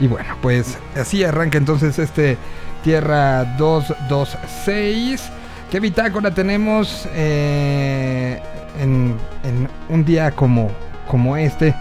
Y 0.00 0.06
bueno, 0.06 0.34
pues 0.40 0.78
así 0.96 1.22
arranca 1.22 1.58
entonces 1.58 1.98
este 1.98 2.38
Tierra 2.82 3.44
226. 3.58 5.30
¿Qué 5.70 5.78
bitácora 5.78 6.32
tenemos 6.32 7.06
eh, 7.14 8.40
en, 8.80 9.18
un 9.90 10.04
día 10.04 10.30
como, 10.30 10.70
como 11.06 11.36
este? 11.36 11.74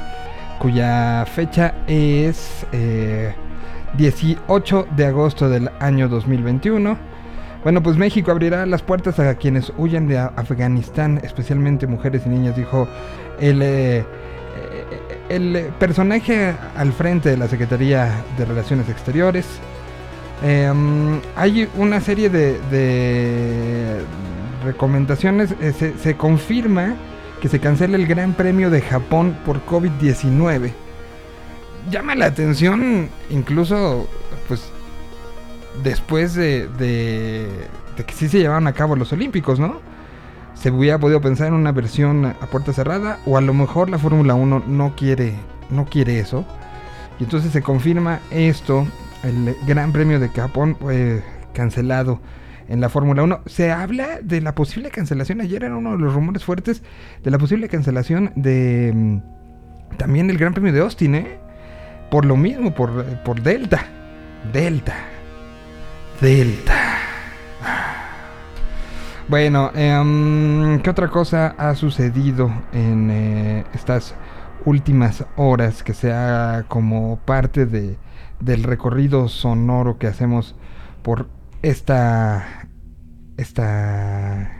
Cuya 0.59 1.25
fecha 1.25 1.73
es 1.87 2.65
eh, 2.73 3.33
18 3.97 4.87
de 4.95 5.05
agosto 5.05 5.49
del 5.49 5.69
año 5.79 6.09
2021. 6.09 6.97
Bueno, 7.63 7.81
pues 7.83 7.97
México 7.97 8.31
abrirá 8.31 8.65
las 8.65 8.81
puertas 8.81 9.19
a 9.19 9.35
quienes 9.35 9.71
huyan 9.77 10.07
de 10.07 10.17
Afganistán, 10.17 11.19
especialmente 11.23 11.87
mujeres 11.87 12.23
y 12.25 12.29
niñas, 12.29 12.55
dijo 12.55 12.87
el, 13.39 13.61
eh, 13.61 13.97
eh, 13.99 14.05
el 15.29 15.69
personaje 15.79 16.55
al 16.75 16.93
frente 16.93 17.29
de 17.29 17.37
la 17.37 17.47
Secretaría 17.47 18.23
de 18.37 18.45
Relaciones 18.45 18.89
Exteriores. 18.89 19.45
Mm, 20.43 21.17
hay 21.35 21.69
una 21.75 22.01
serie 22.01 22.29
de, 22.29 22.59
de 22.71 24.01
recomendaciones. 24.63 25.53
eh, 25.61 25.73
se, 25.77 25.97
se 25.97 26.15
confirma 26.17 26.95
que 27.41 27.47
se 27.47 27.59
cancela 27.59 27.95
el 27.97 28.07
Gran 28.07 28.33
Premio 28.33 28.69
de 28.69 28.81
Japón 28.81 29.37
por 29.45 29.65
COVID-19. 29.65 30.71
Llama 31.89 32.15
la 32.15 32.25
atención 32.25 33.09
incluso, 33.29 34.07
pues, 34.47 34.63
después 35.83 36.33
de, 36.35 36.67
de, 36.67 37.47
de 37.95 38.03
que 38.05 38.13
sí 38.13 38.27
se 38.27 38.39
llevaron 38.39 38.67
a 38.67 38.73
cabo 38.73 38.95
los 38.95 39.13
Olímpicos, 39.13 39.59
¿no? 39.59 39.79
Se 40.59 40.71
hubiera 40.71 40.99
podido 40.99 41.21
pensar 41.21 41.47
en 41.47 41.53
una 41.53 41.71
versión 41.71 42.25
a 42.25 42.33
puerta 42.51 42.73
cerrada 42.73 43.19
o 43.25 43.37
a 43.37 43.41
lo 43.41 43.53
mejor 43.53 43.89
la 43.89 43.97
Fórmula 43.97 44.35
1 44.35 44.63
no 44.67 44.95
quiere, 44.95 45.33
no 45.69 45.85
quiere 45.85 46.19
eso. 46.19 46.45
Y 47.19 47.23
entonces 47.23 47.51
se 47.51 47.61
confirma 47.61 48.19
esto, 48.29 48.85
el 49.23 49.55
Gran 49.65 49.91
Premio 49.91 50.19
de 50.19 50.29
Japón 50.29 50.75
fue 50.79 51.23
cancelado 51.53 52.19
en 52.67 52.81
la 52.81 52.89
Fórmula 52.89 53.23
1. 53.23 53.41
Se 53.45 53.71
habla 53.71 54.19
de 54.21 54.41
la 54.41 54.53
posible 54.55 54.89
cancelación, 54.89 55.41
ayer 55.41 55.63
era 55.63 55.75
uno 55.75 55.93
de 55.93 55.97
los 55.97 56.13
rumores 56.13 56.43
fuertes 56.43 56.83
de 57.23 57.31
la 57.31 57.37
posible 57.37 57.67
cancelación 57.67 58.31
de 58.35 58.91
mm, 58.93 59.97
también 59.97 60.29
el 60.29 60.37
Gran 60.37 60.53
Premio 60.53 60.71
de 60.71 60.81
Austin, 60.81 61.15
¿eh? 61.15 61.39
Por 62.11 62.25
lo 62.25 62.35
mismo, 62.35 62.73
por, 62.73 63.05
por 63.23 63.41
Delta. 63.41 63.85
Delta. 64.51 64.95
Delta. 66.21 66.99
Bueno, 69.29 69.69
em, 69.75 70.81
¿qué 70.81 70.89
otra 70.89 71.07
cosa 71.09 71.53
ha 71.59 71.75
sucedido 71.75 72.51
en 72.73 73.11
eh, 73.11 73.63
estas 73.75 74.15
últimas 74.65 75.23
horas 75.35 75.83
que 75.83 75.93
sea 75.93 76.65
como 76.67 77.19
parte 77.25 77.67
de, 77.67 77.99
del 78.39 78.63
recorrido 78.63 79.27
sonoro 79.27 79.99
que 79.99 80.07
hacemos 80.07 80.55
por 81.03 81.29
esta 81.61 82.67
esta 83.37 84.51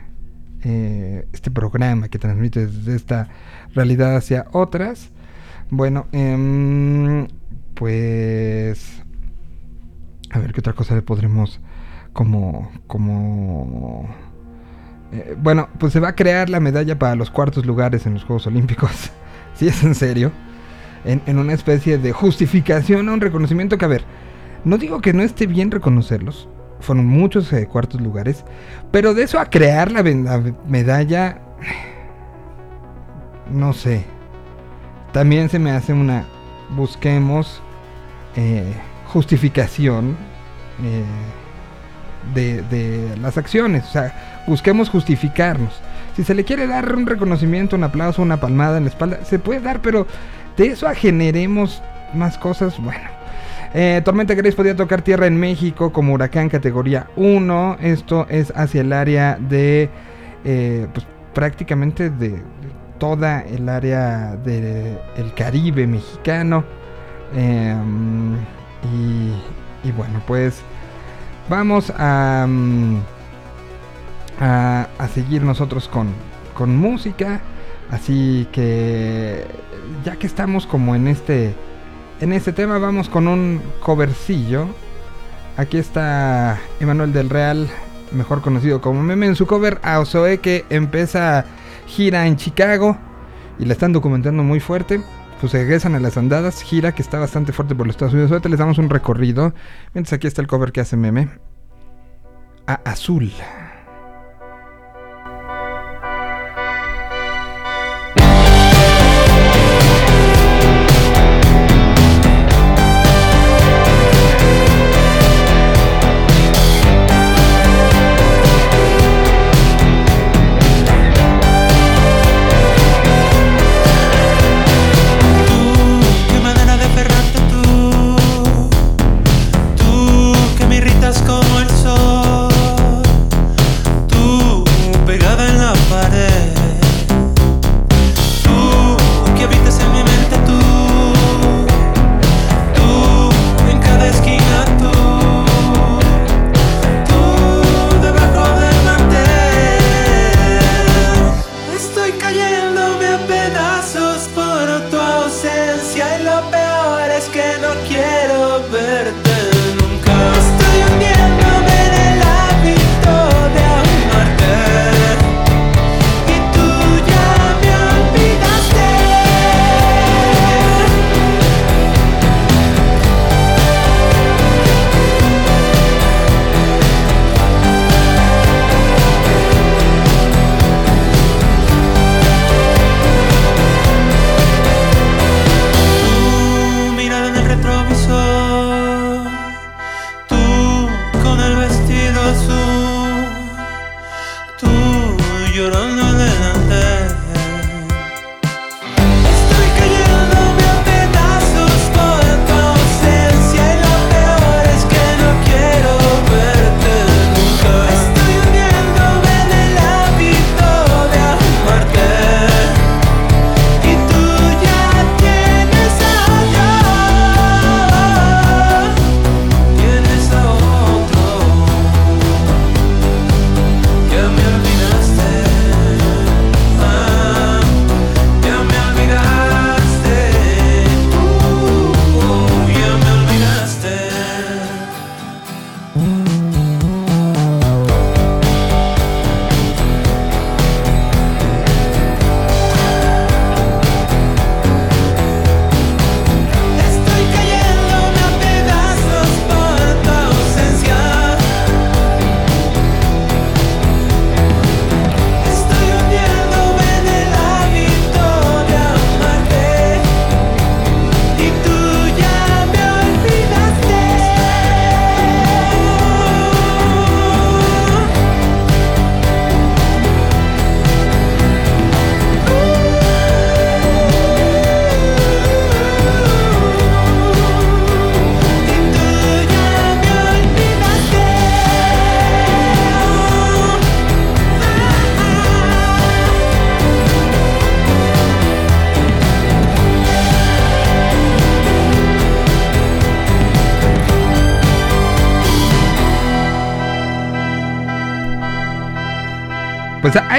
eh, 0.61 1.27
este 1.33 1.49
programa 1.49 2.07
que 2.09 2.19
transmite 2.19 2.67
desde 2.67 2.95
esta 2.95 3.27
realidad 3.73 4.17
hacia 4.17 4.45
otras? 4.51 5.09
Bueno, 5.71 6.05
em, 6.11 7.27
pues 7.73 9.01
a 10.29 10.37
ver 10.37 10.53
qué 10.53 10.59
otra 10.59 10.73
cosa 10.73 10.93
le 10.93 11.01
podremos 11.01 11.59
como 12.13 12.71
como 12.85 14.28
eh, 15.11 15.35
bueno, 15.37 15.69
pues 15.79 15.93
se 15.93 15.99
va 15.99 16.09
a 16.09 16.15
crear 16.15 16.49
la 16.49 16.59
medalla 16.59 16.97
para 16.99 17.15
los 17.15 17.31
cuartos 17.31 17.65
lugares 17.65 18.05
en 18.05 18.13
los 18.15 18.23
Juegos 18.23 18.47
Olímpicos. 18.47 18.91
si 19.55 19.67
es 19.67 19.83
en 19.83 19.95
serio. 19.95 20.31
En, 21.05 21.21
en 21.27 21.39
una 21.39 21.53
especie 21.53 21.97
de 21.97 22.11
justificación 22.11 23.07
a 23.09 23.13
un 23.13 23.21
reconocimiento 23.21 23.77
que, 23.77 23.85
a 23.85 23.89
ver, 23.89 24.03
no 24.65 24.77
digo 24.77 24.99
que 25.01 25.13
no 25.13 25.23
esté 25.23 25.47
bien 25.47 25.71
reconocerlos. 25.71 26.49
Fueron 26.81 27.05
muchos 27.07 27.51
eh, 27.53 27.67
cuartos 27.67 28.01
lugares. 28.01 28.45
Pero 28.91 29.13
de 29.13 29.23
eso 29.23 29.39
a 29.39 29.45
crear 29.45 29.91
la, 29.91 30.01
la 30.03 30.53
medalla. 30.67 31.41
No 33.51 33.73
sé. 33.73 34.05
También 35.11 35.49
se 35.49 35.59
me 35.59 35.71
hace 35.71 35.93
una. 35.93 36.25
Busquemos 36.75 37.61
eh, 38.35 38.73
justificación. 39.07 40.17
eh, 40.83 41.03
de, 42.33 43.15
las 43.21 43.37
acciones. 43.37 43.85
O 43.85 43.91
sea, 43.91 44.43
busquemos 44.47 44.89
justificarnos. 44.89 45.73
Si 46.15 46.23
se 46.23 46.33
le 46.33 46.43
quiere 46.43 46.67
dar 46.67 46.93
un 46.95 47.05
reconocimiento, 47.05 47.75
un 47.75 47.83
aplauso, 47.83 48.21
una 48.21 48.39
palmada 48.39 48.77
en 48.77 48.85
la 48.85 48.89
espalda, 48.89 49.19
se 49.23 49.39
puede 49.39 49.61
dar, 49.61 49.81
pero 49.81 50.05
de 50.57 50.67
eso 50.67 50.87
a 50.87 50.95
generemos 50.95 51.81
más 52.13 52.37
cosas, 52.37 52.77
bueno. 52.79 53.19
Eh, 53.73 54.01
Tormenta 54.03 54.33
Grace 54.33 54.55
podía 54.55 54.75
tocar 54.75 55.03
tierra 55.03 55.27
en 55.27 55.39
México 55.39 55.93
como 55.93 56.13
huracán 56.13 56.49
categoría 56.49 57.07
1. 57.15 57.77
Esto 57.81 58.25
es 58.29 58.51
hacia 58.55 58.81
el 58.81 58.91
área 58.91 59.37
de, 59.39 59.89
eh, 60.43 60.87
pues 60.91 61.05
prácticamente 61.33 62.09
de, 62.09 62.29
de 62.29 62.41
toda 62.97 63.41
el 63.41 63.69
área 63.69 64.35
del 64.35 65.33
Caribe 65.35 65.87
mexicano. 65.87 66.63
Em, 67.35 68.35
y, 68.83 69.87
y 69.87 69.91
bueno, 69.91 70.21
pues 70.27 70.61
vamos 71.49 71.91
a, 71.97 72.45
mm, 72.47 72.97
a, 74.39 74.87
a 74.97 75.07
seguir 75.09 75.43
nosotros 75.43 75.87
con, 75.87 76.13
con 76.53 76.77
música. 76.77 77.41
Así 77.91 78.47
que 78.51 79.45
ya 80.05 80.15
que 80.15 80.27
estamos 80.27 80.67
como 80.67 80.95
en 80.95 81.07
este 81.07 81.55
en 82.21 82.33
este 82.33 82.53
tema 82.53 82.77
vamos 82.77 83.09
con 83.09 83.27
un 83.27 83.61
covercillo. 83.79 84.67
Aquí 85.57 85.77
está 85.77 86.59
Emanuel 86.79 87.13
del 87.13 87.29
Real, 87.29 87.67
mejor 88.11 88.41
conocido 88.41 88.81
como 88.81 89.01
Meme, 89.01 89.25
en 89.25 89.35
su 89.35 89.47
cover 89.47 89.79
a 89.83 89.99
Ozoe 89.99 90.39
que 90.39 90.65
empieza 90.69 91.45
gira 91.87 92.27
en 92.27 92.35
Chicago 92.35 92.97
y 93.57 93.65
la 93.65 93.73
están 93.73 93.93
documentando 93.93 94.43
muy 94.43 94.59
fuerte. 94.59 95.01
Pues 95.39 95.53
regresan 95.53 95.95
a 95.95 95.99
las 95.99 96.17
andadas, 96.17 96.61
gira 96.61 96.93
que 96.93 97.01
está 97.01 97.17
bastante 97.17 97.53
fuerte 97.53 97.73
por 97.73 97.87
los 97.87 97.95
Estados 97.95 98.13
Unidos. 98.13 98.31
Ahorita 98.31 98.49
les 98.49 98.59
damos 98.59 98.77
un 98.77 98.89
recorrido. 98.89 99.53
Mientras 99.93 100.13
aquí 100.13 100.27
está 100.27 100.41
el 100.41 100.47
cover 100.47 100.71
que 100.71 100.81
hace 100.81 100.97
Meme. 100.97 101.29
A 102.67 102.73
Azul. 102.83 103.31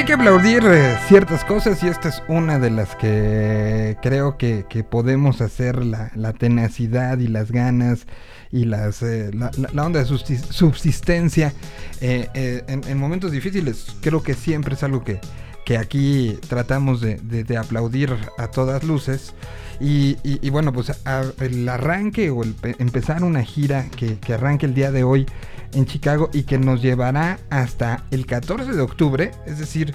Hay 0.00 0.06
que 0.06 0.14
aplaudir 0.14 0.64
eh, 0.64 0.96
ciertas 1.08 1.44
cosas 1.44 1.82
y 1.82 1.88
esta 1.88 2.08
es 2.08 2.22
una 2.26 2.58
de 2.58 2.70
las 2.70 2.96
que 2.96 3.98
creo 4.00 4.38
que, 4.38 4.64
que 4.66 4.82
podemos 4.82 5.42
hacer 5.42 5.84
la, 5.84 6.10
la, 6.14 6.32
tenacidad 6.32 7.18
y 7.18 7.26
las 7.26 7.52
ganas 7.52 8.06
y 8.50 8.64
las 8.64 9.02
eh, 9.02 9.30
la, 9.34 9.84
onda 9.84 10.02
de 10.02 10.06
subsistencia 10.06 11.52
eh, 12.00 12.62
en, 12.66 12.82
en, 12.88 12.96
momentos 12.96 13.30
difíciles. 13.30 13.94
Creo 14.00 14.22
que 14.22 14.32
siempre 14.32 14.72
es 14.72 14.82
algo 14.82 15.04
que, 15.04 15.20
que 15.66 15.76
aquí 15.76 16.38
tratamos 16.48 17.02
de, 17.02 17.16
de, 17.18 17.56
aplaudir 17.58 18.16
a 18.38 18.46
todas 18.46 18.82
luces. 18.82 19.34
Y, 19.80 20.18
y, 20.22 20.38
y 20.46 20.50
bueno, 20.50 20.72
pues 20.72 20.92
el 21.40 21.68
arranque 21.68 22.30
o 22.30 22.42
el 22.42 22.54
empezar 22.78 23.24
una 23.24 23.42
gira 23.42 23.86
que, 23.96 24.18
que 24.18 24.34
arranque 24.34 24.66
el 24.66 24.74
día 24.74 24.92
de 24.92 25.04
hoy 25.04 25.26
en 25.72 25.86
Chicago 25.86 26.28
y 26.32 26.42
que 26.42 26.58
nos 26.58 26.82
llevará 26.82 27.38
hasta 27.48 28.04
el 28.10 28.26
14 28.26 28.72
de 28.72 28.80
octubre, 28.80 29.30
es 29.46 29.58
decir, 29.58 29.94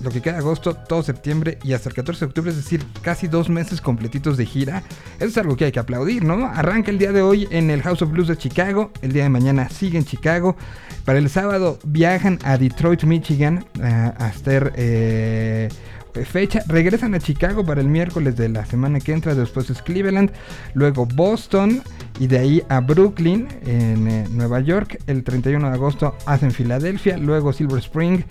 lo 0.00 0.10
que 0.10 0.20
queda 0.20 0.38
agosto, 0.38 0.74
todo 0.74 1.02
septiembre 1.02 1.58
y 1.64 1.72
hasta 1.72 1.88
el 1.88 1.94
14 1.94 2.20
de 2.20 2.26
octubre, 2.26 2.50
es 2.50 2.56
decir, 2.56 2.84
casi 3.02 3.26
dos 3.26 3.48
meses 3.48 3.80
completitos 3.80 4.36
de 4.36 4.46
gira. 4.46 4.82
Eso 5.16 5.26
es 5.26 5.38
algo 5.38 5.56
que 5.56 5.66
hay 5.66 5.72
que 5.72 5.80
aplaudir, 5.80 6.24
¿no? 6.24 6.46
Arranca 6.46 6.90
el 6.90 6.98
día 6.98 7.12
de 7.12 7.22
hoy 7.22 7.48
en 7.50 7.70
el 7.70 7.82
House 7.82 8.02
of 8.02 8.10
Blues 8.10 8.28
de 8.28 8.36
Chicago, 8.36 8.92
el 9.02 9.12
día 9.12 9.24
de 9.24 9.28
mañana 9.28 9.68
sigue 9.68 9.98
en 9.98 10.04
Chicago. 10.04 10.56
Para 11.04 11.18
el 11.18 11.28
sábado 11.30 11.78
viajan 11.84 12.38
a 12.44 12.58
Detroit, 12.58 13.04
Michigan, 13.04 13.64
uh, 13.78 13.82
a 13.82 14.26
hacer... 14.26 14.72
Eh, 14.76 15.68
fecha. 16.24 16.62
Regresan 16.66 17.14
a 17.14 17.20
Chicago 17.20 17.64
para 17.64 17.80
el 17.80 17.88
miércoles 17.88 18.36
de 18.36 18.48
la 18.48 18.64
semana 18.66 19.00
que 19.00 19.12
entra. 19.12 19.34
Después 19.34 19.70
es 19.70 19.82
Cleveland. 19.82 20.30
Luego 20.74 21.06
Boston. 21.06 21.82
Y 22.20 22.26
de 22.26 22.38
ahí 22.38 22.62
a 22.68 22.80
Brooklyn, 22.80 23.48
en 23.64 24.08
eh, 24.08 24.24
Nueva 24.30 24.60
York. 24.60 24.98
El 25.06 25.22
31 25.22 25.68
de 25.68 25.74
agosto 25.74 26.16
hacen 26.26 26.50
Filadelfia. 26.50 27.16
Luego 27.16 27.52
Silver 27.52 27.78
Spring. 27.78 28.22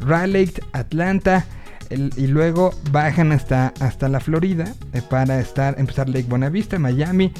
Raleigh, 0.00 0.54
Atlanta. 0.72 1.46
Y 1.90 2.26
luego 2.26 2.74
bajan 2.90 3.30
hasta, 3.32 3.72
hasta 3.80 4.08
la 4.08 4.18
Florida 4.20 4.72
eh, 4.92 5.02
para 5.08 5.38
estar, 5.38 5.78
empezar 5.78 6.08
Lake 6.08 6.26
Bonavista, 6.28 6.78
Miami. 6.78 7.32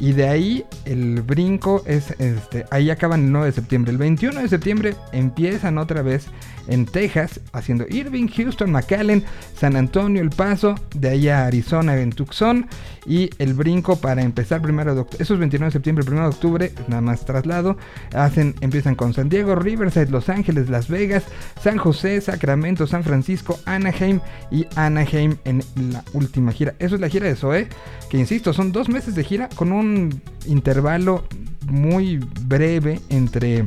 Y 0.00 0.12
de 0.12 0.26
ahí 0.26 0.64
el 0.86 1.20
brinco 1.20 1.82
es, 1.84 2.12
este, 2.18 2.64
ahí 2.70 2.88
acaban 2.88 3.26
el 3.26 3.32
9 3.32 3.46
de 3.48 3.52
septiembre. 3.52 3.92
El 3.92 3.98
21 3.98 4.40
de 4.40 4.48
septiembre 4.48 4.96
empiezan 5.12 5.76
otra 5.76 6.00
vez 6.00 6.26
en 6.70 6.86
Texas, 6.86 7.40
haciendo 7.52 7.84
Irving, 7.88 8.28
Houston, 8.28 8.70
McAllen, 8.70 9.24
San 9.56 9.76
Antonio, 9.76 10.22
El 10.22 10.30
Paso, 10.30 10.76
de 10.94 11.10
ahí 11.10 11.28
a 11.28 11.46
Arizona, 11.46 12.00
en 12.00 12.10
Tucson. 12.10 12.66
Y 13.06 13.30
el 13.38 13.54
brinco 13.54 13.96
para 13.96 14.22
empezar 14.22 14.62
primero 14.62 14.94
de 14.94 15.00
octubre, 15.00 15.22
esos 15.22 15.38
29 15.38 15.68
de 15.68 15.72
septiembre, 15.72 16.04
1 16.06 16.20
de 16.20 16.28
octubre, 16.28 16.72
nada 16.86 17.02
más 17.02 17.24
traslado. 17.24 17.76
Hacen, 18.14 18.54
empiezan 18.60 18.94
con 18.94 19.14
San 19.14 19.28
Diego, 19.28 19.56
Riverside, 19.56 20.10
Los 20.10 20.28
Ángeles, 20.28 20.70
Las 20.70 20.88
Vegas, 20.88 21.24
San 21.60 21.76
José, 21.76 22.20
Sacramento, 22.20 22.86
San 22.86 23.02
Francisco, 23.02 23.58
Anaheim 23.64 24.20
y 24.50 24.66
Anaheim 24.76 25.36
en 25.44 25.62
la 25.90 26.04
última 26.12 26.52
gira. 26.52 26.74
Eso 26.78 26.94
es 26.94 27.00
la 27.00 27.08
gira 27.08 27.26
de 27.26 27.36
Zoe, 27.36 27.68
que 28.10 28.18
insisto, 28.18 28.52
son 28.52 28.70
dos 28.70 28.88
meses 28.88 29.14
de 29.14 29.24
gira 29.24 29.48
con 29.56 29.72
un 29.72 30.22
intervalo 30.46 31.24
muy 31.66 32.18
breve 32.42 33.00
entre 33.08 33.66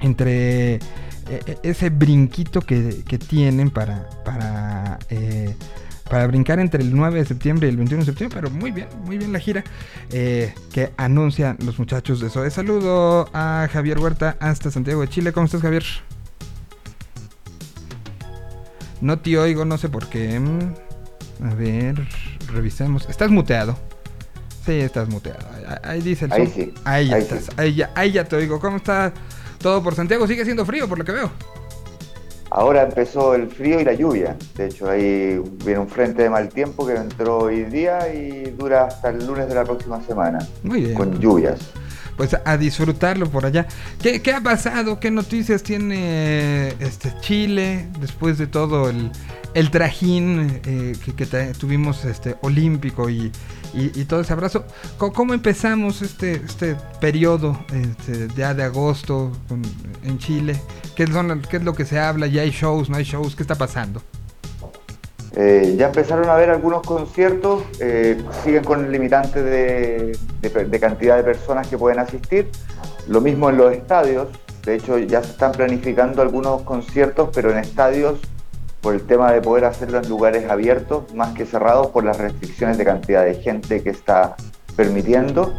entre 0.00 0.80
ese 1.62 1.90
brinquito 1.90 2.60
que, 2.60 3.02
que, 3.06 3.18
tienen 3.18 3.70
para 3.70 4.08
para 4.24 4.98
eh, 5.10 5.54
para 6.10 6.26
brincar 6.26 6.58
entre 6.58 6.82
el 6.82 6.94
9 6.94 7.20
de 7.20 7.24
septiembre 7.24 7.68
y 7.68 7.70
el 7.70 7.76
21 7.76 8.00
de 8.00 8.06
septiembre, 8.06 8.40
pero 8.40 8.52
muy 8.52 8.72
bien, 8.72 8.88
muy 9.04 9.16
bien 9.16 9.32
la 9.32 9.38
gira 9.38 9.62
eh, 10.10 10.52
que 10.72 10.90
anuncian 10.96 11.56
los 11.64 11.78
muchachos 11.78 12.18
de 12.20 12.26
eso. 12.26 12.48
Saludo 12.50 13.30
a 13.32 13.68
Javier 13.72 13.98
Huerta 14.00 14.36
hasta 14.40 14.72
Santiago 14.72 15.02
de 15.02 15.08
Chile. 15.08 15.32
¿Cómo 15.32 15.46
estás, 15.46 15.62
Javier? 15.62 15.84
No 19.00 19.20
te 19.20 19.38
oigo, 19.38 19.64
no 19.64 19.78
sé 19.78 19.88
por 19.88 20.08
qué. 20.08 20.40
A 21.44 21.54
ver, 21.54 22.06
revisemos. 22.52 23.08
Estás 23.08 23.30
muteado. 23.30 23.78
Sí, 24.66 24.72
estás 24.72 25.08
muteado. 25.08 25.46
Ahí 25.84 26.00
dice 26.00 26.24
el 26.24 26.32
ahí, 26.32 26.46
sí. 26.48 26.74
ahí 26.84 27.08
ya 27.08 27.14
ahí 27.14 27.22
estás. 27.22 27.44
Sí. 27.44 27.50
Ahí, 27.56 27.74
ya, 27.74 27.90
ahí 27.94 28.12
ya 28.12 28.24
te 28.24 28.34
oigo. 28.34 28.58
¿Cómo 28.58 28.78
está 28.78 29.12
todo 29.60 29.82
por 29.82 29.94
Santiago? 29.94 30.26
Sigue 30.26 30.44
siendo 30.44 30.64
frío 30.64 30.88
por 30.88 30.98
lo 30.98 31.04
que 31.04 31.12
veo. 31.12 31.30
Ahora 32.50 32.82
empezó 32.82 33.34
el 33.34 33.48
frío 33.48 33.80
y 33.80 33.84
la 33.84 33.94
lluvia. 33.94 34.36
De 34.56 34.66
hecho, 34.66 34.90
ahí 34.90 35.40
viene 35.64 35.78
un 35.78 35.88
frente 35.88 36.22
de 36.22 36.30
mal 36.30 36.48
tiempo 36.48 36.84
que 36.84 36.94
entró 36.94 37.38
hoy 37.38 37.64
día 37.64 38.12
y 38.12 38.50
dura 38.50 38.86
hasta 38.86 39.10
el 39.10 39.24
lunes 39.24 39.48
de 39.48 39.54
la 39.54 39.64
próxima 39.64 40.02
semana. 40.02 40.40
Muy 40.64 40.80
bien. 40.80 40.94
Con 40.94 41.20
lluvias. 41.20 41.60
Pues 42.16 42.36
a 42.44 42.56
disfrutarlo 42.56 43.30
por 43.30 43.46
allá. 43.46 43.68
¿Qué, 44.02 44.20
qué 44.20 44.32
ha 44.32 44.40
pasado? 44.40 44.98
¿Qué 44.98 45.12
noticias 45.12 45.62
tiene 45.62 46.70
este 46.80 47.14
Chile 47.20 47.88
después 48.00 48.36
de 48.36 48.48
todo 48.48 48.90
el, 48.90 49.12
el 49.54 49.70
trajín 49.70 50.60
eh, 50.66 50.96
que, 51.04 51.14
que 51.14 51.26
tuvimos 51.54 52.04
este 52.04 52.36
olímpico 52.42 53.08
y, 53.08 53.30
y, 53.74 54.04
todo 54.04 54.20
ese 54.20 54.32
abrazo. 54.32 54.64
¿Cómo, 54.98 55.34
empezamos 55.34 56.02
este, 56.02 56.34
este 56.34 56.76
periodo 57.00 57.58
este, 57.72 58.28
ya 58.36 58.54
de 58.54 58.64
agosto 58.64 59.32
en 60.04 60.18
Chile? 60.18 60.60
¿Qué, 60.94 61.06
son, 61.06 61.42
¿Qué 61.48 61.58
es 61.58 61.64
lo 61.64 61.74
que 61.74 61.84
se 61.84 61.98
habla? 61.98 62.26
¿Ya 62.26 62.42
hay 62.42 62.50
shows? 62.50 62.90
¿No 62.90 62.96
hay 62.96 63.04
shows? 63.04 63.34
¿Qué 63.36 63.42
está 63.42 63.54
pasando? 63.54 64.02
Eh, 65.36 65.76
ya 65.78 65.86
empezaron 65.86 66.28
a 66.28 66.34
haber 66.34 66.50
algunos 66.50 66.82
conciertos, 66.82 67.62
eh, 67.78 68.20
siguen 68.42 68.64
con 68.64 68.84
el 68.84 68.90
limitante 68.90 69.42
de, 69.42 70.18
cantidad 70.80 71.16
de 71.16 71.22
personas 71.22 71.68
que 71.68 71.78
pueden 71.78 72.00
asistir. 72.00 72.50
Lo 73.06 73.20
mismo 73.20 73.48
en 73.48 73.56
los 73.56 73.72
estadios, 73.72 74.28
de 74.64 74.74
hecho 74.74 74.98
ya 74.98 75.22
se 75.22 75.30
están 75.30 75.52
planificando 75.52 76.20
algunos 76.20 76.62
conciertos, 76.62 77.30
pero 77.32 77.50
en 77.52 77.58
estadios 77.58 78.18
por 78.80 78.94
el 78.94 79.02
tema 79.02 79.32
de 79.32 79.40
poder 79.42 79.64
hacerlo 79.64 79.98
en 79.98 80.08
lugares 80.08 80.48
abiertos 80.50 81.12
más 81.14 81.34
que 81.34 81.44
cerrados 81.44 81.88
por 81.88 82.04
las 82.04 82.18
restricciones 82.18 82.78
de 82.78 82.84
cantidad 82.84 83.24
de 83.24 83.34
gente 83.34 83.82
que 83.82 83.90
está 83.90 84.36
permitiendo. 84.76 85.52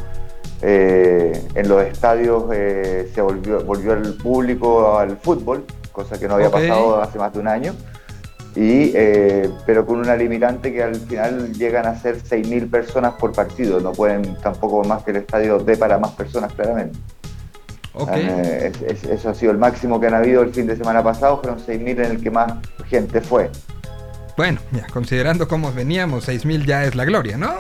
Eh, 0.64 1.48
en 1.56 1.68
los 1.68 1.82
estadios 1.84 2.46
eh, 2.54 3.10
se 3.14 3.22
volvió, 3.22 3.64
volvió 3.64 3.94
el 3.94 4.14
público 4.16 4.98
al 4.98 5.18
fútbol, 5.18 5.66
cosa 5.92 6.20
que 6.20 6.28
no 6.28 6.36
había 6.36 6.50
okay. 6.50 6.68
pasado 6.68 7.02
hace 7.02 7.18
más 7.18 7.34
de 7.34 7.40
un 7.40 7.48
año, 7.48 7.74
y, 8.56 8.92
eh, 8.96 9.50
pero 9.66 9.86
con 9.86 10.00
una 10.00 10.16
limitante 10.16 10.74
que 10.74 10.84
al 10.84 10.96
final 10.96 11.54
llegan 11.54 11.88
a 11.88 11.96
ser 11.96 12.18
6.000 12.22 12.70
personas 12.70 13.14
por 13.14 13.32
partido, 13.32 13.80
no 13.80 13.92
pueden 13.92 14.36
tampoco 14.42 14.84
más 14.84 15.04
que 15.04 15.12
el 15.12 15.18
estadio 15.18 15.58
dé 15.60 15.78
para 15.78 15.98
más 15.98 16.12
personas 16.12 16.54
claramente. 16.54 16.98
Okay. 17.94 18.26
Eh, 18.26 18.72
es, 18.72 18.82
es, 18.82 19.04
eso 19.04 19.30
ha 19.30 19.34
sido 19.34 19.52
el 19.52 19.58
máximo 19.58 20.00
que 20.00 20.08
han 20.08 20.14
habido 20.14 20.42
el 20.42 20.54
fin 20.54 20.66
de 20.68 20.78
semana 20.78 21.04
pasado, 21.04 21.42
fueron 21.42 21.60
6.000 21.60 21.90
en 21.90 22.12
el 22.12 22.24
que 22.24 22.32
más 22.32 22.54
gente 22.88 23.22
fue. 23.22 23.50
Bueno, 24.38 24.60
ya, 24.72 24.88
considerando 24.88 25.48
cómo 25.48 25.74
veníamos, 25.74 26.28
6.000 26.28 26.66
ya 26.66 26.86
es 26.86 26.96
la 26.96 27.06
gloria, 27.06 27.38
¿no? 27.38 27.54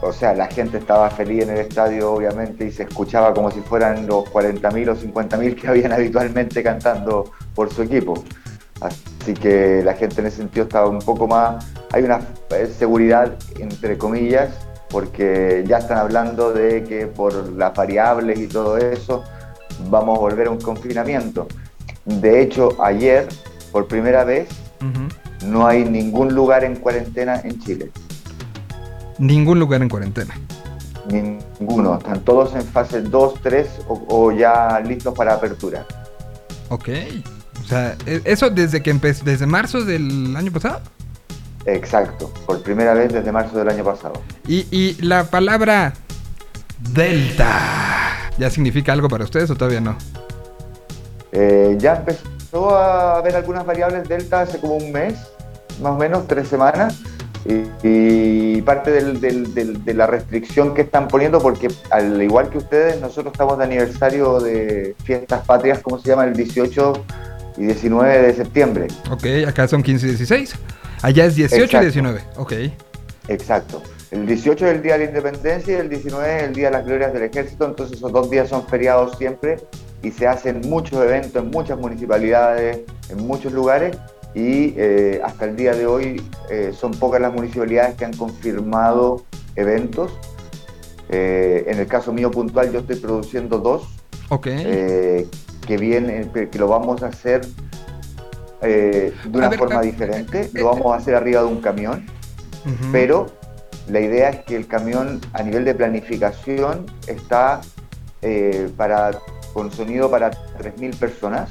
O 0.00 0.12
sea, 0.12 0.32
la 0.32 0.46
gente 0.46 0.78
estaba 0.78 1.10
feliz 1.10 1.42
en 1.42 1.50
el 1.50 1.58
estadio, 1.58 2.12
obviamente, 2.12 2.66
y 2.66 2.70
se 2.70 2.84
escuchaba 2.84 3.34
como 3.34 3.50
si 3.50 3.60
fueran 3.60 4.06
los 4.06 4.24
40.000 4.26 4.90
o 4.90 4.96
50.000 4.96 5.60
que 5.60 5.68
habían 5.68 5.92
habitualmente 5.92 6.62
cantando 6.62 7.32
por 7.54 7.72
su 7.72 7.82
equipo. 7.82 8.22
Así 8.80 9.34
que 9.34 9.82
la 9.84 9.94
gente 9.94 10.20
en 10.20 10.28
ese 10.28 10.36
sentido 10.36 10.64
estaba 10.64 10.88
un 10.88 11.00
poco 11.00 11.26
más... 11.26 11.66
Hay 11.92 12.04
una 12.04 12.20
seguridad, 12.78 13.34
entre 13.58 13.98
comillas, 13.98 14.50
porque 14.90 15.64
ya 15.66 15.78
están 15.78 15.98
hablando 15.98 16.52
de 16.52 16.84
que 16.84 17.06
por 17.06 17.52
las 17.52 17.74
variables 17.74 18.38
y 18.38 18.46
todo 18.46 18.78
eso 18.78 19.24
vamos 19.88 20.18
a 20.18 20.20
volver 20.20 20.48
a 20.48 20.50
un 20.50 20.60
confinamiento. 20.60 21.46
De 22.04 22.42
hecho, 22.42 22.82
ayer, 22.82 23.28
por 23.70 23.86
primera 23.86 24.24
vez, 24.24 24.48
uh 24.80 24.84
-huh. 24.84 25.46
no 25.46 25.66
hay 25.66 25.84
ningún 25.84 26.34
lugar 26.34 26.64
en 26.64 26.76
cuarentena 26.76 27.40
en 27.44 27.58
Chile. 27.60 27.90
Ningún 29.18 29.58
lugar 29.58 29.82
en 29.82 29.88
cuarentena. 29.88 30.34
Ninguno. 31.10 31.98
Están 31.98 32.20
todos 32.20 32.54
en 32.54 32.62
fase 32.62 33.02
2, 33.02 33.34
3 33.42 33.68
o, 33.88 34.04
o 34.08 34.32
ya 34.32 34.80
listos 34.80 35.14
para 35.14 35.34
apertura. 35.34 35.86
Ok. 36.68 36.88
O 37.62 37.66
sea, 37.66 37.96
¿e-, 38.06 38.22
¿eso 38.24 38.50
desde 38.50 38.82
que 38.82 38.90
empezó, 38.90 39.24
desde 39.24 39.46
marzo 39.46 39.84
del 39.84 40.34
año 40.36 40.52
pasado? 40.52 40.80
Exacto, 41.68 42.32
por 42.46 42.62
primera 42.62 42.94
vez 42.94 43.12
desde 43.12 43.30
marzo 43.30 43.58
del 43.58 43.68
año 43.68 43.84
pasado. 43.84 44.22
¿Y, 44.46 44.66
y 44.70 44.94
la 45.02 45.24
palabra 45.24 45.92
Delta 46.78 48.30
ya 48.38 48.48
significa 48.48 48.92
algo 48.92 49.08
para 49.08 49.24
ustedes 49.24 49.50
o 49.50 49.54
todavía 49.54 49.82
no? 49.82 49.98
Eh, 51.32 51.76
ya 51.78 51.96
empezó 51.96 52.74
a 52.74 53.18
haber 53.18 53.36
algunas 53.36 53.66
variables 53.66 54.08
Delta 54.08 54.42
hace 54.42 54.58
como 54.58 54.76
un 54.76 54.90
mes, 54.92 55.14
más 55.82 55.92
o 55.92 55.98
menos, 55.98 56.26
tres 56.26 56.48
semanas. 56.48 57.00
Y, 57.44 57.64
y 57.82 58.62
parte 58.62 58.90
del, 58.90 59.20
del, 59.20 59.54
del, 59.54 59.84
de 59.84 59.94
la 59.94 60.06
restricción 60.06 60.74
que 60.74 60.82
están 60.82 61.06
poniendo, 61.06 61.38
porque 61.38 61.68
al 61.90 62.20
igual 62.22 62.48
que 62.48 62.58
ustedes, 62.58 62.98
nosotros 63.00 63.32
estamos 63.32 63.58
de 63.58 63.64
aniversario 63.64 64.40
de 64.40 64.96
fiestas 65.04 65.44
patrias, 65.46 65.80
¿cómo 65.80 65.98
se 65.98 66.08
llama? 66.08 66.24
El 66.24 66.34
18 66.34 67.04
y 67.58 67.64
19 67.66 68.22
de 68.22 68.34
septiembre. 68.34 68.86
Ok, 69.10 69.46
acá 69.46 69.68
son 69.68 69.82
15 69.82 70.06
y 70.06 70.08
16. 70.10 70.54
Allá 71.02 71.26
es 71.26 71.36
18 71.36 71.64
Exacto. 71.64 71.78
y 71.78 71.86
19, 71.86 72.20
ok. 72.36 72.52
Exacto. 73.28 73.82
El 74.10 74.26
18 74.26 74.66
es 74.66 74.74
el 74.76 74.82
Día 74.82 74.94
de 74.94 75.00
la 75.00 75.04
Independencia 75.04 75.76
y 75.76 75.80
el 75.80 75.88
19 75.88 76.36
es 76.36 76.42
el 76.44 76.54
Día 76.54 76.66
de 76.66 76.72
las 76.72 76.86
Glorias 76.86 77.12
del 77.12 77.24
Ejército, 77.24 77.66
entonces 77.66 77.98
esos 77.98 78.10
dos 78.10 78.30
días 78.30 78.48
son 78.48 78.66
feriados 78.66 79.18
siempre 79.18 79.58
y 80.02 80.10
se 80.10 80.26
hacen 80.26 80.62
muchos 80.62 81.02
eventos 81.02 81.42
en 81.42 81.50
muchas 81.50 81.78
municipalidades, 81.78 82.80
en 83.10 83.26
muchos 83.26 83.52
lugares 83.52 83.96
y 84.34 84.74
eh, 84.76 85.20
hasta 85.24 85.46
el 85.46 85.56
día 85.56 85.74
de 85.74 85.86
hoy 85.86 86.22
eh, 86.50 86.72
son 86.72 86.92
pocas 86.92 87.20
las 87.20 87.32
municipalidades 87.32 87.96
que 87.96 88.04
han 88.04 88.16
confirmado 88.16 89.24
eventos. 89.56 90.12
Eh, 91.10 91.64
en 91.66 91.78
el 91.78 91.86
caso 91.86 92.12
mío 92.12 92.30
puntual 92.30 92.70
yo 92.70 92.80
estoy 92.80 92.96
produciendo 92.96 93.58
dos, 93.58 93.88
que, 94.42 95.26
vienen, 95.78 96.30
que 96.30 96.58
lo 96.58 96.68
vamos 96.68 97.02
a 97.02 97.06
hacer 97.06 97.40
de 98.60 99.12
una 99.32 99.50
forma 99.52 99.80
diferente, 99.82 100.50
lo 100.52 100.66
vamos 100.66 100.92
a 100.92 100.96
hacer 100.96 101.14
arriba 101.14 101.40
de 101.42 101.46
un 101.46 101.60
camión, 101.60 102.06
pero 102.92 103.26
la 103.88 104.00
idea 104.00 104.30
es 104.30 104.44
que 104.44 104.56
el 104.56 104.66
camión 104.66 105.20
a 105.32 105.42
nivel 105.42 105.64
de 105.64 105.74
planificación 105.74 106.86
está 107.06 107.60
para, 108.76 109.12
con 109.52 109.70
sonido 109.70 110.10
para 110.10 110.30
3.000 110.30 110.96
personas 110.96 111.50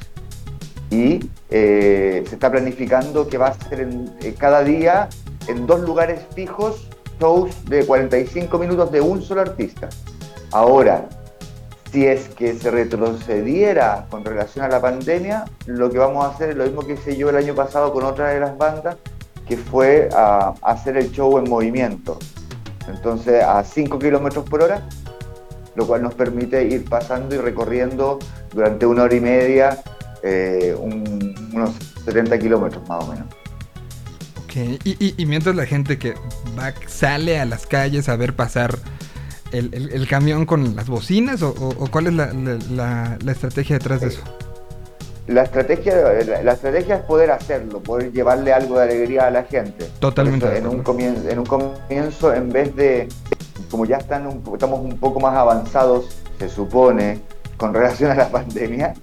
y 0.90 1.30
eh, 1.50 2.24
se 2.28 2.36
está 2.36 2.52
planificando 2.52 3.28
que 3.28 3.38
va 3.38 3.48
a 3.48 3.54
ser 3.70 3.82
en, 3.82 4.14
eh, 4.22 4.36
cada 4.38 4.64
día 4.64 5.10
en 5.48 5.68
dos 5.68 5.82
lugares 5.82 6.22
fijos 6.34 6.88
shows 7.20 7.52
de 7.66 7.86
45 7.86 8.58
minutos 8.58 8.92
de 8.92 9.02
un 9.02 9.22
solo 9.22 9.42
artista. 9.42 9.90
Ahora, 10.52 11.08
si 11.98 12.06
es 12.06 12.28
que 12.30 12.54
se 12.54 12.70
retrocediera 12.70 14.06
con 14.12 14.24
relación 14.24 14.64
a 14.64 14.68
la 14.68 14.80
pandemia, 14.80 15.46
lo 15.66 15.90
que 15.90 15.98
vamos 15.98 16.24
a 16.24 16.30
hacer 16.30 16.52
es 16.52 16.56
lo 16.56 16.64
mismo 16.66 16.86
que 16.86 16.94
hice 16.94 17.18
yo 17.18 17.32
el 17.32 17.38
año 17.38 17.56
pasado 17.56 17.92
con 17.92 18.04
otra 18.04 18.30
de 18.30 18.40
las 18.40 18.56
bandas, 18.56 18.98
que 19.48 19.58
fue 19.58 20.08
a, 20.14 20.54
hacer 20.62 20.96
el 20.96 21.12
show 21.12 21.40
en 21.40 21.50
movimiento. 21.50 22.20
Entonces, 22.88 23.44
a 23.44 23.64
5 23.64 23.98
kilómetros 23.98 24.48
por 24.48 24.62
hora, 24.62 24.88
lo 25.74 25.88
cual 25.88 26.04
nos 26.04 26.14
permite 26.14 26.66
ir 26.66 26.88
pasando 26.88 27.34
y 27.34 27.40
recorriendo 27.40 28.20
durante 28.54 28.86
una 28.86 29.02
hora 29.02 29.16
y 29.16 29.20
media 29.20 29.82
eh, 30.22 30.78
unos 30.80 31.72
70 32.06 32.38
kilómetros 32.38 32.88
más 32.88 33.04
o 33.06 33.08
menos. 33.08 33.26
Ok, 34.44 34.80
y, 34.84 35.26
mientras 35.26 35.56
la 35.56 35.66
gente 35.66 35.98
que 35.98 36.14
sale 36.86 37.40
a 37.40 37.46
las 37.46 37.66
calles 37.66 38.08
a 38.08 38.16
ver 38.16 38.36
pasar 38.36 38.78
el, 39.52 40.08
camión 40.08 40.46
con 40.46 40.76
las 40.76 40.88
bocinas 40.88 41.42
o, 41.42 41.54
cuál 41.92 42.08
es 42.08 42.14
la, 42.14 43.18
estrategia 43.28 43.78
detrás 43.78 44.02
de 44.02 44.08
eso? 44.08 44.22
La 45.28 45.44
estrategia, 45.44 45.94
la, 46.44 46.54
estrategia 46.54 46.96
es 46.96 47.02
poder 47.04 47.32
hacerlo, 47.32 47.82
poder 47.82 48.14
llevarle 48.14 48.54
algo 48.54 48.78
de 48.78 48.86
alegría 48.86 49.28
a 49.28 49.32
la 49.32 49.44
gente. 49.44 49.86
Totalmente. 50.00 50.58
en, 50.58 50.68
un 50.68 50.84
comienzo, 50.84 51.30
en 51.30 51.40
un 51.40 51.46
comienzo, 51.46 52.34
en 52.34 52.50
vez 52.50 52.74
de, 52.76 53.10
como 53.70 53.86
ya 53.86 53.98
están 53.98 54.42
estamos 54.54 54.80
un 54.80 54.98
poco 54.98 55.20
más 55.20 55.36
avanzados, 55.36 56.24
se 56.40 56.48
supone, 56.48 57.20
con 57.58 57.74
relación 57.74 58.12
a 58.12 58.16
la 58.16 58.30
pandemia, 58.32 58.94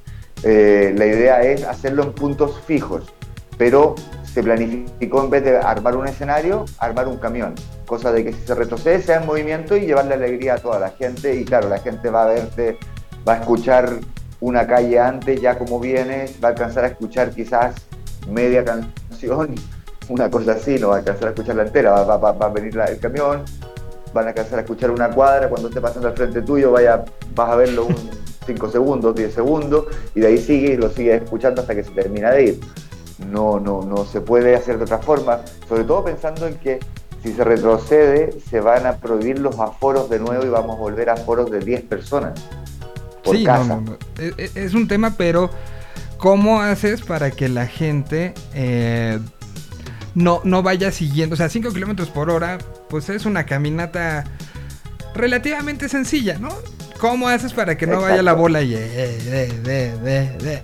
eh, 0.43 0.95
la 0.97 1.07
idea 1.07 1.43
es 1.43 1.65
hacerlo 1.65 2.05
en 2.05 2.13
puntos 2.13 2.61
fijos, 2.67 3.13
pero 3.59 3.95
se 4.35 4.43
planificó 4.43 5.23
en 5.23 5.31
vez 5.31 5.45
de 5.45 5.57
armar 5.59 5.97
un 5.97 6.09
escenario, 6.09 6.65
armar 6.79 7.07
un 7.07 7.19
camión, 7.19 7.55
cosa 7.87 8.11
de 8.11 8.25
que 8.25 8.33
si 8.33 8.41
se 8.45 8.55
retrocede 8.57 9.01
sea 9.01 9.21
en 9.21 9.27
movimiento 9.27 9.77
y 9.77 9.87
llevarle 9.87 10.15
alegría 10.15 10.55
a 10.55 10.59
toda 10.59 10.81
la 10.81 10.91
gente 10.91 11.37
y 11.37 11.45
claro, 11.45 11.69
la 11.69 11.79
gente 11.79 12.11
va 12.11 12.25
a 12.25 12.27
verte, 12.27 12.77
va 13.27 13.35
a 13.35 13.37
escuchar 13.37 14.01
una 14.41 14.67
calle 14.67 14.99
antes 14.99 15.41
ya 15.41 15.57
como 15.57 15.79
vienes, 15.79 16.37
va 16.43 16.49
a 16.49 16.51
alcanzar 16.51 16.85
a 16.85 16.89
escuchar 16.89 17.31
quizás 17.31 17.77
media 18.29 18.65
canción, 18.65 19.55
una 20.09 20.29
cosa 20.29 20.53
así, 20.53 20.81
no 20.81 20.89
va 20.89 20.97
a 20.97 20.99
alcanzar 20.99 21.29
a 21.29 21.31
escuchar 21.31 21.55
la 21.55 21.63
entera, 21.63 21.93
va, 21.93 22.29
a 22.29 22.49
venir 22.49 22.77
el 22.77 22.99
camión, 22.99 23.45
van 24.13 24.25
a 24.27 24.29
alcanzar 24.31 24.59
a 24.59 24.63
escuchar 24.63 24.91
una 24.91 25.11
cuadra, 25.11 25.49
cuando 25.49 25.69
esté 25.69 25.81
pasando 25.81 26.09
al 26.09 26.17
frente 26.17 26.43
tuyo 26.43 26.73
vaya, 26.73 27.05
vas 27.37 27.51
a 27.51 27.55
verlo 27.55 27.87
un 27.87 28.11
5 28.47 28.71
segundos, 28.71 29.15
10 29.15 29.33
segundos, 29.33 29.87
y 30.15 30.21
de 30.21 30.27
ahí 30.27 30.39
sigue 30.39 30.73
y 30.73 30.77
lo 30.77 30.91
sigue 30.91 31.15
escuchando 31.15 31.61
hasta 31.61 31.75
que 31.75 31.85
se 31.85 31.93
termina 31.93 32.33
de 32.33 32.45
ir. 32.45 32.61
No, 33.19 33.61
no, 33.61 33.83
no 33.83 34.05
se 34.05 34.21
puede 34.21 34.57
hacer 34.57 34.79
de 34.79 34.85
otra 34.85 34.99
forma, 34.99 35.41
sobre 35.69 35.85
todo 35.85 36.05
pensando 36.05 36.47
en 36.47 36.57
que 36.57 36.81
si 37.23 37.33
se 37.33 37.43
retrocede 37.43 38.39
se 38.51 38.61
van 38.61 38.87
a 38.87 38.97
prohibir 38.97 39.39
los 39.39 39.59
aforos 39.59 40.11
de 40.11 40.19
nuevo 40.19 40.45
y 40.45 40.49
vamos 40.49 40.77
a 40.77 40.81
volver 40.81 41.09
a 41.09 41.15
aforos 41.15 41.51
de 41.51 41.61
10 41.61 41.83
personas. 41.83 42.39
Por 43.23 43.37
sí, 43.37 43.45
casa. 43.45 43.81
E, 44.19 44.35
e, 44.37 44.51
es, 44.55 44.75
un 44.75 44.87
tema, 44.89 45.15
pero 45.17 45.49
¿cómo 46.19 46.61
haces 46.61 47.01
para 47.01 47.31
que 47.31 47.49
la 47.49 47.67
gente 47.67 48.35
eh, 48.53 49.19
no, 50.15 50.43
no 50.45 50.63
vaya 50.63 50.93
siguiendo? 50.93 51.33
O 51.35 51.37
sea, 51.37 51.49
5 51.49 51.73
kilómetros 51.73 52.11
por 52.11 52.29
hora, 52.29 52.59
pues 52.91 53.09
es 53.09 53.25
una 53.25 53.47
caminata 53.47 54.25
relativamente 55.15 55.89
sencilla, 55.89 56.39
¿no? 56.39 56.51
¿Cómo 57.01 57.29
haces 57.29 57.55
para 57.55 57.79
que 57.79 57.87
no 57.87 58.03
vaya 58.03 58.23
la 58.23 58.35
bola 58.35 58.61
y... 58.61 58.75
Eh, 58.75 60.63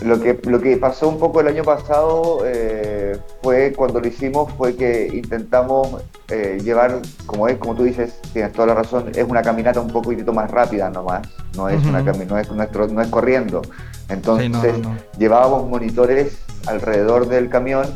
lo 0.00 0.20
que, 0.20 0.38
lo 0.44 0.60
que 0.60 0.76
pasó 0.76 1.08
un 1.08 1.18
poco 1.18 1.40
el 1.40 1.48
año 1.48 1.64
pasado 1.64 2.42
eh, 2.44 3.18
fue 3.42 3.72
cuando 3.76 4.00
lo 4.00 4.06
hicimos 4.06 4.52
fue 4.52 4.76
que 4.76 5.08
intentamos 5.12 6.02
eh, 6.28 6.58
llevar, 6.62 7.00
como 7.26 7.48
es, 7.48 7.56
como 7.58 7.74
tú 7.74 7.82
dices, 7.82 8.20
tienes 8.32 8.52
toda 8.52 8.68
la 8.68 8.74
razón, 8.74 9.10
es 9.14 9.24
una 9.28 9.42
caminata 9.42 9.80
un 9.80 9.90
poquito 9.90 10.32
más 10.32 10.50
rápida 10.50 10.88
nomás, 10.88 11.28
no 11.56 11.68
es 11.68 11.84
una 11.84 12.02
no 12.02 12.38
es, 12.38 12.50
nuestro, 12.52 12.86
no 12.86 13.02
es 13.02 13.08
corriendo. 13.08 13.62
Entonces 14.08 14.76
llevábamos 15.18 15.68
monitores 15.68 16.38
alrededor 16.66 17.28
del 17.28 17.48
camión 17.48 17.86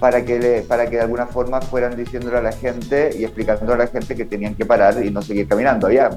para 0.00 0.24
que, 0.24 0.64
para 0.68 0.88
que 0.90 0.96
de 0.96 1.02
alguna 1.02 1.26
forma 1.26 1.60
fueran 1.60 1.96
diciéndole 1.96 2.38
a 2.38 2.42
la 2.42 2.52
gente 2.52 3.10
y 3.18 3.24
explicándole 3.24 3.74
a 3.74 3.86
la 3.86 3.86
gente 3.86 4.14
que 4.14 4.24
tenían 4.24 4.54
que 4.54 4.66
parar 4.66 5.02
y 5.02 5.10
no 5.10 5.22
seguir 5.22 5.48
caminando. 5.48 5.86
Había, 5.86 6.10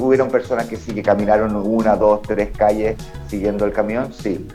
hubieron 0.00 0.28
personas 0.28 0.66
que 0.66 0.76
sí 0.76 0.94
que 0.94 1.02
caminaron 1.02 1.56
una, 1.56 1.96
dos, 1.96 2.22
tres 2.22 2.50
calles 2.56 2.96
siguiendo 3.28 3.64
el 3.64 3.72
camión, 3.72 4.12
sí, 4.12 4.46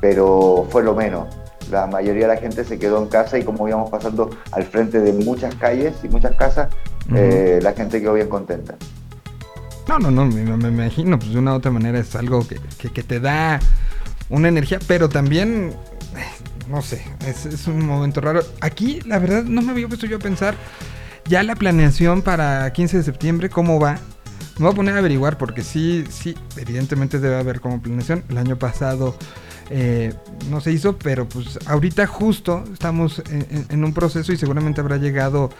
pero 0.00 0.66
fue 0.70 0.82
lo 0.82 0.94
menos. 0.94 1.34
La 1.70 1.86
mayoría 1.86 2.28
de 2.28 2.34
la 2.34 2.40
gente 2.40 2.64
se 2.64 2.78
quedó 2.78 3.02
en 3.02 3.08
casa 3.08 3.38
y 3.38 3.42
como 3.42 3.66
íbamos 3.66 3.90
pasando 3.90 4.30
al 4.52 4.64
frente 4.64 5.00
de 5.00 5.12
muchas 5.12 5.54
calles 5.54 5.94
y 6.04 6.08
muchas 6.08 6.36
casas, 6.36 6.68
eh, 7.14 7.60
la 7.62 7.72
gente 7.72 8.00
quedó 8.00 8.12
bien 8.12 8.28
contenta. 8.28 8.76
No, 9.88 9.98
no, 9.98 10.10
no, 10.10 10.26
me, 10.26 10.44
me, 10.44 10.68
imagino, 10.68 11.18
pues 11.18 11.32
de 11.32 11.38
una 11.38 11.52
u 11.52 11.56
otra 11.56 11.70
manera 11.70 11.98
es 11.98 12.14
algo 12.14 12.46
que, 12.46 12.56
que, 12.78 12.92
que 12.92 13.02
te 13.02 13.20
da 13.20 13.60
una 14.28 14.48
energía, 14.48 14.80
pero 14.86 15.08
también 15.08 15.72
no 16.68 16.82
sé, 16.82 17.02
es, 17.26 17.66
un 17.66 17.86
momento 17.86 18.20
raro. 18.20 18.40
Aquí, 18.60 19.00
la 19.06 19.18
verdad, 19.18 19.44
no 19.44 19.62
me 19.62 19.72
había 19.72 19.88
puesto 19.88 20.06
yo 20.06 20.16
a 20.16 20.20
pensar 20.20 20.54
ya 21.28 21.42
la 21.42 21.56
planeación 21.56 22.22
para 22.22 22.72
15 22.72 22.98
de 22.98 23.02
septiembre, 23.02 23.50
cómo 23.50 23.80
va. 23.80 23.98
Me 24.58 24.64
voy 24.64 24.72
a 24.72 24.76
poner 24.76 24.94
a 24.94 24.98
averiguar 24.98 25.38
porque 25.38 25.62
sí, 25.62 26.04
sí, 26.08 26.36
evidentemente 26.56 27.18
debe 27.18 27.36
haber 27.36 27.60
como 27.60 27.82
planeación. 27.82 28.24
El 28.28 28.38
año 28.38 28.56
pasado 28.56 29.16
eh, 29.70 30.14
no 30.50 30.60
se 30.60 30.72
hizo, 30.72 30.96
pero 30.96 31.28
pues 31.28 31.58
ahorita 31.66 32.06
justo 32.06 32.64
estamos 32.72 33.22
en, 33.28 33.84
un 33.84 33.92
proceso 33.92 34.32
y 34.32 34.36
seguramente 34.36 34.80
habrá 34.80 34.96
llegado 34.96 35.50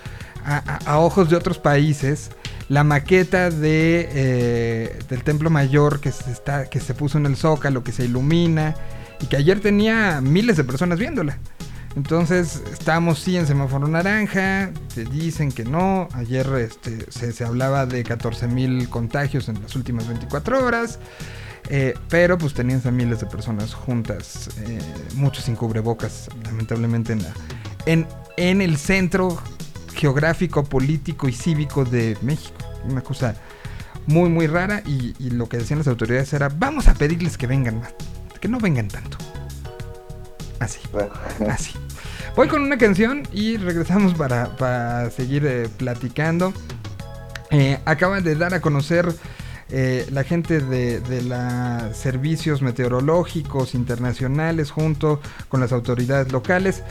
a, 0.45 0.99
ojos 0.99 1.29
de 1.29 1.37
otros 1.37 1.59
países 1.59 2.31
la 2.69 2.85
maqueta 2.85 3.51
de, 3.51 4.09
eh, 4.13 4.99
del 5.09 5.23
templo 5.25 5.51
mayor 5.51 6.01
que 6.01 6.13
se, 6.13 6.31
está, 6.31 6.67
que 6.67 6.81
se 6.81 6.95
puso 6.95 7.19
en 7.19 7.27
el 7.27 7.37
zócalo, 7.37 7.83
que 7.83 7.93
se 7.93 8.05
ilumina 8.05 8.75
y 9.21 9.27
que 9.27 9.37
ayer 9.37 9.61
tenía 9.61 10.21
miles 10.21 10.57
de 10.57 10.65
personas 10.65 10.99
viéndola. 10.99 11.39
Entonces 11.97 12.63
estamos 12.71 13.21
sí 13.21 13.39
en 13.39 13.47
semáforo 13.47 13.89
naranja, 13.89 14.71
te 14.95 15.05
dicen 15.07 15.51
que 15.51 15.65
no, 15.65 16.09
ayer 16.13 16.47
este, 16.59 17.11
se, 17.11 17.43
hablaba 17.43 17.87
de 17.87 18.05
14 18.05 18.49
mil 18.49 18.91
contagios 18.91 19.49
en 19.49 19.63
las 19.63 19.75
últimas 19.77 20.07
24 20.07 20.63
horas, 20.63 20.99
eh, 21.71 21.95
pero 22.11 22.37
pues 22.37 22.53
tenían 22.53 22.83
a 22.85 22.91
miles 22.91 23.21
de 23.21 23.27
personas 23.27 23.73
juntas, 23.73 24.51
eh, 24.59 24.79
muchos 25.15 25.45
sin 25.45 25.57
cubrebocas, 25.57 26.29
lamentablemente 26.45 27.15
en, 27.15 27.21
en, 27.87 28.07
en 28.37 28.61
el 28.61 28.77
centro 28.77 29.43
geográfico, 29.95 30.65
político 30.65 31.29
y 31.29 31.33
cívico 31.33 31.87
de 31.87 32.19
México. 32.21 32.59
Una 32.85 33.01
cosa 33.01 33.37
muy 34.07 34.29
muy 34.29 34.47
rara 34.47 34.83
y, 34.85 35.15
y 35.19 35.31
lo 35.31 35.49
que 35.49 35.57
decían 35.57 35.79
las 35.79 35.89
autoridades 35.89 36.31
era 36.35 36.51
vamos 36.51 36.89
a 36.89 36.95
pedirles 36.95 37.39
que 37.39 37.47
vengan 37.47 37.81
más 37.81 37.95
que 38.47 38.53
no 38.53 38.61
vengan 38.61 38.87
tanto. 38.87 39.19
Así. 40.61 40.79
Así. 41.51 41.73
Voy 42.37 42.47
con 42.47 42.63
una 42.63 42.79
canción 42.79 43.25
y 43.33 43.57
regresamos 43.57 44.15
para, 44.15 45.11
seguir 45.11 45.45
eh, 45.47 45.69
platicando. 45.77 46.53
Eh, 47.51 47.79
acaban 47.85 48.23
de 48.23 48.37
dar 48.37 48.55
a 48.55 48.61
conocer 48.61 49.13
eh, 49.69 50.07
la 50.13 50.23
gente 50.23 50.61
de, 50.61 51.01
los 51.23 51.97
servicios 51.97 52.63
meteorológicos 52.63 53.75
internacionales 53.75 54.71
junto 54.71 55.21
con 55.49 55.61
las 55.61 55.73
autoridades 55.73 56.31
locales. 56.33 56.83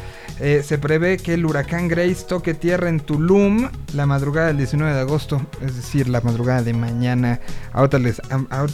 Eh, 0.42 0.62
se 0.66 0.78
prevé 0.78 1.18
que 1.18 1.36
el 1.36 1.46
huracán 1.46 1.88
Grace 1.88 2.26
toque 2.28 2.54
tierra 2.54 2.90
en 2.90 3.00
Tulum 3.00 3.70
la 3.94 4.06
madrugada 4.06 4.48
del 4.48 4.58
19 4.58 4.94
de 4.94 5.00
agosto, 5.00 5.42
es 5.62 5.76
decir, 5.76 6.10
la 6.10 6.20
madrugada 6.22 6.64
de 6.64 6.74
mañana. 6.74 7.40
Ahorita, 7.72 8.00
les, 8.00 8.22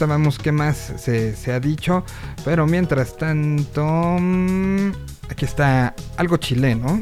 vemos 0.07 0.39
qué 0.39 0.51
más 0.51 0.93
se, 0.97 1.35
se 1.35 1.53
ha 1.53 1.59
dicho, 1.59 2.03
pero 2.43 2.65
mientras 2.65 3.15
tanto, 3.17 3.85
mm, 4.19 4.91
aquí 5.29 5.45
está 5.45 5.93
algo 6.17 6.37
chileno. 6.37 7.01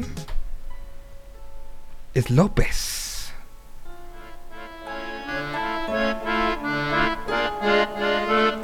Es 2.12 2.28
López. 2.28 2.99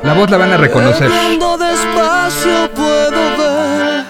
La 0.06 0.14
voz 0.14 0.30
la 0.30 0.36
van 0.36 0.52
a 0.52 0.56
reconocer. 0.56 1.10
despacio 1.10 2.70
puedo 2.76 3.36
ver 3.38 4.04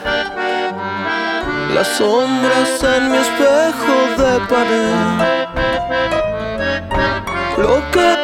las 1.75 1.89
sombras 1.89 2.83
en 2.83 3.11
mi 3.11 3.17
espejo 3.17 3.97
de 4.19 4.41
pared. 4.47 5.27
Lo 7.57 7.91
que 7.91 8.16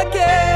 again. 0.00 0.47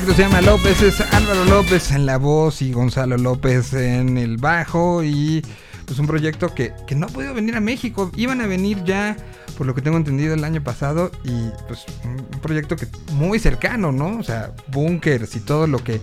proyecto 0.00 0.22
se 0.22 0.28
llama 0.28 0.40
López, 0.42 0.80
es 0.82 1.00
Álvaro 1.00 1.44
López 1.46 1.90
en 1.90 2.06
la 2.06 2.18
voz 2.18 2.62
y 2.62 2.72
Gonzalo 2.72 3.16
López 3.16 3.72
en 3.72 4.16
el 4.16 4.36
bajo 4.36 5.02
y 5.02 5.42
pues 5.86 5.98
un 5.98 6.06
proyecto 6.06 6.54
que, 6.54 6.72
que 6.86 6.94
no 6.94 7.06
ha 7.06 7.08
podido 7.08 7.34
venir 7.34 7.56
a 7.56 7.60
México, 7.60 8.12
iban 8.14 8.40
a 8.40 8.46
venir 8.46 8.84
ya 8.84 9.16
por 9.56 9.66
lo 9.66 9.74
que 9.74 9.82
tengo 9.82 9.96
entendido 9.96 10.34
el 10.34 10.44
año 10.44 10.62
pasado 10.62 11.10
y 11.24 11.48
pues 11.66 11.84
un 12.04 12.40
proyecto 12.40 12.76
que 12.76 12.86
muy 13.14 13.40
cercano, 13.40 13.90
¿no? 13.90 14.18
O 14.18 14.22
sea, 14.22 14.52
bunkers 14.68 15.34
y 15.34 15.40
todo 15.40 15.66
lo 15.66 15.82
que 15.82 16.00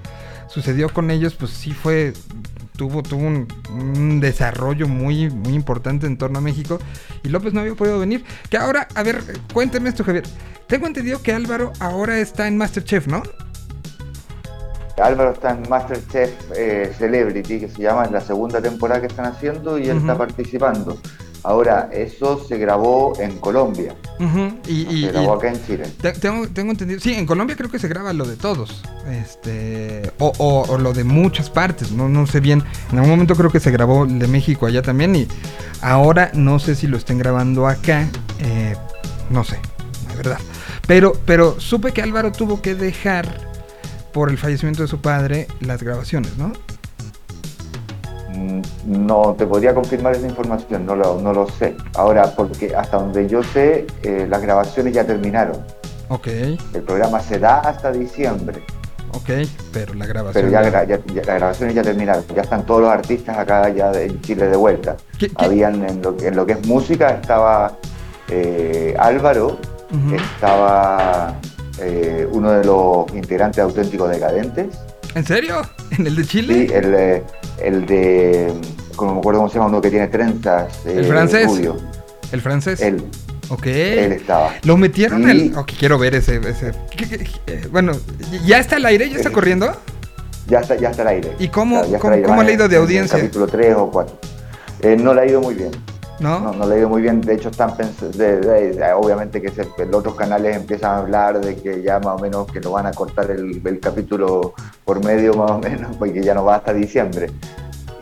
sucedió 0.49 0.89
con 0.89 1.09
ellos 1.09 1.35
pues 1.35 1.51
sí 1.51 1.71
fue 1.71 2.11
tuvo, 2.75 3.01
tuvo 3.01 3.21
un, 3.21 4.19
desarrollo 4.19 4.89
muy, 4.89 5.29
muy 5.29 5.53
importante 5.53 6.05
en 6.05 6.17
torno 6.17 6.39
a 6.39 6.41
México 6.41 6.79
y 7.23 7.29
López 7.29 7.53
no 7.53 7.61
había 7.61 7.75
podido 7.75 7.97
venir. 7.97 8.25
Que 8.49 8.57
ahora, 8.57 8.89
a 8.93 9.03
ver, 9.03 9.23
cuénteme 9.53 9.87
esto, 9.87 10.03
Javier. 10.03 10.25
Tengo 10.67 10.85
entendido 10.85 11.21
que 11.21 11.31
Álvaro 11.31 11.71
ahora 11.79 12.19
está 12.19 12.47
en 12.49 12.57
Masterchef, 12.57 13.07
¿no? 13.07 13.23
Álvaro 15.01 15.31
está 15.31 15.51
en 15.51 15.67
Masterchef 15.69 16.31
eh, 16.55 16.93
Celebrity, 16.97 17.59
que 17.59 17.69
se 17.69 17.81
llama, 17.81 18.05
es 18.05 18.11
la 18.11 18.21
segunda 18.21 18.61
temporada 18.61 19.01
que 19.01 19.07
están 19.07 19.25
haciendo 19.25 19.77
y 19.77 19.89
él 19.89 19.97
está 19.97 20.17
participando. 20.17 20.97
Ahora, 21.43 21.89
eso 21.93 22.43
se 22.43 22.57
grabó 22.57 23.13
en 23.19 23.37
Colombia, 23.37 23.93
Y, 24.67 24.87
y- 24.91 25.01
se 25.05 25.11
grabó 25.11 25.35
y- 25.35 25.37
acá 25.37 25.49
en 25.49 25.63
Chile. 25.67 25.91
te- 26.01 26.13
tengo, 26.13 26.47
tengo 26.47 26.71
entendido. 26.71 26.99
Sí, 26.99 27.13
en 27.13 27.27
Colombia 27.27 27.55
creo 27.55 27.69
que 27.69 27.77
se 27.77 27.87
graba 27.87 28.13
lo 28.13 28.25
de 28.25 28.35
todos. 28.35 28.81
Este. 29.07 30.11
O, 30.17 30.31
o- 30.39 30.65
o 30.67 30.77
lo 30.79 30.93
de 30.93 31.03
muchas 31.03 31.51
partes. 31.51 31.91
No, 31.91 32.09
no 32.09 32.25
sé 32.25 32.39
bien. 32.39 32.63
En 32.91 32.97
algún 32.97 33.11
momento 33.11 33.35
creo 33.35 33.51
que 33.51 33.59
se 33.59 33.69
grabó 33.69 34.05
el 34.05 34.17
de 34.17 34.27
México 34.27 34.65
allá 34.65 34.81
también. 34.81 35.15
Y 35.15 35.27
ahora 35.81 36.31
no 36.33 36.57
sé 36.57 36.73
si 36.73 36.87
lo 36.87 36.97
estén 36.97 37.19
grabando 37.19 37.67
acá. 37.67 38.07
eh, 38.39 38.75
no 39.29 39.43
sé, 39.43 39.59
la 40.09 40.15
verdad. 40.15 40.37
Pero, 40.87 41.13
pero 41.25 41.59
supe 41.59 41.91
que 41.93 42.01
Álvaro 42.01 42.31
tuvo 42.31 42.59
que 42.61 42.73
dejar 42.75 43.44
por 44.15 44.29
el 44.29 44.37
fallecimiento 44.37 44.81
de 44.81 44.87
su 44.87 45.01
padre 45.01 45.45
las 45.59 45.83
grabaciones, 45.83 46.37
¿no? 46.37 46.53
Mm, 48.33 48.61
No 48.85 49.35
te 49.37 49.45
podría 49.45 49.73
confirmar 49.75 50.15
esa 50.15 50.25
información, 50.25 50.85
no 50.85 50.95
lo, 50.95 51.19
no 51.19 51.33
lo 51.33 51.49
sé. 51.49 51.75
Ahora, 51.95 52.33
porque 52.33 52.73
hasta 52.73 52.95
donde 52.95 53.27
yo 53.27 53.43
sé, 53.43 53.85
eh, 54.03 54.25
las 54.29 54.41
grabaciones 54.41 54.93
ya 54.93 55.05
terminaron. 55.05 55.57
Ok, 56.07 56.27
El 56.27 56.81
programa 56.85 57.19
se 57.19 57.39
da 57.39 57.59
hasta 57.59 57.91
diciembre, 57.91 58.63
ok. 59.11 59.29
Pero 59.73 59.93
la 59.95 60.05
grabación. 60.05 60.45
pero 60.49 60.49
ya, 60.63 60.85
ya- 60.85 60.99
ya- 61.13 61.15
las 61.25 61.35
grabaciones 61.39 61.75
ya 61.75 61.81
terminaron. 61.83 62.23
Ya 62.33 62.43
están 62.43 62.65
todos 62.65 62.81
los 62.83 62.89
artistas 62.91 63.37
acá 63.37 63.67
ya 63.67 63.91
de- 63.91 64.05
en 64.05 64.21
Chile 64.21 64.47
de 64.47 64.55
vuelta. 64.55 64.95
¿Qué- 65.19 65.27
qué- 65.27 65.45
Habían 65.45 65.83
en 65.83 66.01
lo, 66.01 66.15
que- 66.15 66.27
en 66.27 66.37
lo 66.37 66.45
que 66.45 66.53
es 66.53 66.65
música 66.65 67.09
estaba 67.09 67.73
eh, 68.29 68.95
Álvaro, 68.97 69.57
estaba 70.15 71.35
eh, 71.79 72.27
uno 72.31 72.51
de 72.51 72.63
los 72.65 73.05
integrantes 73.13 73.59
auténticos 73.63 74.09
decadentes. 74.09 74.67
¿En 75.13 75.25
serio? 75.25 75.61
¿En 75.97 76.07
el 76.07 76.15
de 76.15 76.25
Chile? 76.25 76.67
Sí, 76.67 76.73
el, 76.73 76.93
eh, 76.93 77.23
el 77.61 77.85
de, 77.85 78.53
como 78.95 79.13
me 79.13 79.19
acuerdo 79.19 79.39
cómo 79.39 79.49
se 79.49 79.55
llama, 79.55 79.67
uno 79.69 79.81
que 79.81 79.89
tiene 79.89 80.07
trenzas. 80.07 80.85
¿El 80.85 80.99
eh, 81.05 81.07
francés? 81.07 81.47
rubio. 81.47 81.77
El 82.31 82.41
francés. 82.41 82.81
Él, 82.81 83.03
Ok. 83.49 83.65
él 83.67 84.11
estaba. 84.13 84.53
Lo 84.63 84.75
metieron 84.77 85.27
Y- 85.27 85.31
al. 85.51 85.57
Ok, 85.57 85.71
quiero 85.77 85.97
ver 85.99 86.15
ese. 86.15 86.37
ese- 86.37 86.71
¿qué- 86.97 87.07
qué- 87.07 87.17
qué- 87.45 87.67
bueno, 87.71 87.93
¿ya 88.45 88.59
está 88.59 88.75
al 88.77 88.85
aire? 88.85 89.09
¿Ya 89.09 89.17
está 89.17 89.29
corriendo? 89.31 89.71
Ya 90.47 90.59
está, 90.59 90.75
ya 90.75 90.89
está 90.89 91.03
al 91.03 91.09
aire. 91.09 91.31
¿Y 91.39 91.47
cómo- 91.47 91.81
cómo- 91.99 92.13
aire. 92.13 92.27
cómo 92.27 92.43
le 92.43 92.51
ha 92.51 92.53
ido 92.55 92.65
en- 92.65 92.69
de 92.71 92.75
en 92.77 92.81
audiencia? 92.81 93.15
el 93.17 93.21
Capítulo 93.23 93.47
3 93.47 93.75
o 93.77 93.89
4. 93.91 94.17
no 94.99 95.13
le 95.13 95.21
ha 95.21 95.25
ido 95.25 95.41
muy 95.41 95.55
bien. 95.55 95.71
¿No? 96.19 96.39
No, 96.39 96.53
no 96.53 96.65
le 96.67 96.79
ido 96.79 96.89
muy 96.89 97.01
bien. 97.01 97.19
De 97.21 97.33
hecho, 97.33 97.49
están 97.49 97.73
de- 97.77 98.39
de- 98.39 98.71
de- 98.73 98.93
obviamente 98.93 99.41
que 99.41 99.49
se- 99.49 99.67
los 99.85 99.95
otros 99.95 100.15
canales 100.15 100.55
empiezan 100.55 100.91
a 100.91 100.97
hablar 100.99 101.41
de 101.41 101.55
que 101.57 101.81
ya 101.81 101.99
más 101.99 102.15
o 102.15 102.19
menos 102.19 102.47
que 102.51 102.61
lo 102.61 102.71
van 102.71 102.85
a 102.85 102.91
cortar 102.91 103.31
el, 103.31 103.61
el 103.65 103.79
capítulo 103.79 104.53
por 104.85 105.03
medio 105.03 105.33
más 105.33 105.51
o 105.51 105.59
menos, 105.59 105.95
porque 105.99 106.23
ya 106.23 106.33
no 106.33 106.45
va 106.45 106.55
hasta 106.55 106.73
diciembre. 106.73 107.29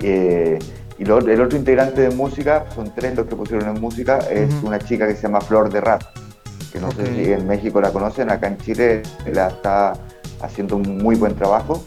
Eh, 0.02 0.60
y 1.00 1.06
lo- 1.06 1.18
el 1.20 1.42
otro 1.42 1.58
integrante 1.58 2.02
de 2.02 2.10
música, 2.16 2.66
son 2.76 2.94
tres 2.94 3.16
los 3.16 3.26
que 3.26 3.36
pusieron 3.36 3.76
en 3.76 3.82
música, 3.82 4.20
es 4.20 4.48
una 4.64 4.78
chica 4.80 5.08
que 5.08 5.16
se 5.16 5.24
llama 5.24 5.42
Flor 5.42 5.72
de 5.72 5.82
Rap, 5.82 6.04
que 6.72 6.80
no 6.80 6.92
sé 6.92 7.06
si 7.16 7.32
en 7.34 7.48
México 7.48 7.82
la 7.82 7.92
conocen, 7.92 8.30
acá 8.30 8.48
en 8.48 8.58
Chile 8.58 9.02
la 9.26 9.48
está 9.48 9.94
haciendo 10.42 10.76
un 10.76 10.98
muy 11.00 11.16
buen 11.16 11.36
trabajo. 11.36 11.84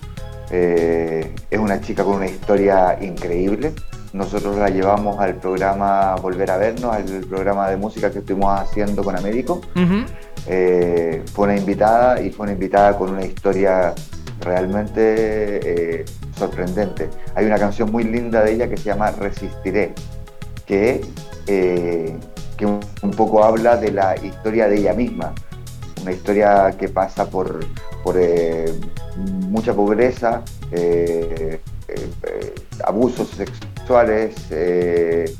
Eh, 0.50 1.34
es 1.50 1.58
una 1.58 1.80
chica 1.80 2.02
con 2.04 2.14
una 2.16 2.26
historia 2.26 2.96
increíble. 3.00 3.72
Nosotros 4.16 4.56
la 4.56 4.70
llevamos 4.70 5.18
al 5.20 5.34
programa 5.34 6.14
Volver 6.16 6.50
a 6.50 6.56
Vernos, 6.56 6.90
al 6.90 7.04
programa 7.28 7.68
de 7.68 7.76
música 7.76 8.10
que 8.10 8.20
estuvimos 8.20 8.58
haciendo 8.58 9.04
con 9.04 9.14
Américo. 9.14 9.60
Eh, 10.46 11.22
fue 11.34 11.44
una 11.44 11.56
invitada 11.58 12.22
y 12.22 12.30
fue 12.30 12.44
una 12.44 12.54
invitada 12.54 12.96
con 12.96 13.10
una 13.10 13.26
historia 13.26 13.94
realmente 14.40 16.00
eh, 16.00 16.04
sorprendente. 16.38 17.10
Hay 17.34 17.44
una 17.44 17.58
canción 17.58 17.92
muy 17.92 18.04
linda 18.04 18.42
de 18.42 18.54
ella 18.54 18.70
que 18.70 18.78
se 18.78 18.84
llama 18.84 19.10
Resistiré, 19.10 19.92
que, 20.64 21.04
eh, 21.46 22.16
que 22.56 22.64
un 22.64 23.10
poco 23.14 23.44
habla 23.44 23.76
de 23.76 23.92
la 23.92 24.16
historia 24.16 24.66
de 24.66 24.78
ella 24.78 24.94
misma, 24.94 25.34
una 26.00 26.12
historia 26.12 26.74
que 26.78 26.88
pasa 26.88 27.28
por, 27.28 27.66
por 28.02 28.16
mucha 29.50 29.74
pobreza, 29.74 30.42
abusos 32.82 33.28
sexuales, 33.28 33.75
eh, 34.50 35.32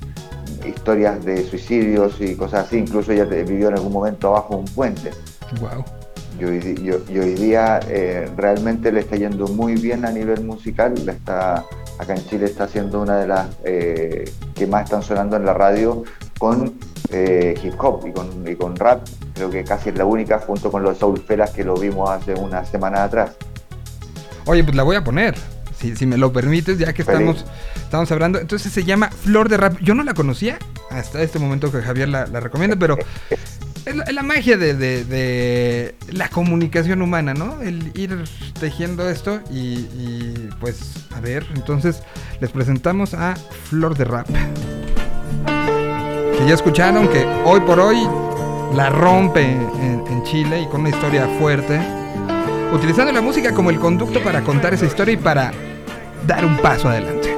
historias 0.67 1.25
de 1.25 1.45
suicidios 1.45 2.21
y 2.21 2.35
cosas 2.35 2.67
así. 2.67 2.79
Incluso 2.79 3.13
ella 3.13 3.25
vivió 3.25 3.69
en 3.69 3.75
algún 3.75 3.93
momento 3.93 4.29
abajo 4.29 4.57
un 4.57 4.65
puente. 4.67 5.11
Wow. 5.61 5.85
Y 6.39 6.45
hoy, 6.45 6.59
di- 6.59 6.83
y 7.09 7.19
hoy- 7.19 7.35
día 7.35 7.81
eh, 7.89 8.31
realmente 8.37 8.93
le 8.93 9.01
está 9.01 9.17
yendo 9.17 9.49
muy 9.49 9.75
bien 9.75 10.05
a 10.05 10.11
nivel 10.11 10.45
musical. 10.45 10.95
La 11.05 11.13
está, 11.13 11.65
acá 11.99 12.15
en 12.15 12.27
Chile 12.27 12.47
está 12.47 12.69
siendo 12.69 13.01
una 13.01 13.17
de 13.19 13.27
las 13.27 13.47
eh, 13.65 14.31
que 14.55 14.67
más 14.67 14.85
están 14.85 15.03
sonando 15.03 15.37
en 15.37 15.45
la 15.47 15.55
radio 15.55 16.05
con 16.39 16.75
hip 17.09 17.75
hop 17.79 18.07
y 18.07 18.13
con, 18.13 18.47
y 18.49 18.55
con 18.57 18.77
rap. 18.77 19.07
Creo 19.35 19.49
que 19.49 19.65
casi 19.65 19.91
es 19.91 19.97
la 19.97 20.05
única, 20.05 20.39
junto 20.41 20.71
con 20.71 20.83
los 20.83 20.99
Soul 20.99 21.19
Fellas 21.27 21.51
que 21.51 21.65
lo 21.65 21.75
vimos 21.75 22.11
hace 22.11 22.35
unas 22.35 22.69
semanas 22.69 23.01
atrás. 23.01 23.31
Oye, 24.47 24.63
pues 24.65 24.77
la 24.77 24.83
voy 24.83 24.97
a 24.97 25.05
poner. 25.05 25.35
Si, 25.79 25.95
si 25.97 26.05
me 26.07 26.17
lo 26.19 26.33
permites, 26.33 26.79
ya 26.79 26.93
que 26.93 27.05
Feliz. 27.05 27.29
estamos, 27.29 27.45
estamos 27.87 28.11
hablando. 28.11 28.39
Entonces 28.39 28.73
se 28.73 28.85
llama 28.85 29.11
Flor 29.11 29.49
de 29.49 29.57
Rap. 29.57 29.79
Yo 29.81 29.95
no 29.95 30.03
la 30.03 30.13
conocía 30.13 30.59
hasta 30.91 31.23
este 31.23 31.39
momento 31.39 31.73
que 31.73 31.81
Javier 31.81 32.09
la, 32.09 32.25
recomienda, 32.27 32.77
pero 32.77 32.99
es 33.85 34.13
la, 34.13 34.23
magia 34.23 34.57
de, 34.57 35.95
la 36.11 36.29
comunicación 36.29 37.01
humana, 37.01 37.33
¿no? 37.33 37.63
El 37.63 37.93
ir 37.95 38.25
tejiendo 38.59 39.09
esto 39.09 39.41
y, 39.51 40.49
pues, 40.61 41.07
a 41.15 41.21
ver, 41.21 41.47
entonces 41.55 42.03
les 42.41 42.51
presentamos 42.51 43.15
a 43.15 43.37
Flor 43.69 43.97
de 43.97 44.05
Rap. 44.05 44.27
Que 45.47 46.47
ya 46.47 46.55
escucharon 46.55 47.09
que 47.09 47.25
hoy 47.45 47.61
por 47.61 47.81
hoy 47.81 48.07
la 48.75 48.91
rompe 48.91 49.43
en 49.43 50.23
Chile 50.25 50.63
y 50.63 50.67
con 50.67 50.81
una 50.81 50.91
historia 50.91 51.29
fuerte. 51.39 51.81
Utilizando 52.73 53.13
la 53.13 53.21
música 53.23 53.55
como 53.55 53.71
el 53.71 53.79
conducto 53.79 54.21
para 54.23 54.43
contar 54.43 54.75
esa 54.75 54.87
historia 54.87 55.15
y 55.15 55.17
para 55.17 55.53
dar 56.27 56.45
un 56.45 56.59
paso 56.59 56.89
adelante. 56.89 57.36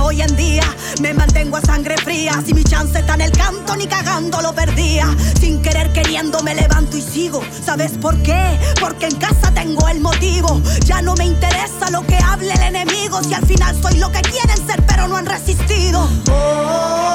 Hoy 0.00 0.22
en 0.22 0.36
día 0.36 0.62
me 1.00 1.12
mantengo 1.12 1.56
a 1.56 1.60
sangre 1.60 1.96
fría. 1.96 2.40
Si 2.46 2.54
mi 2.54 2.62
chance 2.62 2.96
está 3.00 3.14
en 3.14 3.22
el 3.22 3.32
canto, 3.32 3.74
ni 3.74 3.88
cagando 3.88 4.40
lo 4.40 4.54
perdía. 4.54 5.12
Sin 5.40 5.60
querer 5.60 5.92
queriendo 5.92 6.40
me 6.44 6.54
levanto 6.54 6.96
y 6.96 7.02
sigo. 7.02 7.42
¿Sabes 7.64 7.92
por 8.00 8.16
qué? 8.22 8.56
Porque 8.80 9.06
en 9.06 9.16
casa 9.16 9.52
tengo 9.52 9.88
el 9.88 9.98
motivo. 10.00 10.62
Ya 10.84 11.02
no 11.02 11.16
me 11.16 11.24
interesa 11.26 11.90
lo 11.90 12.06
que 12.06 12.14
hable 12.16 12.52
el 12.52 12.62
enemigo. 12.62 13.20
Si 13.24 13.34
al 13.34 13.44
final 13.44 13.76
soy 13.82 13.98
lo 13.98 14.12
que 14.12 14.20
quieren 14.22 14.56
ser, 14.66 14.80
pero 14.86 15.08
no 15.08 15.16
han 15.16 15.26
resistido. 15.26 16.08
Oh, 16.30 17.12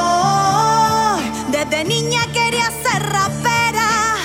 Desde 1.51 1.85
niña 1.85 2.21
quería 2.33 2.69
ser 2.83 3.01
rapera. 3.01 4.15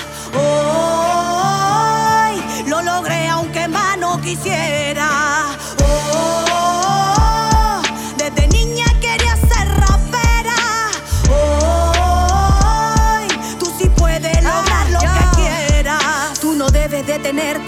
Hoy 1.55 2.41
lo 2.69 2.83
logré 2.83 3.29
aunque 3.29 3.69
más 3.69 3.97
no 3.99 4.21
quisiera. 4.21 4.80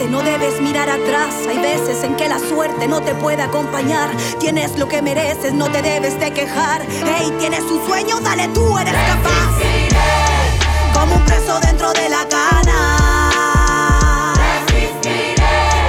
No 0.09 0.23
debes 0.23 0.61
mirar 0.61 0.89
atrás. 0.89 1.35
Hay 1.49 1.59
veces 1.59 2.03
en 2.05 2.17
que 2.17 2.29
la 2.29 2.39
suerte 2.39 2.87
no 2.89 3.01
te 3.01 3.15
puede 3.15 3.43
acompañar. 3.43 4.11
Tienes 4.39 4.79
lo 4.79 4.89
que 4.89 5.03
mereces, 5.03 5.53
no 5.53 5.71
te 5.71 5.83
debes 5.83 6.19
de 6.19 6.33
quejar. 6.33 6.83
Hey, 6.89 7.33
tienes 7.39 7.63
un 7.63 7.85
sueño, 7.87 8.21
dale, 8.21 8.49
tú 8.49 8.79
eres 8.79 8.95
capaz. 8.95 9.51
Como 10.93 11.17
un 11.17 11.25
preso 11.25 11.59
dentro 11.61 11.93
de 11.93 12.09
la 12.09 12.27
cana. 12.29 14.35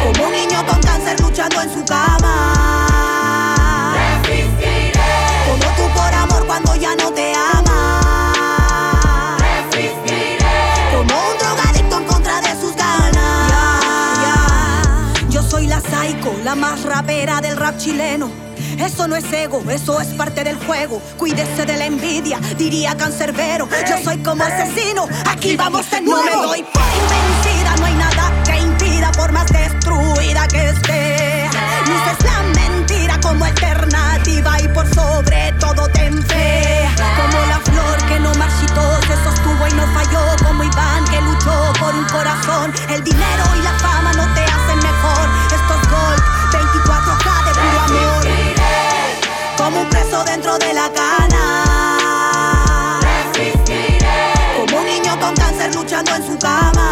Como 0.04 0.28
un 0.28 0.34
niño 0.34 0.66
con 0.66 0.82
cáncer 0.82 1.20
luchando 1.22 1.62
en 1.62 1.74
su 1.74 1.86
cama. 1.86 2.63
Rap 17.64 17.78
chileno. 17.78 18.30
Eso 18.78 19.08
no 19.08 19.16
es 19.16 19.24
ego, 19.32 19.64
eso 19.70 20.02
es 20.02 20.10
parte 20.16 20.44
del 20.44 20.58
juego. 20.66 21.02
Cuídese 21.18 21.66
de 21.66 21.78
la 21.78 21.86
envidia, 21.86 22.38
diría 22.58 22.98
cancerbero. 22.98 23.70
Yo 23.90 24.04
soy 24.04 24.18
como 24.18 24.44
asesino, 24.44 25.08
aquí 25.26 25.56
vamos 25.56 25.90
de 25.90 26.02
nuevo. 26.02 26.26
No 26.26 26.42
me 26.42 26.48
doy 26.48 26.64
por 26.64 26.84
vencida, 26.84 27.76
no 27.80 27.86
hay 27.86 27.94
nada 27.94 28.44
que 28.44 28.58
impida, 28.60 29.12
por 29.14 29.32
más 29.32 29.50
destruida 29.50 30.46
que 30.50 30.70
esté. 30.72 31.50
Luces 31.88 32.20
la 32.26 32.44
mentira 32.60 33.18
como 33.22 33.46
alternativa 33.46 34.62
y 34.62 34.68
por 34.68 34.86
sobre 34.94 35.54
todo 35.58 35.88
ten 35.88 36.22
fe. 36.24 36.86
Como 37.16 37.46
la 37.48 37.60
flor 37.62 37.98
que 38.10 38.20
no 38.20 38.34
marchitó, 38.36 38.86
se 39.08 39.16
sostuvo 39.24 39.68
y 39.70 39.74
no 39.74 39.88
falló. 39.94 40.24
Como 40.46 40.66
Iván 40.66 41.06
que 41.06 41.22
luchó 41.22 41.74
por 41.80 41.96
un 41.96 42.06
corazón. 42.10 42.74
El 42.90 43.02
dinero 43.06 43.44
y 43.58 43.64
la 43.64 43.74
fama 43.80 43.93
dentro 50.34 50.58
de 50.58 50.74
la 50.74 50.92
cana. 50.92 51.40
Como 54.58 54.80
un 54.80 54.86
niño 54.86 55.20
con 55.20 55.36
cáncer 55.36 55.76
luchando 55.76 56.16
en 56.16 56.26
su 56.26 56.38
cama. 56.40 56.83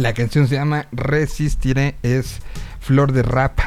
La 0.00 0.14
canción 0.14 0.48
se 0.48 0.54
llama 0.54 0.86
Resistiré, 0.92 1.94
es 2.02 2.40
Flor 2.80 3.12
de 3.12 3.22
Rap. 3.22 3.58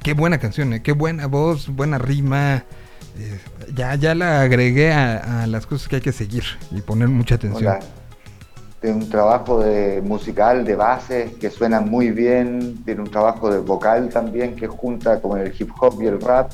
Qué 0.00 0.12
buena 0.12 0.38
canción, 0.38 0.72
¿eh? 0.72 0.80
qué 0.80 0.92
buena 0.92 1.26
voz, 1.26 1.66
buena 1.66 1.98
rima. 1.98 2.62
Eh, 3.18 3.40
ya, 3.74 3.96
ya 3.96 4.14
la 4.14 4.42
agregué 4.42 4.92
a, 4.92 5.44
las 5.48 5.66
cosas 5.66 5.88
que 5.88 5.96
hay 5.96 6.02
que 6.02 6.12
seguir 6.12 6.44
y 6.70 6.82
poner 6.82 7.08
mucha 7.08 7.34
atención. 7.34 7.72
Hola. 7.72 7.80
Tiene 8.80 8.96
un 8.96 9.10
trabajo 9.10 9.58
de 9.58 10.02
musical, 10.02 10.64
de 10.64 10.76
base, 10.76 11.34
que 11.40 11.50
suena 11.50 11.80
muy 11.80 12.12
bien. 12.12 12.84
Tiene 12.84 13.00
un 13.00 13.10
trabajo 13.10 13.50
de 13.50 13.58
vocal 13.58 14.08
también, 14.10 14.54
que 14.54 14.68
junta 14.68 15.20
como 15.20 15.36
el 15.36 15.52
hip 15.58 15.70
hop 15.80 16.00
y 16.00 16.06
el 16.06 16.20
rap. 16.20 16.52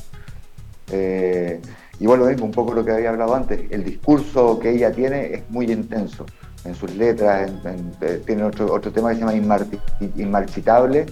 Eh, 0.91 1.61
y 1.99 2.07
bueno, 2.07 2.25
un 2.25 2.51
poco 2.51 2.73
lo 2.73 2.83
que 2.83 2.91
había 2.91 3.11
hablado 3.11 3.35
antes. 3.35 3.61
El 3.69 3.83
discurso 3.83 4.57
que 4.57 4.71
ella 4.71 4.91
tiene 4.91 5.35
es 5.35 5.43
muy 5.51 5.71
intenso 5.71 6.25
en 6.65 6.75
sus 6.75 6.93
letras. 6.95 7.49
en- 7.49 7.67
en- 7.73 7.91
eh, 8.01 8.21
tiene 8.25 8.43
otro, 8.43 8.71
otro 8.73 8.91
tema 8.91 9.09
que 9.09 9.15
se 9.15 9.21
llama 9.21 9.33
Inmarti- 9.33 9.79
Inmarchitable, 10.15 11.05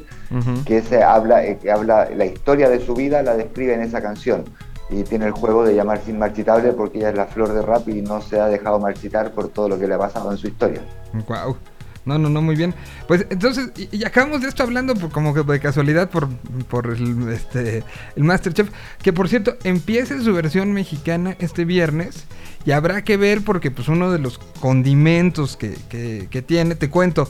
que 0.66 0.78
ese 0.78 1.04
habla, 1.04 1.44
eh, 1.46 1.58
que 1.62 1.72
habla 1.72 2.10
la 2.16 2.26
historia 2.26 2.70
de 2.70 2.80
su 2.80 2.94
vida, 2.94 3.22
la 3.22 3.36
describe 3.36 3.74
en 3.74 3.82
esa 3.82 4.02
canción. 4.02 4.44
Y 4.90 5.04
tiene 5.04 5.26
el 5.26 5.32
juego 5.32 5.64
de 5.64 5.74
llamarse 5.76 6.12
inmarchitable 6.12 6.74
porque 6.74 6.98
ella 6.98 7.10
es 7.10 7.16
la 7.16 7.26
flor 7.26 7.54
de 7.54 7.62
rap 7.62 7.88
y 7.88 8.02
no 8.02 8.22
se 8.22 8.40
ha 8.42 8.48
dejado 8.48 8.78
marchitar 8.80 9.32
por 9.32 9.48
todo 9.50 9.70
lo 9.70 9.80
que 9.80 9.88
le 9.88 9.94
ha 9.94 9.98
pasado 9.98 10.32
en 10.32 10.38
su 10.38 10.48
historia. 10.48 10.82
Guau. 11.28 11.56
No, 12.04 12.18
no, 12.18 12.30
no, 12.30 12.42
muy 12.42 12.56
bien. 12.56 12.74
Pues 13.08 13.28
entonces, 13.30 13.72
y, 13.92 14.04
acabamos 14.04 14.42
de 14.42 14.48
esto 14.48 14.64
hablando 14.64 14.96
por, 14.96 15.12
como 15.12 15.34
que 15.36 15.44
de 15.44 15.60
casualidad 15.60 16.10
por, 16.10 16.30
por 16.68 16.88
el, 16.88 17.30
este, 17.30 17.84
el 18.16 18.24
Masterchef, 18.24 18.70
que 19.04 19.14
por 19.14 19.30
cierto, 19.30 19.56
empieza 19.64 20.20
su 20.22 20.34
versión 20.34 20.74
mexicana 20.74 21.36
este 21.40 21.64
viernes 21.64 22.26
y 22.66 22.72
habrá 22.72 23.04
que 23.04 23.18
ver 23.18 23.42
porque 23.42 23.70
pues 23.70 23.88
uno 23.88 24.12
de 24.12 24.18
los 24.20 24.40
condimentos 24.60 25.58
que, 25.58 25.76
que- 25.90 26.28
que 26.32 26.42
tiene, 26.42 26.74
te 26.76 26.90
cuento, 26.90 27.30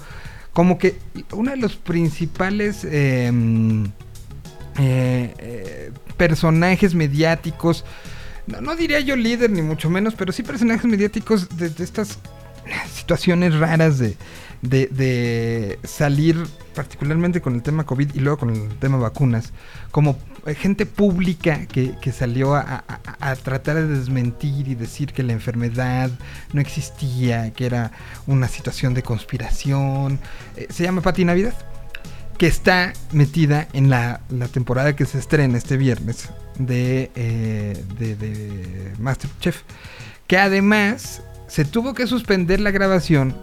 como 0.53 0.77
que 0.77 0.97
uno 1.33 1.51
de 1.51 1.57
los 1.57 1.75
principales 1.75 2.85
em, 2.85 3.85
eh, 4.77 5.33
eh, 5.37 5.91
personajes 6.17 6.95
mediáticos, 6.95 7.83
no, 8.47 8.61
no 8.61 8.75
diría 8.75 8.99
yo 9.01 9.15
líder 9.17 9.49
ni 9.51 9.61
mucho 9.61 9.89
menos, 9.89 10.13
pero 10.15 10.31
sí 10.31 10.43
personajes 10.43 10.85
mediáticos 10.85 11.57
de, 11.57 11.69
de 11.69 11.83
estas 11.83 12.19
situaciones 12.93 13.55
raras 13.55 13.97
de, 13.99 14.15
de, 14.61 14.87
de 14.87 15.79
salir, 15.83 16.37
particularmente 16.75 17.41
con 17.41 17.55
el 17.55 17.63
tema 17.63 17.85
COVID 17.85 18.13
y 18.13 18.19
luego 18.19 18.37
con 18.37 18.49
el 18.51 18.69
tema 18.79 18.97
vacunas, 18.97 19.51
como 19.91 20.17
eh, 20.45 20.55
gente 20.55 20.85
pública 20.85 21.65
que, 21.65 21.95
que 22.01 22.11
salió 22.11 22.55
a, 22.55 22.83
a- 23.19 23.35
tratar 23.35 23.75
de 23.75 23.87
desmentir 23.87 24.67
y 24.67 24.75
decir 24.75 25.13
que 25.13 25.23
la 25.23 25.33
enfermedad 25.33 26.11
no 26.53 26.61
existía, 26.61 27.51
que 27.53 27.65
era 27.65 27.91
una 28.27 28.47
situación 28.47 28.93
de 28.93 29.03
conspiración. 29.03 30.19
Eh, 30.55 30.67
se 30.69 30.83
llama 30.83 31.01
Pati 31.01 31.25
Navidad 31.25 31.53
que 32.37 32.47
está 32.47 32.93
metida 33.11 33.67
en 33.73 33.91
la, 33.91 34.21
la 34.29 34.47
temporada 34.47 34.95
que 34.95 35.05
se 35.05 35.19
estrena 35.19 35.59
este 35.59 35.77
viernes 35.77 36.29
de, 36.57 37.11
eh, 37.15 37.83
de, 37.99 38.15
de 38.15 38.93
Masterchef. 38.97 39.61
Que 40.25 40.39
además 40.39 41.21
se 41.47 41.65
tuvo 41.65 41.93
que 41.93 42.07
suspender 42.07 42.59
la 42.59 42.71
grabación 42.71 43.35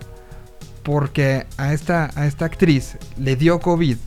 porque 0.88 1.44
a 1.58 1.74
esta, 1.74 2.10
a 2.14 2.26
esta 2.26 2.46
actriz 2.46 2.96
le 3.18 3.36
dio 3.36 3.60
COVID. 3.60 3.98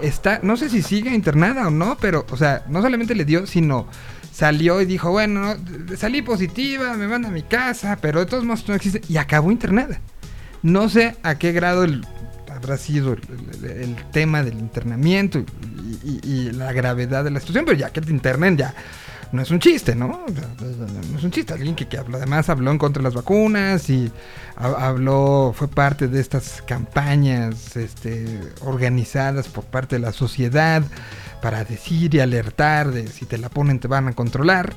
Está, 0.00 0.40
no 0.42 0.56
sé 0.56 0.68
si 0.68 0.82
sigue 0.82 1.14
internada 1.14 1.68
o 1.68 1.70
no, 1.70 1.96
pero, 2.00 2.26
o 2.32 2.36
sea, 2.36 2.64
no 2.68 2.82
solamente 2.82 3.14
le 3.14 3.24
dio, 3.24 3.46
sino 3.46 3.86
salió 4.32 4.80
y 4.80 4.86
dijo, 4.86 5.12
bueno, 5.12 5.54
no, 5.54 5.96
salí 5.96 6.20
positiva, 6.20 6.94
me 6.96 7.06
manda 7.06 7.28
a 7.28 7.30
mi 7.30 7.42
casa, 7.44 7.96
pero 8.02 8.18
de 8.18 8.26
todos 8.26 8.44
modos 8.44 8.66
no 8.68 8.74
existe. 8.74 9.02
Y 9.08 9.18
acabó 9.18 9.52
internada. 9.52 10.00
No 10.64 10.88
sé 10.88 11.14
a 11.22 11.36
qué 11.36 11.52
grado 11.52 11.86
habrá 12.52 12.76
sido 12.76 13.12
el, 13.12 13.94
tema 14.10 14.42
del 14.42 14.58
internamiento 14.58 15.38
y- 15.38 16.28
y 16.28 16.50
la 16.50 16.72
gravedad 16.72 17.22
de 17.22 17.30
la 17.30 17.38
situación, 17.38 17.64
pero 17.66 17.78
ya 17.78 17.90
que 17.90 18.00
te 18.00 18.10
internen 18.10 18.56
ya 18.56 18.74
no 19.32 19.42
es 19.42 19.50
un 19.50 19.60
chiste, 19.60 19.94
¿no? 19.94 20.24
No 21.10 21.18
es 21.18 21.24
un 21.24 21.30
chiste. 21.30 21.52
Alguien 21.54 21.74
que, 21.76 21.86
que 21.88 21.98
habló, 21.98 22.16
además 22.16 22.48
habló 22.48 22.70
en 22.70 22.78
contra 22.78 23.00
de 23.00 23.04
las 23.04 23.14
vacunas 23.14 23.88
y 23.90 24.10
ha- 24.56 24.88
habló, 24.88 25.54
fue 25.56 25.68
parte 25.68 26.08
de 26.08 26.20
estas 26.20 26.62
campañas 26.66 27.76
este, 27.76 28.40
organizadas 28.62 29.48
por 29.48 29.64
parte 29.64 29.96
de 29.96 30.00
la 30.00 30.12
sociedad 30.12 30.82
para 31.42 31.64
decir 31.64 32.14
y 32.14 32.20
alertar 32.20 32.90
de 32.90 33.06
si 33.08 33.24
te 33.24 33.38
la 33.38 33.48
ponen 33.48 33.78
te 33.78 33.88
van 33.88 34.08
a 34.08 34.12
controlar. 34.14 34.74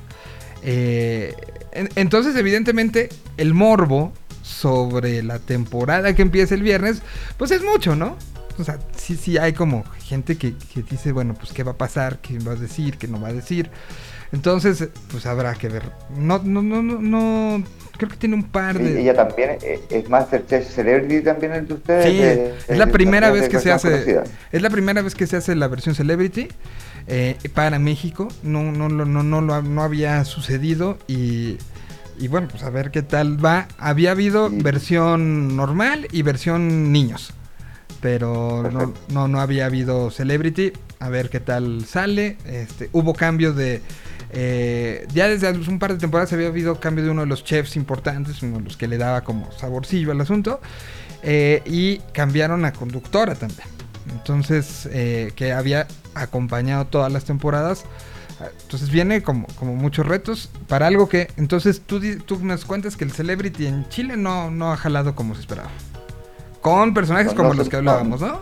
Eh, 0.62 1.34
en- 1.72 1.90
entonces, 1.96 2.36
evidentemente, 2.36 3.08
el 3.36 3.54
morbo 3.54 4.12
sobre 4.42 5.22
la 5.22 5.38
temporada 5.38 6.14
que 6.14 6.22
empieza 6.22 6.54
el 6.54 6.62
viernes, 6.62 7.02
pues 7.38 7.50
es 7.50 7.62
mucho, 7.62 7.96
¿no? 7.96 8.16
O 8.58 8.62
sea, 8.64 8.78
sí, 8.96 9.16
sí 9.16 9.36
hay 9.36 9.52
como 9.52 9.84
gente 10.04 10.36
que, 10.38 10.54
que 10.72 10.82
dice, 10.82 11.10
bueno, 11.12 11.34
pues 11.34 11.52
qué 11.52 11.64
va 11.64 11.72
a 11.72 11.76
pasar, 11.76 12.18
qué 12.20 12.38
va 12.38 12.52
a 12.52 12.56
decir, 12.56 12.98
qué 12.98 13.08
no 13.08 13.20
va 13.20 13.28
a 13.28 13.32
decir. 13.32 13.68
Entonces, 14.34 14.88
pues 15.10 15.24
habrá 15.26 15.54
que 15.54 15.68
ver. 15.68 15.84
No, 16.18 16.40
no, 16.44 16.60
no, 16.62 16.82
no, 16.82 17.00
no. 17.00 17.64
Creo 17.96 18.10
que 18.10 18.16
tiene 18.16 18.34
un 18.34 18.42
par 18.42 18.76
Sí, 18.76 18.82
de. 18.82 19.00
ella 19.02 19.14
también 19.14 19.50
eh, 19.62 19.80
es 19.88 20.08
Masterchef 20.08 20.68
Celebrity 20.68 21.22
también 21.22 21.52
el 21.52 21.68
de 21.68 21.74
ustedes. 21.74 22.06
Sí, 22.06 22.16
de- 22.18 22.54
es 22.68 22.76
la 22.78 22.86
primera 22.88 23.30
vez 23.30 23.48
que 23.48 23.60
se 23.60 23.70
hace. 23.70 23.90
conocida. 23.90 24.24
Es 24.50 24.60
la 24.62 24.70
primera 24.70 25.00
vez 25.02 25.14
que 25.14 25.26
se 25.28 25.36
hace 25.36 25.54
la 25.54 25.68
versión 25.68 25.94
Celebrity. 25.94 26.48
eh, 27.06 27.36
para 27.54 27.78
México. 27.78 28.28
No, 28.42 28.62
no, 28.72 28.88
no, 28.88 29.04
no, 29.04 29.40
no, 29.40 29.82
había 29.82 30.24
sucedido 30.24 30.98
y, 31.06 31.58
y 32.18 32.28
bueno, 32.28 32.48
pues 32.50 32.62
a 32.64 32.70
ver 32.70 32.90
qué 32.90 33.02
tal 33.02 33.42
va. 33.44 33.68
Había 33.78 34.10
habido 34.12 34.48
Sí. 34.50 34.58
versión 34.62 35.54
normal 35.56 36.08
y 36.10 36.22
versión 36.22 36.90
niños. 36.92 37.32
Pero 38.00 38.68
no, 38.72 38.92
no, 39.12 39.28
no 39.28 39.40
había 39.40 39.66
habido 39.66 40.10
Celebrity. 40.10 40.72
A 40.98 41.08
ver 41.10 41.30
qué 41.30 41.40
tal 41.40 41.84
sale. 41.86 42.36
Este, 42.46 42.88
hubo 42.92 43.14
cambios 43.14 43.54
de. 43.56 43.82
Eh, 44.34 45.06
ya 45.14 45.28
desde 45.28 45.50
un 45.50 45.78
par 45.78 45.92
de 45.92 45.98
temporadas 45.98 46.32
había 46.32 46.48
habido 46.48 46.80
cambio 46.80 47.04
de 47.04 47.10
uno 47.10 47.22
de 47.22 47.28
los 47.28 47.44
chefs 47.44 47.76
importantes, 47.76 48.42
uno 48.42 48.58
de 48.58 48.64
los 48.64 48.76
que 48.76 48.88
le 48.88 48.98
daba 48.98 49.22
como 49.22 49.50
saborcillo 49.52 50.10
al 50.10 50.20
asunto. 50.20 50.60
eh, 51.24 51.62
y 51.64 51.98
cambiaron 52.12 52.64
a 52.64 52.72
conductora 52.72 53.34
también. 53.34 53.66
Entonces, 54.12 54.88
eh, 54.92 55.32
que 55.34 55.52
había 55.52 55.86
acompañado 56.14 56.86
todas 56.86 57.10
las 57.10 57.24
temporadas. 57.24 57.84
Entonces 58.62 58.90
viene 58.90 59.22
como, 59.22 59.46
como 59.58 59.74
muchos 59.74 60.04
retos 60.06 60.50
para 60.68 60.86
algo 60.88 61.08
que... 61.08 61.28
Entonces 61.36 61.80
tú, 61.86 62.00
tú 62.26 62.44
nos 62.44 62.64
cuentas 62.64 62.96
que 62.96 63.04
el 63.04 63.12
Celebrity 63.12 63.66
en 63.66 63.88
Chile 63.88 64.16
no, 64.16 64.50
no 64.50 64.72
ha 64.72 64.76
jalado 64.76 65.14
como 65.14 65.34
se 65.34 65.40
esperaba. 65.40 65.70
Con 66.60 66.92
personajes 66.92 67.32
como 67.32 67.54
los 67.54 67.68
que 67.68 67.76
hablábamos, 67.76 68.20
¿no? 68.20 68.40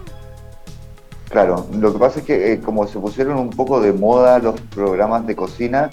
Claro, 1.33 1.67
lo 1.73 1.93
que 1.95 1.99
pasa 1.99 2.21
es 2.21 2.27
que 2.27 2.53
eh, 2.53 2.61
como 2.61 2.87
se 2.87 2.99
pusieron 2.99 3.39
un 3.39 3.49
poco 3.51 3.81
de 3.81 3.93
moda 3.93 4.39
los 4.39 4.61
programas 4.61 5.27
de 5.27 5.35
cocina, 5.35 5.89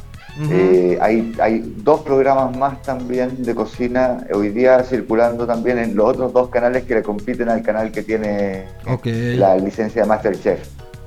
eh, 0.52 0.98
hay, 1.02 1.34
hay 1.42 1.74
dos 1.78 2.02
programas 2.02 2.56
más 2.58 2.82
también 2.82 3.42
de 3.44 3.56
cocina 3.56 4.26
hoy 4.34 4.50
día 4.50 4.84
circulando 4.84 5.48
también 5.48 5.78
en 5.80 5.96
los 5.96 6.10
otros 6.10 6.34
dos 6.34 6.50
canales 6.50 6.84
que 6.84 6.96
le 6.96 7.04
compiten 7.04 7.50
al 7.50 7.62
canal 7.62 7.92
que 7.92 8.04
tiene 8.04 8.66
la 9.38 9.56
licencia 9.58 10.02
de 10.02 10.08
Masterchef. 10.08 10.60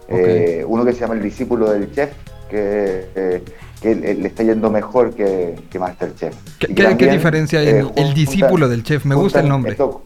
Eh, 0.09 0.64
uno 0.66 0.85
que 0.85 0.92
se 0.92 1.01
llama 1.01 1.14
El 1.14 1.23
Discípulo 1.23 1.71
del 1.71 1.92
Chef, 1.92 2.11
que, 2.51 3.42
que 3.81 3.95
le 3.95 4.27
está 4.29 4.42
yendo 4.42 4.71
mejor 4.71 5.14
que, 5.14 5.57
que 5.71 5.79
Masterchef. 5.79 6.35
¿Qué, 6.59 6.75
que 6.75 7.11
diferencia 7.11 7.61
hay 7.61 7.68
en 7.68 7.77
el, 7.77 7.85
juntan- 7.87 8.14
discípulo 8.14 8.68
del 8.68 8.83
chef? 8.83 9.05
Me 9.05 9.14
gusta 9.14 9.40
el 9.40 9.49
nombre. 9.49 9.73
Esto, 9.73 10.03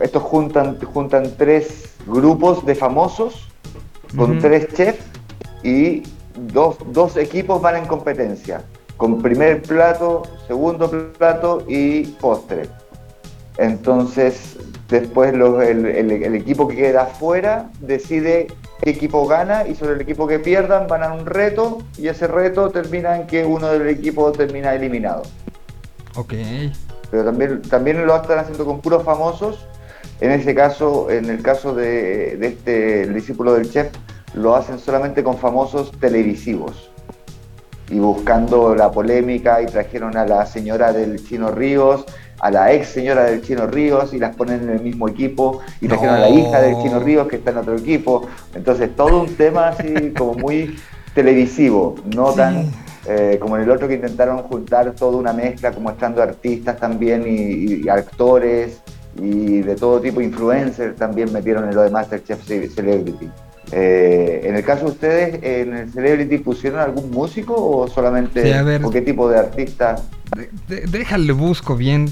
estos 0.00 0.22
juntan, 0.22 0.78
juntan 0.80 1.24
tres 1.36 1.89
grupos 2.06 2.64
de 2.66 2.74
famosos 2.74 3.48
con 4.16 4.38
tres 4.40 4.68
chefs 4.74 5.04
y 5.62 6.02
dos, 6.52 6.76
dos 6.92 7.16
equipos 7.16 7.60
van 7.62 7.76
en 7.76 7.86
competencia, 7.86 8.62
con 8.96 9.22
primer 9.22 9.62
plato, 9.62 10.22
segundo 10.46 10.90
plato 11.12 11.64
y 11.68 12.02
postre. 12.20 12.68
Entonces, 13.58 14.56
después 14.88 15.34
los- 15.34 15.62
el, 15.62 15.86
el- 15.86 16.10
el 16.10 16.34
equipo 16.34 16.66
que 16.66 16.76
queda 16.76 17.02
afuera 17.02 17.70
decide 17.80 18.48
qué 18.82 18.90
equipo 18.90 19.26
gana 19.26 19.66
y 19.68 19.74
sobre 19.74 19.94
el 19.94 20.00
equipo 20.00 20.26
que 20.26 20.38
pierdan 20.38 20.86
van 20.88 21.02
a 21.02 21.12
un 21.12 21.26
reto 21.26 21.78
y 21.98 22.08
ese 22.08 22.26
reto 22.26 22.70
termina 22.70 23.16
en 23.16 23.26
que 23.26 23.44
uno 23.44 23.68
del 23.68 23.88
equipo 23.88 24.32
termina 24.32 24.74
eliminado 24.74 25.22
Ok. 26.16 26.32
pero 27.10 27.24
también, 27.24 27.62
también 27.62 28.06
lo 28.06 28.16
están 28.16 28.38
haciendo 28.38 28.64
con 28.64 28.80
puros 28.80 29.04
famosos. 29.04 29.66
En 30.20 30.30
ese 30.32 30.54
caso, 30.54 31.10
en 31.10 31.30
el 31.30 31.42
caso 31.42 31.74
de, 31.74 32.36
de 32.36 32.46
este 32.46 33.02
el 33.04 33.14
discípulo 33.14 33.54
del 33.54 33.70
chef, 33.70 33.88
lo 34.34 34.54
hacen 34.54 34.78
solamente 34.78 35.22
con 35.22 35.38
famosos 35.38 35.92
televisivos. 35.98 36.90
Y 37.88 37.98
buscando 37.98 38.74
la 38.74 38.90
polémica, 38.90 39.60
y 39.62 39.66
trajeron 39.66 40.16
a 40.16 40.24
la 40.24 40.46
señora 40.46 40.92
del 40.92 41.24
Chino 41.26 41.50
Ríos, 41.50 42.04
a 42.38 42.50
la 42.50 42.72
ex 42.72 42.88
señora 42.88 43.24
del 43.24 43.42
Chino 43.42 43.66
Ríos, 43.66 44.14
y 44.14 44.18
las 44.18 44.36
ponen 44.36 44.62
en 44.62 44.70
el 44.70 44.80
mismo 44.80 45.08
equipo, 45.08 45.60
y 45.80 45.88
trajeron 45.88 46.14
a 46.16 46.18
la 46.20 46.28
hija 46.28 46.60
del 46.60 46.76
Chino 46.82 47.00
Ríos, 47.00 47.26
que 47.26 47.36
está 47.36 47.50
en 47.50 47.56
otro 47.58 47.76
equipo. 47.76 48.28
Entonces, 48.54 48.94
todo 48.94 49.22
un 49.22 49.34
tema 49.34 49.68
así 49.68 50.12
como 50.16 50.34
muy 50.34 50.78
televisivo, 51.14 51.96
no 52.14 52.30
Sí. 52.30 52.36
tan 52.36 52.70
eh, 53.06 53.38
como 53.40 53.56
en 53.56 53.62
el 53.62 53.70
otro 53.70 53.88
que 53.88 53.94
intentaron 53.94 54.42
juntar 54.42 54.92
toda 54.92 55.16
una 55.16 55.32
mezcla, 55.32 55.72
como 55.72 55.90
estando 55.90 56.22
artistas 56.22 56.78
también 56.78 57.24
y, 57.26 57.82
y 57.82 57.88
actores 57.88 58.82
y 59.20 59.62
de 59.62 59.76
todo 59.76 60.00
tipo, 60.00 60.20
influencers 60.20 60.96
también 60.96 61.32
metieron 61.32 61.68
en 61.68 61.74
lo 61.74 61.82
de 61.82 61.90
Masterchef 61.90 62.42
Ce- 62.46 62.68
Celebrity. 62.70 63.28
Eh, 63.72 64.40
en 64.44 64.56
el 64.56 64.64
caso 64.64 64.86
de 64.86 64.90
ustedes, 64.90 65.38
en 65.42 65.76
el 65.76 65.92
Celebrity 65.92 66.38
pusieron 66.38 66.80
algún 66.80 67.10
músico 67.10 67.54
o 67.54 67.86
solamente 67.88 68.42
Sí, 68.42 68.50
a 68.52 68.62
ver. 68.62 68.84
o 68.84 68.90
qué 68.90 69.00
tipo 69.00 69.28
de 69.28 69.38
artista? 69.38 69.96
De- 70.36 70.50
de- 70.68 70.86
déjale, 70.86 71.32
busco 71.32 71.76
bien. 71.76 72.08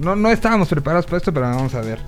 No, 0.00 0.16
no 0.16 0.30
estábamos 0.30 0.68
preparados 0.68 1.06
para 1.06 1.18
esto, 1.18 1.32
pero 1.32 1.46
vamos 1.46 1.74
a 1.74 1.80
ver. 1.82 1.98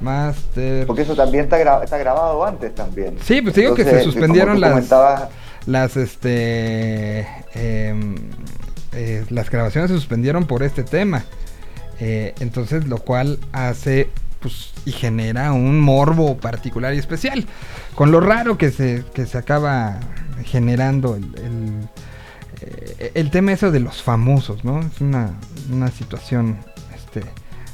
Master. 0.00 0.86
Porque 0.86 1.02
eso 1.02 1.14
también 1.14 1.44
está, 1.44 1.58
gra- 1.60 1.84
está 1.84 1.98
grabado 1.98 2.42
antes 2.44 2.74
también. 2.74 3.16
Sí, 3.22 3.42
pues 3.42 3.54
te 3.54 3.60
digo 3.62 3.74
que 3.74 3.84
se 3.84 4.02
suspendieron 4.02 4.58
las- 4.60 4.70
comentabas, 4.70 5.28
Las 5.66 5.94
este 5.98 7.26
em, 7.54 8.14
eh, 8.92 9.24
las 9.28 9.50
grabaciones 9.50 9.90
se 9.90 9.96
suspendieron 9.96 10.46
por 10.46 10.62
este 10.62 10.82
tema. 10.84 11.24
Eh, 12.00 12.34
entonces, 12.40 12.86
lo 12.86 12.98
cual 12.98 13.38
hace 13.52 14.08
pues 14.40 14.72
y 14.86 14.92
genera 14.92 15.52
un 15.52 15.80
morbo 15.80 16.38
particular 16.38 16.94
y 16.94 16.98
especial. 16.98 17.46
Con 17.94 18.10
lo 18.10 18.20
raro 18.20 18.56
que 18.56 18.70
se, 18.70 19.04
que 19.14 19.26
se 19.26 19.36
acaba 19.36 20.00
generando 20.44 21.14
el, 21.16 21.24
eh, 22.62 23.12
el 23.14 23.30
tema 23.30 23.52
eso 23.52 23.70
de 23.70 23.80
los 23.80 24.02
famosos, 24.02 24.64
¿no? 24.64 24.80
Es 24.80 25.00
una, 25.00 25.34
una 25.70 25.88
situación 25.88 26.58
este, 26.94 27.22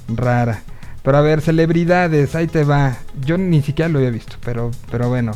rara. 0.09 0.63
Pero 1.03 1.19
a 1.19 1.21
ver, 1.21 1.41
celebridades, 1.41 2.35
ahí 2.35 2.47
te 2.47 2.65
va. 2.65 2.97
Yo 3.25 3.39
ni 3.39 3.63
siquiera 3.63 3.89
lo 3.89 3.99
había 3.99 4.11
visto, 4.11 4.37
pero, 4.45 4.71
pero 4.91 5.09
bueno. 5.09 5.33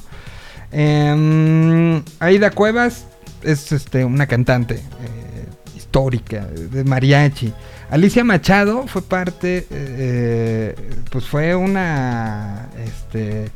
Em, 0.73 2.03
Aida 2.21 2.51
Cuevas 2.51 3.07
es 3.43 3.73
este, 3.73 4.05
una 4.05 4.27
cantante 4.27 4.75
eh, 4.75 5.47
histórica 5.77 6.47
de 6.47 6.85
mariachi. 6.85 7.53
Alicia 7.91 8.23
Machado 8.23 8.87
fue 8.87 9.03
parte, 9.03 9.67
eh, 9.71 10.75
pues 11.11 11.27
fue 11.27 11.57
una, 11.57 12.69
este, 12.79 13.51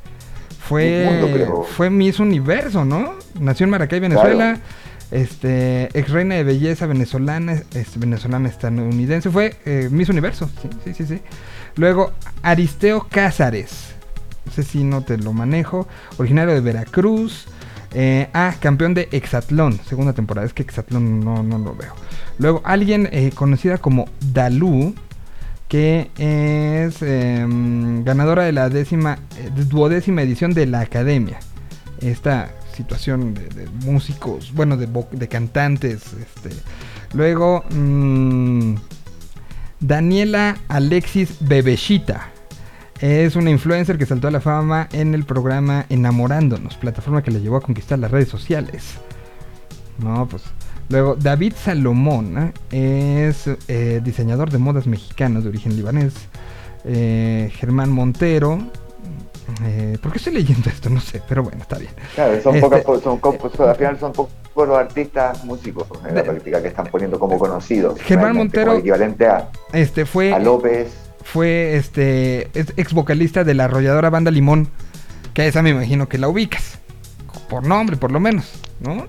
fue, 0.59 1.21
Mundo, 1.23 1.65
fue 1.65 1.89
Miss 1.89 2.19
Universo, 2.19 2.85
¿no? 2.85 3.15
Nació 3.39 3.65
en 3.65 3.71
Maracay, 3.71 4.01
Venezuela. 4.01 4.59
Este, 5.11 5.85
ex 5.97 6.11
reina 6.11 6.35
de 6.35 6.43
belleza 6.43 6.87
venezolana, 6.87 7.63
venezolana 7.95 8.49
estadounidense, 8.49 9.31
fue 9.31 9.55
eh, 9.65 9.89
Miss 9.93 10.09
Universo, 10.09 10.51
sí, 10.61 10.69
sí, 10.83 10.95
sí, 10.95 11.07
sí. 11.07 11.21
Luego, 11.77 12.13
Aristeo 12.43 13.07
Cázares, 13.09 13.95
no 14.45 14.51
sé 14.51 14.65
si 14.65 14.83
no 14.83 15.03
te 15.03 15.17
lo 15.17 15.33
manejo, 15.33 15.87
originario 16.17 16.55
de 16.55 16.61
Veracruz. 16.61 17.47
Eh, 17.95 18.29
ah, 18.35 18.55
campeón 18.59 18.93
de 18.93 19.09
Exatlón, 19.13 19.79
segunda 19.87 20.13
temporada, 20.13 20.47
es 20.47 20.53
que 20.53 20.63
Exatlón 20.63 21.21
no, 21.21 21.43
no 21.45 21.59
lo 21.59 21.77
veo. 21.77 21.95
Luego, 22.39 22.61
alguien 22.65 23.09
eh, 23.13 23.31
conocida 23.33 23.79
como 23.79 24.09
Dalú, 24.33 24.95
que 25.69 26.11
es 26.17 27.03
em, 27.03 28.03
ganadora 28.05 28.43
de 28.45 28.53
la 28.53 28.69
décima, 28.69 29.19
eh, 29.39 29.51
duodécima 29.69 30.23
edición 30.23 30.53
de 30.53 30.67
la 30.67 30.81
Academia. 30.81 31.39
Esta 32.01 32.51
situación 32.75 33.35
de, 33.35 33.69
músicos, 33.85 34.53
bueno, 34.53 34.77
de, 34.77 34.89
de 35.13 35.29
cantantes. 35.29 36.13
Este. 36.15 36.51
Luego, 37.13 37.65
mm, 37.71 38.75
Daniela 39.79 40.59
Alexis 40.69 41.37
Bebeshita. 41.41 42.34
Es 43.05 43.37
una 43.37 43.51
influencer 43.51 43.99
que 43.99 44.07
saltó 44.07 44.29
a 44.29 44.31
la 44.31 44.41
fama 44.41 44.89
en 44.91 45.13
el 45.13 45.25
programa 45.25 45.85
Enamorándonos, 45.91 46.79
plataforma 46.79 47.23
que 47.23 47.31
le 47.31 47.43
llevó 47.43 47.57
a 47.59 47.61
conquistar 47.61 47.99
las 47.99 48.11
redes 48.11 48.29
sociales. 48.29 48.95
No, 49.99 50.27
pues. 50.27 50.43
Luego, 50.89 51.15
David 51.15 51.53
Salomón 51.55 52.53
¿eh? 52.73 53.27
es 53.29 53.47
eh, 53.69 54.01
diseñador 54.03 54.51
de 54.51 54.57
modas 54.57 54.87
mexicano 54.87 55.43
de 55.43 55.51
origen 55.51 55.77
libanés. 55.77 56.15
Eh, 56.87 57.51
Germán 57.55 57.91
Montero. 57.91 58.59
¿Por 60.01 60.13
qué 60.13 60.17
estoy 60.19 60.33
leyendo 60.33 60.71
esto? 60.71 60.89
No 60.89 61.03
sé, 61.03 61.21
pero 61.29 61.43
bueno, 61.43 61.59
está 61.61 61.77
bien. 61.77 61.93
Claro, 62.15 62.41
son 62.43 62.55
Este- 62.55 62.61
pocas, 62.67 63.03
son, 63.03 63.21
son- 63.55 63.69
al 63.69 63.77
final 63.77 63.99
son 64.01 64.13
pocos 64.15 64.33
los 64.67 64.79
artistas 64.79 65.45
músicos 65.45 65.87
en 66.09 66.15
la 66.15 66.23
práctica 66.23 66.63
que 66.63 66.69
están 66.69 66.87
poniendo 66.87 67.19
como 67.19 67.39
conocidos. 67.39 68.01
Germán 68.01 68.35
Montero- 68.35 68.69
como 68.69 68.79
equivalente 68.79 69.27
a, 69.27 69.51
Este 69.75 70.07
fue. 70.07 70.33
a 70.33 70.39
López. 70.39 71.04
Fue 71.25 71.77
este 71.77 72.49
es 72.59 72.73
ex 72.77 72.93
vocalista 72.93 73.45
de 73.45 73.55
la 73.55 73.65
arrolladora 73.65 74.11
banda 74.11 74.31
Limón, 74.31 74.69
que 75.33 75.47
esa 75.47 75.63
me 75.63 75.71
imagino 75.71 76.09
que 76.09 76.19
la 76.19 76.29
ubicas, 76.29 76.79
por 77.49 77.67
nombre 77.67 77.97
por 77.97 78.13
lo 78.13 78.21
menos, 78.21 78.53
¿no? 78.81 79.07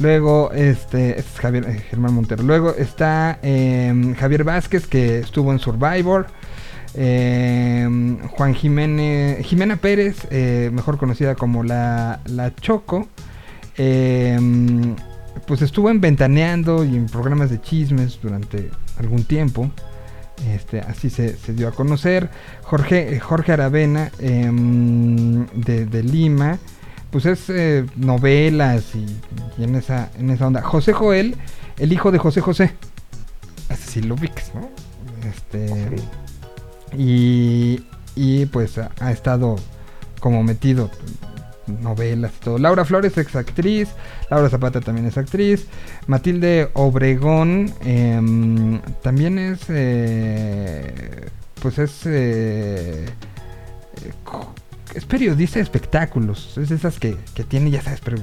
Luego, 0.00 0.52
este, 0.52 1.18
este 1.18 1.32
es 1.32 1.40
Javier, 1.40 1.64
eh, 1.68 1.84
Germán 1.90 2.14
Montero. 2.14 2.44
Luego 2.44 2.74
está 2.74 3.40
em, 3.42 4.14
Javier 4.14 4.44
Vázquez, 4.44 4.86
que 4.86 5.18
estuvo 5.18 5.52
en 5.52 5.58
Survivor. 5.58 6.26
Em, 6.94 8.18
Juan 8.28 8.54
Jiménez, 8.54 9.44
Jimena 9.44 9.76
Pérez, 9.76 10.26
eh, 10.30 10.70
mejor 10.72 10.98
conocida 10.98 11.34
como 11.34 11.64
la, 11.64 12.20
la 12.26 12.54
Choco. 12.54 13.08
Em, 13.76 14.94
pues 15.46 15.62
estuvo 15.62 15.90
en 15.90 16.00
Ventaneando 16.00 16.84
y 16.84 16.96
en 16.96 17.06
programas 17.06 17.50
de 17.50 17.60
chismes 17.60 18.20
durante 18.22 18.70
algún 18.98 19.24
tiempo. 19.24 19.70
Este, 20.46 20.80
así 20.80 21.10
se, 21.10 21.36
se 21.36 21.52
dio 21.52 21.68
a 21.68 21.72
conocer. 21.72 22.30
Jorge, 22.62 23.14
eh, 23.16 23.20
Jorge 23.20 23.52
Aravena 23.52 24.10
em, 24.18 25.46
de, 25.48 25.84
de 25.86 26.02
Lima. 26.02 26.58
pues 27.10 27.26
es 27.26 27.48
eh, 27.50 27.86
novelas 27.96 28.94
y, 28.94 29.06
y 29.60 29.64
en 29.64 29.74
esa 29.74 30.10
en 30.18 30.30
esa 30.30 30.46
onda. 30.46 30.62
José 30.62 30.92
Joel, 30.92 31.36
el 31.78 31.92
hijo 31.92 32.12
de 32.12 32.18
José 32.18 32.40
José. 32.40 32.74
Ese 33.68 33.90
sí 33.90 34.02
lo 34.02 34.14
ubicas, 34.14 34.52
¿no? 34.54 34.68
Este 35.28 35.68
Sí. 36.90 36.96
y, 36.96 37.84
y 38.14 38.46
pues 38.46 38.78
ha, 38.78 38.90
ha 39.00 39.10
estado 39.12 39.56
como 40.20 40.42
metido 40.42 40.90
novelas 41.68 42.32
todo. 42.40 42.58
Laura 42.58 42.84
Flores 42.84 43.16
es 43.18 43.34
actriz, 43.36 43.88
Laura 44.30 44.48
Zapata 44.48 44.80
también 44.80 45.06
es 45.06 45.16
actriz, 45.18 45.66
Matilde 46.06 46.70
Obregón 46.74 47.72
em, 47.84 48.80
también 49.02 49.38
es, 49.38 49.60
eh, 49.68 51.26
pues 51.60 51.78
es, 51.78 52.06
eh, 52.06 53.04
eh, 54.04 54.12
es 54.94 55.04
periodista 55.04 55.58
de 55.58 55.62
espectáculos, 55.62 56.56
es 56.58 56.68
de 56.70 56.76
esas 56.76 56.98
que, 56.98 57.16
que 57.34 57.44
tiene, 57.44 57.70
ya 57.70 57.82
sabes, 57.82 58.00
pero, 58.02 58.18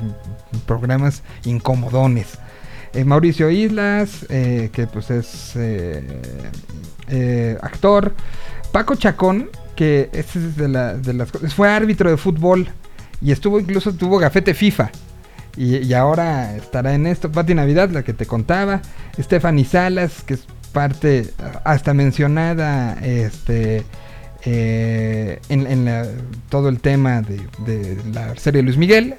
programas 0.65 1.21
incomodones. 1.45 2.39
Eh, 2.93 3.03
Mauricio 3.03 3.49
Islas, 3.51 4.25
que 4.29 4.87
pues 4.91 5.11
es 5.11 5.55
actor. 7.61 8.13
Paco 8.71 8.95
Chacón, 8.95 9.49
que 9.75 10.09
es 10.13 10.57
de, 10.57 10.67
la- 10.67 10.95
de 10.95 11.13
las 11.13 11.29
fue 11.31 11.69
árbitro 11.69 12.09
de 12.09 12.17
fútbol 12.17 12.67
y 13.21 13.31
estuvo 13.31 13.59
incluso, 13.59 13.93
tuvo 13.93 14.17
gafete 14.17 14.53
FIFA. 14.53 14.91
Y, 15.57 15.77
y 15.77 15.93
ahora 15.93 16.55
estará 16.57 16.93
en 16.93 17.07
esto. 17.07 17.31
Pati 17.31 17.53
Navidad, 17.55 17.89
la 17.89 18.03
que 18.03 18.13
te 18.13 18.25
contaba. 18.25 18.81
Stephanie 19.19 19.63
Salas, 19.65 20.21
que 20.23 20.33
es 20.35 20.45
parte 20.73 21.33
hasta 21.63 21.93
mencionada 21.93 22.97
este, 23.01 23.85
eh, 24.43 25.39
en, 25.49 25.65
en 25.67 25.85
la- 25.85 26.07
todo 26.49 26.67
el 26.69 26.79
tema 26.81 27.21
de, 27.21 27.39
de 27.65 27.97
la 28.13 28.35
serie 28.35 28.61
Luis 28.61 28.77
Miguel. 28.77 29.15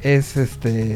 Es 0.00 0.36
este 0.36 0.94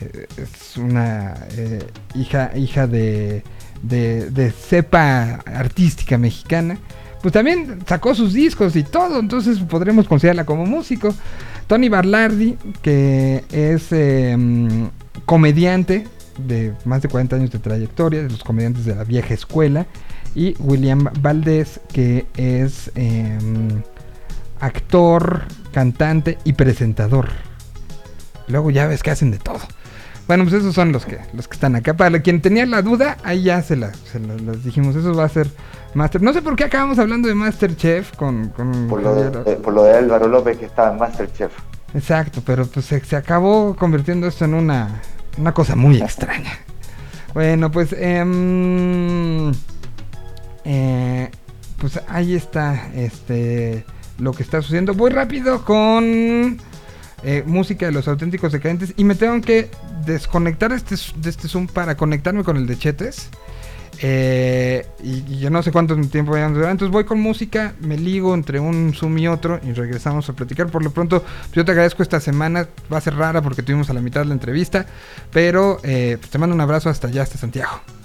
eh, 0.00 0.26
es 0.36 0.76
una 0.76 1.34
eh, 1.56 1.78
hija, 2.14 2.50
hija 2.56 2.86
de, 2.86 3.42
de, 3.82 4.30
de 4.30 4.50
cepa 4.50 5.40
artística 5.46 6.18
mexicana. 6.18 6.76
Pues 7.22 7.32
también 7.32 7.78
sacó 7.86 8.14
sus 8.16 8.32
discos 8.32 8.74
y 8.74 8.82
todo, 8.82 9.20
entonces 9.20 9.58
podremos 9.60 10.08
considerarla 10.08 10.44
como 10.44 10.66
músico. 10.66 11.14
Tony 11.66 11.88
Barlardi, 11.88 12.56
que 12.82 13.44
es 13.50 13.88
mm, 13.90 14.86
comediante 15.24 16.06
de 16.38 16.72
más 16.84 17.02
de 17.02 17.08
40 17.08 17.36
años 17.36 17.50
de 17.50 17.58
trayectoria, 17.58 18.22
de 18.22 18.30
los 18.30 18.44
comediantes 18.44 18.84
de 18.84 18.94
la 18.94 19.04
vieja 19.04 19.34
escuela. 19.34 19.86
Y 20.34 20.54
William 20.58 21.08
Valdés, 21.20 21.80
que 21.92 22.26
es 22.36 22.90
eh, 22.94 23.38
actor, 24.60 25.42
cantante 25.72 26.38
y 26.44 26.54
presentador. 26.54 27.28
Luego 28.48 28.70
ya 28.70 28.86
ves 28.86 29.02
que 29.02 29.10
hacen 29.10 29.30
de 29.30 29.38
todo. 29.38 29.60
Bueno, 30.32 30.44
pues 30.48 30.62
esos 30.62 30.74
son 30.74 30.92
los 30.92 31.04
que 31.04 31.18
los 31.34 31.46
que 31.46 31.54
están 31.56 31.76
acá. 31.76 31.92
Para 31.92 32.18
quien 32.22 32.40
tenía 32.40 32.64
la 32.64 32.80
duda, 32.80 33.18
ahí 33.22 33.42
ya 33.42 33.60
se, 33.60 33.76
la, 33.76 33.92
se 33.92 34.18
la- 34.18 34.34
las 34.36 34.64
dijimos. 34.64 34.96
Eso 34.96 35.14
va 35.14 35.24
a 35.24 35.28
ser 35.28 35.46
Master. 35.92 36.22
No 36.22 36.32
sé 36.32 36.40
por 36.40 36.56
qué 36.56 36.64
acabamos 36.64 36.98
hablando 36.98 37.28
de 37.28 37.34
Masterchef 37.34 38.16
con, 38.16 38.48
con 38.48 38.88
Por 38.88 39.02
lo, 39.02 39.14
de, 39.14 39.52
eh, 39.52 39.56
por 39.56 39.74
lo 39.74 39.82
de 39.84 39.92
Álvaro 39.98 40.28
López 40.28 40.56
que 40.56 40.64
estaba 40.64 40.90
en 40.90 40.98
Masterchef. 40.98 41.52
Exacto, 41.92 42.40
pero 42.46 42.64
pues 42.64 42.86
se, 42.86 43.04
se 43.04 43.14
acabó 43.14 43.76
convirtiendo 43.76 44.26
esto 44.26 44.46
en 44.46 44.54
una, 44.54 45.02
una 45.36 45.52
cosa 45.52 45.76
muy 45.76 46.00
extraña. 46.00 46.52
Bueno, 47.34 47.70
pues 47.70 47.92
em, 47.92 49.52
eh, 50.64 51.30
pues 51.76 52.00
ahí 52.08 52.34
está 52.36 52.88
este 52.94 53.84
lo 54.18 54.32
que 54.32 54.42
está 54.44 54.62
sucediendo. 54.62 54.94
Voy 54.94 55.10
rápido 55.10 55.62
con 55.62 56.56
eh, 57.24 57.42
música 57.46 57.86
de 57.86 57.92
los 57.92 58.08
auténticos 58.08 58.52
decadentes 58.52 58.94
y 58.96 59.04
me 59.04 59.14
tengo 59.14 59.40
que 59.40 59.70
desconectar 60.04 60.72
este, 60.72 60.96
de 61.16 61.30
este 61.30 61.48
Zoom 61.48 61.66
para 61.66 61.96
conectarme 61.96 62.44
con 62.44 62.56
el 62.56 62.66
de 62.66 62.78
Chetes. 62.78 63.30
Eh, 64.04 64.84
y, 65.04 65.22
y 65.32 65.38
yo 65.38 65.50
no 65.50 65.62
sé 65.62 65.70
cuánto 65.70 65.94
tiempo 65.96 66.32
vayan 66.32 66.52
a 66.52 66.54
durar. 66.54 66.70
Entonces 66.70 66.92
voy 66.92 67.04
con 67.04 67.20
música, 67.20 67.74
me 67.80 67.96
ligo 67.96 68.34
entre 68.34 68.58
un 68.58 68.92
Zoom 68.94 69.18
y 69.18 69.28
otro 69.28 69.60
y 69.62 69.72
regresamos 69.72 70.28
a 70.28 70.32
platicar. 70.32 70.68
Por 70.68 70.82
lo 70.82 70.90
pronto, 70.90 71.24
yo 71.52 71.64
te 71.64 71.70
agradezco 71.70 72.02
esta 72.02 72.18
semana. 72.18 72.66
Va 72.92 72.98
a 72.98 73.00
ser 73.00 73.14
rara 73.14 73.42
porque 73.42 73.62
tuvimos 73.62 73.90
a 73.90 73.92
la 73.92 74.00
mitad 74.00 74.22
de 74.22 74.26
la 74.26 74.34
entrevista. 74.34 74.86
Pero 75.30 75.78
eh, 75.84 76.16
pues 76.18 76.30
te 76.30 76.38
mando 76.38 76.54
un 76.54 76.60
abrazo 76.60 76.90
hasta 76.90 77.08
allá, 77.08 77.22
hasta 77.22 77.38
Santiago. 77.38 78.01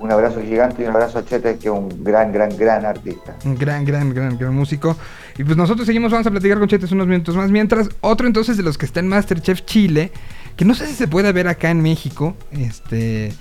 Un 0.00 0.10
abrazo 0.10 0.40
gigante 0.40 0.82
y 0.82 0.86
un 0.86 0.92
abrazo 0.92 1.18
a 1.18 1.24
Chete, 1.26 1.58
que 1.58 1.68
es 1.68 1.74
un 1.74 2.02
gran, 2.02 2.32
gran, 2.32 2.56
gran 2.56 2.86
artista. 2.86 3.36
Un 3.44 3.54
gran, 3.54 3.84
gran, 3.84 4.14
gran, 4.14 4.38
gran 4.38 4.54
músico. 4.54 4.96
Y 5.36 5.44
pues 5.44 5.58
nosotros 5.58 5.86
seguimos, 5.86 6.10
vamos 6.10 6.26
a 6.26 6.30
platicar 6.30 6.58
con 6.58 6.68
Chetes 6.68 6.90
unos 6.92 7.06
minutos 7.06 7.36
más. 7.36 7.50
Mientras, 7.50 7.90
otro 8.00 8.26
entonces 8.26 8.56
de 8.56 8.62
los 8.62 8.78
que 8.78 8.86
está 8.86 9.00
en 9.00 9.08
Masterchef 9.08 9.62
Chile, 9.66 10.10
que 10.56 10.64
no 10.64 10.74
sé 10.74 10.86
si 10.86 10.94
se 10.94 11.06
puede 11.06 11.30
ver 11.32 11.48
acá 11.48 11.70
en 11.70 11.82
México, 11.82 12.34
este, 12.50 13.34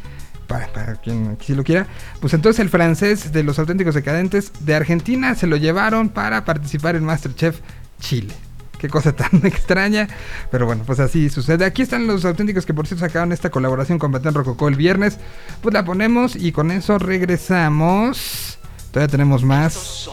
para, 0.48 0.68
para 0.68 0.96
quien 0.96 1.38
si 1.40 1.56
lo 1.56 1.64
quiera, 1.64 1.88
pues 2.20 2.34
entonces 2.34 2.60
el 2.60 2.68
francés 2.68 3.32
de 3.32 3.44
los 3.44 3.58
auténticos 3.58 3.96
decadentes 3.96 4.52
de 4.60 4.76
Argentina 4.76 5.36
se 5.36 5.48
lo 5.48 5.56
llevaron 5.56 6.10
para 6.10 6.44
participar 6.44 6.98
en 6.98 7.06
Masterchef 7.06 7.62
Chile. 8.02 8.34
Qué 8.80 8.88
cosa 8.88 9.14
tan 9.16 9.46
extraña. 9.46 10.08
Pero 10.50 10.66
bueno, 10.66 10.84
pues 10.86 11.00
así 11.00 11.30
sucede. 11.30 11.66
Aquí 11.66 11.84
están 11.84 12.08
los 12.08 12.26
auténticos 12.26 12.66
que 12.66 12.74
por 12.74 12.88
cierto 12.88 13.06
sacaron 13.06 13.32
esta 13.32 13.52
colaboración 13.52 14.00
con 14.00 14.12
Batán 14.12 14.34
Rococó 14.34 14.68
el 14.70 14.76
viernes. 14.76 15.20
Pues 15.62 15.74
la 15.74 15.86
ponemos 15.86 16.36
y 16.36 16.52
con 16.52 16.72
eso 16.72 16.98
regresamos. 16.98 18.58
Todavía 18.92 19.12
tenemos 19.12 19.44
más. 19.44 20.10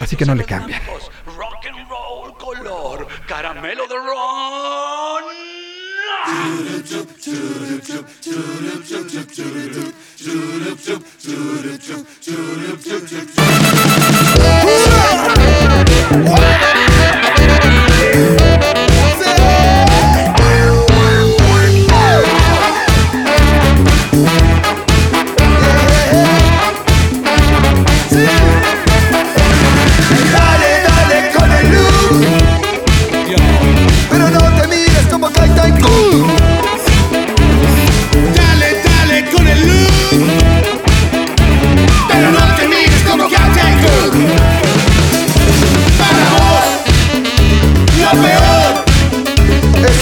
Así 0.00 0.16
que 0.16 0.26
no 0.26 0.34
le 0.34 0.44
cambia. 0.44 0.80
blancos, 0.80 1.10
Rock 1.36 1.66
and 1.68 1.88
roll 1.88 2.36
color, 2.36 3.06
caramelo 3.26 3.86
de 3.86 3.94
ron. 3.94 5.22
Dale, 18.02 18.81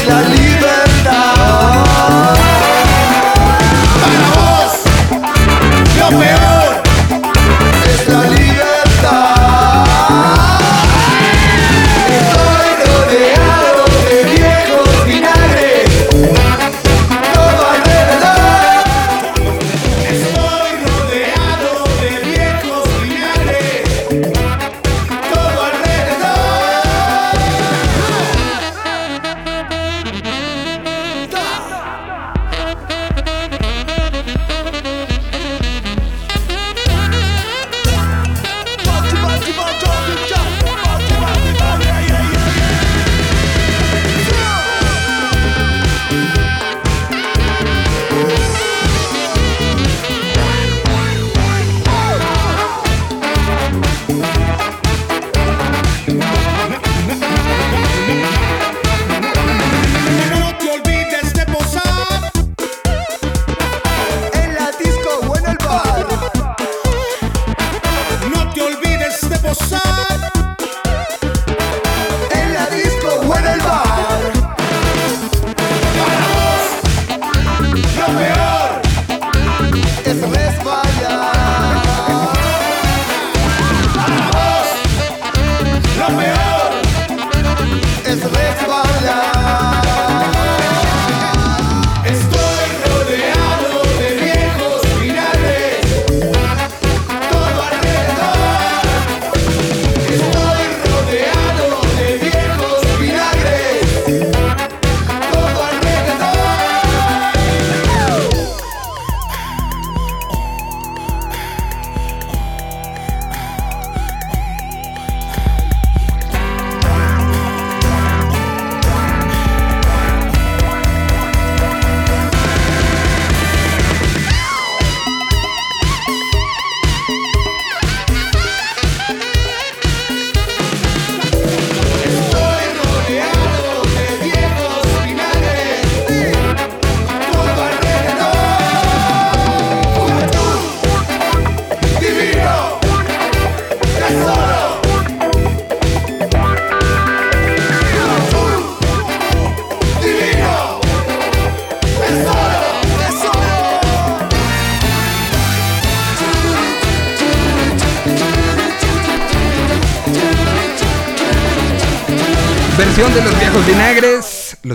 la 0.09 0.39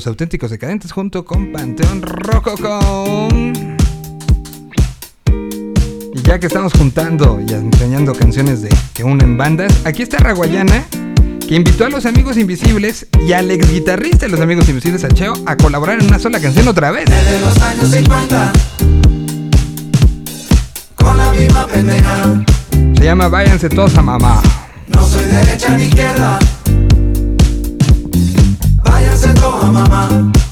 los 0.06 0.12
auténticos 0.12 0.52
decadentes 0.52 0.92
junto 0.92 1.26
con 1.26 1.52
Panteón 1.52 2.04
Rococó. 2.04 3.28
Y 6.14 6.22
ya 6.22 6.40
que 6.40 6.46
estamos 6.46 6.74
juntando 6.74 7.42
y 7.42 7.52
enseñando 7.52 8.14
canciones 8.14 8.62
de 8.62 8.70
que 8.94 9.04
unen 9.04 9.36
bandas, 9.36 9.74
aquí 9.84 10.04
está 10.04 10.20
Raguayana, 10.20 10.86
que 11.48 11.56
invitó 11.56 11.86
a 11.86 11.90
los 11.90 12.06
Amigos 12.06 12.38
Invisibles 12.38 13.08
y 13.26 13.34
al 13.34 13.50
ex 13.50 13.72
guitarrista 13.72 14.28
de 14.28 14.30
los 14.30 14.42
Amigos 14.42 14.70
Invisibles, 14.70 15.04
a 15.04 15.08
Cheo, 15.08 15.34
a 15.48 15.58
colaborar 15.58 16.00
en 16.00 16.06
una 16.06 16.20
sola 16.20 16.40
canción 16.40 16.68
otra 16.68 16.92
vez. 16.92 17.06
Desde 17.10 17.40
los 17.40 17.60
años 17.64 17.90
50 17.90 18.54
Con 20.94 21.18
la 21.18 21.32
misma 21.32 21.66
pendeja 21.66 22.46
Se 22.96 23.04
llama 23.04 23.28
Váyanse 23.28 23.70
todos 23.70 23.98
a 23.98 24.04
mamá. 24.04 24.40
No 24.88 25.04
soy 25.04 25.26
derecha 25.26 25.76
ni 25.76 25.86
izquierda 25.86 26.38
Váyanse 29.66 30.45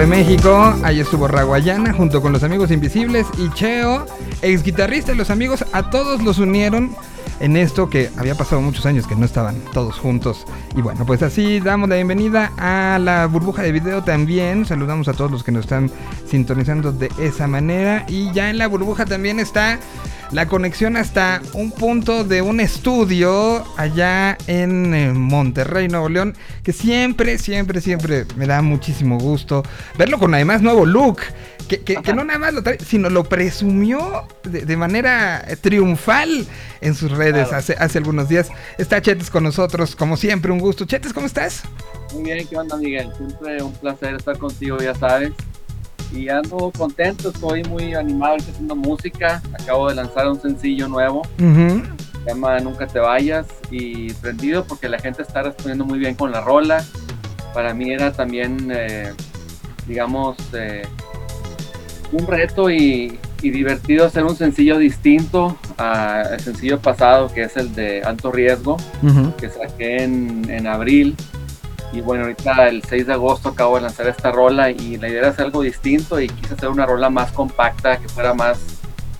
de 0.00 0.06
México. 0.06 0.74
Ahí 0.82 1.00
estuvo 1.00 1.26
Raguayana 1.26 1.94
junto 1.94 2.20
con 2.20 2.30
los 2.30 2.42
amigos 2.42 2.70
invisibles 2.70 3.26
y 3.38 3.48
Cheo, 3.54 4.04
ex 4.42 4.62
guitarrista 4.62 5.12
de 5.12 5.18
los 5.18 5.30
amigos. 5.30 5.64
A 5.72 5.88
todos 5.88 6.22
los 6.22 6.38
unieron 6.38 6.94
en 7.40 7.56
esto 7.56 7.88
que 7.88 8.10
había 8.16 8.34
pasado 8.34 8.60
muchos 8.60 8.84
años 8.84 9.06
que 9.06 9.14
no 9.14 9.24
estaban 9.24 9.56
todos 9.72 9.98
juntos. 9.98 10.44
Y 10.76 10.82
bueno, 10.82 11.06
pues 11.06 11.22
así 11.22 11.60
damos 11.60 11.88
la 11.88 11.94
bienvenida 11.94 12.52
a 12.58 12.98
la 12.98 13.26
burbuja 13.26 13.62
de 13.62 13.72
video 13.72 14.02
también. 14.02 14.66
Saludamos 14.66 15.08
a 15.08 15.14
todos 15.14 15.30
los 15.30 15.42
que 15.42 15.52
nos 15.52 15.64
están 15.64 15.90
sintonizando 16.28 16.92
de 16.92 17.10
esa 17.18 17.46
manera. 17.46 18.04
Y 18.06 18.30
ya 18.32 18.50
en 18.50 18.58
la 18.58 18.66
burbuja 18.66 19.06
también 19.06 19.40
está 19.40 19.78
la 20.32 20.46
conexión 20.46 20.96
hasta 20.96 21.40
un 21.52 21.70
punto 21.70 22.24
de 22.24 22.42
un 22.42 22.60
estudio 22.60 23.64
allá 23.76 24.36
en 24.46 24.94
eh, 24.94 25.12
Monterrey, 25.12 25.88
Nuevo 25.88 26.08
León, 26.08 26.34
que 26.62 26.72
siempre, 26.72 27.38
siempre, 27.38 27.80
siempre 27.80 28.26
me 28.36 28.46
da 28.46 28.60
muchísimo 28.62 29.18
gusto 29.18 29.62
verlo 29.96 30.18
con 30.18 30.34
además 30.34 30.62
nuevo 30.62 30.84
look, 30.84 31.20
que, 31.68 31.80
que- 31.82 31.96
que 31.96 32.12
no 32.12 32.24
nada 32.24 32.38
más 32.38 32.54
lo 32.54 32.62
trae, 32.62 32.78
sino 32.80 33.08
lo 33.08 33.24
presumió 33.24 34.26
de, 34.44 34.64
de 34.64 34.76
manera 34.76 35.44
triunfal 35.60 36.46
en 36.80 36.94
sus 36.94 37.10
redes 37.12 37.52
hace, 37.52 37.74
hace 37.78 37.98
algunos 37.98 38.28
días. 38.28 38.48
Está 38.78 39.00
Chetes 39.00 39.30
con 39.30 39.44
nosotros, 39.44 39.96
como 39.96 40.16
siempre, 40.16 40.52
un 40.52 40.58
gusto. 40.58 40.84
Chetes, 40.84 41.12
¿cómo 41.12 41.26
estás? 41.26 41.62
Muy 42.12 42.22
bien, 42.24 42.46
¿qué 42.48 42.56
onda 42.56 42.76
Miguel? 42.76 43.10
Siempre 43.16 43.62
un 43.62 43.72
placer 43.72 44.14
estar 44.14 44.38
contigo, 44.38 44.78
ya 44.78 44.94
sabes. 44.94 45.32
Y 46.14 46.28
ando 46.28 46.72
contento, 46.76 47.30
estoy 47.30 47.62
muy 47.64 47.94
animado 47.94 48.36
haciendo 48.36 48.76
música. 48.76 49.42
Acabo 49.52 49.88
de 49.88 49.94
lanzar 49.96 50.28
un 50.28 50.40
sencillo 50.40 50.88
nuevo, 50.88 51.22
se 52.24 52.30
llama 52.30 52.58
Nunca 52.60 52.86
te 52.86 52.98
vayas. 52.98 53.46
Y 53.70 54.12
prendido 54.14 54.64
porque 54.64 54.88
la 54.88 54.98
gente 54.98 55.22
está 55.22 55.42
respondiendo 55.42 55.84
muy 55.84 55.98
bien 55.98 56.14
con 56.14 56.30
la 56.30 56.40
rola. 56.40 56.84
Para 57.52 57.74
mí 57.74 57.90
era 57.92 58.12
también, 58.12 58.70
eh, 58.70 59.12
digamos, 59.86 60.36
eh, 60.52 60.82
un 62.12 62.26
reto 62.26 62.70
y, 62.70 63.18
y 63.42 63.50
divertido 63.50 64.06
hacer 64.06 64.24
un 64.24 64.36
sencillo 64.36 64.78
distinto 64.78 65.56
al 65.76 66.40
sencillo 66.40 66.80
pasado, 66.80 67.32
que 67.32 67.42
es 67.42 67.56
el 67.56 67.74
de 67.74 68.02
Alto 68.02 68.32
Riesgo 68.32 68.76
que 69.38 69.48
saqué 69.50 70.02
en, 70.02 70.48
en 70.48 70.66
abril. 70.66 71.14
Y 71.96 72.02
bueno, 72.02 72.24
ahorita 72.24 72.68
el 72.68 72.82
6 72.82 73.06
de 73.06 73.12
agosto 73.14 73.48
acabo 73.48 73.76
de 73.76 73.80
lanzar 73.80 74.06
esta 74.06 74.30
rola 74.30 74.70
y 74.70 74.98
la 74.98 75.08
idea 75.08 75.20
era 75.20 75.28
hacer 75.30 75.46
algo 75.46 75.62
distinto 75.62 76.20
y 76.20 76.28
quise 76.28 76.52
hacer 76.52 76.68
una 76.68 76.84
rola 76.84 77.08
más 77.08 77.32
compacta, 77.32 77.96
que 77.96 78.06
fuera 78.06 78.34
más, 78.34 78.58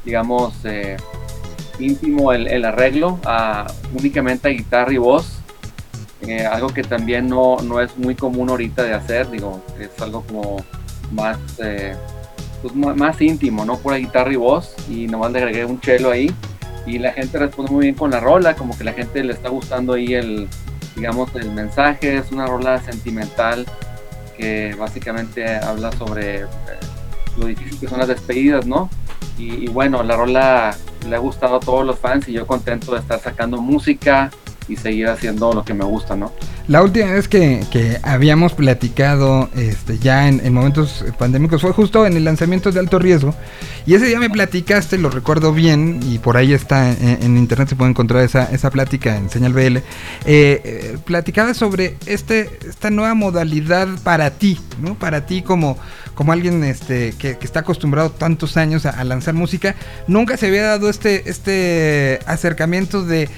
digamos, 0.05 0.53
eh, 0.65 0.99
íntimo 1.79 2.35
el, 2.35 2.49
el 2.49 2.67
arreglo, 2.67 3.19
a, 3.25 3.67
únicamente 3.99 4.49
a 4.49 4.51
guitarra 4.51 4.93
y 4.93 4.99
voz. 4.99 5.39
Eh, 6.21 6.45
algo 6.45 6.69
que 6.69 6.83
también 6.83 7.31
no, 7.31 7.57
no 7.63 7.81
es 7.81 7.97
muy 7.97 8.15
común 8.15 8.51
ahorita 8.51 8.83
de 8.83 8.93
hacer, 8.93 9.31
digo, 9.31 9.63
es 9.81 9.99
algo 10.03 10.23
como 10.27 10.63
más, 11.13 11.39
eh, 11.65 11.97
pues, 12.61 12.75
más 12.75 13.23
íntimo, 13.23 13.65
¿no? 13.65 13.79
Pura 13.79 13.97
guitarra 13.97 14.35
y 14.35 14.37
voz 14.37 14.75
y 14.91 15.07
nomás 15.07 15.33
le 15.33 15.39
agregué 15.39 15.65
un 15.65 15.81
chelo 15.81 16.11
ahí 16.11 16.31
y 16.85 16.99
la 16.99 17.13
gente 17.13 17.39
responde 17.39 17.73
muy 17.73 17.85
bien 17.85 17.95
con 17.95 18.11
la 18.11 18.21
rola, 18.21 18.55
como 18.55 18.77
que 18.77 18.85
la 18.85 18.93
gente 18.93 19.25
le 19.25 19.33
está 19.33 19.49
gustando 19.49 19.95
ahí 19.95 20.13
el, 20.13 20.47
digamos, 20.97 21.35
el 21.35 21.53
mensaje, 21.53 22.17
es 22.17 22.33
una 22.33 22.47
rola 22.47 22.81
sentimental 22.81 23.67
que 24.37 24.75
básicamente 24.79 25.47
habla 25.57 25.93
sobre 25.93 26.41
eh, 26.41 26.47
lo 27.37 27.47
difícil 27.47 27.79
que 27.79 27.89
son 27.89 27.99
las 27.99 28.09
despedidas, 28.09 28.67
¿no? 28.67 28.91
Y, 29.39 29.65
y 29.65 29.69
bueno, 29.69 30.03
la 30.03 30.17
rola 30.17 30.77
le 31.07 31.15
ha 31.15 31.19
gustado 31.19 31.57
a 31.57 31.61
todos 31.61 31.87
los 31.87 31.99
fans 31.99 32.29
y 32.29 32.33
yo 32.33 32.47
contento 32.47 32.93
de 32.93 33.01
estar 33.01 33.21
sacando 33.21 33.61
música 33.61 34.31
y 34.69 34.77
seguir 34.77 35.09
haciendo 35.09 35.53
lo 35.53 35.65
que 35.65 35.75
me 35.75 35.85
gusta, 35.85 36.17
¿no? 36.17 36.33
La 36.69 36.83
última 36.83 37.13
vez 37.13 37.29
que, 37.29 37.65
que 37.71 37.99
habíamos 38.03 38.53
platicado 38.53 39.49
este, 39.55 39.99
ya 39.99 40.29
en, 40.29 40.45
en 40.45 40.53
momentos 40.53 41.05
pandémicos 41.17 41.63
fue 41.63 41.73
justo 41.73 42.05
en 42.07 42.17
el 42.17 42.25
lanzamiento 42.25 42.73
de 42.73 42.81
alto 42.81 42.99
riesgo. 42.99 43.35
Y 43.87 43.95
ese 43.95 44.07
día 44.07 44.19
me 44.19 44.29
platicaste, 44.29 44.99
lo 44.99 45.09
recuerdo 45.11 45.53
bien, 45.53 46.01
y 46.03 46.19
por 46.19 46.37
ahí 46.37 46.53
está 46.53 46.91
en, 46.91 47.23
en 47.23 47.37
internet, 47.37 47.69
se 47.69 47.77
puede 47.77 47.91
encontrar 47.91 48.25
esa, 48.25 48.45
esa 48.47 48.71
plática 48.71 49.17
en 49.17 49.31
Señal 49.31 49.53
BL. 49.53 49.77
Eh, 49.77 49.83
eh, 50.27 50.99
platicaba 51.05 51.55
sobre 51.55 51.97
este, 52.07 52.59
esta 52.69 52.91
nueva 52.91 53.15
modalidad 53.15 53.87
para 54.03 54.31
ti, 54.31 54.59
¿no? 54.83 54.99
Para 54.99 55.25
ti 55.25 55.43
como, 55.43 55.79
como 56.15 56.33
alguien 56.33 56.65
este, 56.65 57.15
que, 57.17 57.39
que 57.39 57.45
está 57.45 57.61
acostumbrado 57.61 58.11
tantos 58.11 58.57
años 58.57 58.87
a, 58.87 58.91
a 58.91 59.05
lanzar 59.05 59.35
música. 59.35 59.77
Nunca 60.09 60.37
se 60.37 60.49
había 60.49 60.65
dado 60.65 60.91
este, 60.91 61.31
este 61.31 62.19
acercamiento 62.27 63.05
de 63.05 63.29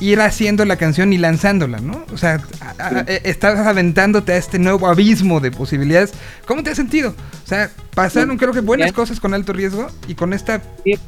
ir 0.00 0.20
haciendo 0.20 0.64
la 0.64 0.76
canción 0.76 1.12
y 1.12 1.18
lanzándola, 1.18 1.78
¿no? 1.78 2.04
O 2.12 2.16
sea, 2.16 2.40
a- 2.60 2.86
a- 2.88 3.00
estás 3.24 3.58
aventándote 3.66 4.32
a 4.32 4.36
este 4.36 4.58
nuevo 4.58 4.86
abismo 4.86 5.40
de 5.40 5.50
posibilidades. 5.50 6.12
¿Cómo 6.46 6.62
te 6.62 6.70
has 6.70 6.76
sentido? 6.76 7.14
O 7.44 7.48
sea, 7.48 7.70
pasaron 7.94 8.36
creo 8.36 8.52
que 8.52 8.60
buenas 8.60 8.92
cosas 8.92 9.18
con 9.18 9.34
alto 9.34 9.52
riesgo 9.52 9.88
y 10.06 10.14
con 10.14 10.32
esta, 10.32 10.62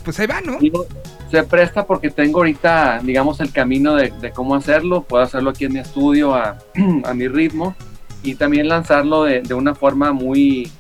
pues 0.05 0.19
ahí 0.19 0.27
va, 0.27 0.41
¿no? 0.41 0.59
Se 1.31 1.43
presta 1.45 1.87
porque 1.87 2.11
tengo 2.11 2.39
ahorita, 2.39 3.01
digamos, 3.05 3.39
el 3.41 3.53
camino 3.53 3.95
de, 3.95 4.13
de 4.21 4.31
cómo 4.33 4.57
hacerlo. 4.57 5.03
Puedo 5.05 5.23
hacerlo 5.23 5.51
aquí 5.51 5.67
en 5.67 5.75
mi 5.75 5.79
estudio 5.79 6.35
a, 6.35 6.59
mi 7.15 7.29
ritmo 7.29 7.77
y 8.25 8.35
también 8.35 8.69
lanzarlo 8.69 9.23
de, 9.25 9.41
de 9.43 9.55
una 9.55 9.77
forma 9.77 10.13
muy, 10.13 10.73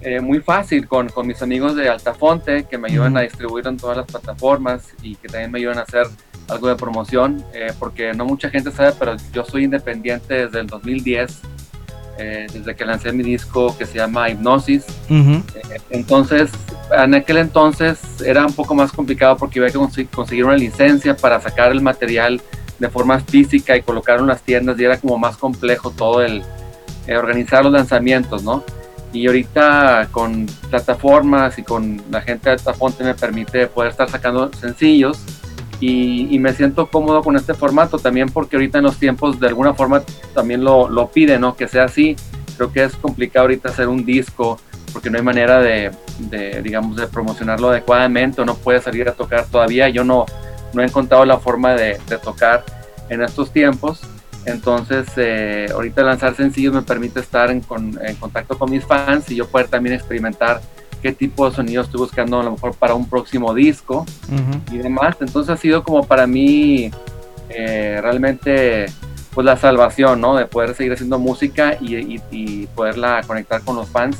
eh, 0.00 0.20
muy 0.20 0.40
fácil 0.40 0.88
con, 0.88 1.08
con 1.08 1.28
mis 1.28 1.40
amigos 1.40 1.76
de 1.76 1.88
Altafonte 1.88 2.64
que 2.68 2.76
me 2.78 2.88
ayudan 2.88 3.16
a 3.16 3.20
distribuir 3.20 3.64
en 3.68 3.76
todas 3.76 3.96
las 3.98 4.06
plataformas 4.06 4.82
y 5.02 5.14
que 5.14 5.28
también 5.28 5.52
me 5.52 5.60
ayudan 5.60 5.78
a 5.78 5.82
hacer 5.82 6.08
algo 6.48 6.68
de 6.68 6.76
promoción, 6.76 7.44
eh, 7.54 7.72
porque 7.78 8.12
no 8.12 8.24
mucha 8.24 8.50
gente 8.50 8.70
sabe, 8.70 8.92
pero 8.98 9.16
yo 9.32 9.44
soy 9.44 9.64
independiente 9.64 10.34
desde 10.46 10.60
el 10.60 10.66
2010, 10.66 11.40
eh, 12.18 12.46
desde 12.52 12.74
que 12.76 12.84
lancé 12.84 13.12
mi 13.12 13.22
disco 13.22 13.76
que 13.76 13.86
se 13.86 13.98
llama 13.98 14.28
Hipnosis. 14.30 14.84
Ujú. 15.10 15.42
Entonces, 15.90 16.50
en 16.96 17.14
aquel 17.14 17.38
entonces 17.38 17.98
era 18.24 18.46
un 18.46 18.52
poco 18.52 18.74
más 18.74 18.92
complicado 18.92 19.36
porque 19.36 19.58
iba 19.58 19.66
a 19.68 19.70
consi- 19.70 20.08
conseguir 20.08 20.44
una 20.44 20.56
licencia 20.56 21.16
para 21.16 21.40
sacar 21.40 21.72
el 21.72 21.80
material 21.80 22.40
de 22.78 22.88
forma 22.88 23.18
física 23.20 23.76
y 23.76 23.82
colocarlo 23.82 24.22
en 24.22 24.28
las 24.28 24.42
tiendas 24.42 24.78
y 24.78 24.84
era 24.84 24.98
como 24.98 25.16
más 25.18 25.36
complejo 25.36 25.90
todo 25.90 26.22
el 26.22 26.42
eh, 27.06 27.16
organizar 27.16 27.64
los 27.64 27.72
lanzamientos, 27.72 28.42
¿no? 28.42 28.62
Y 29.12 29.26
ahorita 29.28 30.08
con 30.10 30.46
plataformas 30.70 31.58
y 31.58 31.62
con 31.62 32.02
la 32.10 32.20
gente 32.20 32.48
de 32.50 32.56
Altafonte 32.56 33.04
me 33.04 33.14
permite 33.14 33.66
poder 33.68 33.90
estar 33.92 34.10
sacando 34.10 34.50
sencillos 34.52 35.18
y, 35.86 36.34
y 36.34 36.38
me 36.38 36.52
siento 36.52 36.86
cómodo 36.86 37.22
con 37.22 37.36
este 37.36 37.52
formato 37.54 37.98
también 37.98 38.28
porque 38.28 38.56
ahorita 38.56 38.78
en 38.78 38.84
los 38.84 38.96
tiempos 38.96 39.38
de 39.38 39.48
alguna 39.48 39.74
forma 39.74 40.02
también 40.34 40.64
lo, 40.64 40.88
lo 40.88 41.08
pide, 41.10 41.38
¿no? 41.38 41.56
Que 41.56 41.68
sea 41.68 41.84
así. 41.84 42.16
Creo 42.56 42.72
que 42.72 42.84
es 42.84 42.94
complicado 42.96 43.44
ahorita 43.44 43.68
hacer 43.68 43.88
un 43.88 44.04
disco 44.04 44.58
porque 44.92 45.10
no 45.10 45.18
hay 45.18 45.24
manera 45.24 45.60
de, 45.60 45.90
de, 46.30 46.62
digamos, 46.62 46.96
de 46.96 47.06
promocionarlo 47.08 47.68
adecuadamente 47.70 48.40
o 48.40 48.44
no 48.44 48.54
puede 48.54 48.80
salir 48.80 49.08
a 49.08 49.12
tocar 49.12 49.44
todavía. 49.46 49.88
Yo 49.88 50.04
no, 50.04 50.24
no 50.72 50.82
he 50.82 50.84
encontrado 50.86 51.24
la 51.24 51.38
forma 51.38 51.74
de, 51.74 51.98
de 52.08 52.18
tocar 52.18 52.64
en 53.08 53.22
estos 53.22 53.50
tiempos. 53.52 54.00
Entonces, 54.46 55.06
eh, 55.16 55.66
ahorita 55.72 56.02
lanzar 56.02 56.34
sencillos 56.36 56.72
me 56.74 56.82
permite 56.82 57.18
estar 57.20 57.50
en, 57.50 57.60
con- 57.60 57.98
en 58.02 58.14
contacto 58.16 58.56
con 58.58 58.70
mis 58.70 58.84
fans 58.84 59.30
y 59.30 59.36
yo 59.36 59.46
poder 59.48 59.68
también 59.68 59.96
experimentar 59.96 60.60
qué 61.04 61.12
tipo 61.12 61.46
de 61.46 61.54
sonido 61.54 61.82
estoy 61.82 62.00
buscando 62.00 62.40
a 62.40 62.42
lo 62.42 62.52
mejor 62.52 62.74
para 62.74 62.94
un 62.94 63.06
próximo 63.06 63.52
disco 63.52 64.06
Ujú. 64.32 64.74
y 64.74 64.78
demás. 64.78 65.14
Entonces 65.20 65.50
ha 65.54 65.58
sido 65.58 65.84
como 65.84 66.02
para 66.06 66.26
mí 66.26 66.90
eh, 67.50 67.98
realmente 68.00 68.86
pues 69.34 69.44
la 69.44 69.58
salvación, 69.58 70.22
¿no? 70.22 70.34
De 70.34 70.46
poder 70.46 70.74
seguir 70.74 70.94
haciendo 70.94 71.18
música 71.18 71.76
y, 71.78 71.96
y- 71.96 72.22
y 72.30 72.66
poderla 72.68 73.20
conectar 73.26 73.60
con 73.60 73.76
los 73.76 73.86
fans 73.90 74.16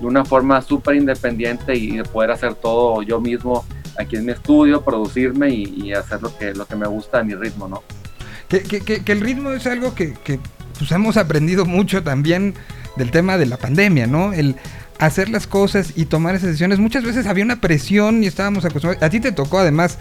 de 0.00 0.06
una 0.06 0.24
forma 0.24 0.62
súper 0.62 0.94
independiente 0.94 1.74
y 1.76 1.96
de 1.96 2.04
poder 2.04 2.30
hacer 2.30 2.54
todo 2.54 3.02
yo 3.02 3.20
mismo 3.20 3.64
aquí 3.98 4.14
en 4.14 4.26
mi 4.26 4.30
estudio, 4.30 4.82
producirme 4.82 5.50
y, 5.50 5.64
y 5.86 5.92
hacer 5.92 6.22
lo 6.22 6.30
que, 6.38 6.54
lo 6.54 6.66
que 6.66 6.76
me 6.76 6.86
gusta 6.86 7.18
a 7.18 7.24
mi 7.24 7.34
ritmo, 7.34 7.66
¿no? 7.66 7.82
Que, 8.48 8.62
que- 8.62 8.80
que- 8.80 9.02
que 9.02 9.10
el 9.12 9.20
ritmo 9.22 9.50
es 9.50 9.66
algo 9.66 9.92
que, 9.92 10.12
que, 10.22 10.38
pues, 10.78 10.92
hemos 10.92 11.16
aprendido 11.16 11.66
mucho 11.66 12.02
también 12.02 12.54
del 12.96 13.10
tema 13.10 13.38
de 13.38 13.46
la 13.46 13.56
pandemia, 13.56 14.06
¿no? 14.06 14.32
El 14.32 14.56
hacer 14.98 15.28
las 15.28 15.46
cosas 15.46 15.92
y 15.96 16.06
tomar 16.06 16.34
esas 16.34 16.48
decisiones. 16.48 16.78
Muchas 16.78 17.04
veces 17.04 17.26
había 17.26 17.44
una 17.44 17.60
presión 17.60 18.24
y 18.24 18.26
estábamos 18.26 18.64
acostumbrados. 18.64 19.02
A 19.02 19.10
ti 19.10 19.20
te 19.20 19.32
tocó 19.32 19.58
además, 19.58 19.98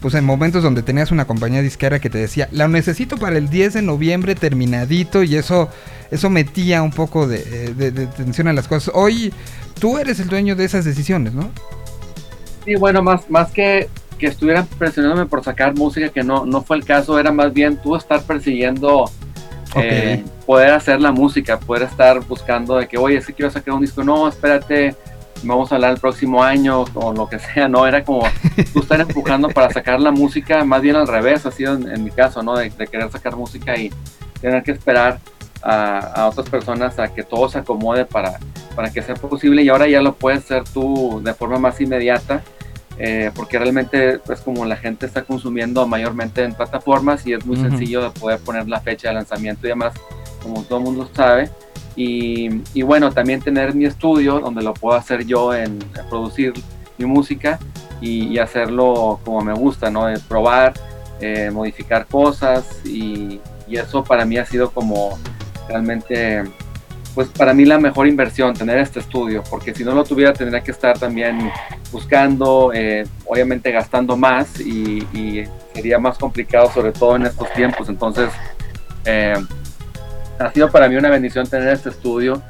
pues 0.00 0.14
en 0.14 0.24
momentos 0.24 0.62
donde 0.62 0.82
tenías 0.82 1.12
una 1.12 1.26
compañía 1.26 1.62
disquera 1.62 2.00
que 2.00 2.10
te 2.10 2.18
decía, 2.18 2.48
la 2.50 2.66
necesito 2.66 3.16
para 3.16 3.38
el 3.38 3.48
10 3.48 3.74
de 3.74 3.82
noviembre 3.82 4.34
terminadito 4.34 5.22
y 5.22 5.36
eso, 5.36 5.68
eso 6.10 6.30
metía 6.30 6.82
un 6.82 6.90
poco 6.90 7.28
de, 7.28 7.38
eh, 7.38 7.74
de 7.74 8.06
tensión 8.08 8.48
a 8.48 8.52
las 8.52 8.66
cosas. 8.66 8.92
Hoy 8.94 9.32
tú 9.78 9.98
eres 9.98 10.18
el 10.18 10.28
dueño 10.28 10.56
de 10.56 10.64
esas 10.64 10.84
decisiones, 10.84 11.32
¿no? 11.32 11.50
Sí, 12.64 12.74
bueno, 12.74 13.02
más, 13.02 13.30
más 13.30 13.50
que 13.52 13.88
que 14.20 14.26
estuvieran 14.26 14.66
presionándome 14.78 15.26
por 15.26 15.42
sacar 15.42 15.74
música, 15.74 16.10
que 16.10 16.22
no, 16.22 16.44
no 16.44 16.62
fue 16.62 16.76
el 16.76 16.84
caso, 16.84 17.18
era 17.18 17.32
más 17.32 17.52
bien 17.54 17.78
tú 17.78 17.96
estar 17.96 18.22
persiguiendo 18.22 19.10
eh, 19.76 20.24
poder 20.46 20.72
hacer 20.72 21.00
la 21.00 21.12
música, 21.12 21.58
poder 21.58 21.84
estar 21.84 22.20
buscando 22.20 22.76
de 22.76 22.88
que, 22.88 22.98
oye, 22.98 23.20
si 23.20 23.32
quiero 23.32 23.50
sacar 23.50 23.74
un 23.74 23.80
disco, 23.80 24.02
no, 24.02 24.28
espérate, 24.28 24.96
vamos 25.42 25.70
a 25.70 25.76
hablar 25.76 25.92
el 25.92 26.00
próximo 26.00 26.42
año 26.42 26.84
o 26.94 27.12
lo 27.12 27.28
que 27.28 27.38
sea, 27.38 27.68
no, 27.68 27.86
era 27.86 28.04
como 28.04 28.22
tú 28.72 28.80
estar 28.80 29.00
empujando 29.00 29.48
para 29.48 29.70
sacar 29.70 30.00
la 30.00 30.10
música, 30.10 30.64
más 30.64 30.82
bien 30.82 30.96
al 30.96 31.08
revés, 31.08 31.46
ha 31.46 31.50
sido 31.50 31.74
en, 31.74 31.88
en 31.88 32.04
mi 32.04 32.10
caso, 32.10 32.42
¿no? 32.42 32.56
De, 32.56 32.70
de 32.70 32.86
querer 32.86 33.10
sacar 33.10 33.36
música 33.36 33.76
y 33.76 33.90
tener 34.40 34.62
que 34.62 34.72
esperar 34.72 35.18
a, 35.62 35.98
a 35.98 36.28
otras 36.28 36.48
personas 36.48 36.98
a 36.98 37.12
que 37.12 37.22
todo 37.22 37.48
se 37.48 37.58
acomode 37.58 38.04
para, 38.06 38.38
para 38.74 38.90
que 38.90 39.02
sea 39.02 39.14
posible 39.14 39.62
y 39.62 39.68
ahora 39.68 39.86
ya 39.86 40.00
lo 40.00 40.14
puedes 40.14 40.44
hacer 40.44 40.64
tú 40.64 41.20
de 41.22 41.34
forma 41.34 41.58
más 41.58 41.80
inmediata. 41.80 42.42
Eh, 43.02 43.30
porque 43.34 43.58
realmente 43.58 44.20
es 44.30 44.40
como 44.42 44.66
la 44.66 44.76
gente 44.76 45.06
está 45.06 45.22
consumiendo 45.22 45.86
mayormente 45.86 46.44
en 46.44 46.52
plataformas 46.52 47.26
y 47.26 47.32
es 47.32 47.46
muy 47.46 47.56
Ujú. 47.56 47.70
sencillo 47.70 48.02
de 48.02 48.10
poder 48.10 48.38
poner 48.40 48.68
la 48.68 48.78
fecha 48.80 49.08
de 49.08 49.14
lanzamiento 49.14 49.66
y 49.66 49.70
demás, 49.70 49.94
como 50.42 50.62
todo 50.64 50.80
el 50.80 50.84
mundo 50.84 51.08
sabe. 51.14 51.48
Y, 51.96 52.60
y 52.74 52.82
bueno, 52.82 53.10
también 53.10 53.40
tener 53.40 53.74
mi 53.74 53.86
estudio 53.86 54.38
donde 54.38 54.62
lo 54.62 54.74
puedo 54.74 54.96
hacer 54.98 55.24
yo 55.24 55.54
en, 55.54 55.78
en 55.98 56.08
producir 56.10 56.52
mi 56.98 57.06
música 57.06 57.58
y, 58.02 58.28
y 58.28 58.38
hacerlo 58.38 59.18
como 59.24 59.40
me 59.40 59.54
gusta, 59.54 59.90
¿no? 59.90 60.04
De 60.04 60.18
probar, 60.18 60.74
eh, 61.22 61.50
modificar 61.50 62.06
cosas 62.06 62.66
y, 62.84 63.40
y 63.66 63.76
eso 63.76 64.04
para 64.04 64.26
mí 64.26 64.36
ha 64.36 64.44
sido 64.44 64.70
como 64.70 65.18
realmente, 65.68 66.44
pues 67.14 67.28
para 67.28 67.54
mí 67.54 67.64
la 67.64 67.78
mejor 67.78 68.06
inversión, 68.06 68.54
tener 68.54 68.78
este 68.78 69.00
estudio, 69.00 69.42
porque 69.50 69.74
si 69.74 69.84
no 69.84 69.94
lo 69.94 70.04
tuviera 70.04 70.32
tendría 70.32 70.62
que 70.62 70.70
estar 70.70 70.98
también 70.98 71.50
buscando, 71.90 72.70
eh, 72.72 73.06
obviamente 73.26 73.72
gastando 73.72 74.16
más 74.16 74.60
y, 74.60 75.06
y 75.12 75.44
sería 75.74 75.98
más 75.98 76.18
complicado 76.18 76.70
sobre 76.70 76.92
todo 76.92 77.16
en 77.16 77.26
estos 77.26 77.52
tiempos, 77.52 77.88
entonces 77.88 78.30
eh, 79.04 79.34
ha 80.38 80.52
sido 80.52 80.70
para 80.70 80.88
mí 80.88 80.96
una 80.96 81.10
bendición 81.10 81.46
tener 81.46 81.68
este 81.68 81.88
estudio 81.90 82.42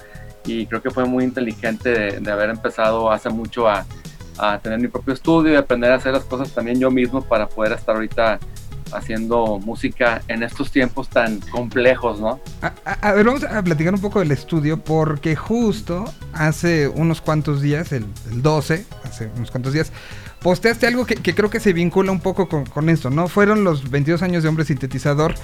y 0.45 0.67
creo 0.67 0.83
que 0.83 0.91
fue 0.91 1.05
muy 1.05 1.25
inteligente 1.25 1.91
de, 1.91 2.21
de 2.21 2.31
haber 2.31 2.51
empezado 2.51 3.11
hace 3.11 3.31
mucho 3.31 3.69
a, 3.69 3.85
a 4.39 4.59
tener 4.59 4.79
mi 4.79 4.89
propio 4.89 5.15
estudio 5.15 5.53
y 5.53 5.57
aprender 5.57 5.93
a 5.93 5.97
hacer 5.97 6.13
las 6.13 6.25
cosas 6.25 6.51
también 6.53 6.79
yo 6.81 6.91
mismo 6.91 7.23
para 7.23 7.49
poder 7.49 7.73
estar 7.73 7.95
ahorita 7.95 8.39
haciendo 8.93 9.59
música 9.59 10.23
en 10.29 10.43
estos 10.43 10.71
tiempos 10.71 11.09
tan 11.09 11.41
complejos, 11.41 12.21
¿no? 12.21 12.41
A, 12.85 13.13
ver, 13.13 13.25
vamos 13.25 13.45
a 13.45 13.63
platicar 13.63 13.95
un 13.95 14.01
poco 14.01 14.21
del 14.21 14.33
estudio 14.33 14.83
porque 14.83 15.37
justo 15.37 16.05
hace 16.33 16.89
unos 16.89 17.21
cuantos 17.21 17.61
días, 17.63 17.93
el, 17.93 18.07
el 18.31 18.43
12, 18.43 18.87
hace 19.05 19.31
unos 19.37 19.51
cuantos 19.51 19.73
días, 19.73 19.93
posteaste 20.43 20.87
algo 20.87 21.05
que, 21.07 21.17
que 21.17 21.35
creo 21.35 21.51
que 21.51 21.61
se 21.61 21.73
vincula 21.73 22.13
un 22.13 22.21
poco 22.21 22.49
con, 22.49 22.65
con 22.67 22.89
esto, 22.89 23.11
¿no? 23.11 23.29
Fueron 23.29 23.63
los 23.65 23.91
22 23.91 24.23
años 24.23 24.43
de 24.43 24.49
Hombre 24.49 24.65
Sintetizador 24.65 25.35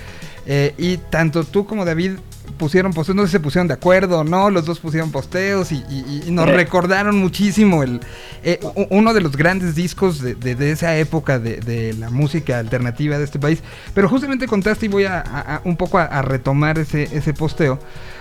eh, 0.47 0.75
y 0.79 0.97
tanto 0.97 1.45
tú 1.45 1.67
como 1.67 1.85
David 1.85 2.13
pusieron 2.59 2.93
posteos, 2.95 3.17
no 3.17 3.23
sé 3.23 3.29
si 3.29 3.33
se 3.33 3.41
pusieron 3.41 3.67
de 3.69 3.75
acuerdo 3.75 4.21
o 4.21 4.25
no, 4.25 4.49
los 4.51 4.65
dos 4.65 4.79
pusieron 4.81 5.11
posteos 5.11 5.73
y, 5.73 5.85
y- 5.91 6.23
y 6.27 6.31
nos 6.31 6.47
Sí. 6.47 6.53
recordaron 6.53 7.19
muchísimo 7.19 7.83
el 7.83 8.01
eh, 8.45 8.61
uno 8.91 9.13
de 9.13 9.21
los 9.21 9.37
grandes 9.37 9.75
discos 9.75 10.21
de, 10.23 10.35
de- 10.37 10.55
de 10.55 10.71
esa 10.71 10.97
época 10.97 11.39
de, 11.39 11.57
de 11.57 11.93
la 11.95 12.09
música 12.09 12.59
alternativa 12.59 13.19
de 13.19 13.25
este 13.25 13.39
país. 13.39 13.63
Pero 13.95 14.09
justamente 14.09 14.47
contaste 14.47 14.87
y 14.87 14.89
voy 14.89 15.05
a, 15.05 15.19
a- 15.21 15.57
a- 15.57 15.61
un 15.65 15.77
poco 15.77 15.99
a, 15.99 16.05
a 16.05 16.23
retomar 16.23 16.79
ese, 16.79 17.03
ese 17.15 17.35
posteo, 17.35 17.79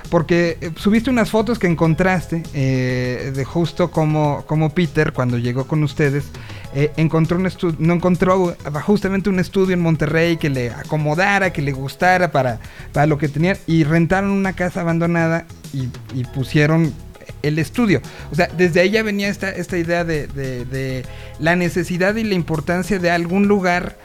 porque 0.10 0.58
eh, 0.62 0.72
subiste 0.76 1.10
unas 1.10 1.30
fotos 1.30 1.60
que 1.60 1.68
encontraste 1.68 2.44
eh, 2.54 3.32
de 3.36 3.46
justo 3.46 3.92
como, 3.92 4.44
como 4.48 4.70
Peter 4.70 5.14
cuando 5.14 5.38
llegó 5.38 5.66
con 5.68 5.84
ustedes. 5.84 6.26
eh, 6.74 6.92
encontró 6.98 7.38
un 7.38 7.50
no 7.80 7.94
encontró 7.94 8.56
justamente 8.86 9.30
un 9.30 9.40
estudio 9.40 9.74
en 9.74 9.82
Monterrey 9.82 10.38
que 10.38 10.50
le 10.50 10.72
acomodara, 10.72 11.52
que 11.54 11.62
le 11.62 11.72
gustara 11.72 12.32
para, 12.32 12.60
para 12.92 13.06
lo 13.06 13.18
que 13.18 13.28
tenían 13.30 13.58
y 13.68 13.84
rentaron 13.84 14.32
una 14.32 14.54
casa 14.54 14.82
abandonada 14.82 15.46
y, 15.74 15.88
y 16.14 16.24
pusieron 16.26 16.94
el 17.42 17.60
estudio. 17.60 18.02
O 18.32 18.36
sea, 18.36 18.48
desde 18.58 18.82
ahí 18.82 18.92
ya 18.92 19.04
venía 19.04 19.30
esta, 19.30 19.50
esta 19.50 19.78
idea 19.78 20.04
de, 20.04 20.28
de- 20.28 20.66
de 20.66 21.06
la 21.40 21.56
necesidad 21.56 22.16
y 22.16 22.24
la 22.24 22.34
importancia 22.36 23.00
de 23.00 23.10
algún 23.12 23.48
lugar 23.48 23.98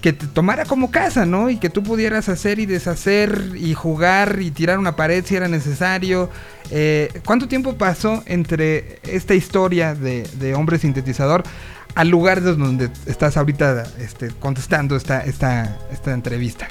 que 0.00 0.12
te 0.12 0.26
tomara 0.26 0.64
como 0.64 0.90
casa, 0.90 1.26
¿no? 1.26 1.50
Y 1.50 1.56
que 1.56 1.70
tú 1.70 1.82
pudieras 1.82 2.28
hacer 2.28 2.58
y 2.58 2.66
deshacer 2.66 3.52
y 3.56 3.74
jugar 3.74 4.38
y 4.40 4.50
tirar 4.50 4.78
una 4.78 4.96
pared 4.96 5.24
si 5.24 5.36
era 5.36 5.48
necesario. 5.48 6.30
Eh, 6.70 7.08
¿Cuánto 7.24 7.48
tiempo 7.48 7.74
pasó 7.74 8.22
entre 8.26 9.00
esta 9.04 9.34
historia 9.34 9.94
de, 9.94 10.28
de 10.38 10.54
Hombre 10.54 10.78
Sintetizador 10.78 11.42
al 11.94 12.08
lugar 12.08 12.42
de 12.42 12.54
donde 12.54 12.90
estás 13.06 13.36
ahorita 13.36 13.84
este, 13.98 14.28
contestando 14.38 14.96
esta, 14.96 15.24
esta, 15.24 15.78
esta 15.90 16.12
entrevista? 16.12 16.68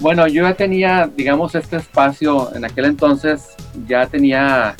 Bueno, 0.00 0.26
yo 0.26 0.42
ya 0.42 0.54
tenía, 0.54 1.10
digamos, 1.14 1.54
este 1.54 1.76
espacio 1.76 2.54
en 2.54 2.64
aquel 2.64 2.86
entonces, 2.86 3.42
ya 3.86 4.06
tenía 4.06 4.74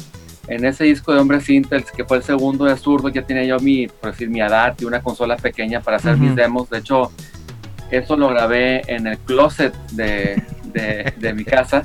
en 0.48 0.64
ese 0.64 0.84
disco 0.84 1.12
de 1.12 1.20
Hombre 1.20 1.40
Sintels, 1.40 1.92
que 1.92 2.04
fue 2.04 2.16
el 2.16 2.22
segundo 2.24 2.64
de 2.64 2.76
Zurdo, 2.76 3.08
ya 3.10 3.22
tenía 3.22 3.44
yo 3.44 3.60
mi, 3.60 3.86
por 3.86 4.10
decir, 4.10 4.28
mi 4.28 4.40
edad 4.40 4.74
y 4.80 4.84
una 4.84 5.00
consola 5.00 5.36
pequeña 5.36 5.80
para 5.80 5.98
hacer 5.98 6.16
mis 6.16 6.34
demos. 6.34 6.68
De 6.68 6.78
hecho, 6.78 7.12
eso 7.90 8.16
lo 8.16 8.28
grabé 8.28 8.82
en 8.86 9.06
el 9.06 9.18
closet 9.18 9.74
de, 9.92 10.42
de, 10.64 11.12
de 11.16 11.34
mi 11.34 11.44
casa, 11.44 11.82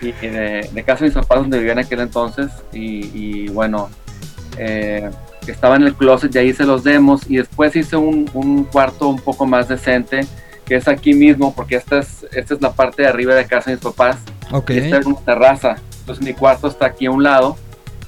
y 0.00 0.12
de, 0.12 0.68
de 0.72 0.82
casa 0.84 1.00
de 1.00 1.10
mis 1.10 1.14
papás 1.14 1.40
donde 1.40 1.58
vivía 1.58 1.72
en 1.72 1.78
aquel 1.80 2.00
entonces. 2.00 2.50
Y, 2.72 3.10
y 3.14 3.48
bueno, 3.48 3.90
eh, 4.58 5.10
estaba 5.46 5.76
en 5.76 5.82
el 5.82 5.94
closet 5.94 6.34
y 6.34 6.38
ahí 6.38 6.48
hice 6.48 6.64
los 6.64 6.84
demos. 6.84 7.28
Y 7.28 7.36
después 7.36 7.74
hice 7.76 7.96
un, 7.96 8.30
un 8.34 8.64
cuarto 8.64 9.08
un 9.08 9.18
poco 9.18 9.46
más 9.46 9.68
decente, 9.68 10.26
que 10.64 10.76
es 10.76 10.88
aquí 10.88 11.14
mismo, 11.14 11.54
porque 11.54 11.76
esta 11.76 11.98
es, 11.98 12.26
esta 12.32 12.54
es 12.54 12.62
la 12.62 12.72
parte 12.72 13.02
de 13.02 13.08
arriba 13.08 13.34
de 13.34 13.46
casa 13.46 13.70
de 13.70 13.76
mis 13.76 13.84
papás. 13.84 14.18
Ok. 14.50 14.70
Y 14.70 14.78
esta 14.78 14.98
es 14.98 15.06
una 15.06 15.20
terraza. 15.20 15.76
Entonces 16.00 16.24
mi 16.24 16.34
cuarto 16.34 16.68
está 16.68 16.86
aquí 16.86 17.06
a 17.06 17.10
un 17.10 17.22
lado 17.22 17.56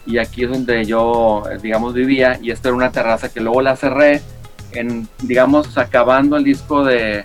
y 0.06 0.18
aquí 0.18 0.44
es 0.44 0.50
donde 0.50 0.84
yo, 0.84 1.42
eh, 1.50 1.58
digamos, 1.62 1.94
vivía 1.94 2.38
y 2.40 2.50
esta 2.50 2.68
era 2.68 2.76
una 2.76 2.92
terraza 2.92 3.30
que 3.30 3.40
luego 3.40 3.62
la 3.62 3.74
cerré 3.74 4.20
en, 4.72 5.08
digamos, 5.22 5.76
acabando 5.78 6.36
el 6.36 6.44
disco 6.44 6.84
de, 6.84 7.24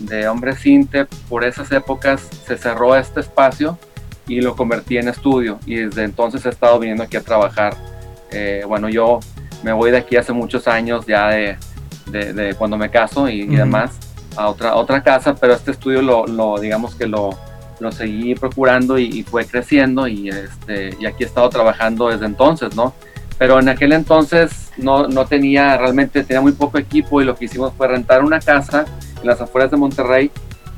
de 0.00 0.28
Hombre 0.28 0.54
Sinte, 0.56 1.06
por 1.28 1.44
esas 1.44 1.70
épocas 1.72 2.28
se 2.46 2.56
cerró 2.56 2.94
este 2.96 3.20
espacio 3.20 3.78
y 4.26 4.40
lo 4.40 4.56
convertí 4.56 4.96
en 4.96 5.08
estudio 5.08 5.58
y 5.66 5.76
desde 5.76 6.04
entonces 6.04 6.44
he 6.46 6.48
estado 6.48 6.78
viniendo 6.78 7.02
aquí 7.04 7.16
a 7.16 7.22
trabajar. 7.22 7.76
Eh, 8.30 8.64
bueno, 8.66 8.88
yo 8.88 9.20
me 9.62 9.72
voy 9.72 9.90
de 9.90 9.98
aquí 9.98 10.16
hace 10.16 10.32
muchos 10.32 10.66
años 10.68 11.06
ya 11.06 11.28
de, 11.28 11.56
de- 12.06 12.32
de 12.32 12.54
cuando 12.54 12.76
me 12.76 12.90
caso 12.90 13.28
y, 13.28 13.40
y 13.42 13.48
Ujú. 13.48 13.56
demás 13.56 13.90
a 14.36 14.48
otra, 14.48 14.74
otra 14.76 15.02
casa, 15.02 15.34
pero 15.34 15.52
este 15.54 15.70
estudio 15.70 16.02
lo, 16.02 16.26
lo 16.26 16.58
digamos 16.58 16.94
que 16.96 17.06
lo, 17.06 17.30
lo 17.80 17.92
seguí 17.92 18.34
procurando 18.34 18.98
y, 18.98 19.04
y 19.04 19.22
fue 19.22 19.46
creciendo 19.46 20.08
y, 20.08 20.28
este, 20.28 20.96
y 20.98 21.06
aquí 21.06 21.22
he 21.22 21.26
estado 21.26 21.48
trabajando 21.50 22.08
desde 22.08 22.26
entonces, 22.26 22.74
¿no? 22.74 22.94
Pero 23.38 23.58
en 23.58 23.68
aquel 23.68 23.92
entonces 23.92 24.70
no, 24.76 25.08
no 25.08 25.26
tenía, 25.26 25.76
realmente 25.76 26.22
tenía 26.22 26.40
muy 26.40 26.52
poco 26.52 26.78
equipo 26.78 27.20
y 27.20 27.24
lo 27.24 27.34
que 27.34 27.46
hicimos 27.46 27.72
fue 27.76 27.88
rentar 27.88 28.22
una 28.22 28.40
casa 28.40 28.84
en 29.20 29.26
las 29.26 29.40
afueras 29.40 29.70
de 29.70 29.76
Monterrey 29.76 30.30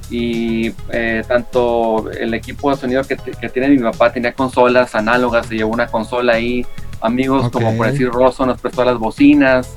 y 0.08 0.72
eh, 0.90 1.22
tanto 1.26 2.10
el 2.12 2.32
equipo 2.34 2.70
de 2.70 2.76
sonido 2.76 3.02
que, 3.04 3.16
que 3.16 3.48
tiene 3.48 3.68
mi 3.68 3.78
papá 3.78 4.12
tenía 4.12 4.32
consolas 4.32 4.94
análogas, 4.94 5.46
se 5.46 5.56
llevó 5.56 5.72
una 5.72 5.88
consola 5.88 6.34
ahí, 6.34 6.64
amigos 7.00 7.50
como 7.50 7.76
por 7.76 7.90
decir 7.90 8.08
Rosso 8.08 8.46
nos 8.46 8.60
prestó 8.60 8.84
las 8.84 8.98
bocinas, 8.98 9.74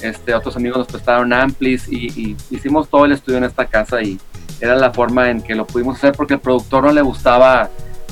este, 0.00 0.34
otros 0.34 0.56
amigos 0.56 0.78
nos 0.78 0.86
prestaron 0.86 1.32
amplis 1.32 1.88
y, 1.88 2.06
y 2.18 2.36
hicimos 2.50 2.88
todo 2.88 3.04
el 3.04 3.12
estudio 3.12 3.38
en 3.38 3.44
esta 3.44 3.66
casa 3.66 4.02
y 4.02 4.18
era 4.60 4.76
la 4.76 4.92
forma 4.92 5.28
en 5.28 5.42
que 5.42 5.56
lo 5.56 5.66
pudimos 5.66 5.96
hacer 5.96 6.12
porque 6.12 6.34
al 6.34 6.40
productor 6.40 6.84
no 6.84 6.92
le 6.92 7.02
gustaba 7.02 7.68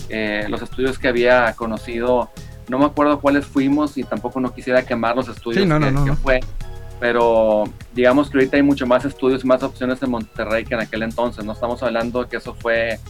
eh, 0.08 0.46
los 0.48 0.60
estudios 0.60 0.98
que 0.98 1.06
había 1.06 1.52
conocido. 1.52 2.30
No 2.70 2.78
me 2.78 2.84
acuerdo 2.86 3.20
cuáles 3.20 3.44
fuimos 3.46 3.98
y 3.98 4.04
tampoco 4.04 4.38
no 4.40 4.54
quisiera 4.54 4.82
quemar 4.84 5.16
los 5.16 5.28
estudios 5.28 5.62
Sí, 5.62 5.68
no, 5.68 5.80
que, 5.80 5.90
no, 5.90 6.04
que 6.04 6.10
no. 6.10 6.16
fue. 6.16 6.40
Pero 7.00 7.64
digamos 7.94 8.30
que 8.30 8.38
ahorita 8.38 8.56
hay 8.56 8.62
mucho 8.62 8.86
más 8.86 9.04
estudios 9.04 9.42
y 9.42 9.46
más 9.46 9.62
opciones 9.62 10.02
en 10.02 10.10
Monterrey 10.10 10.64
que 10.64 10.74
en 10.74 10.80
aquel 10.80 11.02
entonces. 11.02 11.44
No 11.44 11.52
estamos 11.52 11.82
hablando 11.82 12.28
que 12.28 12.36
eso 12.36 12.54
fue 12.54 13.00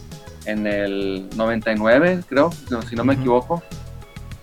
en 0.45 0.65
el 0.65 1.27
99, 1.35 2.21
creo, 2.27 2.51
si 2.51 2.73
no- 2.73 2.81
si 2.81 2.95
me 2.95 3.13
equivoco. 3.13 3.61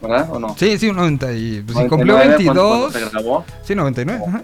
¿Verdad 0.01 0.29
o 0.33 0.39
no? 0.39 0.55
Sí, 0.57 0.79
sí, 0.79 0.89
un 0.89 0.97
90 0.97 1.33
y... 1.33 1.63
Pues, 1.63 1.77
si 1.77 1.85
99 1.85 1.89
cumplió 1.89 2.15
cuando- 2.15 2.37
22... 2.37 2.79
cuando 2.79 2.91
se 2.91 3.11
grabó 3.11 3.45
Sí, 3.65 3.75
99. 3.75 4.25
ajá. 4.29 4.43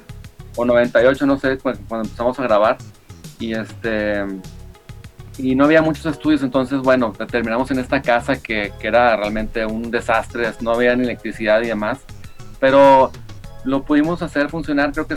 o 0.57 0.64
98, 0.64 1.27
no 1.27 1.39
sé, 1.39 1.59
cu- 1.59 1.72
cuando 1.89 2.07
empezamos 2.09 2.39
a 2.41 2.43
grabar. 2.43 2.79
Y 3.39 3.53
este 3.55 4.25
y 5.39 5.55
no 5.55 5.64
había 5.64 5.82
muchos 5.82 6.07
estudios, 6.07 6.43
entonces 6.43 6.80
bueno, 6.80 7.12
terminamos 7.30 7.70
en 7.70 7.78
esta 7.80 8.01
casa 8.03 8.41
que, 8.41 8.72
que 8.78 8.87
era 8.87 9.16
realmente 9.16 9.66
un 9.66 9.91
desastre, 9.91 10.53
no 10.61 10.72
había 10.72 10.95
ni 10.97 11.05
electricidad 11.05 11.61
y 11.62 11.66
demás. 11.66 11.99
Pero 12.61 13.11
lo 13.64 13.82
pudimos 13.85 14.22
hacer 14.22 14.49
funcionar, 14.49 14.93
creo 14.93 15.07
que 15.07 15.16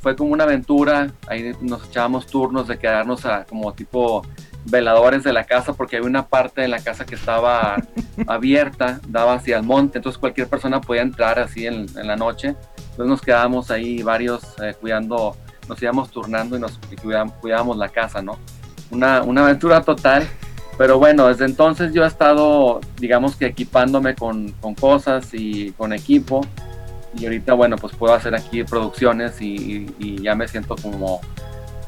fue 0.00 0.16
como 0.16 0.32
una 0.32 0.44
aventura, 0.44 1.12
ahí 1.26 1.52
nos 1.60 1.86
echábamos 1.88 2.26
turnos 2.26 2.66
de 2.68 2.78
quedarnos 2.78 3.26
a, 3.26 3.44
como 3.44 3.72
tipo 3.74 4.24
veladores 4.64 5.22
de 5.24 5.32
la 5.32 5.44
casa, 5.44 5.72
porque 5.72 5.96
había 5.96 6.08
una 6.08 6.26
parte 6.26 6.60
de 6.60 6.68
la 6.68 6.80
casa 6.80 7.04
que 7.04 7.14
estaba 7.14 7.76
abierta, 8.26 9.00
daba 9.08 9.34
hacia 9.34 9.56
el 9.56 9.62
monte, 9.64 9.98
entonces 9.98 10.18
cualquier 10.18 10.48
persona 10.48 10.80
podía 10.80 11.02
entrar 11.02 11.38
así 11.38 11.66
en, 11.66 11.86
en 11.98 12.06
la 12.06 12.16
noche. 12.16 12.54
Entonces 12.90 13.06
nos 13.06 13.20
quedábamos 13.20 13.70
ahí 13.70 14.02
varios 14.02 14.42
eh, 14.62 14.74
cuidando, 14.80 15.36
nos 15.68 15.80
íbamos 15.82 16.10
turnando 16.10 16.56
y 16.56 16.60
nos 16.60 16.78
y 16.90 16.96
cuidá- 16.96 17.26
cuidábamos 17.40 17.76
la 17.76 17.88
casa, 17.88 18.22
¿no? 18.22 18.38
Una, 18.90 19.22
una 19.22 19.42
aventura 19.44 19.82
total, 19.82 20.26
pero 20.78 20.98
bueno, 20.98 21.26
desde 21.28 21.44
entonces 21.44 21.92
yo 21.92 22.04
he 22.04 22.06
estado, 22.06 22.80
digamos 22.98 23.36
que 23.36 23.46
equipándome 23.46 24.14
con, 24.14 24.52
con 24.60 24.74
cosas 24.74 25.28
y 25.32 25.72
con 25.72 25.92
equipo, 25.92 26.46
y 27.18 27.24
ahorita, 27.24 27.54
bueno, 27.54 27.76
pues 27.76 27.94
puedo 27.96 28.14
hacer 28.14 28.34
aquí 28.34 28.64
producciones 28.64 29.40
y, 29.40 29.54
y- 29.54 29.94
y 29.98 30.22
ya 30.22 30.34
me 30.34 30.46
siento 30.46 30.76
como, 30.76 31.20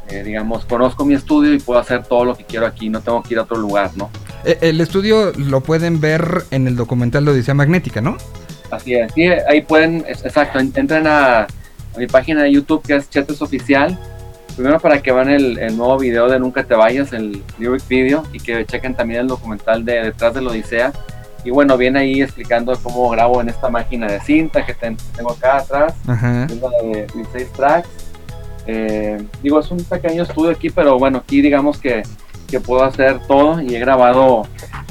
eh, 0.08 0.22
digamos, 0.24 0.64
conozco 0.64 1.04
mi 1.04 1.14
estudio 1.14 1.54
y 1.54 1.58
puedo 1.58 1.78
hacer 1.78 2.02
todo 2.04 2.24
lo 2.24 2.36
que 2.36 2.44
quiero 2.44 2.66
aquí, 2.66 2.88
no 2.88 3.00
tengo 3.00 3.22
que 3.22 3.34
ir 3.34 3.38
a 3.38 3.42
otro 3.42 3.56
lugar, 3.58 3.90
¿no? 3.96 4.10
Eh, 4.44 4.58
El 4.62 4.80
estudio 4.80 5.32
lo 5.36 5.60
pueden 5.62 6.00
ver 6.00 6.44
en 6.50 6.66
el 6.66 6.74
documental 6.76 7.24
de 7.24 7.30
Odisea 7.32 7.54
Magnética, 7.54 8.00
¿no? 8.00 8.16
Así 8.70 8.94
es, 8.94 9.12
sí, 9.14 9.24
ahí 9.26 9.62
pueden, 9.62 10.04
exacto, 10.08 10.58
en- 10.58 10.72
entren 10.74 11.06
a, 11.06 11.42
a 11.42 11.46
mi 11.98 12.06
página 12.06 12.42
de 12.42 12.52
YouTube 12.52 12.82
que 12.86 12.96
es 12.96 13.08
Chetes 13.10 13.40
Oficial. 13.42 13.98
Primero 14.60 14.78
para 14.78 15.00
que 15.00 15.10
vean 15.10 15.30
el, 15.30 15.58
el 15.58 15.74
nuevo 15.74 15.96
video 15.96 16.28
de 16.28 16.38
Nunca 16.38 16.62
Te 16.64 16.74
Vayas, 16.74 17.14
el 17.14 17.42
lyric 17.58 17.88
video, 17.88 18.24
y 18.30 18.38
que 18.38 18.66
chequen 18.66 18.94
también 18.94 19.22
el 19.22 19.26
documental 19.28 19.82
de 19.86 20.02
Detrás 20.02 20.34
de 20.34 20.42
la 20.42 20.50
Odisea. 20.50 20.92
Y 21.46 21.50
bueno, 21.50 21.78
viene 21.78 22.00
ahí 22.00 22.20
explicando 22.20 22.78
cómo 22.82 23.08
grabo 23.08 23.40
en 23.40 23.48
esta 23.48 23.70
máquina 23.70 24.06
de 24.06 24.20
cinta 24.20 24.66
que 24.66 24.74
ten- 24.74 24.98
tengo 25.16 25.32
acá 25.32 25.56
atrás, 25.56 25.94
Ajá. 26.06 26.44
es 26.44 26.60
la 26.60 26.68
de 26.82 27.06
16 27.14 27.52
tracks. 27.54 27.88
Eh, 28.66 29.22
digo, 29.42 29.60
es 29.60 29.70
un 29.70 29.82
pequeño 29.82 30.24
estudio 30.24 30.50
aquí, 30.50 30.68
pero 30.68 30.98
bueno, 30.98 31.22
aquí 31.24 31.40
digamos 31.40 31.78
que, 31.78 32.02
que 32.46 32.60
puedo 32.60 32.84
hacer 32.84 33.18
todo 33.26 33.62
y 33.62 33.74
he 33.74 33.78
grabado 33.78 34.42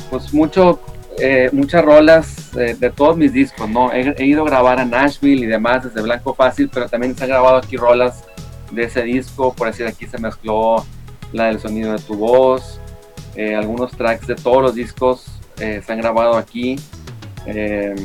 pues 0.10 0.34
mucho, 0.34 0.80
eh, 1.20 1.52
muchas 1.54 1.86
rolas 1.86 2.50
eh, 2.58 2.76
de 2.80 2.90
todos 2.90 3.16
mis 3.18 3.32
discos, 3.34 3.70
¿no? 3.70 3.94
He, 3.94 4.16
he 4.18 4.26
ido 4.26 4.42
a 4.42 4.46
grabar 4.50 4.80
a 4.80 4.86
Nashville 4.86 5.44
y 5.44 5.46
demás 5.46 5.84
desde 5.84 6.02
Blanco 6.02 6.34
Fácil, 6.34 6.72
pero 6.74 6.90
también 6.90 7.16
se 7.16 7.26
han 7.26 7.30
grabado 7.30 7.58
aquí 7.58 7.78
rolas 7.78 8.24
de 8.72 8.84
ese 8.84 9.04
disco, 9.04 9.54
por 9.54 9.68
decir 9.68 9.86
aquí 9.88 10.06
se 10.06 10.18
mezcló 10.18 10.86
la 11.34 11.46
del 11.46 11.60
sonido 11.60 11.92
de 11.94 12.00
tu 12.00 12.16
voz, 12.16 12.80
eh, 13.36 13.56
algunos 13.56 13.92
tracks 13.92 14.28
de 14.28 14.36
todos 14.36 14.62
los 14.62 14.76
discos 14.76 15.26
eh, 15.60 15.82
se 15.86 15.92
han 15.92 16.00
grabado 16.00 16.36
aquí. 16.38 16.78
Eh, 17.46 17.96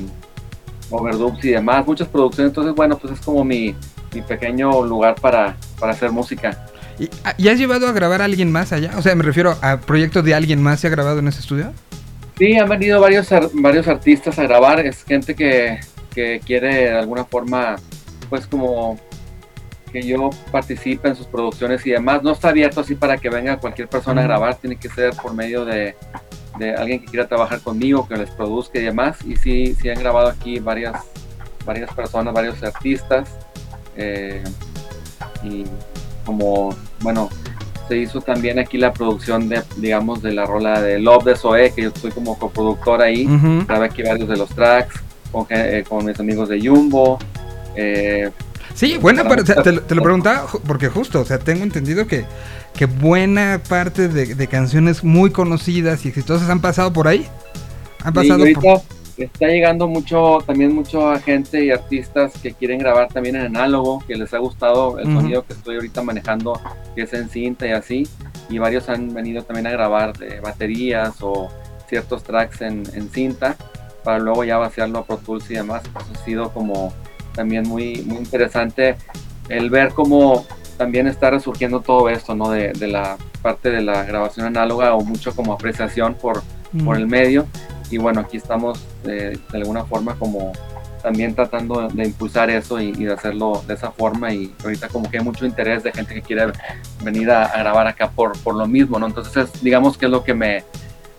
overdubs 0.90 1.44
y 1.44 1.50
demás, 1.50 1.86
muchas 1.86 2.08
producciones. 2.08 2.50
Entonces, 2.50 2.74
bueno, 2.74 2.96
pues 2.98 3.14
es 3.14 3.20
como 3.20 3.44
mi, 3.44 3.74
mi 4.12 4.22
pequeño 4.22 4.84
lugar 4.84 5.14
para, 5.16 5.56
para 5.80 5.92
hacer 5.92 6.10
música. 6.10 6.66
¿Y, 6.98 7.08
ah, 7.24 7.34
¿y 7.36 7.48
has 7.48 7.58
llevado 7.58 7.88
a 7.88 7.92
grabar 7.92 8.20
a 8.20 8.26
alguien 8.26 8.52
más 8.52 8.72
allá? 8.72 8.92
O 8.96 9.02
sea, 9.02 9.14
me 9.14 9.24
refiero 9.24 9.56
a 9.62 9.78
proyectos 9.80 10.22
de 10.24 10.34
alguien 10.34 10.62
más 10.62 10.80
se 10.80 10.86
ha 10.86 10.90
grabado 10.90 11.18
en 11.18 11.28
ese 11.28 11.40
estudio. 11.40 11.72
Sí, 12.38 12.56
han 12.56 12.68
venido 12.68 13.00
varios, 13.00 13.32
ar- 13.32 13.48
varios 13.54 13.88
artistas 13.88 14.38
a 14.38 14.42
grabar. 14.44 14.84
Es 14.86 15.02
gente 15.04 15.34
que, 15.34 15.80
que 16.14 16.40
quiere 16.44 16.74
de 16.74 16.98
alguna 16.98 17.24
forma, 17.24 17.76
pues 18.28 18.46
como 18.46 19.00
que 19.94 20.02
yo 20.02 20.30
participe 20.50 21.06
en 21.06 21.14
sus 21.14 21.28
producciones 21.28 21.86
y 21.86 21.92
demás. 21.92 22.20
No 22.24 22.32
está 22.32 22.48
abierto 22.48 22.80
así 22.80 22.96
para 22.96 23.16
que 23.16 23.30
venga 23.30 23.58
cualquier 23.58 23.86
persona 23.88 24.22
a 24.22 24.24
grabar, 24.24 24.56
tiene 24.56 24.74
que 24.74 24.88
ser 24.88 25.14
por 25.14 25.32
medio 25.34 25.64
de, 25.64 25.94
de 26.58 26.74
alguien 26.74 26.98
que 27.00 27.06
quiera 27.06 27.28
trabajar 27.28 27.60
conmigo, 27.60 28.08
que 28.08 28.16
les 28.16 28.28
produzca 28.30 28.80
y 28.80 28.82
demás. 28.82 29.18
Y 29.24 29.36
sí, 29.36 29.76
sí 29.80 29.88
han 29.88 30.00
grabado 30.00 30.26
aquí 30.26 30.58
varias, 30.58 31.00
varias 31.64 31.94
personas, 31.94 32.34
varios 32.34 32.60
artistas. 32.64 33.28
eh, 33.96 34.42
y 35.44 35.64
como, 36.24 36.74
bueno, 37.00 37.28
se 37.86 37.98
hizo 37.98 38.20
también 38.20 38.58
aquí 38.58 38.78
la 38.78 38.92
producción 38.92 39.48
de, 39.48 39.62
digamos, 39.76 40.22
de 40.22 40.32
la 40.32 40.44
rola 40.46 40.80
de 40.80 40.98
Love 40.98 41.24
de 41.24 41.36
Zoe, 41.36 41.72
que 41.72 41.82
yo 41.82 41.88
estoy 41.90 42.10
como 42.10 42.36
coproductor 42.36 43.00
ahí. 43.00 43.26
Ujú. 43.26 43.66
Grabé 43.66 43.86
aquí 43.86 44.02
varios 44.02 44.28
de 44.28 44.36
los 44.38 44.48
tracks 44.50 44.94
con, 45.30 45.46
eh, 45.50 45.84
con 45.88 46.04
mis 46.04 46.18
amigos 46.18 46.48
de 46.48 46.58
Jumbo. 46.66 47.18
eh, 47.76 48.30
Sí, 48.74 48.98
buena 48.98 49.22
parte, 49.24 49.54
te, 49.54 49.72
lo- 49.72 49.82
te 49.82 49.94
lo 49.94 50.02
preguntaba 50.02 50.46
porque 50.66 50.88
justo, 50.88 51.20
o 51.20 51.24
sea, 51.24 51.38
tengo 51.38 51.62
entendido 51.62 52.06
que, 52.06 52.24
que 52.74 52.86
buena 52.86 53.60
parte 53.68 54.08
de, 54.08 54.34
de 54.34 54.46
canciones 54.48 55.04
muy 55.04 55.30
conocidas 55.30 56.04
y 56.04 56.08
exitosas 56.08 56.50
han 56.50 56.60
pasado 56.60 56.92
por 56.92 57.06
ahí. 57.06 57.26
Han 58.02 58.12
y 58.12 58.14
pasado 58.16 58.40
ahorita, 58.40 58.60
por... 58.60 58.80
está 59.16 59.46
llegando 59.46 59.86
mucho, 59.86 60.38
también 60.44 60.74
mucha 60.74 61.20
gente 61.20 61.64
y 61.64 61.70
artistas 61.70 62.32
que 62.42 62.52
quieren 62.52 62.78
grabar 62.80 63.08
también 63.08 63.36
en 63.36 63.42
análogo, 63.42 64.02
que 64.06 64.16
les 64.16 64.34
ha 64.34 64.38
gustado 64.38 64.98
el 64.98 65.06
Ujú. 65.08 65.20
sonido 65.20 65.46
que 65.46 65.52
estoy 65.52 65.76
ahorita 65.76 66.02
manejando, 66.02 66.60
que 66.96 67.02
es 67.02 67.12
en 67.12 67.28
cinta 67.28 67.66
y 67.68 67.70
así. 67.70 68.08
Y 68.50 68.58
varios 68.58 68.88
han 68.88 69.14
venido 69.14 69.42
también 69.44 69.68
a 69.68 69.70
grabar 69.70 70.18
de 70.18 70.40
baterías 70.40 71.14
o 71.20 71.48
ciertos 71.88 72.24
tracks 72.24 72.60
en, 72.60 72.82
en 72.94 73.08
cinta 73.08 73.56
para 74.02 74.18
luego 74.18 74.44
ya 74.44 74.58
vaciarlo 74.58 74.98
a 74.98 75.04
Pro 75.06 75.16
Tools 75.18 75.48
y 75.50 75.54
demás. 75.54 75.82
Pues 75.92 76.04
ha 76.12 76.24
sido 76.24 76.52
como 76.52 76.92
también 77.34 77.68
muy, 77.68 78.02
muy 78.06 78.18
interesante 78.18 78.96
el 79.48 79.70
ver 79.70 79.92
cómo 79.92 80.46
también 80.76 81.06
está 81.06 81.30
resurgiendo 81.30 81.80
todo 81.80 82.08
esto, 82.08 82.34
¿no? 82.34 82.50
De, 82.50 82.72
de 82.72 82.88
la 82.88 83.16
parte 83.42 83.70
de 83.70 83.82
la 83.82 84.04
grabación 84.04 84.46
análoga 84.46 84.94
o 84.94 85.02
mucho 85.02 85.34
como 85.34 85.52
apreciación 85.52 86.14
por, 86.14 86.42
por 86.84 86.96
el 86.96 87.06
medio. 87.06 87.46
Y 87.90 87.98
bueno, 87.98 88.20
aquí 88.20 88.38
estamos 88.38 88.84
eh, 89.04 89.38
de 89.52 89.58
alguna 89.58 89.84
forma 89.84 90.14
como 90.14 90.52
también 91.02 91.34
tratando 91.34 91.86
de 91.88 92.04
impulsar 92.04 92.48
eso 92.48 92.80
y, 92.80 92.88
y 92.88 93.04
de 93.04 93.12
hacerlo 93.12 93.62
de 93.68 93.74
esa 93.74 93.90
forma. 93.90 94.32
Y 94.32 94.52
ahorita 94.64 94.88
como 94.88 95.10
que 95.10 95.18
hay 95.18 95.24
mucho 95.24 95.44
interés 95.44 95.82
de 95.82 95.92
gente 95.92 96.14
que 96.14 96.22
quiere 96.22 96.46
venir 97.02 97.30
a, 97.30 97.44
a 97.44 97.58
grabar 97.58 97.86
acá 97.86 98.10
por, 98.10 98.36
por 98.38 98.54
lo 98.54 98.66
mismo, 98.66 98.98
¿no? 98.98 99.06
Entonces 99.06 99.36
es, 99.36 99.62
digamos 99.62 99.98
que 99.98 100.06
es 100.06 100.10
lo 100.10 100.24
que 100.24 100.34
me 100.34 100.64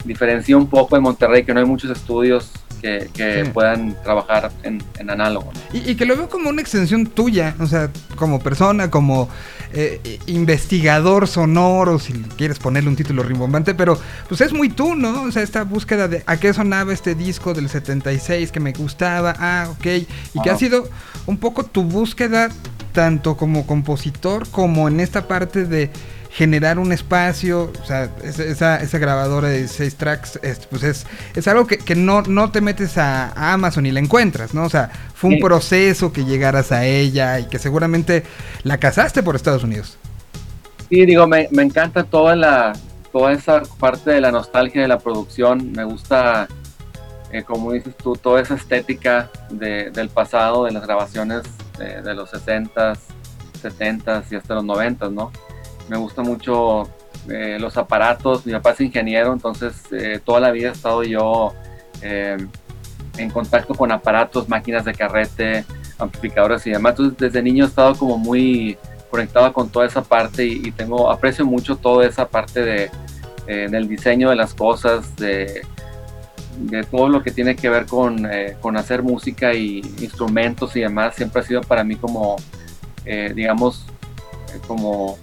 diferencia 0.04 0.58
un 0.58 0.68
poco 0.68 0.96
de 0.96 1.02
Monterrey, 1.02 1.44
que 1.44 1.54
no 1.54 1.60
hay 1.60 1.66
muchos 1.66 1.92
estudios 1.92 2.52
que, 2.86 3.10
que 3.14 3.44
Sí. 3.46 3.52
puedan 3.52 3.96
trabajar 4.04 4.52
en, 4.64 4.84
en 5.00 5.10
análogo. 5.10 5.52
¿no? 5.54 5.60
Y, 5.78 5.92
y 5.92 5.96
que 5.96 6.06
lo 6.06 6.16
veo 6.16 6.30
como 6.30 6.50
una 6.50 6.62
extensión 6.62 7.08
tuya, 7.08 7.56
o 7.60 7.66
sea, 7.68 7.90
como 8.16 8.40
persona, 8.40 8.92
como 8.92 9.28
eh, 9.74 10.20
investigador 10.28 11.28
sonoro, 11.28 11.98
si 12.00 12.14
quieres 12.38 12.60
ponerle 12.60 12.90
un 12.90 12.96
título 12.96 13.24
rimbombante, 13.24 13.74
pero 13.74 14.00
pues 14.30 14.42
es 14.42 14.54
muy 14.54 14.70
tú, 14.70 14.96
¿no? 14.96 15.24
O 15.24 15.32
sea, 15.32 15.42
esta 15.42 15.64
búsqueda 15.64 16.08
de 16.08 16.24
a 16.28 16.38
qué 16.38 16.54
sonaba 16.54 16.94
este 16.94 17.16
disco 17.16 17.54
del 17.54 17.70
76 17.70 18.52
que 18.52 18.60
me 18.60 18.72
gustaba, 18.74 19.34
ah, 19.40 19.68
ok, 19.72 19.86
y 20.34 20.42
que 20.44 20.50
ha 20.50 20.58
sido 20.58 20.88
un 21.26 21.38
poco 21.38 21.64
tu 21.66 21.84
búsqueda 21.84 22.50
tanto 22.94 23.36
como 23.36 23.66
compositor 23.68 24.48
como 24.50 24.88
en 24.88 25.00
esta 25.02 25.28
parte 25.28 25.66
de 25.66 25.90
generar 26.36 26.80
un 26.80 26.92
espacio, 26.92 27.72
o 27.82 27.86
sea, 27.86 28.10
esa, 28.22 28.98
grabadora 29.00 29.48
de 29.48 29.70
seis 29.70 29.96
tracks, 29.96 30.38
es, 30.44 30.66
pues 30.66 30.84
es, 30.84 31.08
es 31.34 31.48
algo 31.48 31.66
que, 31.66 31.78
que 31.78 31.96
no, 31.96 32.24
no 32.24 32.52
te 32.52 32.60
metes 32.60 32.98
a, 32.98 33.28
a 33.30 33.54
Amazon 33.54 33.86
y 33.86 33.92
la 33.92 34.02
encuentras, 34.02 34.54
¿no? 34.54 34.64
O 34.66 34.70
sea, 34.70 34.90
fue 35.14 35.30
un 35.30 35.38
Sí. 35.38 35.42
proceso 35.42 36.12
que 36.12 36.26
llegaras 36.26 36.74
a 36.74 36.84
ella 36.84 37.40
y 37.40 37.46
que 37.46 37.58
seguramente 37.58 38.24
la 38.64 38.78
casaste 38.80 39.24
por 39.24 39.38
Estados 39.38 39.64
Unidos. 39.64 39.98
Sí, 40.90 41.06
digo, 41.06 41.26
me, 41.26 41.48
me 41.52 41.64
encanta 41.64 42.04
toda 42.04 42.36
la 42.36 42.74
toda 43.14 43.32
esa 43.32 43.62
parte 43.80 44.12
de 44.12 44.20
la 44.20 44.30
nostalgia 44.30 44.82
de 44.82 44.90
la 44.90 45.00
producción. 45.00 45.72
Me 45.72 45.86
gusta, 45.86 46.50
eh, 47.32 47.44
como 47.44 47.72
dices 47.72 47.96
tú, 47.96 48.18
toda 48.18 48.42
esa 48.42 48.56
estética 48.56 49.30
de- 49.50 49.90
del 49.92 50.10
pasado, 50.10 50.66
de 50.66 50.72
las 50.74 50.84
grabaciones 50.84 51.44
de, 51.80 52.02
de 52.02 52.14
los 52.14 52.30
60s, 52.34 52.98
70s 53.64 54.26
y 54.32 54.36
hasta 54.36 54.56
los 54.56 54.66
90s, 54.66 55.12
¿no? 55.14 55.32
Me 55.90 55.98
gusta 55.98 56.22
mucho 56.24 56.90
eh, 57.30 57.58
los 57.60 57.78
aparatos. 57.78 58.46
Mi 58.46 58.54
papá 58.54 58.72
es 58.72 58.82
ingeniero, 58.82 59.34
entonces 59.34 59.74
eh, 59.92 60.20
toda 60.24 60.40
la 60.40 60.52
vida 60.52 60.70
he 60.70 60.72
estado 60.72 61.04
yo 61.04 61.54
eh, 62.02 62.38
en 63.18 63.30
contacto 63.30 63.74
con 63.74 63.92
aparatos, 63.92 64.48
máquinas 64.50 64.86
de 64.86 64.94
carrete, 64.94 65.66
amplificadores 65.98 66.66
y 66.68 66.72
demás. 66.72 66.92
Entonces, 66.92 67.18
desde 67.18 67.42
niño 67.42 67.66
he 67.66 67.68
estado 67.68 67.96
como 67.96 68.18
muy 68.18 68.78
conectado 69.10 69.52
con 69.54 69.70
toda 69.70 69.86
esa 69.86 70.04
parte 70.04 70.46
y, 70.46 70.72
tengo 70.72 71.10
aprecio 71.10 71.46
mucho 71.46 71.78
toda 71.78 72.06
esa 72.06 72.28
parte 72.28 72.62
de 72.62 72.92
eh, 73.48 73.86
diseño 73.88 74.30
de 74.30 74.36
las 74.36 74.54
cosas 74.54 75.16
de, 75.16 75.66
de 76.58 76.84
todo 76.84 77.08
lo 77.08 77.24
que 77.24 77.32
tiene 77.32 77.56
que 77.56 77.70
ver 77.70 77.86
con, 77.86 78.28
con 78.60 78.76
hacer 78.76 79.04
música 79.04 79.54
y 79.54 79.78
instrumentos 80.00 80.76
y 80.76 80.82
demás 80.82 81.16
siempre 81.16 81.42
ha 81.42 81.46
sido 81.46 81.62
para 81.62 81.84
mí 81.84 81.96
como 81.96 82.36
digamos 83.36 83.86
como 84.68 85.18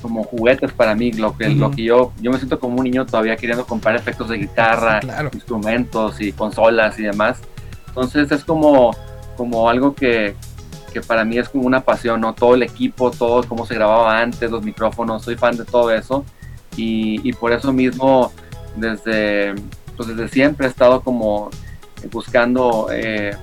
como 0.00 0.24
juguetes 0.24 0.72
para 0.72 0.94
mí 0.94 1.12
lo 1.12 1.36
que 1.36 1.48
lo 1.50 1.70
que 1.70 1.82
yo 1.84 2.12
yo 2.20 2.30
me 2.30 2.38
siento 2.38 2.58
como 2.58 2.76
un 2.78 2.84
niño 2.84 3.06
todavía 3.06 3.36
queriendo 3.36 3.64
comprar 3.66 3.96
efectos 3.96 4.28
de 4.28 4.38
guitarra 4.38 5.00
Claro. 5.00 5.30
instrumentos 5.32 6.20
y 6.20 6.32
consolas 6.32 6.98
y 6.98 7.02
demás 7.02 7.40
entonces 7.88 8.30
es 8.32 8.44
como 8.44 8.92
como 9.36 9.68
algo 9.70 9.94
que, 9.94 10.34
que 10.92 11.00
para 11.00 11.24
mí 11.24 11.38
es 11.38 11.48
como 11.48 11.64
una 11.66 11.80
pasión, 11.80 12.20
¿no? 12.20 12.34
Todo 12.34 12.54
el 12.54 12.62
equipo, 12.62 13.10
todo 13.10 13.42
cómo 13.48 13.64
se 13.64 13.74
grababa 13.74 14.20
antes, 14.20 14.50
los 14.50 14.62
micrófonos, 14.62 15.22
soy 15.22 15.36
fan 15.36 15.56
de 15.56 15.64
todo 15.64 15.90
eso 15.90 16.24
y, 16.76 17.26
y 17.26 17.32
por 17.32 17.52
eso 17.52 17.72
mismo 17.72 18.32
desde, 18.76 19.54
pues 19.96 20.08
desde 20.08 20.28
siempre 20.28 20.66
he 20.66 20.70
estado 20.70 21.00
como 21.00 21.48
buscando 22.12 22.88
eh, 22.92 23.34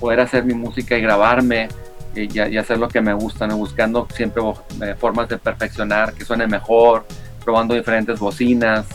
poder 0.00 0.20
hacer 0.20 0.44
mi 0.44 0.54
música 0.54 0.96
y 0.96 1.00
grabarme 1.02 1.68
y, 2.14 2.38
y- 2.38 2.56
hacer 2.58 2.78
lo 2.78 2.88
que 2.88 3.00
me 3.00 3.12
gusta, 3.12 3.46
¿no? 3.46 3.56
Buscando 3.56 4.06
siempre 4.14 4.42
eh, 4.82 4.94
formas 4.98 5.28
de 5.28 5.38
perfeccionar, 5.38 6.12
que 6.14 6.24
suene 6.24 6.46
mejor, 6.46 7.06
probando 7.44 7.74
diferentes 7.74 8.18
bocinas, 8.18 8.86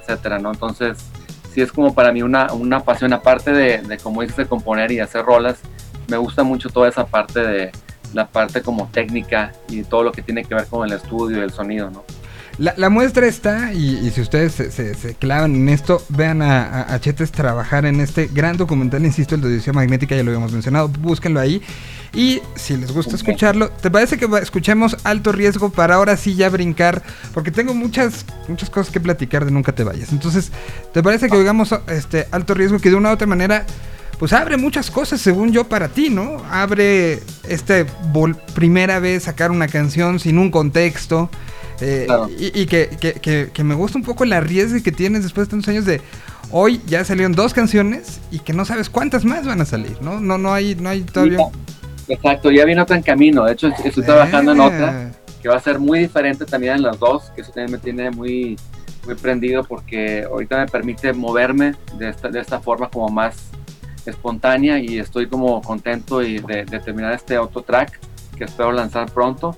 etcétera, 0.00 0.38
¿no? 0.38 0.50
Entonces, 0.52 0.98
sí 1.52 1.60
es 1.60 1.72
como 1.72 1.94
para 1.94 2.12
mí 2.12 2.22
una, 2.22 2.52
una 2.52 2.80
pasión, 2.80 3.12
aparte 3.12 3.52
de, 3.52 3.78
de 3.78 3.98
como 3.98 4.22
dices, 4.22 4.36
de 4.36 4.46
componer 4.46 4.92
y 4.92 5.00
hacer 5.00 5.24
rolas, 5.24 5.56
me 6.08 6.16
gusta 6.16 6.42
mucho 6.44 6.68
toda 6.68 6.88
esa 6.88 7.06
parte 7.06 7.40
de 7.40 7.72
la 8.14 8.26
parte 8.28 8.62
como 8.62 8.88
técnica 8.92 9.52
y 9.68 9.82
todo 9.82 10.04
lo 10.04 10.12
que 10.12 10.22
tiene 10.22 10.44
que 10.44 10.54
ver 10.54 10.66
con 10.66 10.86
el 10.86 10.92
estudio 10.96 11.38
y 11.38 11.40
el 11.40 11.50
sonido, 11.50 11.90
¿no? 11.90 12.04
La, 12.58 12.72
la 12.78 12.88
muestra 12.88 13.26
está, 13.26 13.74
y, 13.74 13.98
y 13.98 14.10
si 14.10 14.22
ustedes 14.22 14.52
se, 14.54 14.70
se- 14.70 14.94
se 14.94 15.14
clavan 15.14 15.54
en 15.54 15.68
esto, 15.68 16.00
vean 16.08 16.40
a, 16.40 16.62
a- 16.64 16.94
a 16.94 17.00
Chetes 17.00 17.30
trabajar 17.30 17.84
en 17.84 18.00
este 18.00 18.28
gran 18.32 18.56
documental, 18.56 19.04
insisto, 19.04 19.34
el 19.34 19.42
de 19.42 19.48
Odisea 19.48 19.74
Magnética, 19.74 20.16
ya 20.16 20.22
lo 20.22 20.30
habíamos 20.30 20.52
mencionado, 20.52 20.88
búsquenlo 20.88 21.38
ahí. 21.40 21.60
Y 22.14 22.40
si 22.54 22.76
les 22.76 22.92
gusta 22.92 23.14
escucharlo, 23.16 23.68
¿te 23.70 23.90
parece 23.90 24.16
que 24.18 24.26
escuchemos 24.40 24.96
Alto 25.04 25.32
Riesgo 25.32 25.70
para 25.70 25.96
ahora 25.96 26.16
sí 26.16 26.34
ya 26.34 26.48
brincar? 26.48 27.02
Porque 27.34 27.50
tengo 27.50 27.74
muchas, 27.74 28.24
muchas 28.48 28.70
cosas 28.70 28.92
que 28.92 29.00
platicar 29.00 29.44
de 29.44 29.50
Nunca 29.50 29.72
Te 29.72 29.84
Vayas. 29.84 30.12
Entonces, 30.12 30.50
¿te 30.94 31.02
parece 31.02 31.28
que 31.28 31.36
oigamos 31.36 31.74
este 31.88 32.26
Alto 32.30 32.54
Riesgo 32.54 32.78
que 32.78 32.90
de 32.90 32.96
una 32.96 33.10
u 33.10 33.12
otra 33.12 33.26
manera 33.26 33.66
pues 34.18 34.32
abre 34.32 34.56
muchas 34.56 34.90
cosas 34.90 35.20
según 35.20 35.52
yo 35.52 35.64
para 35.64 35.88
ti, 35.88 36.08
¿no? 36.08 36.42
Abre 36.50 37.20
este 37.46 37.84
vol- 38.14 38.34
primera 38.54 38.98
vez 38.98 39.24
sacar 39.24 39.50
una 39.50 39.68
canción 39.68 40.18
sin 40.18 40.38
un 40.38 40.50
contexto. 40.50 41.28
eh, 41.82 42.04
Claro. 42.06 42.30
y, 42.30 42.58
y 42.58 42.64
que, 42.64 42.88
que- 42.98 43.12
que- 43.20 43.50
que 43.52 43.62
me 43.64 43.74
gusta 43.74 43.98
un 43.98 44.04
poco 44.04 44.24
el 44.24 44.32
arriesgue 44.32 44.82
que 44.82 44.90
tienes 44.92 45.22
después 45.22 45.46
de 45.46 45.50
tantos 45.50 45.68
años 45.68 45.84
de 45.84 46.00
hoy 46.50 46.80
ya 46.86 47.04
salieron 47.04 47.32
dos 47.32 47.52
canciones 47.52 48.20
y 48.30 48.38
que 48.38 48.54
no 48.54 48.64
sabes 48.64 48.88
cuántas 48.88 49.26
más 49.26 49.44
van 49.46 49.60
a 49.60 49.66
salir, 49.66 49.98
¿no? 50.00 50.18
No, 50.18 50.38
no 50.38 50.54
hay, 50.54 50.74
no 50.76 50.88
hay 50.88 51.02
todavía. 51.02 51.36
Exacto, 52.08 52.50
ya 52.50 52.64
viene 52.64 52.82
otra 52.82 52.96
en 52.96 53.02
camino, 53.02 53.44
de 53.44 53.52
hecho 53.52 53.68
estoy 53.84 54.04
trabajando 54.04 54.52
en 54.52 54.60
Eh, 54.60 54.62
otra 54.62 55.10
que 55.42 55.48
va 55.48 55.56
a 55.56 55.60
ser 55.60 55.78
muy 55.78 56.00
diferente 56.00 56.44
también 56.44 56.74
en 56.74 56.82
las 56.82 56.98
dos, 56.98 57.30
que 57.34 57.42
eso 57.42 57.52
también 57.52 57.72
me 57.72 57.78
tiene 57.78 58.10
muy, 58.10 58.56
muy 59.04 59.14
prendido 59.14 59.62
porque 59.64 60.24
ahorita 60.24 60.58
me 60.58 60.66
permite 60.66 61.12
moverme 61.12 61.74
de 61.98 62.08
esta, 62.08 62.28
de 62.28 62.40
esta 62.40 62.60
forma 62.60 62.88
como 62.88 63.08
más 63.08 63.50
espontánea 64.06 64.78
y 64.78 64.98
estoy 64.98 65.28
como 65.28 65.60
contento 65.62 66.22
y 66.22 66.38
de, 66.38 66.64
de 66.64 66.80
terminar 66.80 67.12
este 67.12 67.38
otro 67.38 67.62
track 67.62 67.98
que 68.36 68.44
espero 68.44 68.72
lanzar 68.72 69.10
pronto. 69.12 69.56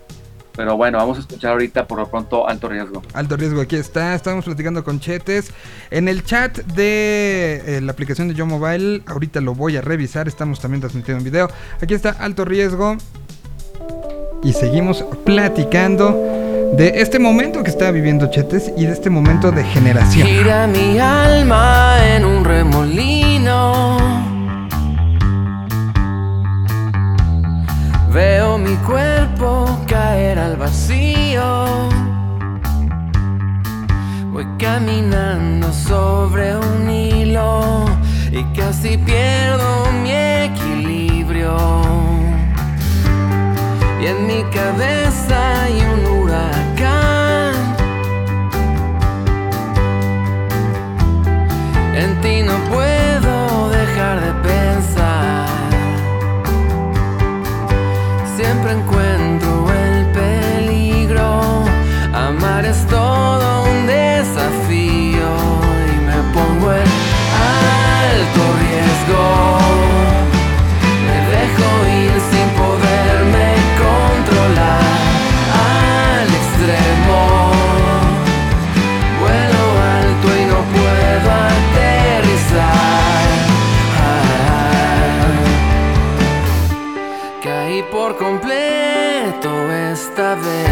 Pero 0.58 0.76
bueno, 0.76 0.98
vamos 0.98 1.18
a 1.18 1.20
escuchar 1.20 1.52
ahorita 1.52 1.86
por 1.86 2.00
lo 2.00 2.10
pronto 2.10 2.48
Alto 2.48 2.68
Riesgo. 2.68 3.00
Alto 3.14 3.36
riesgo, 3.36 3.60
aquí 3.60 3.76
está. 3.76 4.16
Estamos 4.16 4.44
platicando 4.44 4.82
con 4.82 4.98
Chetes. 4.98 5.52
En 5.92 6.08
el 6.08 6.24
chat 6.24 6.58
de 6.58 7.62
eh, 7.64 7.80
la 7.80 7.92
aplicación 7.92 8.26
de 8.26 8.34
Yo 8.34 8.44
Mobile, 8.44 9.04
ahorita 9.06 9.40
lo 9.40 9.54
voy 9.54 9.76
a 9.76 9.82
revisar. 9.82 10.26
Estamos 10.26 10.58
también 10.58 10.80
transmitiendo 10.80 11.20
en 11.20 11.24
video. 11.30 11.48
Aquí 11.80 11.94
está 11.94 12.10
Alto 12.10 12.44
Riesgo. 12.44 12.96
Y 14.42 14.52
seguimos 14.52 15.04
platicando 15.24 16.10
de 16.72 17.02
este 17.02 17.20
momento 17.20 17.62
que 17.62 17.70
está 17.70 17.92
viviendo 17.92 18.28
Chetes 18.28 18.72
y 18.76 18.84
de 18.84 18.92
este 18.94 19.10
momento 19.10 19.52
de 19.52 19.62
generación. 19.62 20.26
Gira 20.26 20.66
mi 20.66 20.98
alma 20.98 21.98
en 22.04 22.24
un 22.24 22.44
remolino. 22.44 24.27
Veo 28.12 28.56
mi 28.56 28.74
cuerpo 28.76 29.66
caer 29.86 30.38
al 30.38 30.56
vacío. 30.56 31.88
Voy 34.32 34.46
caminando 34.58 35.70
sobre 35.72 36.56
un 36.56 36.88
hilo 36.90 37.84
y 38.32 38.42
casi 38.58 38.96
pierdo 38.96 39.92
mi 40.02 40.12
equilibrio. 40.12 41.56
Y 44.00 44.06
en 44.06 44.26
mi 44.26 44.42
cabeza 44.44 45.64
hay 45.64 45.78
un 45.82 46.06
huracán. 46.06 47.54
En 51.94 52.20
ti 52.22 52.42
no 52.42 52.56
puedo 52.70 52.97
Me 71.06 71.18
dejo 71.34 71.68
ir 72.04 72.14
sin 72.30 72.48
poderme 72.60 73.48
controlar 73.84 74.82
al 75.66 76.28
extremo. 76.40 77.20
Vuelo 79.20 79.62
alto 80.00 80.26
y 80.36 80.44
no 80.52 80.60
puedo 80.76 81.28
aterrizar. 81.54 82.78
Caí 87.42 87.80
por 87.90 88.10
completo 88.16 89.50
esta 89.72 90.34
vez. 90.34 90.67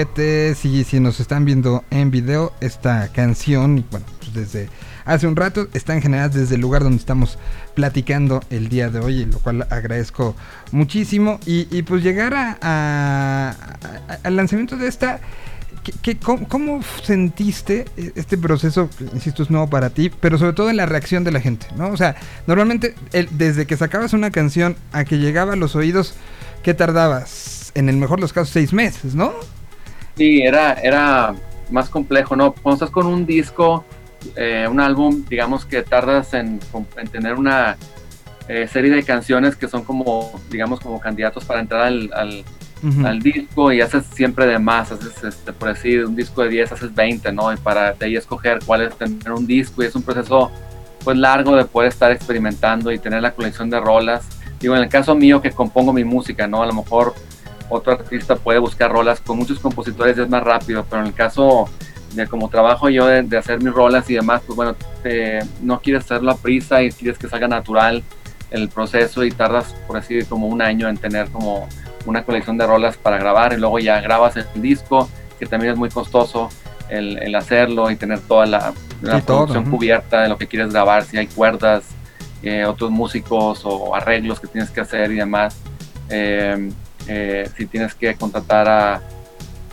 Y 0.00 0.84
si 0.84 1.00
nos 1.00 1.20
están 1.20 1.46
viendo 1.46 1.82
en 1.90 2.10
video, 2.10 2.52
esta 2.60 3.08
canción, 3.14 3.82
bueno, 3.90 4.04
pues 4.18 4.34
desde 4.34 4.68
hace 5.06 5.26
un 5.26 5.36
rato, 5.36 5.68
están 5.72 6.02
generadas 6.02 6.34
desde 6.34 6.56
el 6.56 6.60
lugar 6.60 6.82
donde 6.82 6.98
estamos 6.98 7.38
platicando 7.74 8.42
el 8.50 8.68
día 8.68 8.90
de 8.90 8.98
hoy, 9.00 9.24
lo 9.24 9.38
cual 9.38 9.66
agradezco 9.70 10.36
muchísimo. 10.70 11.40
Y, 11.46 11.82
pues 11.82 12.02
llegar 12.02 12.34
a, 12.34 13.56
al 14.22 14.36
lanzamiento 14.36 14.76
de 14.76 14.86
esta, 14.88 15.20
¿qué- 16.02 16.18
cómo, 16.18 16.82
sentiste 17.02 17.86
este 17.96 18.36
proceso? 18.36 18.90
Insisto, 19.14 19.44
es 19.44 19.50
nuevo 19.50 19.70
para 19.70 19.88
ti, 19.88 20.10
pero 20.20 20.36
sobre 20.36 20.52
todo 20.52 20.68
en 20.68 20.76
la 20.76 20.84
reacción 20.84 21.24
de 21.24 21.30
la 21.32 21.40
gente, 21.40 21.66
¿no? 21.76 21.88
O 21.88 21.96
sea, 21.96 22.16
normalmente 22.46 22.94
el- 23.14 23.28
desde 23.38 23.66
que 23.66 23.78
sacabas 23.78 24.12
una 24.12 24.30
canción 24.30 24.76
a 24.92 25.04
que 25.04 25.16
llegaba 25.18 25.54
a 25.54 25.56
los 25.56 25.74
oídos, 25.74 26.14
¿qué 26.62 26.74
tardabas? 26.74 27.72
En 27.74 27.88
el 27.88 27.96
mejor 27.96 28.18
de 28.18 28.22
los 28.22 28.34
casos, 28.34 28.50
seis 28.50 28.74
meses, 28.74 29.14
¿no? 29.14 29.32
Sí, 30.16 30.42
era, 30.42 30.74
era 30.74 31.34
más 31.70 31.88
complejo, 31.88 32.36
¿no? 32.36 32.52
Cuando 32.52 32.74
estás 32.74 32.90
con 32.90 33.06
un 33.06 33.26
disco, 33.26 33.84
eh, 34.34 34.66
un 34.70 34.80
álbum, 34.80 35.24
digamos 35.28 35.64
que 35.64 35.82
tardas 35.82 36.34
en, 36.34 36.60
en 36.96 37.08
tener 37.08 37.34
una 37.34 37.76
eh, 38.48 38.68
serie 38.68 38.90
de 38.90 39.02
canciones 39.02 39.56
que 39.56 39.68
son 39.68 39.84
como, 39.84 40.40
digamos, 40.50 40.80
como 40.80 41.00
candidatos 41.00 41.44
para 41.44 41.60
entrar 41.60 41.82
al, 41.82 42.44
al 43.04 43.20
disco 43.20 43.72
y 43.72 43.80
haces 43.80 44.04
siempre 44.12 44.46
de 44.46 44.58
más, 44.58 44.92
haces, 44.92 45.24
este, 45.24 45.52
por 45.52 45.68
decir, 45.68 46.04
un 46.04 46.14
disco 46.14 46.42
de 46.42 46.50
10, 46.50 46.72
haces 46.72 46.94
20, 46.94 47.32
¿no? 47.32 47.52
Y 47.52 47.56
para 47.56 47.92
de 47.92 48.06
ahí 48.06 48.16
escoger 48.16 48.60
cuál 48.64 48.82
es 48.82 48.96
tener 48.96 49.32
un 49.32 49.46
disco 49.46 49.82
y 49.82 49.86
es 49.86 49.94
un 49.94 50.02
proceso 50.02 50.50
pues 51.02 51.16
largo 51.16 51.56
de 51.56 51.64
poder 51.64 51.88
estar 51.88 52.10
experimentando 52.10 52.92
y 52.92 52.98
tener 52.98 53.22
la 53.22 53.32
colección 53.32 53.70
de 53.70 53.80
rolas. 53.80 54.26
Digo, 54.60 54.76
en 54.76 54.82
el 54.82 54.88
caso 54.88 55.14
mío 55.14 55.40
que 55.40 55.50
compongo 55.50 55.92
mi 55.92 56.04
música, 56.04 56.46
¿no? 56.46 56.62
A 56.62 56.66
lo 56.66 56.72
mejor 56.72 57.14
otro 57.68 57.92
artista 57.92 58.36
puede 58.36 58.58
buscar 58.58 58.90
rolas 58.92 59.20
con 59.20 59.38
muchos 59.38 59.58
compositores 59.58 60.16
es 60.18 60.28
más 60.28 60.42
rápido, 60.42 60.84
pero 60.88 61.02
en 61.02 61.08
el 61.08 61.14
caso 61.14 61.68
de 62.14 62.26
como 62.26 62.48
trabajo 62.48 62.88
yo 62.88 63.06
de, 63.06 63.22
de 63.22 63.36
hacer 63.36 63.62
mis 63.62 63.72
rolas 63.72 64.08
y 64.08 64.14
demás, 64.14 64.42
pues 64.46 64.56
bueno, 64.56 64.74
te- 65.02 65.40
no 65.60 65.80
quieres 65.80 66.04
hacerlo 66.04 66.30
a 66.32 66.36
prisa 66.36 66.82
y 66.82 66.90
quieres 66.90 67.18
que 67.18 67.28
salga 67.28 67.48
natural 67.48 68.02
el 68.50 68.68
proceso 68.68 69.24
y 69.24 69.30
tardas, 69.30 69.74
por 69.86 69.96
así 69.96 70.24
como 70.24 70.46
un 70.46 70.62
año 70.62 70.88
en 70.88 70.96
tener 70.96 71.28
como 71.30 71.68
una 72.06 72.22
colección 72.24 72.56
de 72.56 72.66
rolas 72.66 72.96
para 72.96 73.18
grabar 73.18 73.52
y 73.52 73.56
luego 73.56 73.78
ya 73.80 74.00
grabas 74.00 74.36
el 74.36 74.46
disco, 74.62 75.08
que 75.38 75.46
también 75.46 75.72
es 75.72 75.78
muy 75.78 75.90
costoso 75.90 76.48
el, 76.88 77.18
el 77.18 77.34
hacerlo 77.34 77.90
y 77.90 77.96
tener 77.96 78.20
toda 78.20 78.46
la, 78.46 78.72
la 79.02 79.20
todo, 79.20 79.38
producción 79.38 79.64
ujú. 79.64 79.76
cubierta 79.78 80.22
de 80.22 80.28
lo 80.28 80.38
que 80.38 80.46
quieres 80.46 80.72
grabar, 80.72 81.04
si 81.04 81.18
hay 81.18 81.26
cuerdas, 81.26 81.84
eh, 82.42 82.64
otros 82.64 82.90
músicos 82.92 83.62
o 83.64 83.94
arreglos 83.94 84.38
que 84.38 84.46
tienes 84.46 84.70
que 84.70 84.80
hacer 84.80 85.10
y 85.10 85.16
demás. 85.16 85.56
Eh, 86.08 86.70
eh, 87.08 87.48
si 87.56 87.66
tienes 87.66 87.94
que 87.94 88.14
contratar 88.14 88.68
a, 88.68 89.02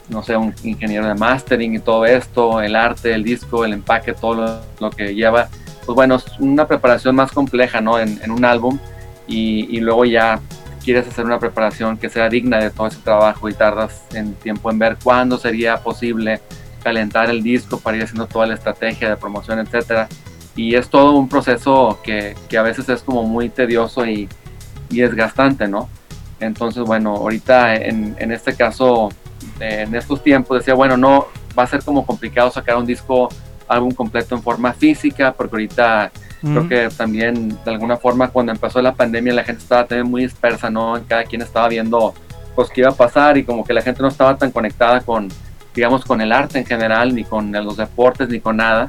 no 0.10 0.24
sé, 0.24 0.36
un 0.38 0.54
ingeniero 0.64 1.08
de 1.08 1.16
mastering 1.16 1.76
y 1.76 1.80
todo 1.80 2.06
esto, 2.06 2.62
el 2.62 2.76
arte, 2.76 3.14
el 3.14 3.24
disco, 3.24 3.66
el 3.66 3.74
empaque, 3.74 4.14
todo 4.14 4.34
lo, 4.36 4.60
lo 4.80 4.90
que 4.92 5.14
lleva, 5.16 5.50
pues 5.86 5.96
bueno, 5.96 6.16
es 6.16 6.26
una 6.40 6.68
preparación 6.68 7.16
más 7.16 7.32
compleja, 7.32 7.82
¿no? 7.82 8.00
En, 8.00 8.20
en 8.24 8.32
un 8.32 8.46
álbum 8.46 8.80
y, 9.28 9.76
y 9.76 9.80
luego 9.80 10.06
ya 10.06 10.40
quieres 10.84 11.08
hacer 11.08 11.26
una 11.26 11.40
preparación 11.40 11.98
que 11.98 12.10
sea 12.10 12.30
digna 12.30 12.60
de 12.60 12.70
todo 12.70 12.88
ese 12.88 13.00
trabajo 13.00 13.48
y 13.50 13.54
tardas 13.54 14.04
en 14.14 14.34
tiempo 14.36 14.70
en 14.70 14.80
ver 14.80 14.98
cuándo 15.02 15.38
sería 15.38 15.78
posible 15.78 16.42
calentar 16.84 17.30
el 17.30 17.42
disco 17.42 17.80
para 17.80 17.98
ir 17.98 18.04
haciendo 18.04 18.28
toda 18.28 18.46
la 18.46 18.56
estrategia 18.56 19.10
de 19.10 19.16
promoción, 19.16 19.60
etcétera. 19.60 20.10
Y 20.56 20.76
es 20.76 20.90
todo 20.90 21.14
un 21.14 21.30
proceso 21.30 22.00
que, 22.04 22.36
que 22.50 22.58
a 22.58 22.62
veces 22.62 22.88
es 22.90 23.02
como 23.02 23.24
muy 23.24 23.50
tedioso 23.50 24.06
y, 24.06 24.28
y 24.90 25.00
desgastante, 25.00 25.68
¿no? 25.68 25.90
Entonces, 26.40 26.84
bueno, 26.84 27.16
ahorita 27.16 27.76
en, 27.76 28.16
en 28.20 28.32
este 28.32 28.56
caso, 28.56 29.10
en 29.60 29.96
estos 29.96 30.24
tiempos, 30.24 30.60
decía, 30.60 30.74
bueno, 30.74 30.98
no, 30.98 31.28
va 31.58 31.64
a 31.64 31.68
ser 31.68 31.84
como 31.84 32.06
complicado 32.06 32.52
sacar 32.52 32.76
un 32.78 32.86
disco, 32.86 33.30
álbum 33.68 33.92
completo 33.92 34.36
en 34.36 34.44
forma 34.44 34.74
física, 34.74 35.34
porque 35.34 35.56
ahorita 35.56 36.12
creo 36.42 36.60
Ujú. 36.60 36.70
que 36.70 36.90
también 36.90 37.50
de 37.64 37.72
alguna 37.72 37.96
forma 37.96 38.28
cuando 38.28 38.52
empezó 38.52 38.82
la 38.82 38.94
pandemia 38.94 39.34
la 39.34 39.46
gente 39.46 39.64
estaba 39.64 39.86
también 39.86 40.12
muy 40.12 40.24
dispersa, 40.24 40.70
¿no? 40.70 41.00
Cada 41.08 41.24
quien 41.24 41.42
estaba 41.42 41.70
viendo 41.70 42.14
pues 42.56 42.70
qué 42.70 42.82
iba 42.82 42.90
a 42.90 42.94
pasar 42.94 43.38
y 43.38 43.46
como 43.46 43.64
que 43.64 43.74
la 43.74 43.82
gente 43.82 44.02
no 44.02 44.10
estaba 44.10 44.38
tan 44.38 44.52
conectada 44.52 45.00
con, 45.02 45.30
digamos, 45.74 46.04
con 46.04 46.20
el 46.22 46.32
arte 46.32 46.60
en 46.60 46.66
general, 46.66 47.16
ni 47.16 47.24
con 47.24 47.52
los 47.52 47.78
deportes, 47.78 48.28
ni 48.30 48.40
con 48.40 48.58
nada. 48.58 48.88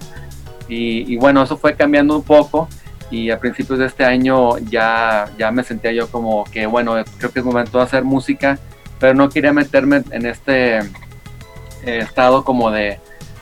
Y, 0.69 1.13
y 1.13 1.17
bueno, 1.17 1.43
eso 1.43 1.57
fue 1.57 1.75
cambiando 1.75 2.17
un 2.17 2.25
poco 2.25 2.69
y 3.11 3.31
a 3.31 3.39
principios 3.39 3.79
de 3.79 3.87
este 3.87 4.05
año 4.05 4.59
ya, 4.59 5.31
ya 5.39 5.51
me 5.51 5.63
sentía 5.63 5.93
yo 5.93 6.09
como 6.11 6.45
que, 6.45 6.67
bueno, 6.67 6.97
creo 7.19 7.33
que 7.33 7.41
es 7.41 7.45
momento 7.45 7.79
de 7.79 7.85
hacer 7.85 8.05
música, 8.05 8.59
pero 8.99 9.15
no 9.15 9.29
quería 9.29 9.53
meterme 9.53 10.03
en 10.11 10.27
este 10.27 10.79
eh, 10.79 10.83
estado 11.85 12.45
como 12.45 12.71
de, 12.71 12.99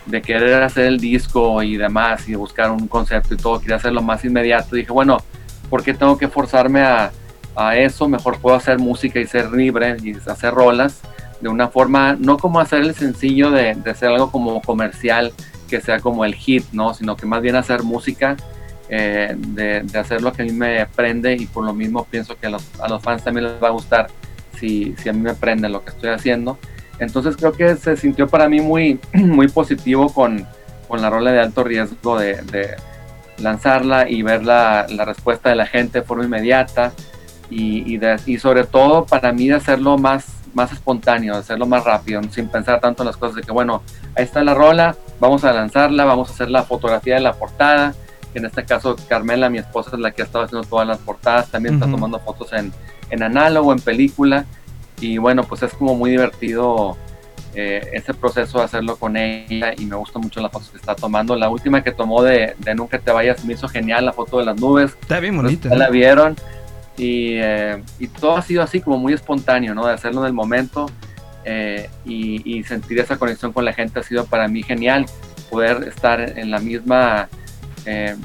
de 0.06 0.22
querer 0.22 0.62
hacer 0.62 0.86
el 0.86 0.98
disco 0.98 1.62
y 1.62 1.76
demás 1.76 2.28
y 2.28 2.34
buscar 2.34 2.70
un 2.70 2.88
concepto 2.88 3.34
y 3.34 3.36
todo, 3.36 3.60
quería 3.60 3.76
hacerlo 3.76 4.02
más 4.02 4.24
inmediato. 4.24 4.76
Dije, 4.76 4.92
bueno, 4.92 5.18
¿por 5.70 5.82
qué 5.82 5.94
tengo 5.94 6.18
que 6.18 6.28
forzarme 6.28 6.82
a, 6.82 7.12
a 7.54 7.76
eso? 7.76 8.08
Mejor 8.08 8.38
puedo 8.38 8.56
hacer 8.56 8.78
música 8.78 9.20
y 9.20 9.26
ser 9.26 9.52
libre 9.52 9.96
y 10.02 10.16
hacer 10.28 10.52
rolas 10.52 11.00
de 11.40 11.48
una 11.48 11.68
forma, 11.68 12.16
no 12.18 12.38
como 12.38 12.60
hacer 12.60 12.82
el 12.82 12.94
sencillo 12.94 13.50
de, 13.50 13.74
de 13.74 13.90
hacer 13.90 14.10
algo 14.10 14.30
como 14.30 14.60
comercial, 14.62 15.32
que 15.68 15.80
sea 15.80 15.98
como 15.98 16.24
el 16.24 16.34
hit, 16.34 16.64
¿no? 16.72 16.94
Sino 16.94 17.16
que 17.16 17.26
más 17.26 17.42
bien 17.42 17.56
hacer 17.56 17.82
música 17.82 18.36
eh, 18.94 19.34
de, 19.38 19.98
hacer 19.98 20.20
lo 20.20 20.34
que 20.34 20.42
a 20.42 20.44
mí 20.44 20.52
me 20.52 20.84
prende 20.84 21.34
y 21.34 21.46
por 21.46 21.64
lo 21.64 21.72
mismo 21.72 22.04
pienso 22.04 22.36
que 22.38 22.46
a 22.46 22.50
los, 22.50 22.78
a 22.78 22.88
los 22.88 23.02
fans 23.02 23.24
también 23.24 23.46
les 23.46 23.62
va 23.62 23.68
a 23.68 23.70
gustar 23.70 24.08
si, 24.60 24.94
si 24.98 25.08
a 25.08 25.14
mí 25.14 25.20
me 25.20 25.32
prende 25.32 25.70
lo 25.70 25.82
que 25.82 25.90
estoy 25.92 26.10
haciendo. 26.10 26.58
Entonces 26.98 27.38
creo 27.38 27.52
que 27.52 27.74
se 27.76 27.96
sintió 27.96 28.28
para 28.28 28.50
mí 28.50 28.60
muy, 28.60 29.00
muy 29.14 29.48
positivo 29.48 30.12
con, 30.12 30.46
con 30.88 31.00
la 31.00 31.08
rola 31.08 31.32
de 31.32 31.40
alto 31.40 31.64
riesgo 31.64 32.18
de, 32.18 32.76
lanzarla 33.38 34.10
y 34.10 34.20
ver 34.20 34.44
la, 34.44 34.86
la, 34.90 35.06
respuesta 35.06 35.48
de 35.48 35.56
la 35.56 35.64
gente 35.64 36.00
de 36.00 36.04
forma 36.04 36.24
inmediata 36.24 36.92
y, 37.48 37.98
y, 38.26 38.38
sobre 38.38 38.64
todo 38.64 39.06
para 39.06 39.32
mí 39.32 39.48
de 39.48 39.54
hacerlo 39.54 39.96
más, 39.96 40.26
más 40.52 40.70
espontáneo, 40.70 41.32
de 41.32 41.40
hacerlo 41.40 41.64
más 41.64 41.82
rápido, 41.82 42.20
sin 42.30 42.48
pensar 42.48 42.78
tanto 42.80 43.02
en 43.02 43.06
las 43.06 43.16
cosas 43.16 43.36
de 43.36 43.42
que 43.42 43.52
bueno, 43.52 43.82
ahí 44.14 44.24
está 44.24 44.44
la 44.44 44.52
rola, 44.52 44.94
vamos 45.18 45.44
a 45.44 45.52
lanzarla, 45.54 46.04
vamos 46.04 46.28
a 46.28 46.34
hacer 46.34 46.50
la 46.50 46.62
fotografía 46.62 47.14
de 47.14 47.22
la 47.22 47.32
portada, 47.32 47.94
en 48.38 48.46
este 48.46 48.64
caso 48.64 48.96
Carmela, 49.08 49.50
mi 49.50 49.58
esposa, 49.58 49.90
es 49.94 49.98
la 50.00 50.10
que 50.10 50.22
ha 50.22 50.24
estado 50.24 50.44
haciendo 50.44 50.66
todas 50.66 50.86
las 50.86 50.98
portadas, 50.98 51.50
también 51.50 51.74
uh 51.74 51.78
-huh. 51.78 51.80
está 51.82 51.90
tomando 51.90 52.18
fotos 52.20 52.52
en, 52.52 52.72
en 53.10 53.22
análogo, 53.22 53.72
en 53.72 53.80
película, 53.80 54.46
y 55.00 55.18
bueno, 55.18 55.44
pues 55.44 55.62
es 55.62 55.72
como 55.74 55.94
muy 55.94 56.10
divertido 56.10 56.96
eh, 57.54 57.90
ese 57.92 58.14
proceso 58.14 58.58
de 58.58 58.64
hacerlo 58.64 58.96
con 58.96 59.14
ella 59.14 59.74
y 59.76 59.84
me 59.84 59.96
gusta 59.96 60.18
mucho 60.18 60.40
las 60.40 60.50
fotos 60.50 60.70
que 60.70 60.78
está 60.78 60.94
tomando. 60.94 61.36
La 61.36 61.50
última 61.50 61.82
que 61.82 61.92
tomó 61.92 62.22
de, 62.22 62.54
de 62.58 62.74
Nunca 62.74 62.98
te 62.98 63.10
vayas 63.10 63.44
me 63.44 63.52
hizo 63.52 63.68
genial, 63.68 64.06
la 64.06 64.12
foto 64.12 64.38
de 64.38 64.46
las 64.46 64.58
nubes. 64.58 64.96
Está 65.00 65.20
bien 65.20 65.36
bonita. 65.36 65.68
Pues, 65.68 65.78
la 65.78 65.90
vieron 65.90 66.34
y, 66.96 67.34
eh, 67.34 67.82
y, 67.98 68.06
todo 68.06 68.36
ha 68.36 68.42
sido 68.42 68.62
así 68.62 68.80
como 68.80 68.96
muy 68.96 69.12
espontáneo, 69.12 69.74
¿no? 69.74 69.86
De 69.86 69.92
hacerlo 69.92 70.22
en 70.22 70.28
el 70.28 70.32
momento 70.32 70.90
eh, 71.44 71.90
y, 72.06 72.58
y, 72.58 72.64
sentir 72.64 72.98
esa 73.00 73.18
conexión 73.18 73.52
con 73.52 73.66
la 73.66 73.74
gente 73.74 74.00
ha 74.00 74.02
sido 74.02 74.24
para 74.24 74.48
mí 74.48 74.62
genial. 74.62 75.04
Poder 75.50 75.88
estar 75.88 76.20
en 76.38 76.50
la 76.50 76.58
misma 76.58 77.28
eh, 77.86 78.16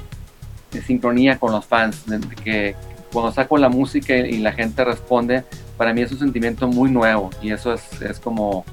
sincronía 0.86 1.38
con 1.40 1.52
los 1.52 1.66
fans, 1.66 2.06
de, 2.06 2.20
de 2.20 2.36
que 2.36 2.76
cuando 3.12 3.32
saco 3.32 3.58
la 3.58 3.70
música 3.70 4.16
y 4.16 4.38
la 4.38 4.52
gente 4.52 4.84
responde, 4.84 5.44
para 5.78 5.94
mí 5.94 6.02
es 6.02 6.12
un 6.12 6.20
sentimiento 6.20 6.68
muy 6.68 6.92
nuevo 6.92 7.30
y 7.42 7.52
eso 7.52 7.74
es, 7.74 8.02
es 8.02 8.20
como 8.20 8.66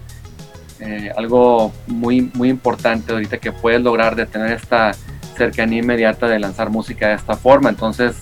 eh, 0.81 1.11
algo 1.17 1.73
muy, 1.87 2.31
muy 2.35 2.49
importante 2.49 3.13
ahorita 3.13 3.39
que 3.39 3.53
puedes 3.53 3.81
lograr 3.81 4.17
de 4.17 4.27
tener 4.27 4.53
esta 4.53 4.93
cercanía 5.37 5.81
inmediata 5.81 6.27
de 6.27 6.39
lanzar 6.39 6.71
música 6.71 7.09
de 7.09 7.15
esta 7.15 7.37
forma. 7.37 7.69
Entonces, 7.69 8.17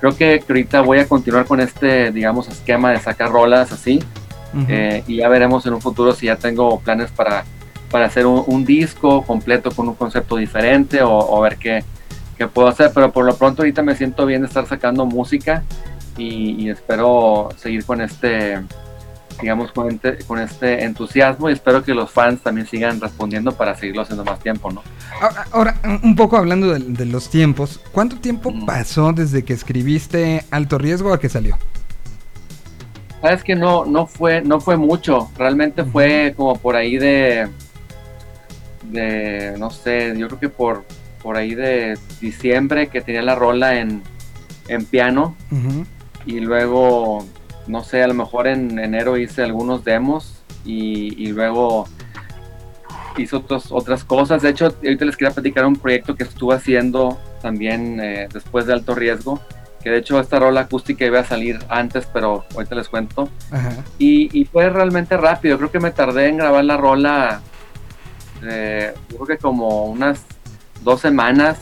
creo 0.00 0.16
que, 0.16 0.40
que 0.40 0.52
ahorita 0.52 0.80
voy 0.80 0.98
a 0.98 1.06
continuar 1.06 1.44
con 1.46 1.60
este, 1.60 2.10
digamos, 2.10 2.48
esquema 2.48 2.90
de 2.90 3.00
sacar 3.00 3.30
rolas 3.30 3.72
así 3.72 4.00
uh 4.52 4.58
-huh. 4.58 4.66
eh, 4.68 5.04
y 5.06 5.16
ya 5.18 5.28
veremos 5.28 5.64
en 5.66 5.74
un 5.74 5.80
futuro 5.80 6.12
si 6.12 6.26
ya 6.26 6.36
tengo 6.36 6.80
planes 6.80 7.10
para, 7.12 7.44
para 7.90 8.06
hacer 8.06 8.26
un, 8.26 8.42
un 8.46 8.64
disco 8.64 9.22
completo 9.22 9.70
con 9.70 9.88
un 9.88 9.94
concepto 9.94 10.36
diferente 10.36 11.02
o, 11.02 11.16
o 11.16 11.40
ver 11.40 11.56
qué, 11.56 11.84
qué 12.36 12.46
puedo 12.46 12.68
hacer. 12.68 12.90
Pero 12.94 13.12
por 13.12 13.24
lo 13.24 13.36
pronto 13.36 13.62
ahorita 13.62 13.82
me 13.82 13.94
siento 13.96 14.26
bien 14.26 14.42
de 14.42 14.48
estar 14.48 14.66
sacando 14.66 15.06
música 15.06 15.62
y, 16.16 16.62
y 16.62 16.70
espero 16.70 17.48
seguir 17.56 17.84
con 17.84 18.00
este 18.00 18.60
digamos 19.40 19.72
con 19.72 19.90
este, 19.90 20.18
con 20.24 20.38
este 20.38 20.84
entusiasmo 20.84 21.48
y 21.48 21.52
espero 21.52 21.82
que 21.82 21.94
los 21.94 22.10
fans 22.10 22.40
también 22.42 22.66
sigan 22.66 23.00
respondiendo 23.00 23.52
para 23.52 23.74
seguirlo 23.74 24.02
haciendo 24.02 24.24
más 24.24 24.40
tiempo, 24.40 24.70
¿no? 24.70 24.82
Ahora, 25.20 25.46
ahora 25.52 26.00
un 26.02 26.16
poco 26.16 26.36
hablando 26.36 26.72
de, 26.72 26.80
de, 26.80 27.06
los 27.06 27.28
tiempos, 27.28 27.80
¿cuánto 27.92 28.16
tiempo 28.16 28.50
mm. 28.50 28.66
pasó 28.66 29.12
desde 29.12 29.44
que 29.44 29.52
escribiste 29.52 30.44
Alto 30.50 30.78
Riesgo 30.78 31.12
a 31.12 31.20
que 31.20 31.28
salió? 31.28 31.56
Sabes 33.20 33.44
que 33.44 33.54
no, 33.54 33.84
no 33.84 34.06
fue, 34.06 34.42
no 34.42 34.60
fue 34.60 34.76
mucho, 34.76 35.30
realmente 35.36 35.84
fue 35.84 36.34
como 36.36 36.56
por 36.56 36.74
ahí 36.74 36.96
de, 36.98 37.48
de, 38.84 39.54
no 39.58 39.70
sé, 39.70 40.14
yo 40.16 40.26
creo 40.26 40.40
que 40.40 40.48
por, 40.48 40.84
por 41.22 41.36
ahí 41.36 41.54
de 41.54 41.98
diciembre 42.20 42.88
que 42.88 43.00
tenía 43.00 43.22
la 43.22 43.34
rola 43.34 43.78
en, 43.78 44.02
en 44.68 44.84
piano 44.84 45.36
uh 45.50 45.54
-huh. 45.54 45.86
y 46.26 46.40
luego 46.40 47.24
no 47.66 47.84
sé, 47.84 48.02
a 48.02 48.08
lo 48.08 48.14
mejor 48.14 48.48
en 48.48 48.78
enero 48.78 49.16
hice 49.16 49.42
algunos 49.42 49.84
demos 49.84 50.42
y, 50.64 51.22
y 51.22 51.28
luego 51.28 51.86
hice 53.16 53.36
otros, 53.36 53.70
otras 53.70 54.04
cosas. 54.04 54.42
De 54.42 54.50
hecho, 54.50 54.66
ahorita 54.66 55.04
les 55.04 55.16
quería 55.16 55.34
platicar 55.34 55.66
un 55.66 55.76
proyecto 55.76 56.14
que 56.14 56.24
estuve 56.24 56.54
haciendo 56.54 57.20
también 57.40 58.00
eh, 58.00 58.28
después 58.32 58.66
de 58.66 58.72
alto 58.72 58.94
riesgo, 58.94 59.40
que 59.82 59.90
de 59.90 59.98
hecho 59.98 60.18
esta 60.20 60.38
rola 60.38 60.62
acústica 60.62 61.04
iba 61.04 61.20
a 61.20 61.24
salir 61.24 61.58
antes, 61.68 62.06
pero 62.12 62.44
ahorita 62.54 62.74
les 62.74 62.88
cuento. 62.88 63.28
Y, 63.98 64.28
y, 64.38 64.44
fue 64.44 64.68
realmente 64.70 65.16
rápido, 65.16 65.58
creo 65.58 65.70
que 65.70 65.80
me 65.80 65.90
tardé 65.90 66.28
en 66.28 66.36
grabar 66.36 66.64
la 66.64 66.76
rola, 66.76 67.40
eh, 68.44 68.92
creo 69.08 69.26
que 69.26 69.38
como 69.38 69.86
unas 69.86 70.24
dos 70.82 71.00
semanas 71.00 71.58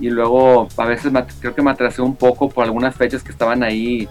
y 0.00 0.10
luego 0.10 0.68
a 0.76 0.84
veces 0.86 1.12
me, 1.12 1.24
creo 1.40 1.54
que 1.54 1.62
me 1.62 1.70
atrasé 1.70 2.02
un 2.02 2.16
poco 2.16 2.48
por 2.48 2.64
algunas 2.64 2.94
fechas 2.94 3.22
que 3.22 3.32
estaban 3.32 3.62
ahí 3.62 4.08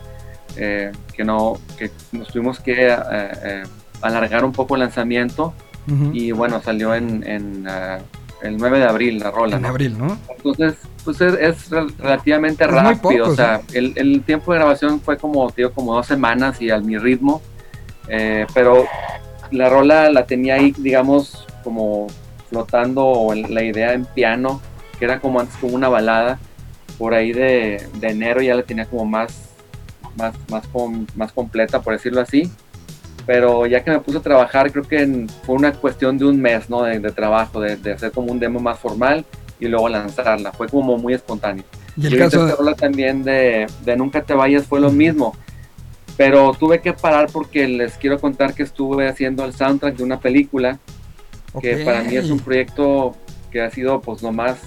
eh, 0.58 0.92
que 1.14 1.24
no 1.24 1.58
que 1.78 1.92
nos 2.12 2.28
tuvimos 2.28 2.60
que 2.60 2.88
eh, 2.90 2.98
eh, 3.12 3.64
alargar 4.02 4.44
un 4.44 4.52
poco 4.52 4.76
el 4.76 4.82
lanzamiento 4.82 5.54
uh 5.88 5.92
-huh. 5.92 6.12
y 6.14 6.32
bueno 6.32 6.62
salió 6.62 6.94
en, 6.94 7.24
en 7.26 7.68
uh, 7.68 8.02
el 8.42 8.58
9 8.58 8.80
de 8.80 8.86
abril 8.86 9.20
la 9.20 9.32
rola 9.32 9.56
en 9.56 9.62
¿no? 9.62 9.68
abril 9.70 9.98
no 9.98 10.18
entonces 10.36 10.76
pues 11.04 11.22
es, 11.22 11.34
es 11.34 11.70
relativamente 11.70 12.64
es 12.64 12.72
rápido 12.72 13.26
poco, 13.26 13.32
o 13.32 13.36
sea 13.36 13.62
¿sí? 13.68 13.78
el, 13.78 13.94
el, 13.96 14.24
tiempo 14.24 14.52
de 14.52 14.60
grabación 14.60 15.00
fue 15.00 15.18
como 15.18 15.50
digo 15.52 15.72
como 15.72 15.96
dos 15.96 16.08
semanas 16.08 16.62
y 16.62 16.70
a 16.70 16.80
mi 16.80 16.98
ritmo 16.98 17.42
pero 18.54 18.86
la 19.52 19.70
rola 19.70 20.10
la 20.10 20.26
tenía 20.26 20.56
ahí 20.56 20.74
digamos 20.78 21.48
como 21.64 22.08
flotando 22.52 23.34
la 23.34 23.64
idea 23.64 23.94
en 23.94 24.06
piano 24.06 24.62
que 25.00 25.06
era 25.06 25.20
como 25.20 25.40
antes 25.40 25.56
como 25.58 25.74
una 25.74 25.90
balada 25.90 26.38
por 27.00 27.16
ahí 27.16 27.34
de, 27.34 27.88
de 27.96 28.08
enero 28.10 28.42
ya 28.42 28.54
la 28.54 28.62
tenía 28.62 28.86
como 28.86 29.06
más 29.06 29.52
más, 30.16 30.34
más, 30.50 30.68
com, 30.68 31.06
más 31.16 31.32
completa, 31.32 31.82
por 31.82 31.94
decirlo 31.94 32.22
así. 32.22 32.52
Pero 33.26 33.66
ya 33.66 33.84
que 33.84 33.92
me 33.92 34.00
puse 34.00 34.18
a 34.18 34.22
trabajar, 34.22 34.72
creo 34.72 34.84
que 34.84 35.02
en, 35.02 35.30
fue 35.30 35.56
una 35.56 35.74
cuestión 35.74 36.18
de 36.18 36.26
un 36.26 36.42
mes 36.42 36.70
¿no? 36.70 36.84
de, 36.84 37.00
de 37.00 37.12
trabajo, 37.12 37.60
de, 37.62 37.78
de, 37.78 37.94
hacer 37.94 38.12
como 38.12 38.32
un 38.32 38.40
demo 38.40 38.60
más 38.60 38.80
formal 38.80 39.26
y 39.60 39.68
luego 39.68 39.90
lanzarla. 39.90 40.52
Fue 40.52 40.68
como 40.68 40.98
muy 40.98 41.14
espontáneo. 41.14 41.64
Y 41.96 42.08
el 42.08 42.16
y 42.16 42.18
caso 42.18 42.46
de... 42.46 42.76
también 42.76 43.24
de, 43.24 43.68
de 43.84 43.96
Nunca 43.96 44.24
te 44.24 44.34
vayas 44.34 44.66
fue 44.66 44.80
lo 44.80 44.90
mismo. 44.90 45.36
Pero 46.18 46.54
tuve 46.54 46.82
que 46.82 46.94
parar 46.94 47.30
porque 47.32 47.68
les 47.68 47.94
quiero 47.94 48.20
contar 48.20 48.54
que 48.54 48.64
estuve 48.64 49.08
haciendo 49.08 49.46
el 49.46 49.54
soundtrack 49.54 49.96
de 49.96 50.04
una 50.04 50.20
película 50.20 50.80
okay. 51.54 51.78
que 51.78 51.86
para 51.86 52.04
mí 52.04 52.16
es 52.16 52.30
un 52.30 52.40
proyecto 52.40 53.16
que 53.52 53.62
ha 53.62 53.70
sido 53.70 54.02
pues 54.02 54.22
lo 54.22 54.32
más 54.32 54.58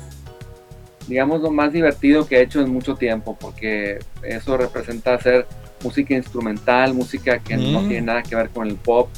digamos, 1.07 1.41
lo 1.41 1.51
más 1.51 1.73
divertido 1.73 2.27
que 2.27 2.37
he 2.37 2.43
hecho 2.43 2.61
en 2.61 2.71
mucho 2.71 2.95
tiempo, 2.97 3.37
porque 3.39 3.99
eso 4.23 4.57
representa 4.57 5.15
hacer 5.15 5.47
música 5.83 6.15
instrumental, 6.15 6.95
música 6.95 7.39
que 7.39 7.57
mm. 7.57 7.73
no 7.73 7.81
tiene 7.81 8.03
nada 8.03 8.23
que 8.23 8.35
ver 8.35 8.49
con 8.51 8.69
el 8.69 8.77
pop. 8.77 9.09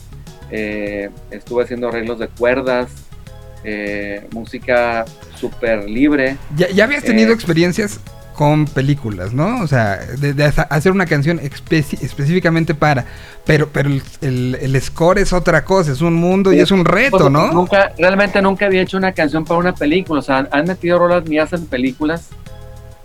Eh, 0.50 1.10
estuve 1.30 1.64
haciendo 1.64 1.88
arreglos 1.88 2.18
de 2.18 2.28
cuerdas, 2.28 2.90
eh, 3.64 4.26
música 4.32 5.04
súper 5.36 5.88
libre. 5.88 6.36
¿Ya, 6.56 6.68
¿Ya, 6.70 6.84
habías 6.84 7.04
tenido 7.04 7.30
eh, 7.30 7.34
experiencias 7.34 8.00
con 8.36 8.66
películas, 8.66 9.32
¿no? 9.32 9.62
O 9.62 9.66
sea, 9.66 9.96
de, 9.96 10.34
de 10.34 10.44
hacer 10.44 10.92
una 10.92 11.06
canción 11.06 11.40
específicamente 11.40 12.74
para, 12.74 13.06
pero, 13.46 13.70
pero 13.72 13.88
el, 13.88 14.02
el, 14.20 14.54
el, 14.60 14.80
score 14.82 15.18
es 15.18 15.32
otra 15.32 15.64
cosa, 15.64 15.92
es 15.92 16.02
un 16.02 16.14
mundo 16.14 16.52
y 16.52 16.60
es 16.60 16.70
un 16.70 16.84
reto, 16.84 17.18
pues, 17.18 17.30
¿no? 17.30 17.50
Nunca, 17.50 17.92
realmente 17.96 18.42
nunca 18.42 18.66
había 18.66 18.82
hecho 18.82 18.98
una 18.98 19.12
canción 19.12 19.44
para 19.46 19.58
una 19.58 19.74
película, 19.74 20.20
o 20.20 20.22
sea, 20.22 20.46
han 20.50 20.66
metido 20.66 20.98
rolas 20.98 21.26
mías 21.26 21.50
en 21.54 21.64
películas, 21.64 22.28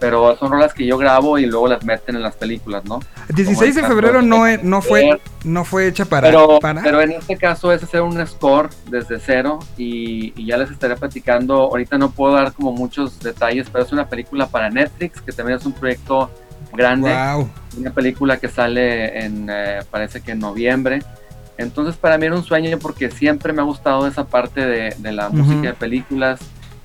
pero 0.01 0.35
son 0.35 0.51
rolas 0.51 0.73
que 0.73 0.83
yo 0.83 0.97
grabo 0.97 1.37
y 1.37 1.45
luego 1.45 1.67
las 1.67 1.85
meten 1.85 2.15
en 2.15 2.23
las 2.23 2.35
películas, 2.35 2.83
¿no? 2.85 3.01
16 3.35 3.75
de 3.75 3.83
febrero 3.83 4.23
no, 4.23 4.45
no, 4.63 4.81
fue, 4.81 5.21
no 5.43 5.63
fue 5.63 5.87
hecha 5.87 6.05
para 6.05 6.27
pero, 6.27 6.59
para 6.59 6.81
pero 6.81 7.01
en 7.01 7.11
este 7.11 7.37
caso 7.37 7.71
es 7.71 7.83
hacer 7.83 8.01
un 8.01 8.25
score 8.25 8.71
desde 8.89 9.19
cero 9.19 9.59
y, 9.77 10.33
y, 10.35 10.47
ya 10.47 10.57
les 10.57 10.71
estaré 10.71 10.95
platicando. 10.95 11.53
Ahorita 11.53 11.99
no 11.99 12.09
puedo 12.09 12.33
dar 12.33 12.51
como 12.51 12.73
muchos 12.73 13.19
detalles, 13.19 13.67
pero 13.71 13.83
es 13.83 13.91
una 13.91 14.09
película 14.09 14.47
para 14.47 14.71
Netflix, 14.71 15.21
que 15.21 15.31
también 15.31 15.59
es 15.59 15.67
un 15.67 15.73
proyecto 15.73 16.31
grande. 16.73 17.13
Wow. 17.13 17.47
Una 17.77 17.91
película 17.91 18.37
que 18.37 18.49
sale 18.49 19.23
en, 19.23 19.49
eh, 19.51 19.81
parece 19.91 20.21
que 20.21 20.31
en 20.31 20.39
noviembre. 20.39 21.03
Entonces 21.59 21.95
para 21.95 22.17
mí 22.17 22.25
era 22.25 22.35
un 22.35 22.43
sueño 22.43 22.79
porque 22.79 23.11
siempre 23.11 23.53
me 23.53 23.61
ha 23.61 23.65
gustado 23.65 24.07
esa 24.07 24.25
parte 24.25 24.65
de, 24.65 24.95
de 24.97 25.11
la 25.11 25.29
uh 25.29 25.31
-huh. 25.31 25.35
música 25.35 25.67
de 25.67 25.73
películas 25.73 26.39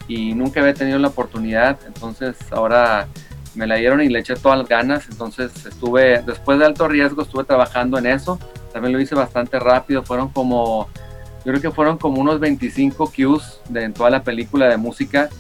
y 0.09 0.35
nunca 0.35 0.61
había 0.61 0.75
tenido 0.75 0.99
la 0.99 1.09
oportunidad, 1.09 1.79
entonces 1.87 2.37
ahora 2.51 3.09
me 3.55 3.67
la 3.67 3.77
dieron 3.77 4.03
y 4.03 4.09
le 4.09 4.21
eché 4.21 4.37
todas 4.37 4.59
las 4.59 4.69
ganas, 4.69 5.09
entonces 5.11 5.51
estuve, 5.67 6.23
después 6.23 6.59
de 6.59 6.67
alto 6.67 6.87
riesgo, 6.89 7.23
estuve 7.23 7.45
trabajando 7.45 7.99
en 7.99 8.07
eso, 8.07 8.39
también 8.73 8.93
lo 8.93 9.01
hice 9.01 9.15
bastante 9.15 9.59
rápido, 9.59 10.03
fueron 10.03 10.29
como, 10.29 10.89
yo 11.45 11.53
creo 11.53 11.61
que 11.61 11.71
fueron 11.71 11.97
como 11.99 12.21
unos 12.21 12.39
25 12.39 13.13
cues 13.15 13.61
de, 13.69 13.85
en 13.85 13.95
toda 13.95 14.11
la 14.11 14.23
película 14.23 14.69
de 14.69 14.77
música 14.77 15.31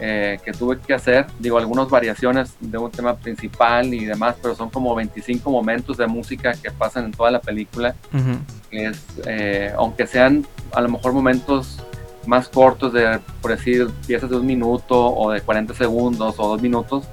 eh, 0.00 0.38
que 0.44 0.52
tuve 0.52 0.78
que 0.78 0.94
hacer, 0.94 1.26
digo, 1.38 1.58
algunas 1.58 1.88
variaciones 1.88 2.54
de 2.60 2.78
un 2.78 2.90
tema 2.90 3.16
principal 3.16 3.92
y 3.92 4.04
demás, 4.04 4.36
pero 4.40 4.54
son 4.54 4.70
como 4.70 4.94
25 4.94 5.50
momentos 5.50 5.96
de 5.96 6.06
música 6.06 6.52
que 6.54 6.70
pasan 6.70 7.06
en 7.06 7.12
toda 7.12 7.30
la 7.30 7.40
película, 7.40 7.94
uh 8.12 8.16
-huh. 8.16 8.38
es, 8.70 9.04
eh, 9.26 9.72
aunque 9.76 10.06
sean 10.06 10.46
a 10.72 10.80
lo 10.80 10.88
mejor 10.88 11.12
momentos 11.12 11.78
más 12.26 12.48
cortos 12.48 12.92
de, 12.92 13.18
por 13.40 13.50
decir, 13.50 13.88
piezas 14.06 14.30
de 14.30 14.36
un 14.36 14.46
minuto 14.46 14.96
o 15.14 15.30
de 15.30 15.40
40 15.40 15.74
segundos 15.74 16.34
o 16.38 16.48
dos 16.48 16.62
minutos, 16.62 17.04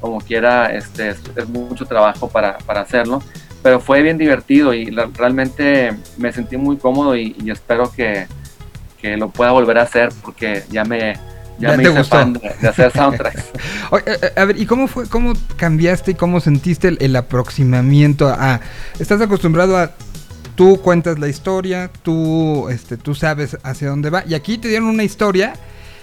como 0.00 0.18
quiera, 0.20 0.72
este, 0.74 1.10
es, 1.10 1.18
es 1.36 1.48
mucho 1.48 1.84
trabajo 1.86 2.28
para, 2.28 2.58
para 2.58 2.80
hacerlo, 2.82 3.22
pero 3.62 3.80
fue 3.80 4.02
bien 4.02 4.18
divertido 4.18 4.74
y 4.74 4.86
la- 4.90 5.08
realmente 5.14 5.96
me 6.18 6.32
sentí 6.32 6.56
muy 6.56 6.76
cómodo 6.76 7.16
y, 7.16 7.34
y 7.42 7.50
espero 7.50 7.90
que, 7.90 8.26
que 9.00 9.16
lo 9.16 9.30
pueda 9.30 9.50
volver 9.52 9.78
a 9.78 9.82
hacer 9.82 10.10
porque 10.22 10.62
ya 10.70 10.84
me, 10.84 11.14
ya 11.58 11.70
Ya 11.70 11.76
me 11.76 11.82
te 11.84 11.88
hice 11.90 11.98
gustó. 11.98 12.16
fan 12.16 12.32
de, 12.34 12.54
de 12.60 12.68
hacer 12.68 12.92
soundtracks. 12.94 13.38
Eh, 13.40 14.18
eh, 14.22 14.32
a 14.36 14.44
ver, 14.44 14.58
¿y 14.60 14.66
cómo 14.66 14.86
fue, 14.86 15.08
cómo 15.08 15.32
cambiaste 15.56 16.12
y 16.12 16.14
cómo 16.14 16.40
sentiste 16.40 16.88
el, 16.88 16.98
el 17.00 17.16
aproximamiento 17.16 18.28
a... 18.28 18.60
Estás 18.98 19.20
acostumbrado 19.20 19.76
a... 19.78 19.92
Tú 20.56 20.80
cuentas 20.80 21.18
la 21.18 21.28
historia, 21.28 21.90
tú, 22.02 22.68
este, 22.70 22.96
tú 22.96 23.14
sabes 23.14 23.56
hacia 23.62 23.88
dónde 23.90 24.10
va. 24.10 24.24
Y 24.26 24.34
aquí 24.34 24.58
te 24.58 24.68
dieron 24.68 24.88
una 24.88 25.04
historia 25.04 25.54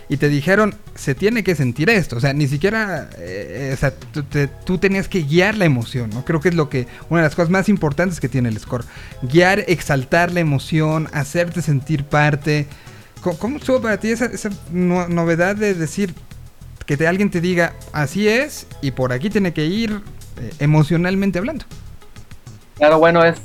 y 0.10 0.18
te 0.18 0.30
dijeron, 0.30 0.76
se 0.96 1.16
tiene 1.16 1.44
que 1.44 1.56
sentir 1.56 1.90
esto. 1.90 2.18
O 2.18 2.20
sea, 2.20 2.34
ni 2.34 2.48
siquiera... 2.48 3.10
eh, 3.18 3.72
o 3.74 3.78
sea, 3.78 3.92
tú, 3.96 4.24
te- 4.24 4.48
tú 4.48 4.78
tenías 4.78 5.08
que 5.08 5.24
guiar 5.24 5.58
la 5.58 5.66
emoción, 5.66 6.12
¿no? 6.12 6.24
Creo 6.24 6.40
que 6.40 6.50
es 6.50 6.56
lo 6.56 6.70
que... 6.70 6.88
Una 7.10 7.22
de 7.22 7.28
las 7.28 7.36
cosas 7.36 7.50
más 7.50 7.68
importantes 7.68 8.20
que 8.20 8.30
tiene 8.30 8.50
el 8.50 8.60
score. 8.60 8.86
Guiar, 9.24 9.64
exaltar 9.68 10.32
la 10.32 10.40
emoción, 10.40 11.10
hacerte 11.14 11.62
sentir 11.64 12.04
parte. 12.04 12.68
¿Cómo, 13.22 13.38
cómo 13.40 13.58
estuvo 13.58 13.82
para 13.82 13.98
ti 14.00 14.10
esa, 14.10 14.26
esa 14.26 14.52
no- 14.72 15.08
novedad 15.08 15.56
de 15.56 15.74
decir, 15.74 16.14
que 16.86 17.08
alguien 17.08 17.32
te 17.32 17.42
diga 17.42 17.74
así 17.92 18.28
es 18.28 18.68
y 18.82 18.92
por 18.92 19.14
aquí 19.14 19.30
tiene 19.30 19.54
que 19.54 19.66
ir 19.66 20.02
eh, 20.40 20.52
emocionalmente 20.60 21.40
hablando. 21.40 21.66
Claro, 22.78 23.00
bueno, 23.00 23.24
es, 23.24 23.36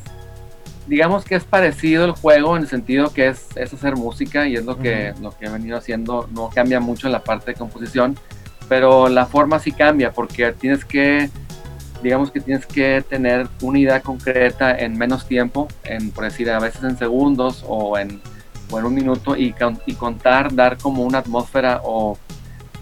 digamos 0.88 1.24
que 1.24 1.34
es 1.34 1.44
parecido 1.44 2.04
el 2.06 2.12
juego 2.12 2.56
en 2.56 2.62
el 2.62 2.68
sentido 2.68 3.12
que 3.12 3.28
es, 3.28 3.46
es 3.56 3.72
hacer 3.72 3.96
música 3.96 4.48
y 4.48 4.56
es 4.56 4.64
lo 4.64 4.78
que, 4.78 5.12
lo 5.20 5.36
que 5.36 5.46
he 5.46 5.50
venido 5.50 5.76
haciendo, 5.76 6.28
no 6.32 6.48
cambia 6.48 6.80
mucho 6.80 7.06
en 7.06 7.12
la 7.12 7.22
parte 7.22 7.52
de 7.52 7.58
composición, 7.58 8.18
pero 8.68 9.08
la 9.08 9.26
forma 9.26 9.58
sí 9.58 9.72
cambia 9.72 10.12
porque 10.12 10.52
tienes 10.52 10.84
que, 10.84 11.30
digamos 12.02 12.30
que 12.30 12.40
tienes 12.40 12.66
que 12.66 13.04
tener 13.06 13.48
una 13.60 13.78
idea 13.78 14.00
concreta 14.00 14.76
en 14.78 14.96
menos 14.96 15.26
tiempo, 15.26 15.68
en, 15.84 16.10
por 16.10 16.24
decir, 16.24 16.50
a 16.50 16.58
veces 16.58 16.82
en 16.82 16.96
segundos 16.96 17.64
o 17.68 17.98
en, 17.98 18.20
o 18.70 18.78
en 18.78 18.84
un 18.86 18.94
minuto 18.94 19.36
y, 19.36 19.54
y 19.86 19.94
contar, 19.94 20.54
dar 20.54 20.78
como 20.78 21.02
una 21.02 21.18
atmósfera 21.18 21.82
o, 21.84 22.18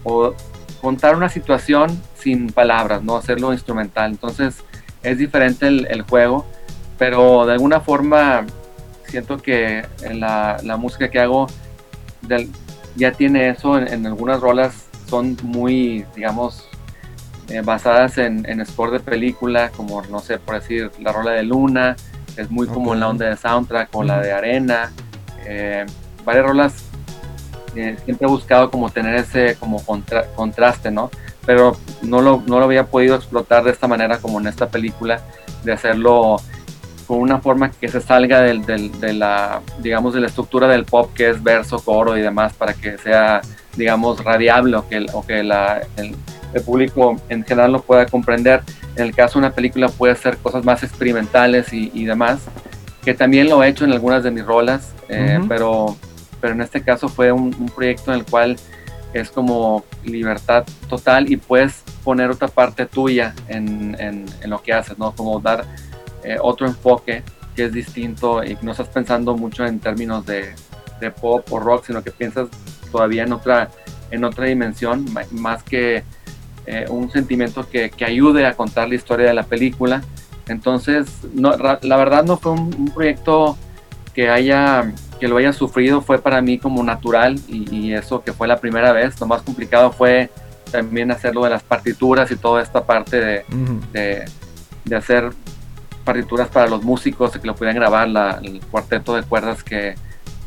o 0.03 0.33
contar 0.81 1.15
una 1.15 1.29
situación 1.29 2.01
sin 2.17 2.51
palabras, 2.51 3.03
no 3.03 3.17
hacerlo 3.17 3.51
instrumental. 3.51 4.11
Entonces 4.11 4.63
es 5.03 5.17
diferente 5.17 5.67
el, 5.67 5.87
el 5.89 6.03
juego, 6.03 6.45
pero 6.97 7.45
de 7.45 7.53
alguna 7.53 7.79
forma 7.79 8.45
siento 9.05 9.37
que 9.37 9.85
en 10.01 10.19
la, 10.19 10.57
la 10.63 10.77
música 10.77 11.09
que 11.09 11.19
hago 11.19 11.47
del- 12.21 12.49
ya 12.95 13.11
tiene 13.11 13.49
eso, 13.49 13.77
en, 13.77 13.87
en 13.87 14.05
algunas 14.07 14.41
rolas 14.41 14.85
son 15.07 15.37
muy, 15.43 16.05
digamos, 16.15 16.67
eh, 17.49 17.61
basadas 17.61 18.17
en, 18.17 18.45
en 18.49 18.65
score 18.65 18.91
de 18.91 18.99
película, 18.99 19.69
como 19.69 20.01
no 20.03 20.19
sé, 20.19 20.37
por 20.39 20.55
decir, 20.55 20.91
la 20.99 21.11
rola 21.13 21.31
de 21.31 21.43
Luna, 21.43 21.95
es 22.35 22.51
muy 22.51 22.67
como 22.67 22.93
en 22.93 22.99
la 22.99 23.07
onda 23.07 23.27
de 23.27 23.37
soundtrack, 23.37 23.89
o 23.95 24.03
la 24.03 24.19
de 24.19 24.31
Arena, 24.33 24.91
eh, 25.45 25.85
varias 26.25 26.45
rolas 26.45 26.73
eh, 27.75 27.95
siempre 28.03 28.27
he 28.27 28.29
buscado 28.29 28.69
como 28.71 28.89
tener 28.89 29.15
ese 29.15 29.55
como 29.55 29.81
contra- 29.85 30.25
contraste, 30.35 30.91
¿no? 30.91 31.09
Pero 31.45 31.77
no 32.01 32.21
lo, 32.21 32.43
no 32.47 32.59
lo 32.59 32.65
había 32.65 32.87
podido 32.87 33.15
explotar 33.15 33.63
de 33.63 33.71
esta 33.71 33.87
manera 33.87 34.17
como 34.17 34.39
en 34.41 34.47
esta 34.47 34.67
película, 34.67 35.21
de 35.63 35.71
hacerlo 35.73 36.37
con 37.07 37.19
una 37.19 37.39
forma 37.39 37.71
que 37.71 37.87
se 37.87 38.01
salga 38.01 38.41
del, 38.41 38.65
del- 38.65 38.99
de 38.99 39.13
la, 39.13 39.61
digamos, 39.79 40.13
de 40.13 40.19
la 40.21 40.27
estructura 40.27 40.67
del 40.67 40.83
pop 40.85 41.11
que 41.13 41.29
es 41.29 41.41
verso, 41.41 41.79
coro 41.79 42.17
y 42.17 42.21
demás 42.21 42.53
para 42.53 42.73
que 42.73 42.97
sea, 42.97 43.41
digamos, 43.77 44.23
radiable 44.23 44.75
o 44.75 44.87
que, 44.87 44.97
el- 44.97 45.07
o 45.13 45.25
que 45.25 45.41
la- 45.43 45.81
el, 45.95 46.15
el 46.53 46.61
público 46.63 47.15
en 47.29 47.43
general 47.45 47.71
lo 47.71 47.81
pueda 47.81 48.05
comprender. 48.05 48.61
En 48.95 49.03
el 49.05 49.15
caso 49.15 49.39
de 49.39 49.45
una 49.45 49.53
película 49.55 49.87
puede 49.89 50.15
ser 50.15 50.37
cosas 50.37 50.65
más 50.65 50.83
experimentales 50.83 51.71
y, 51.71 51.91
y 51.93 52.05
demás, 52.05 52.39
que 53.03 53.13
también 53.13 53.47
lo 53.47 53.63
he 53.63 53.69
hecho 53.69 53.85
en 53.85 53.93
algunas 53.93 54.23
de 54.23 54.31
mis 54.31 54.45
rolas, 54.45 54.91
eh, 55.07 55.37
Ujú. 55.39 55.47
pero, 55.47 55.97
pero 56.41 56.53
en 56.53 56.61
este 56.61 56.81
caso 56.81 57.07
fue 57.07 57.31
un, 57.31 57.55
un 57.57 57.67
proyecto 57.67 58.11
en 58.11 58.19
el 58.19 58.25
cual 58.25 58.57
es 59.13 59.31
como 59.31 59.85
libertad 60.03 60.65
total 60.89 61.31
y 61.31 61.37
puedes 61.37 61.83
poner 62.03 62.29
otra 62.29 62.49
parte 62.49 62.85
tuya 62.85 63.33
en, 63.47 63.95
en- 63.99 64.25
en 64.41 64.49
lo 64.49 64.61
que 64.61 64.73
haces, 64.73 64.97
¿no? 64.99 65.13
Como 65.13 65.39
dar 65.39 65.63
eh, 66.23 66.37
otro 66.41 66.67
enfoque 66.67 67.23
que 67.55 67.65
es 67.65 67.73
distinto 67.73 68.43
y 68.43 68.57
no 68.61 68.71
estás 68.71 68.87
pensando 68.89 69.35
mucho 69.35 69.65
en 69.65 69.79
términos 69.79 70.25
de, 70.25 70.53
de 70.99 71.11
pop 71.11 71.45
o 71.51 71.59
rock, 71.59 71.85
sino 71.87 72.03
que 72.03 72.11
piensas 72.11 72.49
todavía 72.91 73.23
en 73.23 73.33
otra, 73.33 73.69
en 74.11 74.23
otra 74.23 74.45
dimensión, 74.45 75.05
más 75.31 75.63
que 75.63 76.03
eh, 76.65 76.85
un 76.89 77.09
sentimiento 77.11 77.67
que, 77.67 77.89
que 77.89 78.05
ayude 78.05 78.45
a 78.45 78.53
contar 78.53 78.89
la 78.89 78.95
historia 78.95 79.27
de 79.27 79.33
la 79.33 79.43
película. 79.43 80.03
Entonces, 80.47 81.07
no, 81.33 81.51
la 81.57 81.97
verdad 81.97 82.23
no 82.23 82.37
fue 82.37 82.51
un, 82.53 82.73
un 82.77 82.91
proyecto 82.91 83.57
que 84.13 84.29
haya 84.29 84.93
que 85.19 85.27
lo 85.27 85.37
haya 85.37 85.51
sufrido 85.51 86.01
fue 86.01 86.19
para 86.19 86.41
mí 86.41 86.59
como 86.59 86.83
natural 86.83 87.39
y, 87.47 87.75
y 87.75 87.93
eso 87.93 88.23
que 88.23 88.33
fue 88.33 88.47
la 88.47 88.59
primera 88.59 88.91
vez. 88.91 89.19
Lo 89.19 89.25
más 89.25 89.41
complicado 89.41 89.91
fue 89.91 90.29
también 90.71 91.11
hacerlo 91.11 91.43
de 91.43 91.49
las 91.49 91.63
partituras 91.63 92.29
y 92.29 92.35
toda 92.35 92.61
esta 92.61 92.85
parte 92.85 93.19
de, 93.19 93.45
de, 93.93 94.25
de 94.85 94.95
hacer 94.95 95.31
partituras 96.07 96.47
para 96.47 96.67
los 96.67 96.81
músicos, 96.83 97.31
que 97.37 97.45
lo 97.45 97.53
pudieran 97.53 97.75
grabar, 97.75 98.07
la- 98.07 98.39
el 98.41 98.59
cuarteto 98.71 99.13
de 99.15 99.23
cuerdas 99.23 99.61
que, 99.63 99.93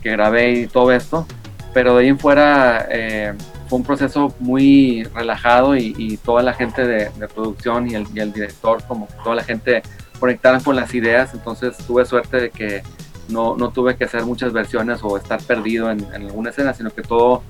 que 0.03 0.11
grabé 0.11 0.53
y 0.53 0.67
todo 0.67 0.91
esto. 0.91 1.27
Pero 1.73 1.95
de 1.95 2.03
ahí 2.03 2.09
en 2.09 2.19
fuera 2.19 2.87
eh, 2.91 3.33
fue 3.69 3.79
un 3.79 3.85
proceso 3.85 4.35
muy 4.41 5.05
relajado 5.15 5.77
y, 5.77 5.95
y 5.97 6.17
toda 6.17 6.43
la 6.43 6.53
gente 6.55 6.85
de, 6.87 7.11
de 7.11 7.29
producción 7.29 7.89
y 7.89 7.95
el, 7.95 8.07
y 8.13 8.19
el 8.19 8.33
director, 8.33 8.83
como 8.89 9.07
toda 9.23 9.37
la 9.37 9.45
gente 9.45 9.83
conectaron 10.19 10.61
con 10.63 10.75
las 10.75 10.93
ideas. 10.95 11.33
Entonces 11.35 11.77
tuve 11.87 12.05
suerte 12.07 12.39
de 12.39 12.51
que 12.51 12.83
no, 13.29 13.55
no 13.57 13.71
tuve 13.71 13.95
que 13.97 14.05
hacer 14.05 14.25
muchas 14.25 14.53
versiones 14.53 14.99
o 15.03 15.17
estar 15.17 15.41
perdido 15.43 15.91
en, 15.93 16.01
en 16.13 16.23
alguna 16.27 16.51
escena, 16.51 16.75
sino 16.75 16.91
que 16.91 17.03
todo 17.03 17.43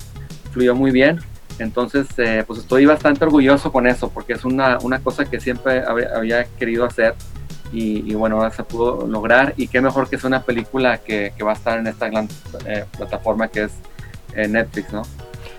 fluyó 0.51 0.75
muy 0.75 0.91
bien. 0.91 1.19
Entonces, 1.57 2.07
eh, 2.17 2.43
pues 2.47 2.59
estoy 2.59 2.85
bastante 2.85 3.23
orgulloso 3.25 3.71
con 3.71 3.85
eso, 3.85 4.09
porque 4.09 4.33
es 4.33 4.45
una, 4.45 4.77
una 4.81 4.99
cosa 4.99 5.25
que 5.25 5.39
siempre 5.39 5.83
había 5.83 6.45
querido 6.59 6.85
hacer 6.85 7.13
y, 7.71 8.11
y 8.11 8.15
bueno, 8.15 8.37
ahora 8.37 8.51
se 8.51 8.63
pudo 8.63 9.07
lograr. 9.07 9.53
Y 9.57 9.67
qué 9.67 9.81
mejor 9.81 10.09
que 10.09 10.17
sea 10.17 10.27
una 10.27 10.43
película 10.43 10.97
que, 10.99 11.33
que 11.37 11.43
va 11.43 11.51
a 11.51 11.55
estar 11.55 11.79
en 11.79 11.87
esta 11.87 12.09
gran 12.09 12.27
eh, 12.65 12.85
plataforma 12.97 13.47
que 13.47 13.63
es 13.63 13.71
eh, 14.35 14.47
Netflix, 14.47 14.91
¿no? 14.93 15.03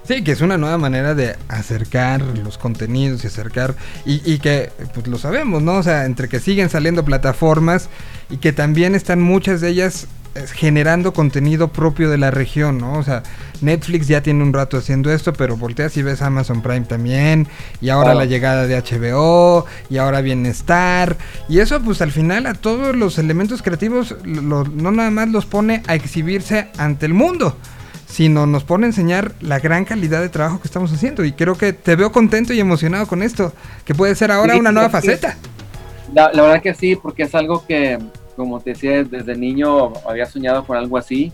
Sí, 0.05 0.24
que 0.24 0.32
es 0.32 0.40
una 0.40 0.59
nueva 0.59 0.78
manera 0.78 1.14
de 1.14 1.36
acercar 1.48 2.22
los 2.22 2.59
contenidos 2.59 3.22
y 3.22 3.28
acercar. 3.28 3.74
Y, 4.05 4.20
y 4.30 4.40
que, 4.40 4.72
pues 4.94 5.06
lo 5.06 5.16
sabemos, 5.16 5.62
¿no? 5.62 5.76
O 5.76 5.82
sea, 5.82 6.06
entre 6.06 6.28
que 6.28 6.40
siguen 6.40 6.68
saliendo 6.70 7.05
plataformas 7.05 7.89
y 8.28 8.39
que 8.39 8.52
también 8.52 8.94
están 8.97 9.20
muchas 9.20 9.60
de 9.60 9.68
ellas 9.68 10.09
generando 10.55 11.13
contenido 11.13 11.69
propio 11.69 12.09
de 12.11 12.19
la 12.19 12.31
región, 12.31 12.79
¿no? 12.79 12.95
O 12.99 13.03
sea, 13.03 13.23
Netflix 13.61 14.09
ya 14.09 14.23
tiene 14.23 14.43
un 14.43 14.53
rato 14.53 14.77
haciendo 14.79 15.13
esto, 15.13 15.33
pero 15.33 15.57
volteas 15.57 15.97
y 15.97 16.03
ves 16.03 16.23
Amazon 16.23 16.63
Prime 16.63 16.83
también, 16.83 17.47
y 17.81 17.91
ahora 17.91 18.15
la 18.15 18.25
llegada 18.25 18.67
de 18.67 18.77
HBO, 18.77 19.67
y 19.91 19.99
ahora 19.99 20.21
viene 20.21 20.49
Star, 20.49 21.17
y 21.49 21.61
eso 21.61 21.81
pues 21.81 22.01
al 22.03 22.13
final 22.13 22.47
a 22.47 22.55
todos 22.55 22.97
los 22.97 23.19
elementos 23.19 23.63
creativos 23.63 24.17
lo- 24.25 24.65
no 24.65 24.91
nada 24.91 25.11
más 25.11 25.29
los 25.29 25.47
pone 25.47 25.83
a 25.87 25.95
exhibirse 25.95 26.69
ante 26.79 27.07
el 27.07 27.15
mundo, 27.15 27.57
sino 28.09 28.47
nos 28.47 28.65
pone 28.65 28.87
a 28.87 28.89
enseñar 28.89 29.33
la 29.41 29.59
gran 29.61 29.85
calidad 29.85 30.21
de 30.21 30.29
trabajo 30.29 30.61
que 30.61 30.67
estamos 30.69 30.93
haciendo, 30.93 31.25
y 31.25 31.33
creo 31.33 31.57
que 31.57 31.73
te 31.73 31.95
veo 31.95 32.11
contento 32.11 32.53
y 32.53 32.61
emocionado 32.61 33.07
con 33.07 33.23
esto, 33.23 33.53
que 33.85 33.95
puede 33.95 34.15
ser 34.15 34.33
ahora 34.33 34.55
Sí, 34.55 34.61
una 34.61 34.73
nueva 34.73 34.89
sí. 34.89 34.93
faceta. 34.93 35.37
La, 36.15 36.33
la 36.33 36.43
verdad 36.43 36.63
que 36.63 36.75
sí, 36.75 36.97
porque 36.97 37.23
es 37.23 37.35
algo 37.35 37.65
que, 37.67 37.99
como 38.37 38.61
te 38.61 38.71
decía, 38.71 39.03
desde 39.05 39.37
niño 39.37 39.93
había 40.09 40.27
soñado 40.27 40.65
con 40.65 40.77
algo 40.77 40.97
así 40.99 41.33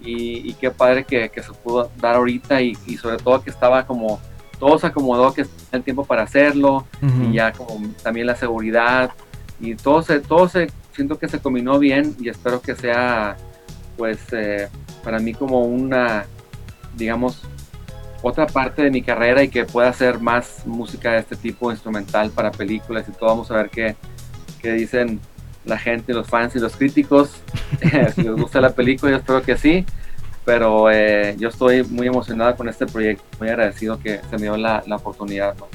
y, 0.00 0.48
y 0.48 0.54
qué 0.54 0.70
padre 0.70 1.04
que, 1.04 1.28
que 1.28 1.42
se 1.42 1.52
pudo 1.52 1.90
dar 2.00 2.16
ahorita 2.16 2.62
y, 2.62 2.76
y 2.86 2.96
sobre 2.96 3.16
todo 3.16 3.42
que 3.42 3.50
estaba 3.50 3.86
como, 3.86 4.20
todo 4.58 4.78
se 4.78 4.86
acomodó, 4.86 5.32
que 5.32 5.46
el 5.72 5.82
tiempo 5.82 6.04
para 6.04 6.22
hacerlo 6.22 6.86
y 7.02 7.34
ya 7.34 7.52
como 7.52 7.80
también 8.02 8.26
la 8.26 8.36
seguridad 8.36 9.10
y 9.60 9.74
todo 9.74 10.02
se, 10.02 10.20
todo 10.20 10.48
se, 10.48 10.68
siento 10.92 11.18
que 11.18 11.28
se 11.28 11.38
combinó 11.38 11.78
bien 11.78 12.16
y 12.20 12.28
espero 12.28 12.60
que 12.60 12.74
sea 12.74 13.36
pues 13.96 14.18
eh, 14.32 14.68
para 15.02 15.18
mí 15.18 15.32
como 15.34 15.62
una, 15.62 16.26
digamos, 16.96 17.42
otra 18.22 18.46
parte 18.46 18.82
de 18.82 18.90
mi 18.90 19.02
carrera 19.02 19.42
y 19.42 19.48
que 19.48 19.64
pueda 19.64 19.88
hacer 19.88 20.20
más 20.20 20.66
música 20.66 21.12
de 21.12 21.18
este 21.18 21.36
tipo 21.36 21.70
instrumental 21.70 22.30
para 22.30 22.50
películas 22.50 23.08
y 23.08 23.12
todo. 23.12 23.28
Vamos 23.28 23.50
a 23.50 23.54
ver 23.54 23.70
qué, 23.70 23.96
qué 24.60 24.72
dicen 24.72 25.20
la 25.66 25.78
gente, 25.78 26.14
los 26.14 26.26
fans 26.28 26.56
y 26.56 26.58
los 26.60 26.76
críticos. 26.76 27.30
si 28.14 28.22
les 28.22 28.32
gusta 28.32 28.60
la 28.60 28.70
película, 28.70 29.12
yo 29.12 29.18
espero 29.18 29.42
que 29.42 29.56
sí. 29.56 29.84
Pero 30.44 30.90
eh, 30.92 31.34
yo 31.38 31.48
estoy 31.48 31.82
muy 31.82 32.06
emocionada 32.06 32.54
con 32.56 32.68
este 32.68 32.86
proyecto, 32.86 33.24
muy 33.40 33.48
agradecido 33.48 33.98
que 33.98 34.20
se 34.30 34.36
me 34.36 34.42
dio 34.42 34.56
la, 34.56 34.82
la 34.86 34.96
oportunidad. 34.96 35.56
¿no? 35.56 35.66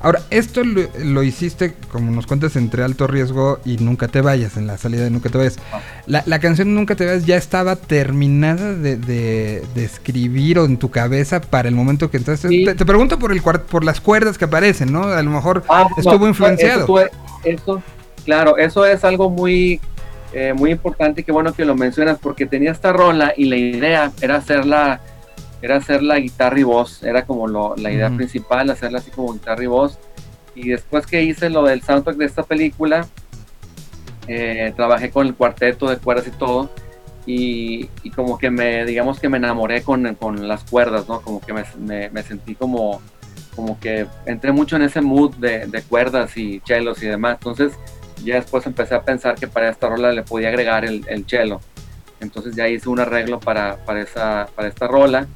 Ahora, 0.00 0.20
esto 0.30 0.64
lo, 0.64 0.82
lo 1.04 1.22
hiciste, 1.22 1.74
como 1.92 2.10
nos 2.10 2.26
cuentas, 2.26 2.56
entre 2.56 2.82
alto 2.82 3.06
riesgo 3.06 3.60
y 3.64 3.76
nunca 3.76 4.08
te 4.08 4.20
vayas, 4.22 4.56
en 4.56 4.66
la 4.66 4.78
salida 4.78 5.04
de 5.04 5.10
nunca 5.10 5.28
te 5.28 5.36
vayas. 5.38 5.58
La, 6.06 6.22
la 6.26 6.38
canción 6.38 6.74
Nunca 6.74 6.96
te 6.96 7.04
vayas 7.06 7.26
ya 7.26 7.36
estaba 7.36 7.76
terminada 7.76 8.74
de, 8.74 8.96
de- 8.96 9.62
de 9.74 9.84
escribir 9.84 10.58
o 10.58 10.64
en 10.64 10.78
tu 10.78 10.90
cabeza 10.90 11.40
para 11.42 11.68
el 11.68 11.74
momento 11.74 12.10
que 12.10 12.16
entonces. 12.16 12.50
Sí. 12.50 12.64
Te, 12.64 12.74
te 12.74 12.86
pregunto 12.86 13.18
por 13.18 13.32
el 13.32 13.42
por 13.42 13.84
las 13.84 14.00
cuerdas 14.00 14.38
que 14.38 14.46
aparecen, 14.46 14.92
¿no? 14.92 15.04
A 15.04 15.22
lo 15.22 15.30
mejor 15.30 15.62
Ah, 15.68 15.86
no, 15.90 15.96
estuvo 15.98 16.26
influenciado. 16.26 16.84
Eso, 17.00 17.10
eso, 17.44 17.82
claro, 18.26 18.58
eso 18.58 18.84
es 18.84 19.02
algo 19.04 19.30
muy, 19.30 19.80
eh, 20.34 20.52
muy 20.52 20.70
importante 20.72 21.22
y 21.22 21.24
qué 21.24 21.32
bueno 21.32 21.54
que 21.54 21.64
lo 21.64 21.74
mencionas 21.74 22.18
porque 22.20 22.44
tenía 22.44 22.72
esta 22.72 22.92
rola 22.92 23.32
y 23.34 23.46
la 23.46 23.56
idea 23.56 24.12
era 24.20 24.36
hacerla, 24.36 25.00
era 25.62 25.76
hacer 25.76 26.02
la 26.02 26.18
guitarra 26.18 26.58
y 26.60 26.64
voz, 26.64 27.02
era 27.02 27.24
como 27.24 27.46
lo- 27.48 27.74
la 27.76 27.90
idea 27.90 28.08
principal, 28.16 28.68
hacerla 28.68 28.98
así 28.98 29.10
como 29.10 29.32
guitarra 29.32 29.62
y 29.64 29.66
voz. 29.68 29.98
Y 30.54 30.68
después 30.68 31.06
que 31.06 31.22
hice 31.22 31.48
lo 31.48 31.62
del 31.64 31.80
soundtrack 31.82 32.16
de 32.16 32.24
esta 32.26 32.42
película, 32.42 33.06
eh, 34.28 34.72
trabajé 34.76 35.10
con 35.10 35.26
el 35.26 35.34
cuarteto 35.34 35.88
de 35.88 35.96
cuerdas 35.98 36.26
y 36.26 36.30
todo. 36.32 36.70
Y, 37.26 37.88
y 38.04 38.10
como 38.10 38.38
que 38.38 38.50
me, 38.50 38.84
digamos 38.84 39.18
que 39.18 39.28
me 39.28 39.36
enamoré 39.38 39.82
con, 39.82 40.14
con 40.14 40.46
las 40.46 40.62
cuerdas, 40.64 41.08
¿no? 41.08 41.20
Como 41.20 41.40
que 41.40 41.52
me, 41.52 41.64
me- 41.78 42.08
me 42.10 42.22
sentí 42.22 42.54
como, 42.54 43.00
como 43.56 43.78
que 43.80 44.06
entré 44.26 44.52
mucho 44.52 44.76
en 44.76 44.82
ese 44.82 45.00
mood 45.00 45.34
de, 45.36 45.66
de 45.66 45.82
cuerdas 45.82 46.36
y 46.36 46.60
chelos 46.60 47.02
y 47.02 47.06
demás. 47.06 47.38
Entonces 47.40 47.72
ya 48.24 48.36
después 48.36 48.66
empecé 48.66 48.94
a 48.94 49.02
pensar 49.02 49.34
que 49.34 49.46
para 49.46 49.68
esta 49.68 49.88
rola 49.88 50.12
le 50.12 50.22
podía 50.22 50.48
agregar 50.48 50.84
el, 50.84 51.04
el 51.08 51.26
chelo. 51.26 51.60
Entonces 52.20 52.56
ya 52.56 52.68
hice 52.68 52.88
un 52.88 53.00
arreglo 53.00 53.40
para, 53.40 53.76
para, 53.84 54.00
esa, 54.00 54.48
para 54.54 54.68
esta 54.68 54.86
rola 54.86 55.26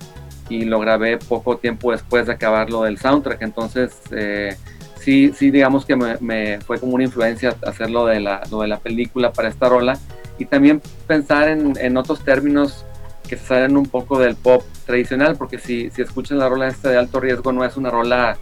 y 0.48 0.64
lo 0.64 0.80
grabé 0.80 1.18
poco 1.18 1.58
tiempo 1.58 1.92
después 1.92 2.26
de 2.26 2.32
acabar 2.32 2.70
lo 2.70 2.82
del 2.82 2.98
soundtrack. 2.98 3.42
Entonces 3.42 3.92
eh, 4.10 4.56
sí, 4.98 5.32
sí 5.36 5.50
digamos 5.50 5.84
que 5.84 5.96
me, 5.96 6.16
me 6.20 6.60
fue 6.60 6.80
como 6.80 6.94
una 6.94 7.04
influencia 7.04 7.54
hacer 7.66 7.90
lo 7.90 8.06
de 8.06 8.20
la, 8.20 8.42
lo 8.50 8.62
de 8.62 8.68
la 8.68 8.78
película 8.78 9.32
para 9.32 9.48
esta 9.48 9.68
rola 9.68 9.98
y 10.38 10.46
también 10.46 10.80
pensar 11.06 11.48
en, 11.48 11.74
en 11.78 11.96
otros 11.96 12.24
términos 12.24 12.84
que 13.28 13.36
salen 13.36 13.76
un 13.76 13.86
poco 13.86 14.18
del 14.18 14.34
pop 14.34 14.64
tradicional, 14.86 15.36
porque 15.36 15.58
si, 15.58 15.88
si 15.90 16.02
escuchan 16.02 16.38
la 16.38 16.48
rola 16.48 16.66
esta 16.66 16.88
de 16.88 16.98
alto 16.98 17.20
riesgo, 17.20 17.52
no 17.52 17.64
es 17.64 17.76
una 17.76 17.88
rola, 17.88 18.36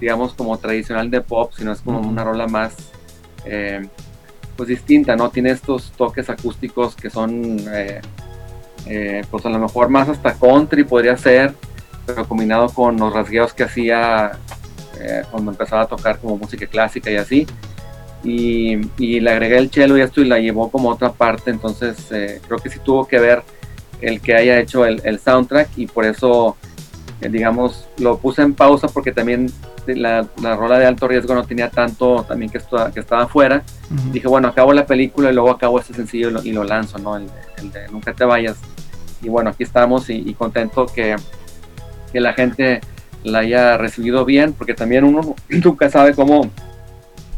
digamos, 0.00 0.34
como 0.34 0.58
tradicional 0.58 1.10
de 1.10 1.22
pop, 1.22 1.52
sino 1.56 1.72
es 1.72 1.80
como 1.80 2.00
Ujú. 2.00 2.10
una 2.10 2.24
rola 2.24 2.46
más, 2.46 2.74
eh, 3.44 3.86
pues 4.56 4.68
distinta, 4.68 5.16
¿no? 5.16 5.30
Tiene 5.30 5.50
estos 5.50 5.92
toques 5.92 6.30
acústicos 6.30 6.94
que 6.94 7.10
son, 7.10 7.58
eh, 7.72 8.00
eh, 8.86 9.22
pues 9.30 9.44
a 9.46 9.50
lo 9.50 9.58
mejor 9.58 9.88
más 9.88 10.08
hasta 10.08 10.34
country 10.34 10.84
podría 10.84 11.16
ser, 11.16 11.54
pero 12.06 12.26
combinado 12.26 12.68
con 12.68 12.96
los 12.96 13.12
rasgueos 13.12 13.52
que 13.52 13.64
hacía 13.64 14.32
eh, 15.00 15.22
cuando 15.30 15.50
empezaba 15.50 15.82
a 15.82 15.86
tocar 15.86 16.18
como 16.18 16.36
música 16.36 16.66
clásica 16.66 17.10
y 17.10 17.16
así. 17.16 17.46
Y, 18.22 18.78
y 18.96 19.20
le 19.20 19.30
agregué 19.30 19.58
el 19.58 19.70
cello 19.70 19.98
y 19.98 20.00
esto 20.00 20.20
y 20.22 20.24
la 20.24 20.38
llevó 20.38 20.70
como 20.70 20.88
otra 20.88 21.12
parte, 21.12 21.50
entonces 21.50 22.10
eh, 22.10 22.40
creo 22.46 22.58
que 22.58 22.70
sí 22.70 22.78
tuvo 22.82 23.06
que 23.06 23.18
ver 23.18 23.42
el 24.00 24.20
que 24.20 24.34
haya 24.34 24.58
hecho 24.58 24.86
el, 24.86 25.02
el 25.04 25.18
soundtrack 25.18 25.68
y 25.76 25.86
por 25.86 26.06
eso, 26.06 26.56
eh, 27.20 27.28
digamos, 27.28 27.86
lo 27.98 28.18
puse 28.18 28.40
en 28.40 28.54
pausa 28.54 28.88
porque 28.88 29.12
también 29.12 29.52
la, 29.86 30.26
la 30.40 30.56
rola 30.56 30.78
de 30.78 30.86
alto 30.86 31.08
riesgo 31.08 31.34
no 31.34 31.44
tenía 31.44 31.70
tanto 31.70 32.24
también 32.28 32.50
que, 32.50 32.60
que 32.92 33.00
estaba 33.00 33.22
afuera. 33.22 33.62
Dije, 34.12 34.28
bueno, 34.28 34.48
acabo 34.48 34.72
la 34.72 34.86
película 34.86 35.30
y 35.30 35.34
luego 35.34 35.50
acabo 35.50 35.78
este 35.78 35.94
sencillo 35.94 36.28
y 36.28 36.32
lo, 36.32 36.42
y 36.44 36.52
lo 36.52 36.64
lanzo, 36.64 36.98
¿no? 36.98 37.16
El, 37.16 37.28
el 37.58 37.70
de 37.70 37.88
Nunca 37.88 38.12
te 38.12 38.24
vayas. 38.24 38.56
Y 39.22 39.28
bueno, 39.28 39.50
aquí 39.50 39.62
estamos 39.62 40.10
y, 40.10 40.16
y 40.26 40.34
contento 40.34 40.86
que, 40.86 41.16
que 42.12 42.20
la 42.20 42.32
gente 42.32 42.80
la 43.24 43.40
haya 43.40 43.76
recibido 43.78 44.24
bien, 44.24 44.52
porque 44.52 44.74
también 44.74 45.04
uno 45.04 45.34
nunca 45.48 45.90
sabe 45.90 46.14
cómo, 46.14 46.50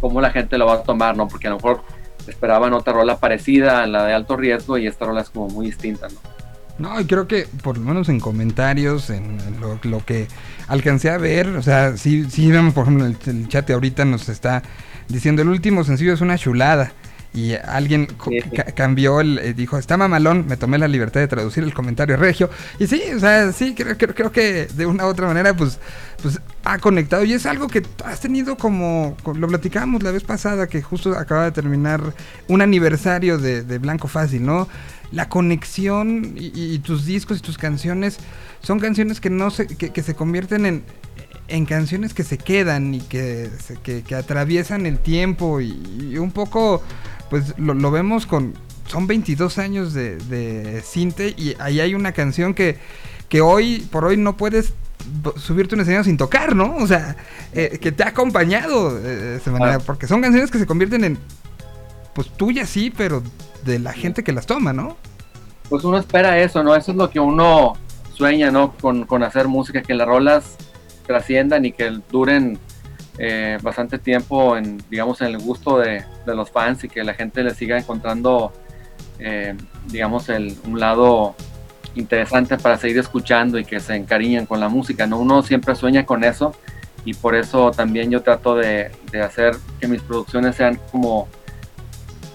cómo 0.01 0.21
la 0.21 0.31
gente 0.31 0.59
lo 0.59 0.67
va 0.67 0.75
a 0.75 0.83
tomar, 0.83 1.17
¿no? 1.17 1.29
Porque 1.29 1.47
a 1.47 1.51
lo 1.51 1.57
mejor 1.57 1.83
esperaban 2.27 2.73
otra 2.73 2.93
rola 2.93 3.19
parecida 3.19 3.83
a 3.83 3.87
la 3.87 4.05
de 4.05 4.15
alto 4.15 4.37
riesgo 4.37 4.79
y 4.79 4.87
esta 4.87 5.07
rola 5.07 5.21
es 5.23 5.31
como 5.31 5.49
muy 5.49 5.67
distinta, 5.67 6.09
¿no? 6.09 6.36
No, 6.79 7.01
y 7.01 7.07
creo 7.07 7.27
que 7.27 7.49
por 7.63 7.79
lo 7.79 7.85
menos 7.85 8.09
en 8.11 8.21
comentarios, 8.21 9.09
en, 9.09 9.39
lo, 9.61 9.81
lo 9.83 10.05
que 10.05 10.29
alcancé 10.69 11.09
a 11.11 11.17
ver, 11.17 11.49
o 11.49 11.63
sea, 11.63 11.97
sí, 11.97 12.27
sí 12.31 12.51
vemos, 12.51 12.75
por 12.75 12.83
ejemplo, 12.85 13.07
el, 13.07 13.17
el 13.27 13.49
chat 13.49 13.71
ahorita 13.71 14.05
nos 14.05 14.29
está 14.29 14.63
diciendo 15.09 15.41
el 15.43 15.49
último 15.49 15.85
sencillo 15.85 16.13
es 16.13 16.21
una 16.21 16.37
chulada. 16.39 16.93
Y 17.33 17.53
alguien 17.55 18.09
Sí, 18.29 18.41
sí. 18.51 18.51
ca- 18.55 18.65
cambió, 18.73 19.21
el, 19.21 19.39
eh, 19.39 19.53
dijo, 19.53 19.77
está 19.77 19.99
mamalón, 19.99 20.47
me 20.49 20.57
tomé 20.57 20.79
la 20.79 20.89
libertad 20.89 21.21
de 21.21 21.29
traducir 21.29 21.65
el 21.65 21.75
comentario 21.75 22.17
regio. 22.17 22.49
Y 22.79 22.87
sí, 22.87 23.03
o 23.15 23.21
sea, 23.21 23.53
sí, 23.53 23.75
creo, 23.75 23.97
creo, 23.99 24.15
creo 24.15 24.33
que 24.33 24.67
de 24.67 24.87
una 24.87 25.05
u 25.05 25.09
otra 25.11 25.27
manera, 25.27 25.55
pues, 25.55 25.79
pues 26.23 26.41
ha 26.65 26.79
conectado. 26.79 27.25
Y 27.25 27.35
es 27.35 27.45
algo 27.45 27.69
que 27.69 27.83
has 28.07 28.21
tenido 28.21 28.57
como, 28.57 29.17
co- 29.23 29.35
lo 29.35 29.49
platicábamos 29.49 30.03
la 30.03 30.13
vez 30.13 30.25
pasada, 30.25 30.67
que 30.67 30.81
justo 30.81 31.13
acaba 31.17 31.45
de 31.45 31.53
terminar 31.53 32.15
un 32.49 32.63
aniversario 32.63 33.37
de, 33.37 33.63
de 33.65 33.79
Blanco 33.79 34.09
Fácil, 34.09 34.45
¿no? 34.47 34.67
La 35.13 35.29
conexión 35.29 36.35
y, 36.37 36.51
y 36.55 36.79
tus 36.81 37.07
discos 37.07 37.39
y 37.39 37.41
tus 37.41 37.59
canciones 37.59 38.19
son 38.61 38.81
canciones 38.81 39.21
que 39.21 39.31
no 39.31 39.51
se, 39.51 39.67
que, 39.67 39.93
que 39.93 40.03
se 40.03 40.15
convierten 40.15 40.67
en, 40.67 40.83
en 41.49 41.65
canciones 41.67 42.13
que 42.13 42.25
se 42.25 42.39
quedan 42.39 42.95
y 42.95 43.01
que, 43.01 43.49
que, 43.83 44.03
que 44.03 44.15
atraviesan 44.15 44.85
el 44.87 44.99
tiempo 44.99 45.61
y, 45.61 45.81
y 46.01 46.19
un 46.19 46.33
poco, 46.33 46.83
pues 47.31 47.55
lo, 47.59 47.75
lo 47.75 47.91
vemos 47.91 48.27
con, 48.27 48.55
son 48.87 49.07
22 49.07 49.59
años 49.59 49.93
de, 49.93 50.17
de 50.17 50.83
Cinte 50.83 51.35
y 51.37 51.55
ahí 51.61 51.81
hay 51.81 51.95
una 51.95 52.13
canción 52.13 52.55
que, 52.55 52.79
que 53.29 53.41
hoy 53.41 53.87
por 53.91 54.05
hoy 54.05 54.17
no 54.17 54.37
puedes 54.37 54.73
subirte 55.37 55.77
un 55.77 55.83
escenario 55.83 56.03
sin 56.05 56.17
tocar, 56.17 56.57
¿no? 56.57 56.75
O 56.77 56.87
sea, 56.87 57.17
eh, 57.53 57.79
que 57.81 57.93
te 57.93 58.03
ha 58.03 58.09
acompañado 58.09 58.99
eh, 58.99 59.03
de 59.03 59.37
esa 59.37 59.53
manera, 59.53 59.77
Ah. 59.77 59.79
porque 59.85 60.09
son 60.09 60.21
canciones 60.21 60.51
que 60.51 60.59
se 60.59 60.67
convierten 60.67 61.05
en, 61.05 61.19
pues 62.17 62.31
tuyas 62.31 62.69
sí, 62.69 62.93
pero 62.97 63.23
de 63.65 63.79
la 63.79 63.93
gente 63.93 64.25
que 64.25 64.33
las 64.33 64.47
toma, 64.47 64.73
¿no? 64.73 64.97
pues 65.69 65.85
uno 65.85 65.99
espera 65.99 66.39
eso, 66.39 66.63
¿no? 66.63 66.75
Eso 66.75 66.93
es 66.93 66.97
lo 66.97 67.11
que 67.11 67.21
uno 67.21 67.75
sueña, 68.15 68.51
¿no? 68.51 68.73
Con, 68.73 69.05
con 69.05 69.23
hacer 69.23 69.49
música, 69.49 69.83
que 69.83 69.95
las 69.95 70.07
rolas 70.07 70.57
trasciendan 71.07 71.65
y 71.65 71.73
que 71.73 71.99
duren 72.11 72.59
eh, 73.19 73.59
bastante 73.63 73.99
tiempo 73.99 74.57
en, 74.57 74.83
digamos, 74.91 75.21
en 75.21 75.29
el 75.29 75.39
gusto 75.39 75.79
de, 75.79 76.05
de 76.25 76.35
los 76.35 76.51
fans 76.51 76.85
y 76.85 76.89
que 76.89 77.05
la 77.05 77.15
gente 77.15 77.43
le 77.43 77.55
siga 77.55 77.79
encontrando, 77.79 78.53
eh, 79.19 79.55
digamos, 79.87 80.29
el, 80.29 80.57
un 80.65 80.81
lado 80.81 81.35
interesante 81.95 82.59
para 82.59 82.77
seguir 82.77 82.99
escuchando 82.99 83.59
y 83.59 83.65
que 83.65 83.81
se 83.81 83.95
encariñen 83.95 84.47
con 84.47 84.61
la 84.61 84.69
música, 84.69 85.07
¿no? 85.07 85.19
Uno 85.19 85.43
siempre 85.43 85.75
sueña 85.75 86.05
con 86.05 86.25
eso 86.25 86.55
y 87.05 87.15
por 87.15 87.35
eso 87.35 87.71
también 87.71 88.11
yo 88.11 88.23
trato 88.23 88.57
de, 88.57 88.91
de 89.11 89.23
hacer 89.23 89.57
que 89.81 89.89
mis 89.89 90.03
producciones 90.03 90.57
sean 90.57 90.79
como 90.91 91.29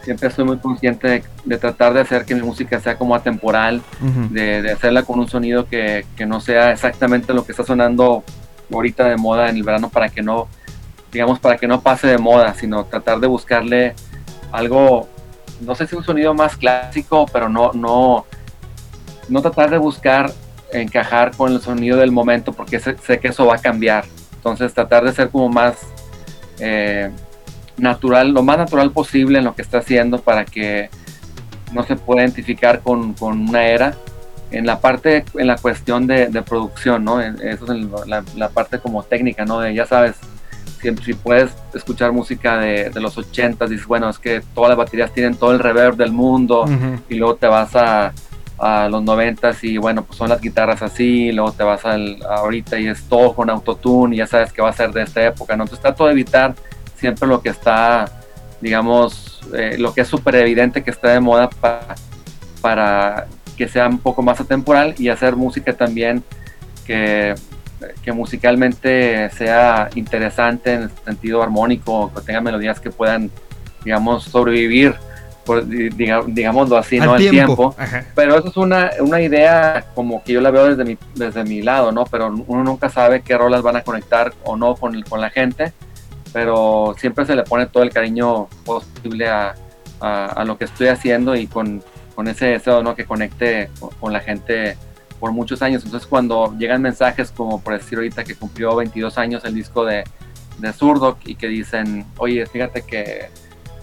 siempre 0.03 0.27
estoy 0.27 0.45
muy 0.45 0.57
consciente 0.57 1.07
de, 1.07 1.23
de 1.45 1.57
tratar 1.57 1.93
de 1.93 2.01
hacer 2.01 2.25
que 2.25 2.35
mi 2.35 2.41
música 2.41 2.79
sea 2.79 2.97
como 2.97 3.15
atemporal, 3.15 3.81
de, 4.29 4.61
de 4.61 4.71
hacerla 4.71 5.03
con 5.03 5.19
un 5.19 5.27
sonido 5.27 5.65
que, 5.67 6.05
que 6.15 6.25
no 6.25 6.39
sea 6.39 6.71
exactamente 6.71 7.33
lo 7.33 7.45
que 7.45 7.51
está 7.51 7.63
sonando 7.63 8.23
ahorita 8.71 9.05
de 9.07 9.17
moda 9.17 9.49
en 9.49 9.57
el 9.57 9.63
verano 9.63 9.89
para 9.89 10.09
que 10.09 10.21
no, 10.21 10.47
digamos, 11.11 11.39
para 11.39 11.57
que 11.57 11.67
no 11.67 11.81
pase 11.81 12.07
de 12.07 12.17
moda, 12.17 12.53
sino 12.53 12.85
tratar 12.85 13.19
de 13.19 13.27
buscarle 13.27 13.95
algo, 14.51 15.07
no 15.61 15.75
sé 15.75 15.87
si 15.87 15.95
un 15.95 16.03
sonido 16.03 16.33
más 16.33 16.57
clásico, 16.57 17.25
pero 17.31 17.49
no, 17.49 17.71
no, 17.73 18.25
no 19.29 19.41
tratar 19.41 19.69
de 19.69 19.77
buscar 19.77 20.31
encajar 20.73 21.35
con 21.35 21.51
el 21.51 21.61
sonido 21.61 21.97
del 21.97 22.11
momento, 22.11 22.53
porque 22.53 22.79
sé, 22.79 22.97
sé 22.97 23.19
que 23.19 23.29
eso 23.29 23.45
va 23.45 23.55
a 23.55 23.59
cambiar. 23.59 24.05
Entonces 24.35 24.73
tratar 24.73 25.03
de 25.03 25.13
ser 25.13 25.29
como 25.29 25.49
más 25.49 25.75
eh, 26.59 27.11
natural, 27.77 28.31
lo 28.31 28.43
más 28.43 28.57
natural 28.57 28.91
posible 28.91 29.39
en 29.39 29.45
lo 29.45 29.56
que 29.56 29.61
está 29.61 29.80
haciendo 29.80 30.19
para 30.19 30.45
que 30.45 30.89
no 31.73 31.84
se 31.84 31.95
pueda 31.95 32.22
identificar 32.22 32.81
con, 32.81 33.14
con 33.14 33.49
una 33.49 33.65
era. 33.65 33.95
En 34.52 34.65
la 34.65 34.80
parte, 34.81 35.23
en 35.35 35.48
la 35.48 35.56
cuestión 35.56 36.07
de, 36.07 36.27
de 36.27 36.41
producción, 36.41 37.06
¿no? 37.06 37.22
Eso 37.22 37.64
es 37.64 37.69
en 37.69 37.89
la, 38.06 38.23
la 38.35 38.49
parte 38.49 38.80
como 38.80 39.02
técnica, 39.02 39.45
¿no? 39.45 39.61
De, 39.61 39.73
ya 39.73 39.85
sabes, 39.85 40.15
si, 40.81 40.93
si 40.98 41.14
puedes 41.14 41.52
escuchar 41.73 42.11
música 42.11 42.57
de, 42.57 42.89
de 42.89 42.99
los 42.99 43.18
80 43.18 43.65
dices, 43.68 43.88
bueno, 43.88 44.10
es 44.10 44.19
que 44.19 44.41
todas 44.53 44.68
las 44.69 44.77
baterías 44.77 45.14
tienen 45.14 45.35
todo 45.35 45.53
el 45.53 45.60
reverb 45.60 45.95
del 45.95 46.11
mundo, 46.11 46.64
Ujú. 46.64 46.99
y 47.07 47.15
luego 47.15 47.35
te 47.35 47.48
vas 47.48 47.73
a, 47.77 48.11
a 48.57 48.89
los 48.89 49.02
90 49.02 49.52
y 49.61 49.77
bueno, 49.77 50.03
pues 50.03 50.18
son 50.18 50.27
las 50.27 50.41
guitarras 50.41 50.81
así, 50.81 51.27
y 51.27 51.31
luego 51.31 51.53
te 51.53 51.64
vas 51.64 51.85
al, 51.85 52.18
ahorita 52.30 52.77
y 52.77 52.88
es 52.88 53.03
todo 53.03 53.34
con 53.34 53.49
autotune 53.49 54.15
y 54.15 54.18
ya 54.18 54.27
sabes 54.27 54.52
que 54.52 54.61
va 54.61 54.69
a 54.69 54.73
ser 54.73 54.91
de 54.91 55.03
esta 55.03 55.26
época, 55.26 55.56
¿no? 55.56 55.64
Entonces 55.64 55.81
trato 55.81 56.06
de 56.07 56.11
evitar 56.11 56.56
siempre 57.01 57.27
lo 57.27 57.41
que 57.41 57.49
está, 57.49 58.09
digamos, 58.61 59.41
eh, 59.53 59.75
lo 59.77 59.93
que 59.93 60.01
es 60.01 60.07
súper 60.07 60.35
evidente 60.35 60.83
que 60.83 60.91
está 60.91 61.09
de 61.09 61.19
moda 61.19 61.49
para, 61.49 61.95
para 62.61 63.27
que 63.57 63.67
sea 63.67 63.87
un 63.87 63.97
poco 63.99 64.21
más 64.21 64.39
atemporal 64.39 64.95
y 64.97 65.09
hacer 65.09 65.35
música 65.35 65.73
también 65.73 66.23
que, 66.85 67.35
que 68.03 68.11
musicalmente 68.11 69.29
sea 69.31 69.89
interesante 69.95 70.73
en 70.73 70.81
el 70.83 70.91
sentido 71.03 71.41
armónico, 71.43 72.11
que 72.13 72.21
tenga 72.21 72.39
melodías 72.41 72.79
que 72.79 72.91
puedan, 72.91 73.29
digamos, 73.83 74.23
sobrevivir, 74.23 74.95
por, 75.45 75.65
di- 75.67 75.89
diga- 75.89 76.23
digámoslo 76.27 76.77
así, 76.77 76.99
¿no? 76.99 77.15
El 77.15 77.31
tiempo. 77.31 77.75
Ajá. 77.77 78.05
Pero 78.15 78.37
eso 78.37 78.47
es 78.49 78.57
una, 78.57 78.91
una 78.99 79.21
idea 79.21 79.85
como 79.95 80.23
que 80.23 80.33
yo 80.33 80.41
la 80.41 80.51
veo 80.51 80.67
desde 80.75 80.85
mi, 80.85 80.97
desde 81.15 81.43
mi 81.43 81.63
lado, 81.63 81.91
¿no? 81.91 82.05
Pero 82.05 82.27
uno 82.47 82.63
nunca 82.63 82.89
sabe 82.89 83.21
qué 83.21 83.35
rolas 83.37 83.63
van 83.63 83.75
a 83.75 83.81
conectar 83.81 84.33
o 84.43 84.55
no 84.55 84.75
con, 84.75 85.01
con 85.01 85.19
la 85.19 85.31
gente. 85.31 85.73
Pero 86.33 86.95
siempre 86.97 87.25
se 87.25 87.35
le 87.35 87.43
pone 87.43 87.65
todo 87.67 87.83
el 87.83 87.89
cariño 87.91 88.47
posible 88.65 89.27
a, 89.29 89.55
a- 89.99 90.43
lo 90.45 90.57
que 90.57 90.65
estoy 90.65 90.87
haciendo 90.87 91.35
y 91.35 91.47
con, 91.47 91.83
con 92.15 92.27
ese 92.27 92.45
deseo 92.47 92.81
¿no? 92.83 92.95
que 92.95 93.05
conecte 93.05 93.69
con, 93.79 93.89
con 93.99 94.13
la 94.13 94.19
gente 94.21 94.77
por 95.19 95.31
muchos 95.31 95.61
años. 95.61 95.83
Entonces 95.85 96.07
cuando 96.07 96.55
llegan 96.57 96.81
mensajes 96.81 97.31
como 97.31 97.61
por 97.61 97.73
decir 97.77 97.97
ahorita 97.97 98.23
que 98.23 98.35
cumplió 98.35 98.75
22 98.75 99.17
años 99.17 99.43
el 99.45 99.53
disco 99.53 99.85
de, 99.85 100.03
de 100.59 100.73
Zurdo 100.73 101.17
y 101.25 101.35
que 101.35 101.47
dicen, 101.47 102.05
oye, 102.17 102.45
fíjate 102.45 102.81
que, 102.83 103.29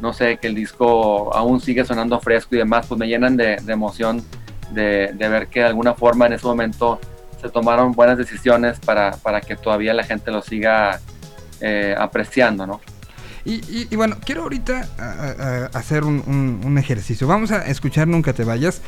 no 0.00 0.12
sé, 0.12 0.38
que 0.38 0.48
el 0.48 0.54
disco 0.54 1.32
aún 1.34 1.60
sigue 1.60 1.84
sonando 1.84 2.18
fresco 2.20 2.54
y 2.54 2.58
demás, 2.58 2.86
pues 2.88 2.98
me 2.98 3.06
llenan 3.06 3.36
de, 3.36 3.56
de 3.62 3.72
emoción 3.72 4.22
de, 4.72 5.12
de 5.14 5.28
ver 5.28 5.48
que 5.48 5.60
de 5.60 5.66
alguna 5.66 5.94
forma 5.94 6.26
en 6.26 6.32
ese 6.34 6.46
momento 6.46 6.98
se 7.40 7.48
tomaron 7.48 7.92
buenas 7.92 8.18
decisiones 8.18 8.80
para, 8.80 9.12
para 9.12 9.40
que 9.40 9.54
todavía 9.56 9.94
la 9.94 10.02
gente 10.02 10.30
lo 10.32 10.42
siga 10.42 11.00
eh, 11.60 11.94
apreciando, 11.98 12.66
¿no? 12.66 12.80
Y, 13.44 13.97
bueno, 13.97 14.18
quiero 14.22 14.43
ahorita 14.43 15.70
hacer 15.72 16.05
un, 16.05 16.76
ejercicio. 16.78 17.26
Vamos 17.26 17.51
a 17.51 17.66
escuchar 17.66 18.06
Nunca 18.06 18.35
te 18.35 18.44
vayas, 18.44 18.82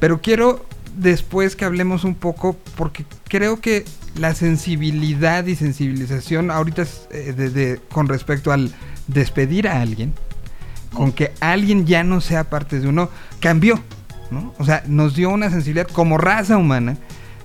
pero 0.00 0.20
quiero 0.20 0.66
después 0.96 1.56
que 1.56 1.64
hablemos 1.64 2.04
un 2.04 2.14
poco, 2.14 2.56
porque 2.76 3.06
creo 3.28 3.60
que 3.60 3.84
la 4.16 4.34
sensibilidad 4.34 5.46
y 5.46 5.56
sensibilización 5.56 6.50
ahorita 6.50 6.84
eh, 7.10 7.78
con 7.90 8.08
respecto 8.08 8.52
al 8.52 8.72
despedir 9.06 9.68
a 9.68 9.80
alguien, 9.80 10.12
con 10.92 11.12
que 11.12 11.32
alguien 11.40 11.86
ya 11.86 12.04
no 12.04 12.20
sea 12.20 12.44
parte 12.44 12.80
de 12.80 12.88
uno, 12.88 13.08
cambió, 13.40 13.80
¿no? 14.30 14.52
O 14.58 14.64
sea, 14.64 14.82
nos 14.86 15.16
dio 15.16 15.30
una 15.30 15.50
sensibilidad 15.50 15.88
como 15.88 16.18
raza 16.18 16.58
humana 16.58 16.98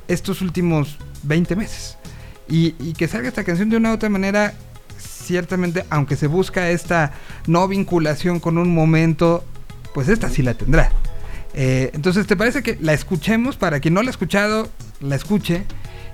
estos 0.08 0.41
últimos 0.41 0.98
20 1.24 1.56
meses. 1.56 1.98
Y, 2.49 2.76
y 2.80 2.94
que 2.94 3.08
salga 3.08 3.28
esta 3.28 3.44
canción 3.44 3.70
de 3.70 3.78
una 3.78 3.91
u 3.91 3.94
otra 3.94 4.10
manera, 4.10 4.54
ciertamente, 5.28 5.86
aunque 5.90 6.16
se 6.16 6.28
busca 6.28 6.70
esta 6.70 7.12
no 7.45 7.68
vinculación 7.68 8.40
con 8.40 8.58
un 8.58 8.74
momento, 8.74 9.44
pues 9.94 10.08
esta 10.08 10.30
sí 10.30 10.41
la 10.41 10.54
tendrá. 10.54 10.91
Eh, 11.54 11.91
entonces, 11.94 12.26
¿te 12.28 12.36
parece 12.36 12.64
que 12.64 12.78
la 12.82 12.94
escuchemos? 12.94 13.58
Para 13.58 13.80
quien 13.80 13.94
no 13.94 14.02
la 14.02 14.10
ha 14.10 14.12
escuchado, 14.12 14.70
la 15.02 15.16
escuche 15.16 15.66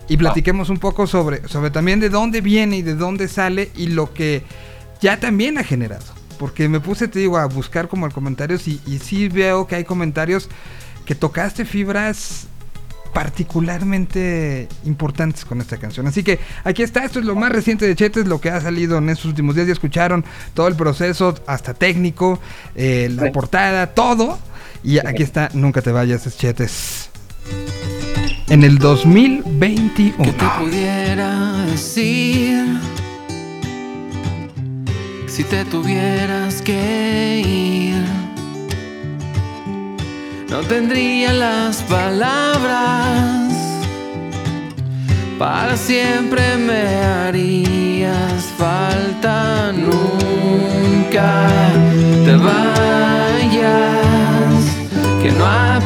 y 0.09 0.17
platiquemos 0.17 0.69
un 0.69 0.77
poco 0.77 1.07
sobre, 1.07 1.47
sobre 1.47 1.69
también 1.69 1.99
de 1.99 2.09
dónde 2.09 2.41
viene 2.41 2.77
y 2.77 2.81
de 2.81 2.95
dónde 2.95 3.27
sale 3.27 3.71
y 3.75 3.87
lo 3.87 4.13
que 4.13 4.43
ya 4.99 5.19
también 5.19 5.57
ha 5.57 5.63
generado. 5.63 6.05
Porque 6.39 6.67
me 6.67 6.79
puse, 6.79 7.07
te 7.07 7.19
digo, 7.19 7.37
a 7.37 7.45
buscar 7.45 7.87
como 7.87 8.05
el 8.05 8.13
comentarios 8.13 8.67
y, 8.67 8.81
y 8.85 8.99
sí 8.99 9.29
veo 9.29 9.67
que 9.67 9.75
hay 9.75 9.83
comentarios 9.83 10.49
que 11.05 11.15
tocaste 11.15 11.65
fibras 11.65 12.47
particularmente 13.13 14.67
importantes 14.85 15.45
con 15.45 15.61
esta 15.61 15.77
canción. 15.77 16.07
Así 16.07 16.23
que 16.23 16.39
aquí 16.63 16.83
está, 16.83 17.03
esto 17.05 17.19
es 17.19 17.25
lo 17.25 17.35
más 17.35 17.51
reciente 17.51 17.87
de 17.87 17.95
Chetes, 17.95 18.27
lo 18.27 18.41
que 18.41 18.49
ha 18.49 18.59
salido 18.59 18.97
en 18.97 19.09
estos 19.09 19.25
últimos 19.25 19.55
días. 19.55 19.67
Ya 19.67 19.73
escucharon 19.73 20.25
todo 20.53 20.67
el 20.67 20.75
proceso, 20.75 21.35
hasta 21.47 21.73
técnico, 21.73 22.39
eh, 22.75 23.09
la 23.13 23.25
Sí. 23.25 23.31
portada, 23.31 23.87
todo. 23.93 24.39
Y 24.83 24.97
aquí 24.99 25.23
está, 25.23 25.49
nunca 25.53 25.81
te 25.81 25.91
vayas, 25.91 26.25
es 26.27 26.37
Chetes. 26.37 27.09
En 28.49 28.63
el 28.63 28.77
2021. 28.77 30.17
que 30.23 30.31
te 30.33 30.45
pudiera 30.59 31.65
decir 31.65 32.65
si 35.27 35.43
te 35.45 35.63
tuvieras 35.65 36.61
que 36.61 37.41
ir. 37.45 37.92
No 40.53 40.61
tendría 40.61 41.33
las 41.33 41.77
palabras, 41.89 43.51
para 45.39 45.75
siempre 45.75 46.57
me 46.57 46.83
harías 47.03 48.43
falta. 48.55 49.71
Nunca 49.71 51.47
te 52.23 52.35
vayas, 52.35 53.63
que 55.23 55.31
no 55.31 55.43
he 55.43 55.79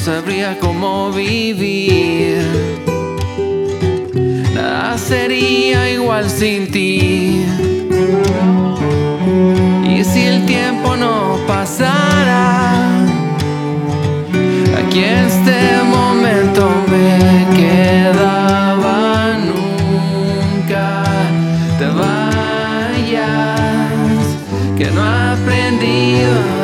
sabría 0.00 0.58
cómo 0.58 1.12
vivir. 1.12 2.42
Nada 4.54 4.96
sería 4.96 5.90
igual 5.90 6.30
sin 6.30 6.70
ti. 6.70 7.44
Y 9.86 10.04
si 10.04 10.20
el 10.22 10.46
tiempo 10.46 10.96
no 10.96 11.38
pasara, 11.46 13.04
aquí 14.78 15.00
este 15.00 15.60
momento 15.84 16.62
me 16.90 17.46
quedaba. 17.58 19.36
Nunca 19.50 21.04
te 21.78 21.86
vayas, 22.02 23.20
que 24.78 24.90
no 24.92 25.00
he 25.04 25.32
aprendido 25.34 26.59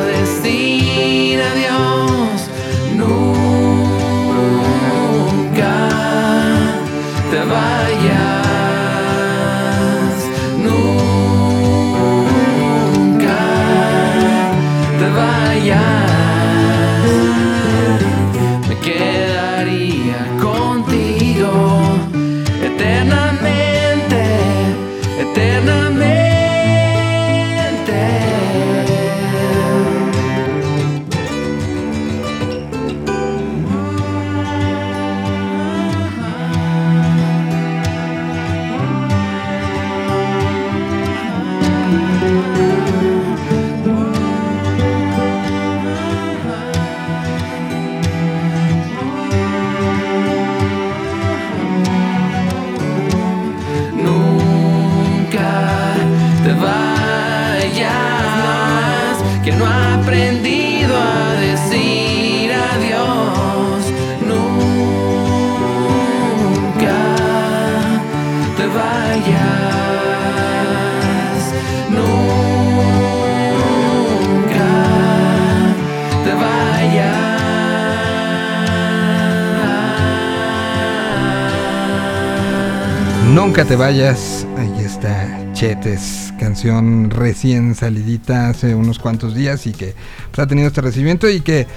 Nunca 83.46 83.64
te 83.64 83.76
vayas. 83.76 84.44
Ahí 84.58 84.84
está 84.84 85.52
Chetes, 85.52 86.34
canción 86.36 87.10
recién 87.10 87.76
salidita 87.76 88.48
hace 88.48 88.74
unos 88.74 88.98
cuantos 88.98 89.36
días 89.36 89.68
y 89.68 89.72
que 89.72 89.94
pues, 90.32 90.40
ha 90.40 90.48
tenido 90.48 90.66
este 90.66 90.80
recibimiento 90.80 91.30
y 91.30 91.40
que 91.42 91.68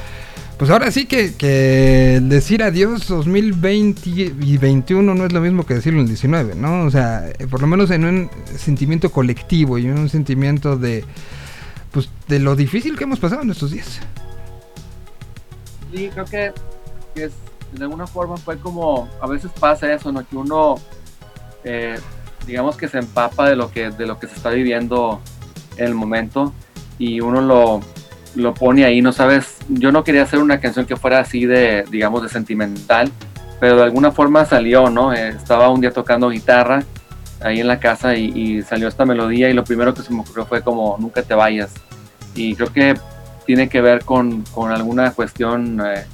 pues 0.58 0.72
ahora 0.72 0.90
sí 0.90 1.06
que, 1.06 1.36
que 1.36 2.22
decir 2.24 2.64
adiós 2.64 3.08
2020 3.08 4.10
y 4.10 4.30
2021 4.30 5.14
no 5.14 5.24
es 5.24 5.32
lo 5.32 5.42
mismo 5.42 5.64
que 5.64 5.76
decirlo 5.76 6.00
en 6.00 6.06
el 6.06 6.08
19, 6.08 6.56
¿no? 6.56 6.86
O 6.86 6.90
sea, 6.90 7.30
eh, 7.38 7.46
por 7.46 7.62
lo 7.62 7.68
menos 7.68 7.92
en 7.92 8.04
un 8.04 8.32
sentimiento 8.58 9.12
colectivo 9.12 9.78
y 9.78 9.86
en 9.86 10.00
un 10.00 10.10
sentimiento 10.10 10.76
de 10.76 11.06
pues 11.92 12.10
de 12.28 12.40
lo 12.40 12.56
difícil 12.56 12.98
que 12.98 13.04
hemos 13.04 13.20
pasado 13.20 13.44
en 13.44 13.52
estos 13.52 13.70
días. 13.70 14.00
Sí, 15.94 16.10
creo 16.12 16.26
que, 16.26 16.52
de 17.14 17.84
alguna 17.84 18.08
forma 18.08 18.38
fue 18.38 18.58
como, 18.58 19.08
a 19.22 19.28
veces 19.28 19.52
pasa 19.60 19.94
eso, 19.94 20.12
¿no? 20.12 20.28
Que 20.28 20.36
uno, 20.36 20.80
eh, 21.64 22.00
digamos 22.46 22.78
que 22.78 22.88
se 22.88 23.00
empapa 23.00 23.50
de 23.50 23.56
lo 23.56 23.72
que, 23.72 23.92
de 23.92 24.06
lo 24.06 24.20
que 24.20 24.28
se 24.28 24.36
está 24.36 24.50
viviendo 24.50 25.22
en 25.78 25.86
el 25.86 25.96
momento 25.96 26.54
y 26.98 27.22
uno 27.22 27.42
lo, 27.42 27.82
lo 28.36 28.54
pone 28.54 28.86
ahí, 28.86 29.02
no 29.02 29.12
sabes, 29.12 29.58
yo 29.70 29.92
no 29.92 30.04
quería 30.04 30.24
hacer 30.24 30.40
una 30.40 30.60
canción 30.60 30.86
que 30.86 30.96
fuera 30.96 31.20
así 31.20 31.46
de, 31.46 31.86
digamos, 31.90 32.24
de 32.24 32.30
sentimental, 32.30 33.12
pero 33.60 33.78
de 33.78 33.84
alguna 33.84 34.12
forma 34.12 34.46
salió, 34.46 34.90
¿no? 34.90 35.14
Eh, 35.14 35.30
estaba 35.30 35.70
un 35.70 35.82
día 35.82 35.92
tocando 35.92 36.30
guitarra 36.30 36.84
ahí 37.42 37.60
en 37.60 37.68
la 37.68 37.80
casa 37.80 38.16
y, 38.16 38.32
y 38.36 38.62
salió 38.64 38.88
esta 38.88 39.06
melodía 39.06 39.50
y 39.50 39.54
lo 39.54 39.64
primero 39.64 39.94
que 39.94 40.02
se 40.02 40.14
me 40.14 40.22
ocurrió 40.22 40.46
fue 40.46 40.62
como, 40.62 40.98
nunca 41.00 41.22
te 41.22 41.34
vayas. 41.34 41.72
y 42.36 42.56
creo 42.56 42.72
que 42.72 42.96
tiene 43.46 43.68
que 43.68 43.82
ver 43.82 44.06
con, 44.06 44.44
con 44.54 44.72
alguna 44.72 45.12
cuestión, 45.12 45.82
eh, 45.84 46.06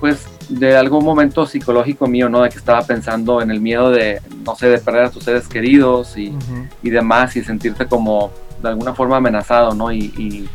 pues, 0.00 0.26
de 0.48 0.76
algún 0.76 1.04
momento 1.04 1.46
psicológico 1.46 2.06
mío, 2.06 2.28
¿no? 2.28 2.42
De 2.42 2.50
que 2.50 2.58
estaba 2.58 2.82
pensando 2.82 3.40
en 3.40 3.50
el 3.50 3.60
miedo 3.60 3.90
de, 3.90 4.20
no 4.44 4.54
sé, 4.54 4.68
de 4.68 4.78
perder 4.78 5.04
a 5.04 5.10
tus 5.10 5.24
seres 5.24 5.48
queridos 5.48 6.16
y, 6.16 6.36
y 6.82 6.90
demás, 6.90 7.36
y 7.36 7.44
sentirte 7.44 7.86
como 7.86 8.30
de 8.62 8.68
alguna 8.68 8.94
forma 8.94 9.16
amenazado, 9.16 9.74
¿no? 9.74 9.92
Y, 9.92 10.12
y, 10.16 10.48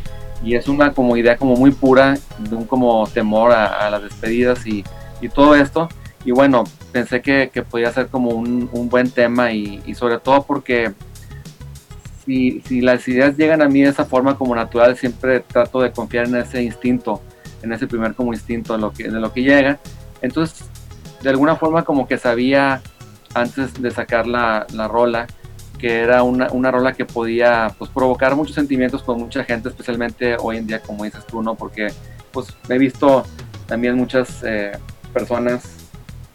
y 0.43 0.55
es 0.55 0.67
una 0.67 0.93
como 0.93 1.17
idea 1.17 1.37
como 1.37 1.55
muy 1.55 1.71
pura, 1.71 2.17
de 2.37 2.55
un 2.55 2.65
como 2.65 3.07
temor 3.07 3.51
a, 3.51 3.87
a 3.87 3.89
las 3.89 4.03
despedidas 4.03 4.65
y, 4.65 4.83
y 5.21 5.29
todo 5.29 5.55
esto. 5.55 5.89
Y 6.25 6.31
bueno, 6.31 6.63
pensé 6.91 7.21
que, 7.21 7.49
que 7.53 7.61
podía 7.61 7.91
ser 7.91 8.07
como 8.07 8.31
un, 8.31 8.69
un 8.71 8.89
buen 8.89 9.09
tema 9.09 9.51
y, 9.51 9.81
y 9.85 9.95
sobre 9.95 10.17
todo 10.19 10.43
porque 10.43 10.91
si, 12.25 12.61
si 12.61 12.81
las 12.81 13.07
ideas 13.07 13.37
llegan 13.37 13.61
a 13.61 13.69
mí 13.69 13.81
de 13.81 13.89
esa 13.89 14.05
forma 14.05 14.37
como 14.37 14.55
natural, 14.55 14.97
siempre 14.97 15.39
trato 15.39 15.81
de 15.81 15.91
confiar 15.91 16.27
en 16.27 16.35
ese 16.35 16.61
instinto, 16.61 17.21
en 17.61 17.73
ese 17.73 17.87
primer 17.87 18.13
como 18.15 18.33
instinto 18.33 18.73
de 18.73 18.79
lo 18.79 18.91
que, 18.91 19.03
de 19.09 19.19
lo 19.19 19.31
que 19.33 19.43
llega. 19.43 19.79
Entonces, 20.21 20.65
de 21.21 21.29
alguna 21.29 21.55
forma 21.55 21.83
como 21.83 22.07
que 22.07 22.17
sabía 22.17 22.81
antes 23.33 23.81
de 23.81 23.91
sacar 23.91 24.27
la, 24.27 24.65
la 24.73 24.87
rola, 24.87 25.27
que 25.77 25.99
era 25.99 26.23
una, 26.23 26.51
una 26.51 26.71
rola 26.71 26.93
que 26.93 27.05
podía 27.05 27.73
pues, 27.77 27.89
provocar 27.89 28.35
muchos 28.35 28.55
sentimientos 28.55 29.03
con 29.03 29.19
mucha 29.19 29.43
gente, 29.43 29.69
especialmente 29.69 30.35
hoy 30.39 30.57
en 30.57 30.67
día, 30.67 30.81
como 30.81 31.05
dices 31.05 31.25
tú, 31.25 31.41
¿no? 31.41 31.55
Porque 31.55 31.87
pues 32.31 32.55
he 32.67 32.77
visto 32.77 33.23
también 33.65 33.95
muchas 33.95 34.43
eh, 34.43 34.73
personas 35.13 35.63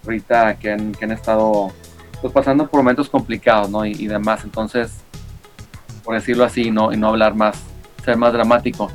ahorita 0.04 0.58
que 0.58 0.72
han, 0.72 0.92
que 0.92 1.04
han 1.04 1.12
estado 1.12 1.72
pues, 2.20 2.32
pasando 2.32 2.66
por 2.66 2.80
momentos 2.80 3.08
complicados, 3.08 3.70
¿no? 3.70 3.84
Y, 3.84 3.92
y 3.92 4.06
demás, 4.06 4.44
entonces, 4.44 4.92
por 6.02 6.14
decirlo 6.14 6.44
así, 6.44 6.70
¿no? 6.70 6.92
Y 6.92 6.96
no 6.96 7.08
hablar 7.08 7.34
más, 7.34 7.60
ser 8.04 8.16
más 8.16 8.32
dramático. 8.32 8.90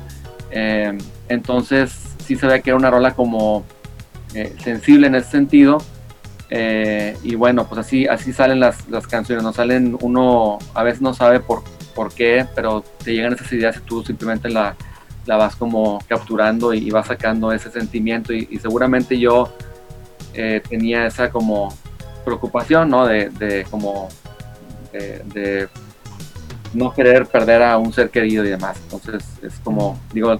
Eh, 0.50 0.96
entonces, 1.28 2.09
sí 2.30 2.36
se 2.36 2.46
ve 2.46 2.62
que 2.62 2.70
era 2.70 2.76
una 2.76 2.92
rola 2.92 3.14
como 3.14 3.64
eh, 4.34 4.54
sensible 4.62 5.08
en 5.08 5.16
ese 5.16 5.30
sentido. 5.32 5.78
Eh, 6.48 7.16
y 7.24 7.34
bueno, 7.34 7.66
pues 7.66 7.80
así, 7.80 8.06
así 8.06 8.32
salen 8.32 8.60
las, 8.60 8.88
las 8.88 9.08
canciones, 9.08 9.42
no 9.42 9.52
salen, 9.52 9.96
uno 10.00 10.58
a 10.74 10.84
veces 10.84 11.00
no 11.00 11.12
sabe 11.12 11.40
por, 11.40 11.64
por 11.92 12.12
qué, 12.12 12.46
pero 12.54 12.84
te 13.02 13.14
llegan 13.14 13.32
esas 13.32 13.52
ideas 13.52 13.76
y 13.78 13.80
tú 13.80 14.04
simplemente 14.04 14.48
la, 14.48 14.76
la 15.26 15.36
vas 15.36 15.56
como 15.56 15.98
capturando 16.08 16.72
y, 16.72 16.78
y 16.86 16.90
vas 16.90 17.08
sacando 17.08 17.52
ese 17.52 17.68
sentimiento 17.68 18.32
y, 18.32 18.46
y 18.48 18.58
seguramente 18.58 19.18
yo 19.18 19.52
eh, 20.34 20.62
tenía 20.68 21.06
esa 21.06 21.30
como 21.30 21.74
preocupación, 22.24 22.90
¿no? 22.90 23.06
De, 23.06 23.30
de 23.30 23.64
como 23.70 24.08
de, 24.92 25.22
de 25.34 25.68
no 26.74 26.92
querer 26.94 27.26
perder 27.26 27.62
a 27.64 27.76
un 27.76 27.92
ser 27.92 28.10
querido 28.10 28.44
y 28.44 28.50
demás. 28.50 28.76
Entonces 28.84 29.24
es 29.42 29.54
como, 29.64 29.98
digo, 30.12 30.36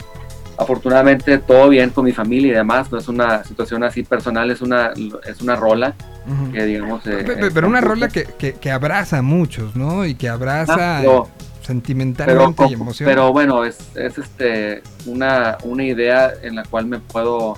afortunadamente 0.60 1.38
todo 1.38 1.68
bien 1.70 1.90
con 1.90 2.04
mi 2.04 2.12
familia 2.12 2.52
y 2.52 2.54
demás, 2.56 2.92
no 2.92 2.98
es 2.98 3.08
una 3.08 3.42
situación 3.44 3.82
así 3.82 4.02
personal, 4.02 4.50
es 4.50 4.60
una, 4.60 4.92
es 5.26 5.40
una 5.40 5.56
rola 5.56 5.94
Ujú. 6.26 6.52
que 6.52 6.64
digamos... 6.64 7.06
eh, 7.06 7.24
Pe- 7.26 7.36
pe- 7.36 7.46
eh, 7.46 7.50
Pero 7.52 7.66
una 7.66 7.80
rola 7.80 8.08
que, 8.08 8.24
que, 8.24 8.52
que 8.54 8.70
abraza 8.70 9.18
a 9.18 9.22
muchos, 9.22 9.74
¿no? 9.74 10.04
Y 10.04 10.14
que 10.14 10.28
abraza 10.28 10.98
Ah, 10.98 11.00
pero- 11.00 11.28
sentimentalmente 11.62 12.54
pero, 12.56 12.70
y 12.70 12.74
emocionalmente. 12.74 13.04
pero 13.20 13.32
bueno, 13.32 13.64
es, 13.64 13.78
es 13.94 14.18
este 14.18 14.82
una, 15.06 15.56
una 15.64 15.84
idea 15.84 16.32
en 16.42 16.56
la 16.56 16.64
cual 16.64 16.86
me 16.86 16.98
puedo, 16.98 17.56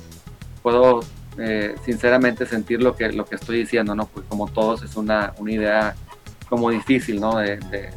puedo 0.62 1.00
eh, 1.38 1.74
sinceramente 1.84 2.44
sentir 2.46 2.82
lo 2.82 2.94
que, 2.94 3.10
lo 3.12 3.24
que 3.24 3.34
estoy 3.36 3.58
diciendo, 3.58 3.94
¿no? 3.94 4.06
Pues 4.06 4.26
como 4.28 4.48
todos 4.48 4.82
es 4.82 4.96
una, 4.96 5.32
una 5.38 5.52
idea 5.52 5.94
como 6.48 6.70
difícil, 6.70 7.20
¿no? 7.20 7.36
De, 7.38 7.56
de, 7.56 7.90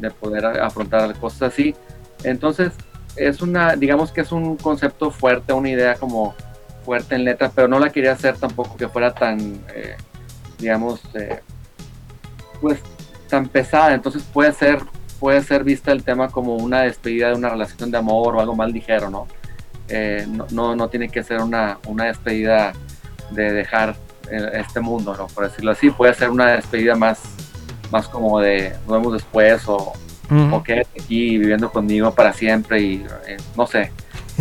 de 0.00 0.10
poder 0.10 0.44
afrontar 0.44 1.14
cosas 1.20 1.52
así. 1.52 1.74
Entonces, 2.24 2.72
es 3.16 3.42
una, 3.42 3.76
digamos 3.76 4.12
que 4.12 4.22
es 4.22 4.32
un 4.32 4.56
concepto 4.56 5.10
fuerte, 5.10 5.52
una 5.52 5.70
idea 5.70 5.94
como 5.94 6.34
fuerte 6.84 7.14
en 7.14 7.24
letra, 7.24 7.50
pero 7.54 7.68
no 7.68 7.78
la 7.78 7.90
quería 7.90 8.12
hacer 8.12 8.36
tampoco 8.36 8.76
que 8.76 8.88
fuera 8.88 9.12
tan, 9.12 9.60
eh, 9.74 9.96
digamos, 10.58 11.00
eh, 11.14 11.40
pues 12.60 12.80
tan 13.28 13.48
pesada. 13.48 13.94
Entonces 13.94 14.22
puede 14.22 14.52
ser, 14.52 14.80
puede 15.18 15.42
ser 15.42 15.64
vista 15.64 15.92
el 15.92 16.02
tema 16.02 16.28
como 16.28 16.56
una 16.56 16.82
despedida 16.82 17.28
de 17.28 17.34
una 17.34 17.50
relación 17.50 17.90
de 17.90 17.98
amor 17.98 18.36
o 18.36 18.40
algo 18.40 18.54
más 18.54 18.70
ligero, 18.72 19.10
¿no? 19.10 19.26
Eh, 19.88 20.26
no, 20.28 20.46
no, 20.50 20.76
no 20.76 20.88
tiene 20.88 21.08
que 21.08 21.22
ser 21.22 21.40
una, 21.40 21.78
una 21.86 22.04
despedida 22.04 22.72
de 23.30 23.52
dejar 23.52 23.96
eh, 24.30 24.50
este 24.54 24.80
mundo, 24.80 25.16
¿no? 25.16 25.26
Por 25.26 25.44
decirlo 25.44 25.72
así, 25.72 25.90
puede 25.90 26.14
ser 26.14 26.30
una 26.30 26.52
despedida 26.52 26.94
más, 26.94 27.20
más 27.90 28.08
como 28.08 28.40
de 28.40 28.70
nos 28.86 28.98
vemos 28.98 29.12
después 29.12 29.62
o, 29.66 29.92
O 30.52 30.62
quédate 30.62 31.00
aquí 31.02 31.38
viviendo 31.38 31.70
conmigo 31.70 32.12
para 32.14 32.32
siempre 32.32 32.80
y 32.80 33.04
eh, 33.26 33.36
no 33.56 33.66
sé. 33.66 33.90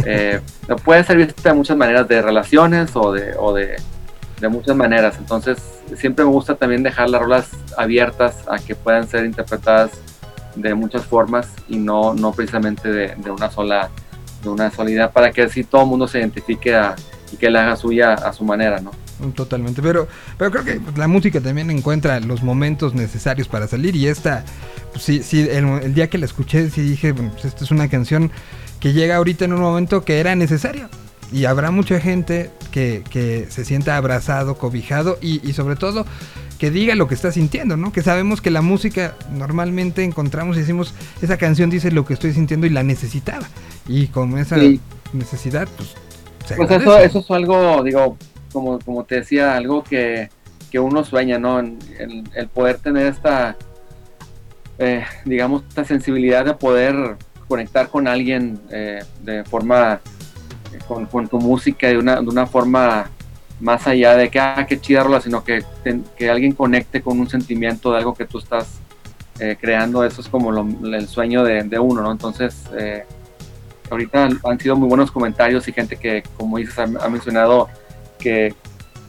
Eh, 0.06 0.40
puede 0.86 1.04
ser 1.04 1.18
vista 1.18 1.50
de 1.50 1.56
muchas 1.56 1.76
maneras, 1.76 2.08
de 2.08 2.22
relaciones 2.22 2.92
o 2.96 3.12
de, 3.12 3.34
o 3.38 3.54
de, 3.54 3.76
de 4.40 4.48
muchas 4.50 4.76
maneras. 4.76 5.16
Entonces, 5.18 5.58
siempre 5.96 6.24
me 6.26 6.32
gusta 6.32 6.56
también 6.56 6.84
dejar 6.84 7.10
las 7.10 7.22
rolas 7.22 7.50
abiertas 7.78 8.36
a 8.48 8.60
que 8.60 8.76
puedan 8.76 9.08
ser 9.08 9.26
interpretadas 9.26 9.92
de 10.56 10.74
muchas 10.76 11.04
formas 11.06 11.48
y 11.68 11.78
no, 11.78 12.14
no 12.14 12.32
precisamente 12.34 12.90
de, 12.92 13.16
de 13.16 13.32
una 13.32 13.50
sola 13.52 13.90
de 14.44 14.50
una 14.50 14.72
sola 14.72 14.90
idea 14.90 15.12
para 15.12 15.32
que 15.32 15.42
así 15.42 15.64
todo 15.66 15.82
el 15.82 15.88
mundo 15.90 16.08
se 16.08 16.20
identifique 16.20 16.74
a- 16.74 16.96
y 17.32 17.36
que 17.38 17.50
la 17.50 17.64
haga 17.64 17.76
suya 17.76 18.14
a 18.14 18.32
su 18.32 18.44
manera, 18.46 18.80
¿no? 18.80 18.92
Totalmente, 19.36 19.82
pero, 19.82 20.08
pero 20.38 20.50
creo 20.50 20.64
que 20.64 20.80
la 20.98 21.08
música 21.10 21.42
también 21.42 21.70
encuentra 21.72 22.20
los 22.22 22.42
momentos 22.42 22.94
necesarios 22.94 23.50
para 23.50 23.68
salir 23.68 23.96
y 23.96 24.08
esta, 24.08 24.46
pues, 24.94 25.04
sí, 25.04 25.24
sí, 25.24 25.42
el, 25.42 25.66
el 25.84 25.94
día 25.94 26.10
que 26.10 26.18
la 26.18 26.26
escuché 26.26 26.70
sí 26.70 26.82
dije, 26.82 27.12
bueno, 27.12 27.32
pues 27.34 27.46
esta 27.46 27.66
es 27.66 27.72
una 27.72 27.90
canción 27.90 28.32
que 28.80 28.94
llega 28.94 29.18
ahorita 29.18 29.44
en 29.44 29.52
un 29.54 29.60
momento 29.60 30.06
que 30.06 30.20
era 30.22 30.36
necesario 30.36 30.88
y 31.34 31.46
habrá 31.46 31.70
mucha 31.70 32.00
gente 32.00 32.50
que, 32.72 33.04
que 33.10 33.48
se 33.50 33.66
sienta 33.66 33.98
abrazado, 33.98 34.58
cobijado 34.58 35.18
y, 35.22 35.46
y 35.48 35.52
sobre 35.52 35.76
todo 35.76 36.06
que 36.58 36.72
diga 36.72 36.96
lo 36.96 37.08
que 37.10 37.16
está 37.16 37.32
sintiendo, 37.32 37.76
¿no? 37.78 37.92
Que 37.92 38.02
sabemos 38.02 38.42
que 38.42 38.52
la 38.52 38.62
música 38.62 39.16
normalmente 39.34 40.04
encontramos 40.04 40.56
y 40.58 40.62
decimos, 40.62 40.94
esa 41.22 41.38
canción 41.38 41.70
dice 41.70 41.92
lo 41.92 42.06
que 42.06 42.14
estoy 42.14 42.34
sintiendo 42.34 42.68
y 42.68 42.70
la 42.70 42.84
necesitaba 42.84 43.48
y 43.88 44.08
con 44.08 44.38
esa 44.38 44.58
Sí. 44.58 44.80
necesidad, 45.14 45.68
pues... 45.76 45.90
se 46.48 46.56
Pues 46.56 46.72
eso, 46.72 46.98
eso 47.00 47.20
es 47.20 47.32
algo, 47.32 47.84
digo, 47.84 48.18
como, 48.52 48.80
como 48.80 49.04
te 49.04 49.16
decía, 49.16 49.56
algo 49.56 49.84
que, 49.84 50.30
que 50.70 50.80
uno 50.80 51.04
sueña, 51.04 51.40
¿no? 51.40 51.60
El, 51.60 52.48
poder 52.54 52.78
tener 52.78 53.08
esta, 53.08 53.56
eh, 54.78 55.04
digamos, 55.26 55.64
esta 55.68 55.84
sensibilidad 55.84 56.46
de 56.46 56.54
poder 56.54 57.18
conectar 57.48 57.90
con 57.90 58.08
alguien 58.08 58.60
eh, 58.72 59.04
de 59.24 59.44
forma, 59.44 60.00
con, 60.88 61.06
con 61.08 61.28
tu 61.28 61.40
música, 61.40 61.88
de 61.88 61.98
una, 61.98 62.22
de 62.22 62.28
una 62.28 62.46
forma 62.46 63.10
más 63.60 63.88
allá 63.88 64.16
de 64.16 64.30
que, 64.30 64.40
ah, 64.40 64.66
qué 64.68 64.80
chida 64.80 65.04
rola, 65.04 65.20
sino 65.20 65.44
que, 65.44 65.64
que 66.16 66.30
alguien 66.30 66.54
conecte 66.54 67.02
con 67.02 67.20
un 67.20 67.30
sentimiento 67.30 67.92
de 67.92 67.98
algo 67.98 68.14
que 68.14 68.26
tú 68.26 68.40
estás 68.40 68.80
eh, 69.40 69.58
creando, 69.60 70.04
eso 70.04 70.22
es 70.22 70.30
como 70.30 70.52
el 70.52 71.08
sueño 71.08 71.44
de, 71.44 71.80
uno, 71.80 72.02
¿no? 72.02 72.12
Entonces, 72.12 72.66
ahorita 73.90 74.30
han 74.44 74.60
sido 74.60 74.76
muy 74.76 74.88
buenos 74.88 75.12
comentarios 75.12 75.68
y 75.68 75.74
gente 75.74 75.98
que, 75.98 76.24
como 76.38 76.58
dices, 76.58 76.78
ha 76.78 77.10
mencionado 77.10 77.68
que, 78.20 78.54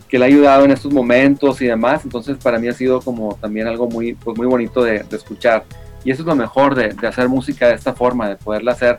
que 0.09 0.19
le 0.19 0.25
ha 0.25 0.29
ayudado 0.29 0.65
en 0.65 0.71
estos 0.71 0.93
momentos 0.93 1.61
y 1.61 1.67
demás. 1.67 2.03
Entonces, 2.05 2.39
para 2.39 2.59
mí 2.59 2.69
ha 2.69 2.73
sido 2.73 3.01
como 3.01 3.37
también 3.41 3.67
algo 3.67 3.89
muy, 3.89 4.15
pues, 4.15 4.37
muy 4.39 4.47
bonito 4.47 4.83
de, 4.83 5.01
de 5.01 5.17
escuchar. 5.17 5.65
Y 6.05 6.11
eso 6.11 6.23
es 6.23 6.27
lo 6.27 6.35
mejor 6.35 6.75
de, 6.75 6.89
de 6.89 7.07
hacer 7.07 7.29
música 7.29 7.69
de 7.69 7.75
esta 7.75 7.93
forma, 7.93 8.29
de 8.29 8.37
poderla 8.37 8.73
hacer 8.73 8.99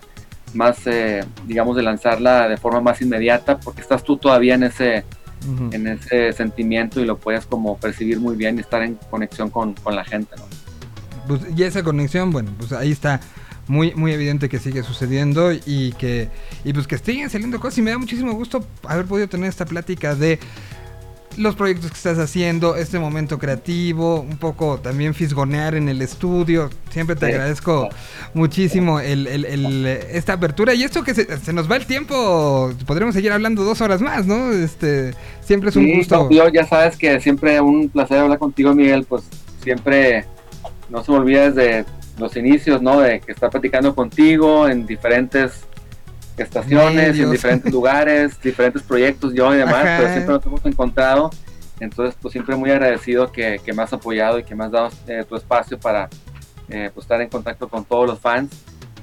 más, 0.54 0.86
eh, 0.86 1.24
digamos, 1.48 1.76
de 1.76 1.82
lanzarla 1.82 2.48
de 2.48 2.58
forma 2.58 2.82
más 2.82 3.02
inmediata, 3.02 3.58
porque 3.60 3.82
estás 3.82 4.04
tú 4.04 4.18
todavía 4.18 4.54
en 4.56 4.64
ese, 4.64 5.06
Ujú. 5.52 5.70
en 5.72 5.88
ese 5.88 6.34
sentimiento 6.34 7.00
y 7.00 7.06
lo 7.06 7.18
puedes 7.18 7.46
como 7.46 7.78
percibir 7.78 8.20
muy 8.20 8.36
bien 8.36 8.58
y 8.58 8.62
estar 8.62 8.84
en 8.84 9.00
conexión 9.10 9.50
con, 9.50 9.74
con 9.74 9.96
la 9.96 10.04
gente, 10.04 10.36
¿no? 10.38 10.44
Pues, 11.28 11.42
y 11.56 11.64
esa 11.64 11.82
conexión, 11.84 12.32
bueno, 12.32 12.52
pues 12.58 12.74
ahí 12.74 12.92
está 12.92 13.20
muy, 13.68 13.94
muy 13.96 14.12
evidente 14.14 14.50
que 14.50 14.60
sigue 14.60 14.84
sucediendo 14.84 15.52
y 15.54 15.94
que, 15.98 16.30
y 16.64 16.74
pues 16.74 16.88
que 16.88 16.98
siguen 16.98 17.30
saliendo 17.30 17.60
cosas 17.60 17.78
y 17.80 17.82
me 17.82 17.92
da 17.92 17.98
muchísimo 17.98 18.34
gusto 18.34 18.66
haber 18.84 19.06
podido 19.06 19.30
tener 19.30 19.50
esta 19.50 19.66
plática 19.66 20.16
de 20.16 20.40
los 21.38 21.56
proyectos 21.56 21.90
que 21.92 21.96
estás 21.96 22.20
haciendo, 22.20 22.76
este 22.76 23.00
momento 23.00 23.40
creativo, 23.40 24.20
un 24.20 24.38
poco 24.38 24.80
también 24.82 25.14
fisgonear 25.14 25.76
en 25.76 25.88
el 25.88 26.02
estudio. 26.02 26.70
Siempre 26.90 27.16
te 27.16 27.26
agradezco 27.28 27.88
muchísimo 28.34 29.00
el, 29.00 29.28
el- 29.28 29.46
el, 29.46 29.86
esta 29.88 30.34
apertura 30.34 30.74
y 30.74 30.84
esto 30.84 31.04
que 31.04 31.14
se, 31.14 31.38
se 31.40 31.54
nos 31.54 31.72
va 31.72 31.78
el 31.78 31.86
tiempo, 31.86 32.74
podremos 32.86 33.16
seguir 33.16 33.32
hablando 33.32 33.64
dos 33.64 33.80
horas 33.80 34.02
más, 34.02 34.28
¿no? 34.28 34.52
Este, 34.52 35.16
siempre 35.40 35.70
es 35.70 35.78
un 35.78 35.84
Sí, 35.84 35.92
gusto. 35.92 36.30
Yo 36.30 36.50
ya 36.50 36.66
sabes 36.66 36.98
que 36.98 37.20
siempre 37.22 37.62
un 37.62 37.90
placer 37.90 38.18
hablar 38.20 38.40
contigo, 38.40 38.74
Miguel, 38.76 39.06
pues 39.06 39.24
siempre 39.64 40.30
no 40.90 41.04
se 41.04 41.12
me 41.12 41.18
olvida 41.20 41.50
desde 41.52 41.86
los 42.22 42.36
inicios, 42.38 42.82
¿no? 42.82 43.00
De 43.02 43.20
que 43.20 43.32
estar 43.32 43.50
platicando 43.50 43.94
contigo 43.94 44.68
en 44.68 44.86
diferentes 44.86 45.66
estaciones, 46.38 47.20
en 47.20 47.32
diferentes 47.32 47.72
lugares, 47.78 48.40
diferentes 48.42 48.82
proyectos, 48.84 49.34
yo 49.34 49.54
y 49.54 49.58
demás, 49.58 49.86
Ajá. 49.86 49.98
pero 49.98 50.10
siempre 50.14 50.34
nos 50.36 50.46
hemos 50.46 50.66
encontrado. 50.66 51.30
Entonces, 51.80 52.16
pues 52.22 52.32
siempre 52.32 52.56
muy 52.56 52.70
agradecido 52.70 53.32
que, 53.32 53.60
que 53.66 53.74
me 53.74 53.82
has 53.82 53.92
apoyado 53.92 54.38
y 54.40 54.44
que 54.44 54.54
me 54.56 54.64
has 54.66 54.72
dado 54.72 54.90
eh, 55.08 55.26
tu 55.28 55.36
espacio 55.36 55.80
para 55.80 56.10
eh, 56.70 56.92
pues, 56.94 57.06
estar 57.06 57.20
en 57.22 57.28
contacto 57.30 57.68
con 57.68 57.84
todos 57.84 58.08
los 58.08 58.20
fans. 58.20 58.52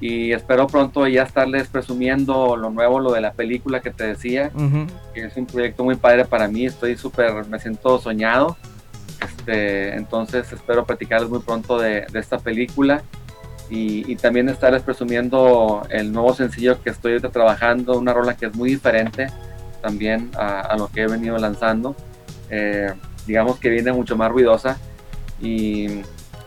y 0.00 0.30
espero 0.32 0.68
pronto 0.68 1.06
ya 1.08 1.24
estarles 1.24 1.66
presumiendo 1.66 2.56
lo 2.56 2.70
nuevo, 2.70 3.00
lo 3.00 3.10
de 3.12 3.20
la 3.20 3.32
película 3.32 3.80
que 3.80 3.90
te 3.90 4.04
decía, 4.04 4.52
Ujú. 4.54 4.86
que 5.12 5.24
es 5.24 5.36
un 5.36 5.44
proyecto 5.46 5.82
muy 5.82 5.96
padre 5.96 6.24
para 6.24 6.46
mí, 6.46 6.66
estoy 6.66 6.96
súper, 6.96 7.46
me 7.48 7.58
siento 7.58 7.98
soñado, 7.98 8.56
este, 9.20 9.94
entonces 9.96 10.52
espero 10.52 10.84
platicarles 10.84 11.28
muy 11.30 11.40
pronto 11.40 11.78
de, 11.78 12.06
de 12.10 12.18
esta 12.18 12.38
película 12.38 13.02
y, 13.70 14.10
y 14.10 14.16
también 14.16 14.48
estarles 14.48 14.82
presumiendo 14.82 15.86
el 15.90 16.12
nuevo 16.12 16.34
sencillo 16.34 16.82
que 16.82 16.90
estoy 16.90 17.12
ahorita 17.12 17.30
trabajando, 17.30 17.98
una 17.98 18.12
rola 18.12 18.36
que 18.36 18.46
es 18.46 18.54
muy 18.54 18.70
diferente 18.70 19.28
también 19.82 20.30
a, 20.36 20.60
a 20.60 20.76
lo 20.76 20.88
que 20.88 21.02
he 21.02 21.06
venido 21.06 21.38
lanzando, 21.38 21.94
Eh, 22.50 22.90
digamos 23.26 23.58
que 23.58 23.68
viene 23.68 23.92
mucho 23.92 24.16
más 24.16 24.30
ruidosa 24.32 24.78
y 25.38 26.00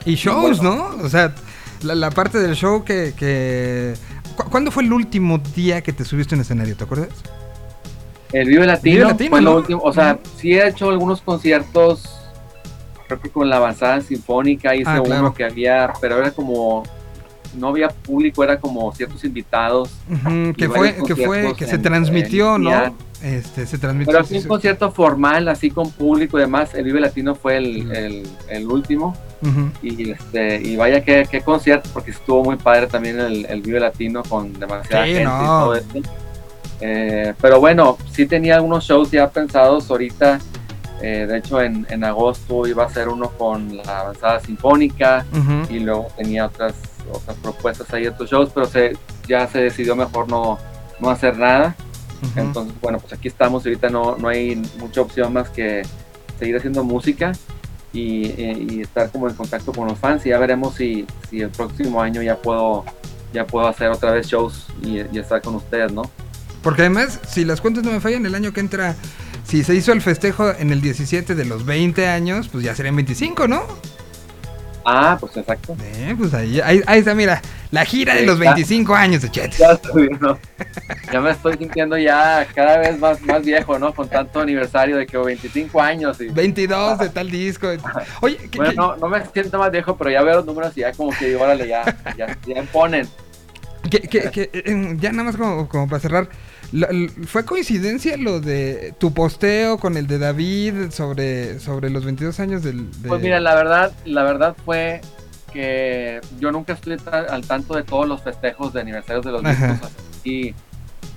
Y 0.03 0.15
shows, 0.15 0.57
bueno. 0.59 0.95
¿no? 0.97 1.03
O 1.03 1.09
sea, 1.09 1.35
la, 1.83 1.93
la 1.93 2.09
parte 2.09 2.39
del 2.39 2.55
show 2.55 2.83
que... 2.83 3.13
que... 3.15 3.93
¿Cu- 4.35 4.49
¿Cuándo 4.49 4.71
fue 4.71 4.81
el 4.83 4.91
último 4.91 5.37
día 5.55 5.81
que 5.81 5.93
te 5.93 6.03
subiste 6.03 6.33
en 6.33 6.41
escenario? 6.41 6.75
¿Te 6.75 6.85
acuerdas? 6.85 7.09
El 8.33 8.47
Vive 8.47 8.65
Latino, 8.65 8.95
Vive 8.95 9.05
Latino, 9.11 9.29
fue 9.29 9.41
lo 9.41 9.51
¿no? 9.51 9.57
último. 9.57 9.81
O 9.83 9.93
sea, 9.93 10.17
sí 10.37 10.53
he 10.53 10.67
hecho 10.67 10.89
algunos 10.89 11.21
conciertos, 11.21 12.03
creo 13.11 13.21
que 13.21 13.29
con 13.29 13.49
la 13.49 13.57
avanzada 13.57 13.99
sinfónica 14.01 14.73
hice 14.75 14.85
Ah, 14.89 14.95
uno 15.01 15.03
claro. 15.03 15.33
que 15.33 15.43
había, 15.43 15.91
pero 15.99 16.17
era 16.17 16.31
como, 16.31 16.83
no 17.57 17.67
había 17.67 17.89
público, 17.89 18.43
era 18.43 18.59
como 18.59 18.93
ciertos 18.93 19.23
invitados. 19.25 19.89
Que 20.55 20.69
fue, 20.69 20.95
que 21.05 21.15
fue, 21.15 21.53
que 21.55 21.65
se 21.67 21.75
en- 21.75 21.81
transmitió, 21.81 22.55
en 22.55 22.63
¿no? 22.63 22.95
Este, 23.21 23.67
se 23.67 23.77
transmitió. 23.77 24.13
Pero 24.13 24.23
sí, 24.25 24.35
así 24.37 24.43
un 24.43 24.49
concierto 24.49 24.91
formal, 24.91 25.47
así 25.49 25.69
con 25.69 25.91
público 25.91 26.37
y 26.37 26.41
demás, 26.41 26.73
el 26.73 26.85
Vive 26.85 27.01
Latino 27.01 27.35
fue 27.35 27.57
el, 27.57 27.91
el- 27.91 28.27
el 28.47 28.67
último. 28.67 29.15
Y, 29.81 30.11
este, 30.11 30.61
y 30.61 30.75
vaya 30.75 31.03
que 31.03 31.27
qué 31.29 31.41
concierto, 31.41 31.89
porque 31.93 32.11
estuvo 32.11 32.43
muy 32.43 32.55
padre 32.57 32.85
también 32.87 33.19
el, 33.19 33.45
el 33.47 33.61
Vive 33.61 33.79
Latino 33.79 34.21
con 34.23 34.53
demasiada 34.59 35.03
Sí, 35.05 35.11
gente 35.13 35.23
no. 35.25 35.41
y 35.41 35.45
todo 35.45 35.75
esto. 35.75 35.99
Eh, 36.79 37.33
pero 37.41 37.59
bueno, 37.59 37.97
sí 38.11 38.25
tenía 38.25 38.55
algunos 38.55 38.83
shows 38.85 39.11
ya 39.11 39.29
pensados 39.29 39.89
ahorita. 39.89 40.39
Eh, 41.01 41.25
de 41.27 41.37
hecho, 41.37 41.61
en, 41.61 41.85
en 41.89 42.03
agosto 42.03 42.67
iba 42.67 42.85
a 42.85 42.89
ser 42.89 43.09
uno 43.09 43.29
con 43.31 43.77
la 43.77 43.99
avanzada 44.01 44.39
sinfónica 44.39 45.25
y 45.69 45.79
luego 45.79 46.07
tenía 46.17 46.45
otras, 46.45 46.73
otras 47.11 47.35
propuestas 47.37 47.91
ahí, 47.93 48.07
otros 48.07 48.29
shows, 48.29 48.49
pero 48.53 48.65
se, 48.67 48.95
ya 49.27 49.47
se 49.47 49.59
decidió 49.59 49.95
mejor 49.95 50.27
no, 50.29 50.57
no 50.99 51.09
hacer 51.09 51.37
nada. 51.37 51.75
Entonces, 52.35 52.73
bueno, 52.81 52.99
pues 52.99 53.13
aquí 53.13 53.27
estamos. 53.27 53.65
Ahorita 53.65 53.89
no, 53.89 54.15
no 54.17 54.27
hay 54.27 54.61
mucha 54.79 55.01
opción 55.01 55.33
más 55.33 55.49
que 55.49 55.81
seguir 56.37 56.55
haciendo 56.57 56.83
música 56.83 57.31
y, 57.93 58.27
y- 58.27 58.67
y 58.71 58.81
estar 58.81 59.09
como 59.11 59.27
en 59.27 59.33
contacto 59.35 59.71
con 59.73 59.87
los 59.87 59.97
fans. 59.97 60.23
Y 60.25 60.29
ya 60.29 60.37
veremos 60.37 60.75
si, 60.75 61.07
si 61.29 61.41
el 61.41 61.49
próximo 61.49 61.99
año 62.01 62.21
ya 62.21 62.35
puedo, 62.37 62.85
ya 63.33 63.47
puedo 63.47 63.67
hacer 63.67 63.89
otra 63.89 64.11
vez 64.11 64.27
shows 64.27 64.67
y, 64.83 64.97
y 65.11 65.17
estar 65.19 65.41
con 65.41 65.55
ustedes, 65.55 65.91
¿no? 65.91 66.03
Porque 66.61 66.81
además, 66.83 67.19
si 67.27 67.43
las 67.43 67.59
cuentas 67.59 67.83
no 67.83 67.91
me 67.91 67.99
fallan, 67.99 68.23
el 68.23 68.35
año 68.35 68.53
que 68.53 68.59
entra, 68.59 68.95
si 69.51 69.65
se 69.65 69.75
hizo 69.75 69.91
el 69.91 70.01
festejo 70.01 70.49
en 70.57 70.71
el 70.71 70.79
17 70.79 71.35
de 71.35 71.43
los 71.43 71.65
20 71.65 72.07
años, 72.07 72.47
pues 72.47 72.63
ya 72.63 72.73
serían 72.73 72.95
25, 72.95 73.49
¿no? 73.49 73.63
Ah, 74.85 75.17
pues 75.19 75.35
exacto. 75.35 75.75
Eh, 75.83 76.15
pues 76.17 76.33
ahí, 76.33 76.61
ahí, 76.61 76.81
ahí 76.87 76.99
está, 76.99 77.13
mira, 77.13 77.41
la 77.69 77.83
gira 77.83 78.15
de 78.15 78.25
los 78.25 78.39
ya. 78.39 78.45
25 78.53 78.95
años 78.95 79.21
de 79.23 79.29
Chetes. 79.29 79.57
Ya 79.57 79.73
estoy 79.73 80.07
viendo. 80.07 80.39
Ya 81.11 81.19
me 81.19 81.31
estoy 81.31 81.57
sintiendo 81.57 81.97
ya 81.97 82.47
cada 82.55 82.77
vez 82.77 82.97
más, 82.97 83.21
más 83.23 83.43
viejo, 83.43 83.77
¿no? 83.77 83.93
Con 83.93 84.07
tanto 84.07 84.39
aniversario 84.39 84.95
de 84.95 85.05
que 85.05 85.17
25 85.17 85.81
años. 85.81 86.21
Y, 86.21 86.29
22 86.29 86.97
de 86.99 87.09
tal 87.09 87.29
disco. 87.29 87.67
Oye, 88.21 88.37
¿qué- 88.49 88.57
bueno, 88.57 88.71
qué- 88.71 88.77
no, 88.77 88.95
no 88.95 89.09
me 89.09 89.21
siento 89.33 89.59
más 89.59 89.69
viejo, 89.69 89.97
pero 89.97 90.09
ya 90.11 90.21
veo 90.23 90.37
los 90.37 90.45
números 90.45 90.71
y 90.77 90.79
ya 90.79 90.93
como 90.93 91.11
que 91.11 91.27
digo, 91.27 91.41
órale, 91.43 91.67
ya, 91.67 91.83
ya, 92.17 92.37
ya 92.47 92.57
imponen. 92.57 93.05
que, 93.89 94.49
eh, 94.53 94.95
ya 94.97 95.11
nada 95.11 95.25
más 95.25 95.35
como, 95.35 95.67
como 95.67 95.89
para 95.89 95.99
cerrar, 95.99 96.29
la- 96.71 96.89
¿fue 97.27 97.45
coincidencia 97.45 98.17
lo 98.17 98.39
de 98.39 98.93
tu 98.97 99.13
posteo 99.13 99.77
con 99.77 99.97
el 99.97 100.07
de 100.07 100.17
David 100.19 100.91
sobre, 100.91 101.59
sobre 101.59 101.89
los 101.89 102.05
22 102.05 102.39
años 102.39 102.63
del... 102.63 102.89
de- 103.01 103.09
Pues 103.09 103.21
mira, 103.21 103.39
la 103.39 103.55
verdad, 103.55 103.91
la 104.05 104.23
verdad 104.23 104.55
fue 104.65 105.01
que 105.51 106.21
yo 106.39 106.51
nunca 106.51 106.73
estoy 106.73 106.97
al 107.11 107.45
tanto 107.45 107.75
de 107.75 107.83
todos 107.83 108.07
los 108.07 108.21
festejos 108.21 108.71
de 108.73 108.81
aniversarios 108.81 109.25
de 109.25 109.31
los 109.31 109.43
discos 109.43 109.89
y 110.23 110.53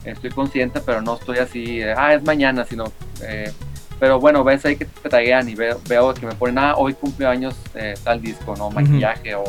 estoy 0.05 0.31
consciente, 0.31 0.81
pero 0.85 1.01
no 1.03 1.15
estoy 1.15 1.39
así, 1.39 1.83
ah, 1.83 2.15
es 2.15 2.23
mañana, 2.25 2.65
sino, 2.65 2.85
eh, 3.23 3.53
pero 4.01 4.19
bueno, 4.19 4.43
ves 4.43 4.65
ahí 4.67 4.77
que 4.77 4.87
te 4.87 5.09
taguean 5.09 5.49
y 5.49 5.55
veo, 5.55 5.81
veo 5.89 6.13
que 6.15 6.27
me 6.27 6.35
ponen, 6.35 6.59
ah, 6.59 6.75
hoy 6.77 6.95
cumple 6.95 7.27
años 7.27 7.55
eh, 7.75 7.95
tal 8.03 8.21
disco, 8.21 8.55
¿no? 8.57 8.71
Maquillaje 8.71 9.35
o, 9.37 9.45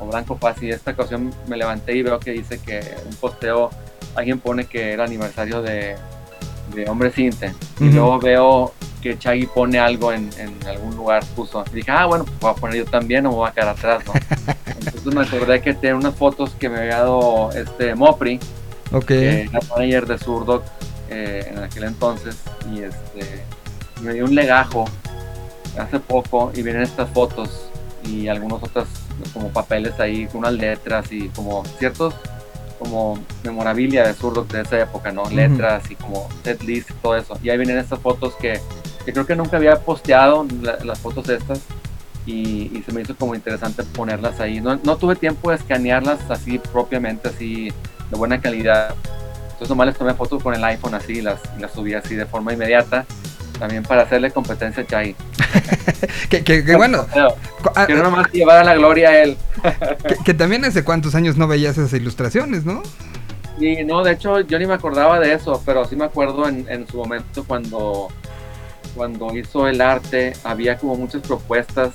o 0.00 0.06
Blanco 0.06 0.36
Paz 0.36 0.62
y 0.62 0.70
esta 0.70 0.92
ocasión 0.92 1.32
me 1.46 1.56
levanté 1.56 1.94
y 1.96 2.02
veo 2.02 2.18
que 2.18 2.32
dice 2.32 2.58
que 2.58 2.80
un 3.06 3.14
posteo, 3.16 3.70
alguien 4.14 4.38
pone 4.40 4.64
que 4.64 4.92
era 4.92 5.04
aniversario 5.04 5.62
de, 5.62 5.96
de 6.74 6.88
Hombre 6.88 7.10
Cinte 7.10 7.54
y 7.80 7.84
Ujú. 7.88 7.94
luego 7.94 8.18
veo 8.18 8.74
que 9.02 9.18
Chaggy 9.18 9.46
pone 9.46 9.78
algo 9.78 10.12
en, 10.12 10.28
en 10.38 10.54
algún 10.68 10.94
lugar, 10.94 11.24
puso. 11.34 11.64
Y 11.72 11.76
dije, 11.76 11.90
ah, 11.90 12.04
bueno, 12.04 12.24
pues 12.26 12.38
voy 12.40 12.50
a 12.50 12.54
poner 12.54 12.76
yo 12.76 12.84
también 12.84 13.24
o 13.24 13.30
me 13.30 13.36
voy 13.36 13.48
a 13.48 13.52
quedar 13.52 13.68
atrás, 13.70 14.04
¿no? 14.06 14.12
Entonces 14.66 15.14
me 15.14 15.22
acordé 15.22 15.62
que 15.62 15.72
tiene 15.72 15.96
unas 15.96 16.14
fotos 16.14 16.50
que 16.58 16.68
me 16.68 16.80
había 16.80 16.98
dado 16.98 17.50
este 17.52 17.94
Mopri, 17.94 18.38
Ok. 18.92 19.06
que 19.06 19.42
era 19.42 19.58
manager 19.70 20.06
de 20.06 20.18
Zurdo 20.18 20.62
eh, 21.08 21.46
en 21.50 21.58
aquel 21.62 21.84
entonces, 21.84 22.36
y 22.72 22.82
este 22.82 23.42
me 24.02 24.12
dio 24.14 24.24
un 24.24 24.34
legajo 24.34 24.84
hace 25.78 25.98
poco 26.00 26.52
y 26.54 26.62
vienen 26.62 26.82
estas 26.82 27.08
fotos 27.10 27.70
y 28.04 28.28
algunos 28.28 28.62
otros 28.62 28.86
como 29.32 29.48
papeles 29.50 29.98
ahí, 30.00 30.26
con 30.26 30.38
unas 30.38 30.54
letras 30.54 31.10
y 31.12 31.28
como 31.30 31.64
ciertos 31.78 32.14
como 32.78 33.18
memorabilia 33.44 34.06
de 34.06 34.14
Zurdo 34.14 34.44
de 34.44 34.62
esa 34.62 34.80
época, 34.80 35.12
¿no? 35.12 35.24
Letras 35.30 35.90
y 35.90 35.96
como 35.96 36.28
set 36.42 36.62
list 36.62 36.90
y 36.90 36.94
todo 36.94 37.14
eso. 37.16 37.38
Y 37.42 37.50
ahí 37.50 37.58
vienen 37.58 37.76
estas 37.76 37.98
fotos 37.98 38.34
que, 38.40 38.58
que 39.04 39.12
creo 39.12 39.26
que 39.26 39.36
nunca 39.36 39.58
había 39.58 39.76
posteado 39.80 40.46
la- 40.62 40.78
las 40.82 40.98
fotos 40.98 41.28
estas 41.28 41.60
y, 42.24 42.70
y 42.74 42.82
se 42.86 42.92
me 42.92 43.02
hizo 43.02 43.14
como 43.16 43.34
interesante 43.34 43.82
ponerlas 43.82 44.40
ahí. 44.40 44.60
No, 44.62 44.78
no 44.82 44.96
tuve 44.96 45.14
tiempo 45.16 45.50
de 45.50 45.56
escanearlas 45.56 46.20
así 46.30 46.58
propiamente, 46.58 47.28
así 47.28 47.68
de 48.10 48.16
buena 48.16 48.40
calidad. 48.40 48.94
Entonces 49.44 49.68
nomás 49.68 49.88
les 49.88 49.96
tomé 49.98 50.14
fotos 50.14 50.42
con 50.42 50.54
el 50.54 50.64
iPhone 50.64 50.94
así 50.94 51.18
y 51.18 51.20
las, 51.20 51.38
y 51.58 51.60
las 51.60 51.72
subí 51.72 51.92
así 51.92 52.14
de 52.14 52.24
forma 52.24 52.54
inmediata. 52.54 53.04
También 53.60 53.84
para 53.84 54.02
hacerle 54.02 54.32
competencia 54.32 54.82
a 54.82 54.86
Chai. 54.86 55.14
Que, 56.30 56.42
que- 56.42 56.64
que 56.64 56.76
bueno, 56.76 57.06
co- 57.62 57.72
ah, 57.74 57.84
Quiero 57.86 58.02
nomás 58.04 58.30
llevar 58.32 58.58
a 58.58 58.64
la 58.64 58.74
gloria 58.74 59.10
a 59.10 59.22
él. 59.22 59.36
que, 60.08 60.16
que 60.24 60.34
también 60.34 60.64
hace 60.64 60.82
cuántos 60.84 61.14
años 61.14 61.36
no 61.36 61.46
veías 61.46 61.76
esas 61.76 61.92
ilustraciones, 61.92 62.64
¿no? 62.64 62.82
Y 63.58 63.84
no, 63.84 64.02
de 64.02 64.12
hecho 64.12 64.40
yo 64.40 64.58
ni 64.58 64.64
me 64.66 64.74
acordaba 64.74 65.20
de 65.20 65.34
eso, 65.34 65.62
pero 65.66 65.84
sí 65.84 65.94
me 65.96 66.04
acuerdo 66.06 66.48
en, 66.48 66.66
en 66.70 66.86
su 66.88 66.96
momento 66.96 67.44
cuando, 67.46 68.08
cuando 68.94 69.36
hizo 69.36 69.68
el 69.68 69.80
arte, 69.80 70.32
había 70.44 70.78
como 70.78 70.96
muchas 70.96 71.20
propuestas. 71.22 71.90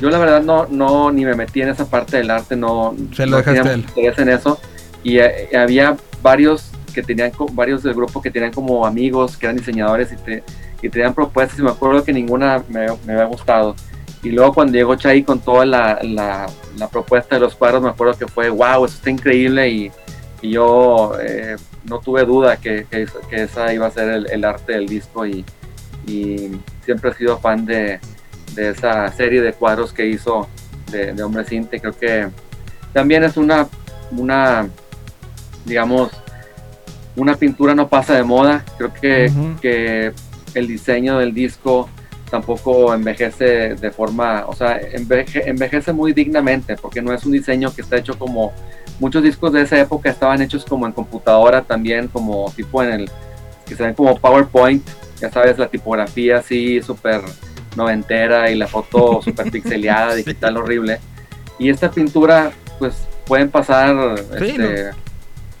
Yo 0.00 0.10
la 0.10 0.18
verdad 0.18 0.42
no, 0.42 0.66
no 0.68 1.10
ni 1.12 1.24
me 1.24 1.34
metí 1.34 1.62
en 1.62 1.68
esa 1.70 1.86
parte 1.86 2.18
del 2.18 2.30
arte, 2.30 2.56
no, 2.56 2.94
Se 3.16 3.24
lo 3.26 3.38
no 3.38 3.42
tenía 3.42 3.62
él. 3.72 3.80
interés 3.88 4.18
en 4.18 4.28
eso. 4.28 4.60
Y 5.02 5.18
eh, 5.18 5.48
había 5.56 5.96
varios 6.22 6.70
que 6.92 7.02
tenían, 7.02 7.32
varios 7.52 7.82
del 7.84 7.94
grupo 7.94 8.20
que 8.20 8.30
tenían 8.30 8.52
como 8.52 8.84
amigos, 8.84 9.36
que 9.38 9.46
eran 9.46 9.56
diseñadores 9.56 10.12
y, 10.12 10.16
te, 10.16 10.42
y 10.84 10.90
tenían 10.90 11.14
propuestas 11.14 11.58
y 11.58 11.62
me 11.62 11.70
acuerdo 11.70 12.04
que 12.04 12.12
ninguna 12.12 12.62
me, 12.68 12.86
me 13.06 13.12
había 13.14 13.24
gustado. 13.24 13.74
Y 14.22 14.30
luego 14.30 14.52
cuando 14.54 14.72
llegó 14.74 14.94
Chay 14.96 15.22
con 15.22 15.40
toda 15.40 15.66
la, 15.66 15.98
la, 16.02 16.46
la 16.78 16.88
propuesta 16.88 17.36
de 17.36 17.40
los 17.40 17.54
cuadros, 17.54 17.82
me 17.82 17.88
acuerdo 17.90 18.14
que 18.18 18.26
fue, 18.26 18.48
wow, 18.48 18.84
eso 18.84 18.96
está 18.96 19.10
increíble 19.10 19.68
y, 19.68 19.92
y 20.40 20.50
yo 20.50 21.12
eh, 21.20 21.56
no 21.84 21.98
tuve 22.00 22.24
duda 22.24 22.56
que, 22.56 22.86
que, 22.90 23.02
esa- 23.02 23.20
que 23.28 23.42
esa 23.42 23.72
iba 23.72 23.86
a 23.86 23.90
ser 23.90 24.08
el, 24.10 24.30
el 24.30 24.44
arte 24.44 24.72
del 24.72 24.86
disco 24.86 25.26
y, 25.26 25.44
y 26.06 26.50
siempre 26.84 27.10
he 27.10 27.14
sido 27.14 27.38
fan 27.38 27.64
de, 27.66 28.00
de 28.54 28.70
esa 28.70 29.10
serie 29.12 29.42
de 29.42 29.52
cuadros 29.52 29.92
que 29.92 30.06
hizo 30.06 30.48
de, 30.90 31.12
de 31.12 31.22
Hombre 31.22 31.44
Cinte. 31.44 31.80
Creo 31.80 31.92
que 31.98 32.28
también 32.92 33.24
es 33.24 33.36
una, 33.36 33.68
una, 34.10 34.68
digamos, 35.64 36.10
una 37.16 37.36
pintura 37.36 37.74
no 37.74 37.88
pasa 37.88 38.14
de 38.14 38.22
moda. 38.22 38.64
Creo 38.78 38.92
que 39.60 40.12
el 40.54 40.66
diseño 40.66 41.18
del 41.18 41.32
disco 41.34 41.88
tampoco 42.30 42.92
envejece 42.94 43.74
de 43.76 43.90
forma, 43.90 44.44
o 44.46 44.54
sea, 44.54 44.80
enveje- 44.80 45.42
envejece 45.46 45.92
muy 45.92 46.12
dignamente, 46.12 46.76
porque 46.76 47.00
no 47.02 47.12
es 47.12 47.24
un 47.24 47.32
diseño 47.32 47.72
que 47.74 47.82
está 47.82 47.96
hecho 47.96 48.18
como 48.18 48.52
muchos 48.98 49.22
discos 49.22 49.52
de 49.52 49.62
esa 49.62 49.78
época 49.78 50.10
estaban 50.10 50.40
hechos 50.42 50.64
como 50.64 50.86
en 50.86 50.92
computadora 50.92 51.62
también, 51.62 52.08
como 52.08 52.50
tipo 52.56 52.82
en 52.82 52.92
el 52.92 53.10
que 53.66 53.74
se 53.76 53.82
ven 53.84 53.94
como 53.94 54.16
PowerPoint, 54.18 54.82
ya 55.20 55.30
sabes, 55.30 55.58
la 55.58 55.68
tipografía 55.68 56.38
así 56.38 56.82
súper 56.82 57.20
noventera 57.76 58.50
y 58.50 58.56
la 58.56 58.66
foto 58.66 59.20
súper 59.24 59.50
pixeleada, 59.50 60.14
digital 60.14 60.56
horrible. 60.56 60.98
Y 61.58 61.68
esta 61.70 61.90
pintura, 61.90 62.52
pues 62.78 62.94
pueden 63.26 63.50
pasar 63.50 64.18
Sí, 64.38 64.44
este, 64.50 64.90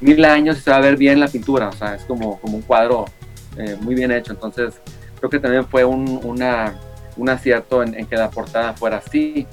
mil 0.00 0.24
años 0.24 0.58
y 0.58 0.60
se 0.60 0.70
va 0.70 0.78
a 0.78 0.80
ver 0.80 0.96
bien 0.96 1.20
la 1.20 1.28
pintura, 1.28 1.68
o 1.68 1.72
sea, 1.72 1.94
es 1.94 2.04
como, 2.04 2.38
como 2.40 2.56
un 2.56 2.62
cuadro 2.62 3.04
eh, 3.58 3.76
muy 3.80 3.94
bien 3.94 4.10
hecho. 4.12 4.32
Entonces, 4.32 4.80
creo 5.18 5.30
que 5.30 5.38
también 5.38 5.66
fue 5.66 5.84
un, 5.84 6.20
una, 6.24 6.78
un 7.16 7.28
acierto 7.28 7.82
en, 7.82 8.06
que 8.06 8.16
la 8.16 8.30
portada 8.30 8.72
fuera 8.74 8.98
así. 8.98 9.46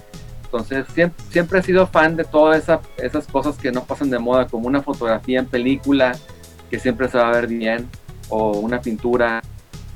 Entonces 0.44 0.86
siempre, 0.94 1.24
siempre 1.30 1.60
he 1.60 1.64
sido 1.64 1.88
fan 1.88 2.16
de 2.18 2.26
todas 2.26 2.62
esa- 2.64 2.82
esas 2.98 3.26
cosas 3.26 3.58
que 3.58 3.72
no 3.72 3.86
pasan 3.86 4.10
de 4.10 4.20
moda, 4.20 4.48
como 4.48 4.68
una 4.68 4.82
fotografía 4.82 5.40
en 5.40 5.46
película 5.46 6.12
que 6.70 6.78
siempre 6.78 7.08
se 7.08 7.18
va 7.18 7.30
a 7.30 7.32
ver 7.32 7.48
bien, 7.48 7.88
o 8.28 8.52
una 8.60 8.82
pintura, 8.82 9.42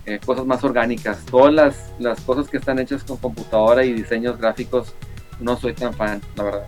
eh, 0.06 0.19
cosas 0.26 0.45
más 0.45 0.64
orgánicas. 0.64 1.26
Todas 1.26 1.53
las, 1.53 1.76
las 1.99 2.22
cosas 2.22 2.48
que 2.49 2.57
están 2.57 2.80
hechas 2.80 3.03
con 3.03 3.18
computadora 3.18 3.84
y 3.84 3.91
diseños 3.94 4.38
gráficos, 4.38 4.94
no 5.40 5.57
soy 5.57 5.73
tan 5.73 5.94
fan, 5.94 6.22
la 6.36 6.44
verdad. 6.44 6.65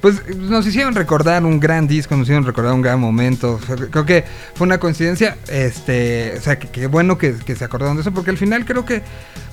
Pues 0.00 0.34
nos 0.36 0.66
hicieron 0.66 0.94
recordar 0.94 1.44
un 1.44 1.60
gran 1.60 1.86
disco, 1.86 2.16
nos 2.16 2.24
hicieron 2.24 2.46
recordar 2.46 2.72
un 2.72 2.80
gran 2.80 2.98
momento. 2.98 3.60
Creo 3.90 4.06
que 4.06 4.24
fue 4.54 4.66
una 4.66 4.78
coincidencia, 4.78 5.36
este, 5.48 6.34
o 6.38 6.40
sea, 6.40 6.58
que, 6.58 6.68
que 6.68 6.86
bueno 6.86 7.18
que, 7.18 7.34
se 7.34 7.64
acordaron 7.64 7.96
de 7.96 8.00
eso, 8.02 8.10
porque 8.12 8.30
al 8.30 8.38
final 8.38 8.64
creo 8.64 8.86
que, 8.86 9.02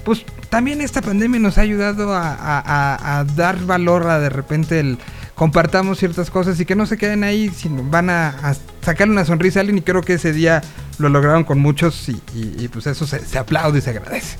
pues 0.06 0.26
también 0.49 0.80
esta 0.80 1.02
pandemia 1.02 1.40
nos 1.41 1.57
ha 1.57 1.61
ayudado 1.61 2.14
a, 2.14 3.26
dar 3.36 3.60
valor 3.65 4.07
a 4.10 4.19
de 4.19 4.30
repente 4.30 4.80
el 4.80 4.98
compartamos 5.36 5.99
ciertas 5.99 6.32
cosas 6.32 6.60
y 6.60 6.65
que 6.65 6.76
no 6.76 6.86
se 6.86 6.98
queden 6.98 7.24
ahí, 7.24 7.49
sino 7.49 7.84
van 7.84 8.10
a, 8.10 8.30
a 8.30 8.56
sacarle 8.82 9.14
una 9.14 9.26
sonrisa 9.26 9.60
a 9.60 9.61
alguien 9.61 9.78
y 9.78 9.82
creo 9.82 10.02
que 10.02 10.14
ese 10.14 10.32
día 10.34 10.61
lo 10.98 11.10
lograron 11.10 11.44
con 11.44 11.60
muchos 11.60 12.07
y, 12.10 12.14
y- 12.34 12.56
y, 12.64 12.68
pues 12.69 12.88
eso 12.88 13.06
se, 13.06 13.19
se 13.19 13.38
aplaude 13.38 13.78
y 13.80 13.82
se 13.82 13.90
agradece. 13.91 14.38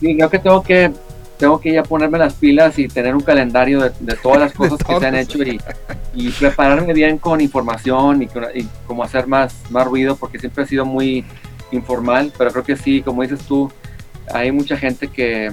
Sí, 0.00 0.14
creo 0.16 0.30
que 0.30 0.38
tengo 0.38 0.62
que 0.62 0.92
tengo 1.44 1.60
que 1.60 1.74
ya 1.74 1.82
ponerme 1.82 2.16
las 2.18 2.32
pilas 2.34 2.78
y 2.78 2.88
tener 2.88 3.14
un 3.14 3.20
calendario 3.20 3.80
de, 3.82 3.90
de 4.00 4.16
todas 4.16 4.40
las 4.40 4.52
cosas 4.60 4.78
que 4.78 4.98
se 4.98 5.06
han 5.06 5.14
hecho 5.14 5.42
y, 5.42 5.60
y 6.14 6.30
prepararme 6.30 6.94
bien 6.94 7.18
con 7.18 7.38
información 7.42 8.22
y, 8.22 8.28
como 8.86 9.02
hacer 9.04 9.26
más, 9.26 9.54
más 9.70 9.86
ruido 9.86 10.16
porque 10.16 10.38
siempre 10.38 10.64
ha 10.64 10.66
sido 10.66 10.86
muy 10.86 11.22
informal, 11.70 12.32
pero 12.38 12.50
creo 12.50 12.64
que 12.64 12.76
sí, 12.76 13.02
como 13.02 13.20
dices 13.22 13.40
tú, 13.40 13.70
hay 14.32 14.52
mucha 14.52 14.76
gente 14.78 15.08
que, 15.08 15.52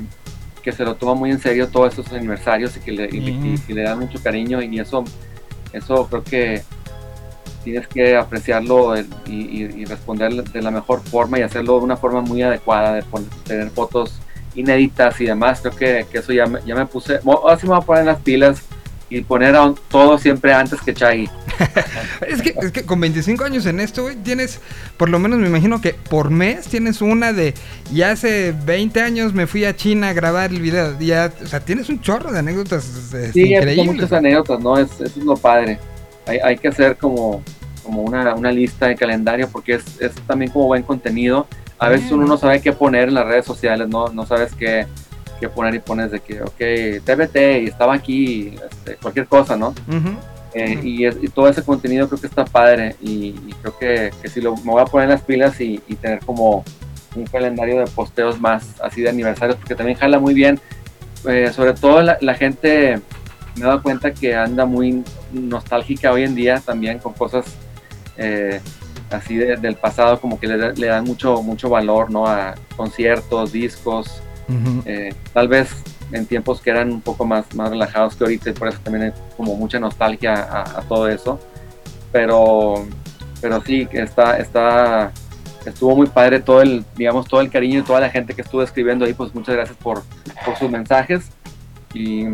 que 0.63 0.71
se 0.71 0.85
lo 0.85 0.95
toma 0.95 1.13
muy 1.13 1.29
en 1.31 1.39
serio 1.41 1.67
todos 1.67 1.89
estos 1.97 2.13
aniversarios 2.13 2.77
y 2.77 2.79
que 2.79 2.91
le, 2.93 3.09
y- 3.11 3.19
y- 3.67 3.71
y 3.71 3.73
le 3.73 3.81
dan 3.83 3.99
mucho 3.99 4.17
cariño 4.23 4.61
y 4.61 4.79
eso, 4.79 5.03
eso 5.73 6.07
creo 6.07 6.23
que 6.23 6.63
tienes 7.65 7.85
que 7.87 8.15
apreciarlo 8.15 8.93
y 9.27 9.83
responder 9.85 10.31
de 10.43 10.61
la 10.61 10.71
mejor 10.71 11.01
forma 11.01 11.37
y 11.37 11.41
hacerlo 11.41 11.79
de 11.79 11.83
una 11.83 11.97
forma 11.97 12.21
muy 12.21 12.41
adecuada, 12.43 12.93
de 12.93 13.03
poner- 13.03 13.29
tener 13.45 13.69
fotos 13.71 14.19
inéditas 14.55 15.19
y 15.21 15.25
demás. 15.25 15.59
Creo 15.61 15.75
que, 15.75 16.05
que 16.11 16.17
eso 16.19 16.33
ya 16.33 16.45
me, 16.45 16.59
ya 16.65 16.75
me 16.75 16.85
puse. 16.85 17.19
Ahora 17.25 17.57
sí 17.57 17.65
me 17.67 17.73
voy 17.73 17.81
a 17.81 17.85
poner 17.85 18.05
las 18.05 18.19
pilas 18.19 18.61
y 19.09 19.21
poner 19.21 19.55
a 19.55 19.63
un- 19.63 19.77
todo 19.89 20.17
siempre 20.17 20.53
antes 20.53 20.81
que 20.81 20.93
Chai. 20.93 21.29
Es 22.27 22.41
que, 22.41 22.55
es 22.61 22.71
que 22.71 22.83
con 22.83 22.99
25 23.01 23.43
años 23.43 23.65
en 23.65 23.79
esto, 23.79 24.03
güey, 24.03 24.15
tienes, 24.15 24.59
por 24.97 25.09
lo 25.09 25.19
menos 25.19 25.39
me 25.39 25.47
imagino 25.47 25.81
que 25.81 25.93
por 25.93 26.29
mes 26.29 26.67
tienes 26.67 27.01
una 27.01 27.33
de, 27.33 27.53
y 27.91 28.03
hace 28.03 28.53
20 28.65 29.01
años 29.01 29.33
me 29.33 29.47
fui 29.47 29.65
a 29.65 29.75
China 29.75 30.09
a 30.09 30.13
grabar 30.13 30.51
el 30.51 30.61
video. 30.61 30.97
Ya, 30.99 31.31
o 31.43 31.47
sea, 31.47 31.59
tienes 31.59 31.89
un 31.89 31.99
chorro 31.99 32.31
de 32.31 32.39
anécdotas 32.39 32.85
este, 32.87 33.31
Sí, 33.33 33.53
son 33.75 33.85
muchas 33.87 34.11
anécdotas, 34.13 34.59
¿no? 34.59 34.77
Es, 34.77 34.91
eso 34.93 35.03
es 35.05 35.17
lo 35.17 35.35
padre. 35.35 35.79
Hay, 36.27 36.37
hay 36.39 36.57
que 36.57 36.67
hacer 36.69 36.95
como, 36.97 37.43
como 37.83 38.03
una, 38.03 38.33
una 38.35 38.51
lista 38.51 38.87
de 38.87 38.95
calendario 38.95 39.49
porque 39.49 39.73
es, 39.75 39.83
es 39.99 40.13
también 40.27 40.51
como 40.51 40.67
buen 40.67 40.83
contenido. 40.83 41.47
A 41.81 41.89
veces 41.89 42.11
uno 42.11 42.25
no 42.27 42.37
sabe 42.37 42.61
qué 42.61 42.71
poner 42.73 43.09
en 43.09 43.15
las 43.15 43.25
redes 43.25 43.45
sociales, 43.45 43.87
no, 43.87 44.07
no 44.09 44.25
sabes 44.25 44.53
qué, 44.55 44.85
qué 45.39 45.49
poner 45.49 45.73
y 45.75 45.79
pones 45.79 46.11
de 46.11 46.19
que, 46.19 46.41
ok, 46.41 47.03
TBT 47.03 47.35
y 47.63 47.67
estaba 47.67 47.93
aquí, 47.95 48.55
este, 48.71 48.95
cualquier 48.95 49.25
cosa, 49.27 49.57
¿no? 49.57 49.73
Eh, 50.53 50.79
y, 50.83 51.05
es- 51.05 51.17
y 51.21 51.27
todo 51.29 51.47
ese 51.47 51.63
contenido 51.63 52.07
creo 52.07 52.19
que 52.19 52.27
está 52.27 52.43
padre 52.45 52.95
y, 53.01 53.29
y 53.47 53.55
creo 53.61 53.77
que, 53.77 54.11
que 54.21 54.27
si 54.29 54.41
lo, 54.41 54.55
me 54.57 54.71
voy 54.71 54.81
a 54.81 54.85
poner 54.85 55.09
las 55.09 55.21
pilas 55.21 55.59
y, 55.61 55.81
y 55.87 55.95
tener 55.95 56.19
como 56.25 56.63
un 57.15 57.25
calendario 57.25 57.79
de 57.79 57.85
posteos 57.87 58.39
más 58.39 58.79
así 58.81 59.01
de 59.01 59.09
aniversarios 59.09 59.57
porque 59.57 59.75
también 59.75 59.97
jala 59.97 60.19
muy 60.19 60.33
bien. 60.33 60.59
Eh, 61.27 61.51
sobre 61.53 61.73
todo 61.73 62.01
la, 62.01 62.17
la 62.21 62.33
gente 62.35 62.99
me 63.55 63.61
he 63.61 63.65
dado 63.65 63.81
cuenta 63.81 64.11
que 64.13 64.35
anda 64.35 64.65
muy 64.65 65.03
nostálgica 65.31 66.11
hoy 66.11 66.23
en 66.23 66.35
día 66.35 66.59
también 66.65 66.99
con 66.99 67.13
cosas 67.13 67.45
eh, 68.17 68.59
así 69.11 69.35
de- 69.35 69.57
del 69.57 69.75
pasado 69.75 70.19
como 70.19 70.39
que 70.39 70.47
le, 70.47 70.73
le 70.73 70.87
dan 70.87 71.03
mucho 71.03 71.41
mucho 71.43 71.69
valor 71.69 72.09
no 72.11 72.25
a 72.27 72.55
conciertos 72.77 73.51
discos 73.51 74.21
eh, 74.85 75.13
tal 75.33 75.47
vez 75.47 75.69
en 76.11 76.25
tiempos 76.25 76.59
que 76.61 76.69
eran 76.71 76.91
un 76.91 76.99
poco 77.01 77.23
más, 77.25 77.53
más 77.55 77.69
relajados 77.69 78.15
que 78.17 78.23
ahorita 78.25 78.49
y 78.49 78.53
por 78.53 78.67
eso 78.67 78.79
también 78.83 79.05
hay 79.05 79.11
como 79.37 79.55
mucha 79.55 79.79
nostalgia 79.79 80.33
a, 80.33 80.79
a 80.79 80.81
todo 80.81 81.07
eso. 81.07 81.39
Pero, 82.11 82.85
pero 83.39 83.61
sí, 83.61 83.87
está, 83.93 84.37
está, 84.37 85.11
estuvo 85.65 85.95
muy 85.95 86.07
padre 86.07 86.41
todo 86.41 86.61
el, 86.61 86.83
digamos, 86.97 87.27
todo 87.29 87.39
el 87.39 87.49
cariño 87.49 87.79
y 87.79 87.83
toda 87.83 88.01
la 88.01 88.09
gente 88.09 88.33
que 88.33 88.41
estuvo 88.41 88.61
escribiendo 88.61 89.05
ahí, 89.05 89.13
pues 89.13 89.33
muchas 89.33 89.55
gracias 89.55 89.77
por, 89.77 90.03
por 90.43 90.57
sus 90.57 90.69
mensajes. 90.69 91.29
Y 91.93 92.25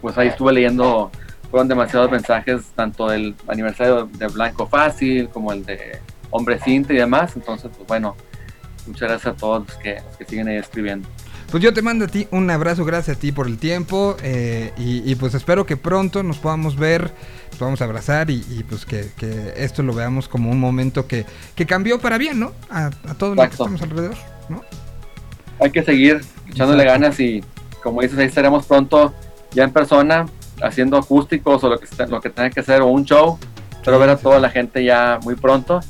pues 0.00 0.16
ahí 0.16 0.28
estuve 0.28 0.52
leyendo, 0.52 1.10
fueron 1.54 1.68
demasiados 1.68 2.10
mensajes, 2.10 2.62
tanto 2.74 3.06
del 3.06 3.36
aniversario 3.46 4.08
de 4.18 4.26
Blanco 4.26 4.66
Fácil 4.66 5.28
como 5.28 5.52
el 5.52 5.64
de 5.64 6.00
Hombre 6.30 6.58
Cinta 6.58 6.92
y 6.92 6.96
demás. 6.96 7.36
Entonces, 7.36 7.70
pues 7.76 7.86
bueno, 7.86 8.16
muchas 8.88 9.08
gracias 9.08 9.34
a 9.34 9.36
todos 9.36 9.68
los 9.68 9.76
que, 9.76 10.00
los 10.04 10.16
que 10.16 10.24
siguen 10.24 10.48
ahí 10.48 10.56
escribiendo. 10.56 11.08
Pues 11.52 11.62
yo 11.62 11.72
te 11.72 11.80
mando 11.80 12.06
a 12.06 12.08
ti 12.08 12.26
un 12.32 12.50
abrazo, 12.50 12.84
gracias 12.84 13.18
a 13.18 13.20
ti 13.20 13.30
por 13.30 13.46
el 13.46 13.58
tiempo 13.58 14.16
eh, 14.24 14.72
y, 14.76 15.08
y 15.08 15.14
pues 15.14 15.32
espero 15.34 15.64
que 15.64 15.76
pronto 15.76 16.24
nos 16.24 16.38
podamos 16.38 16.74
ver, 16.74 17.12
nos 17.50 17.58
podamos 17.60 17.80
abrazar 17.82 18.30
y, 18.30 18.44
y, 18.50 18.64
pues 18.64 18.84
que, 18.84 19.10
que 19.16 19.54
esto 19.56 19.84
lo 19.84 19.94
veamos 19.94 20.26
como 20.26 20.50
un 20.50 20.58
momento 20.58 21.06
que, 21.06 21.24
que 21.54 21.66
cambió 21.66 22.00
para 22.00 22.18
bien, 22.18 22.40
¿no? 22.40 22.50
A, 22.68 22.86
a 22.86 23.14
todos 23.14 23.36
los 23.36 23.46
que 23.46 23.52
estamos 23.52 23.80
alrededor, 23.80 24.16
¿no? 24.48 24.64
hay 25.60 25.70
que 25.70 25.84
seguir 25.84 26.20
echándole 26.48 26.82
Exacto. 26.82 27.02
ganas 27.02 27.20
y 27.20 27.44
como 27.80 28.02
dices 28.02 28.18
ahí 28.18 28.26
estaremos 28.26 28.66
pronto 28.66 29.14
ya 29.52 29.62
en 29.62 29.70
persona 29.70 30.26
haciendo 30.62 30.96
acústicos 30.96 31.62
o 31.64 31.68
lo 31.68 31.78
que 31.78 31.86
lo 32.06 32.20
que 32.20 32.30
tenga 32.30 32.50
que 32.50 32.60
hacer 32.60 32.80
o 32.82 32.86
un 32.86 33.04
show 33.04 33.38
pero 33.84 33.98
ver 33.98 34.10
a 34.10 34.16
toda 34.16 34.38
la 34.38 34.50
gente 34.50 34.82
ya 34.84 35.18
muy 35.22 35.34
pronto 35.34 35.80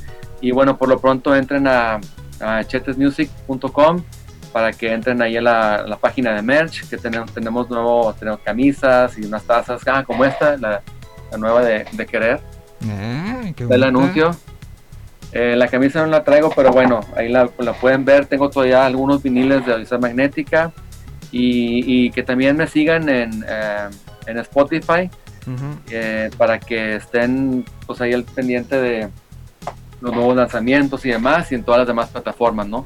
y 0.41 0.51
bueno 0.51 0.77
por 0.77 0.89
lo 0.89 0.99
pronto 0.99 1.35
entren 1.35 1.67
a, 1.67 1.99
a 2.39 2.63
chetesmusic.com 2.63 4.03
para 4.51 4.71
que 4.73 4.91
entren 4.93 5.21
ahí 5.21 5.37
a 5.37 5.41
la, 5.41 5.83
la 5.87 5.97
página 5.97 6.33
de 6.33 6.41
merch 6.41 6.87
que 6.89 6.97
tenemos 6.97 7.31
tenemos 7.33 7.69
nuevo 7.69 8.13
tenemos 8.13 8.39
camisas 8.41 9.17
y 9.17 9.25
unas 9.25 9.43
tazas 9.43 9.81
ah, 9.87 10.03
como 10.03 10.25
esta 10.25 10.57
la, 10.57 10.81
la 11.31 11.37
nueva 11.37 11.63
de, 11.63 11.85
de 11.91 12.05
querer 12.05 12.39
Ay, 12.81 13.53
qué 13.53 13.65
bonita. 13.65 13.87
anuncio. 13.87 14.35
Eh, 15.31 15.55
la 15.55 15.67
camisa 15.67 16.01
no 16.01 16.07
la 16.07 16.23
traigo, 16.23 16.51
pero 16.55 16.71
bueno, 16.71 17.01
ahí 17.15 17.29
la, 17.29 17.49
la 17.57 17.73
pueden 17.73 18.05
ver. 18.05 18.25
Tengo 18.25 18.49
todavía 18.49 18.85
algunos 18.85 19.21
viniles 19.23 19.65
de 19.65 19.73
Odisea 19.73 19.97
Magnética 19.97 20.71
y, 21.31 22.05
y 22.05 22.11
que 22.11 22.23
también 22.23 22.55
me 22.55 22.67
sigan 22.67 23.09
en, 23.09 23.43
eh, 23.47 23.89
en 24.27 24.37
Spotify 24.39 25.09
eh, 25.89 26.29
para 26.37 26.59
que 26.59 26.95
estén 26.95 27.65
pues 27.85 28.01
ahí 28.01 28.13
al 28.13 28.23
pendiente 28.23 28.79
de 28.79 29.09
los 30.01 30.13
nuevos 30.13 30.35
lanzamientos 30.35 31.05
y 31.05 31.09
demás 31.09 31.51
y 31.51 31.55
en 31.55 31.63
todas 31.63 31.79
las 31.79 31.87
demás 31.87 32.09
plataformas, 32.09 32.67
¿no? 32.67 32.85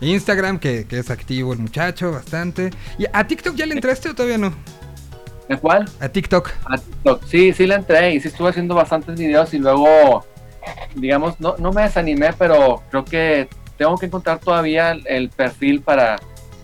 Instagram, 0.00 0.58
que, 0.58 0.86
que 0.86 0.98
es 0.98 1.10
activo 1.10 1.52
el 1.52 1.58
muchacho 1.58 2.12
bastante. 2.12 2.70
¿Y 2.98 3.04
a 3.12 3.26
TikTok 3.26 3.54
ya 3.54 3.66
le 3.66 3.74
entraste 3.74 4.08
o 4.08 4.14
todavía 4.14 4.38
no? 4.38 4.52
¿En 5.48 5.58
cuál? 5.58 5.88
A 6.00 6.08
TikTok. 6.08 6.50
A 6.64 6.78
TikTok. 6.78 7.24
Sí, 7.26 7.52
sí 7.52 7.66
la 7.66 7.76
entré 7.76 8.14
y 8.14 8.20
sí 8.20 8.28
estuve 8.28 8.50
haciendo 8.50 8.74
bastantes 8.74 9.18
videos 9.18 9.52
y 9.52 9.58
luego, 9.58 10.24
digamos, 10.94 11.38
no, 11.40 11.56
no 11.58 11.72
me 11.72 11.82
desanimé, 11.82 12.32
pero 12.38 12.82
creo 12.90 13.04
que 13.04 13.48
tengo 13.76 13.96
que 13.98 14.06
encontrar 14.06 14.38
todavía 14.38 14.92
el, 14.92 15.06
el 15.06 15.28
perfil 15.28 15.80
para, 15.80 16.16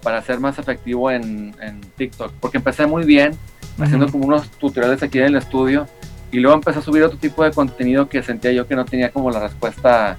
para 0.02 0.22
ser 0.22 0.38
más 0.38 0.58
efectivo 0.58 1.10
en, 1.10 1.54
en 1.60 1.80
TikTok, 1.80 2.32
porque 2.40 2.58
empecé 2.58 2.86
muy 2.86 3.04
bien 3.04 3.36
haciendo 3.80 4.08
como 4.10 4.26
unos 4.26 4.48
tutoriales 4.52 5.02
aquí 5.02 5.18
en 5.18 5.24
el 5.26 5.36
estudio 5.36 5.86
y 6.32 6.38
luego 6.40 6.56
empecé 6.56 6.78
a 6.78 6.82
subir 6.82 7.02
otro 7.02 7.18
tipo 7.18 7.44
de 7.44 7.50
contenido 7.52 8.08
que 8.08 8.22
sentía 8.22 8.52
yo 8.52 8.66
que 8.66 8.74
no 8.74 8.84
tenía 8.84 9.10
como 9.10 9.30
la 9.30 9.40
respuesta 9.40 10.16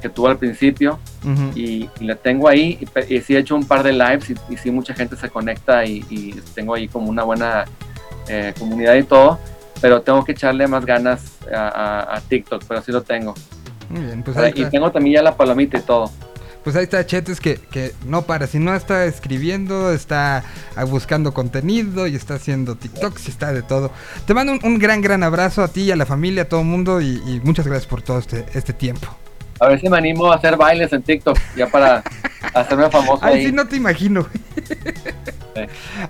que 0.00 0.08
tuve 0.08 0.30
al 0.30 0.38
principio 0.38 0.98
Ujú. 1.22 1.50
y, 1.58 1.88
y 2.00 2.04
la 2.04 2.14
tengo 2.14 2.48
ahí 2.48 2.78
y, 2.80 3.14
y 3.14 3.20
sí 3.20 3.36
he 3.36 3.38
hecho 3.38 3.54
un 3.54 3.66
par 3.66 3.82
de 3.82 3.92
lives 3.92 4.30
y, 4.30 4.34
y 4.52 4.56
sí 4.56 4.70
mucha 4.70 4.94
gente 4.94 5.16
se 5.16 5.28
conecta 5.28 5.84
y, 5.84 6.04
y 6.08 6.32
tengo 6.54 6.74
ahí 6.74 6.88
como 6.88 7.10
una 7.10 7.22
buena 7.24 7.64
eh, 8.28 8.54
comunidad 8.58 8.94
y 8.94 9.02
todo, 9.02 9.38
pero 9.80 10.00
tengo 10.02 10.24
que 10.24 10.32
echarle 10.32 10.66
más 10.68 10.86
ganas 10.86 11.36
a, 11.52 11.68
a- 11.68 12.16
a 12.16 12.20
TikTok, 12.20 12.62
pero 12.66 12.80
sí 12.80 12.92
lo 12.92 13.02
tengo. 13.02 13.34
Muy 13.90 14.04
bien, 14.04 14.22
pues 14.22 14.36
y 14.54 14.64
tengo 14.66 14.90
también 14.92 15.16
ya 15.16 15.22
la 15.22 15.36
palomita 15.36 15.76
y 15.78 15.80
todo. 15.82 16.10
Pues 16.64 16.76
ahí 16.76 16.84
está 16.84 17.04
Chetes 17.06 17.40
que, 17.40 17.56
que 17.56 17.92
no 18.06 18.22
para, 18.22 18.46
si 18.46 18.58
no 18.58 18.74
está 18.74 19.06
escribiendo, 19.06 19.92
está 19.92 20.44
buscando 20.88 21.32
contenido 21.32 22.06
y 22.06 22.14
está 22.16 22.34
haciendo 22.34 22.76
TikToks 22.76 23.28
y 23.28 23.30
está 23.30 23.52
de 23.52 23.62
todo. 23.62 23.90
Te 24.26 24.34
mando 24.34 24.52
un, 24.52 24.60
un 24.62 24.78
gran, 24.78 25.00
gran 25.00 25.22
abrazo 25.22 25.62
a 25.62 25.68
ti 25.68 25.82
y 25.82 25.90
a 25.90 25.96
la 25.96 26.04
familia, 26.06 26.42
a 26.42 26.44
todo 26.46 26.60
el 26.60 26.66
mundo 26.66 27.00
y, 27.00 27.22
y 27.26 27.40
muchas 27.42 27.66
gracias 27.66 27.86
por 27.86 28.02
todo 28.02 28.18
este, 28.18 28.44
este 28.52 28.72
tiempo. 28.74 29.08
A 29.58 29.68
ver 29.68 29.80
si 29.80 29.88
me 29.88 29.98
animo 29.98 30.30
a 30.32 30.36
hacer 30.36 30.56
bailes 30.56 30.92
en 30.92 31.02
TikTok, 31.02 31.38
ya 31.56 31.66
para 31.66 32.02
hacerme 32.54 32.90
famoso 32.90 33.24
Ay, 33.24 33.34
ahí. 33.34 33.46
sí, 33.46 33.52
no 33.52 33.66
te 33.66 33.76
imagino. 33.76 34.26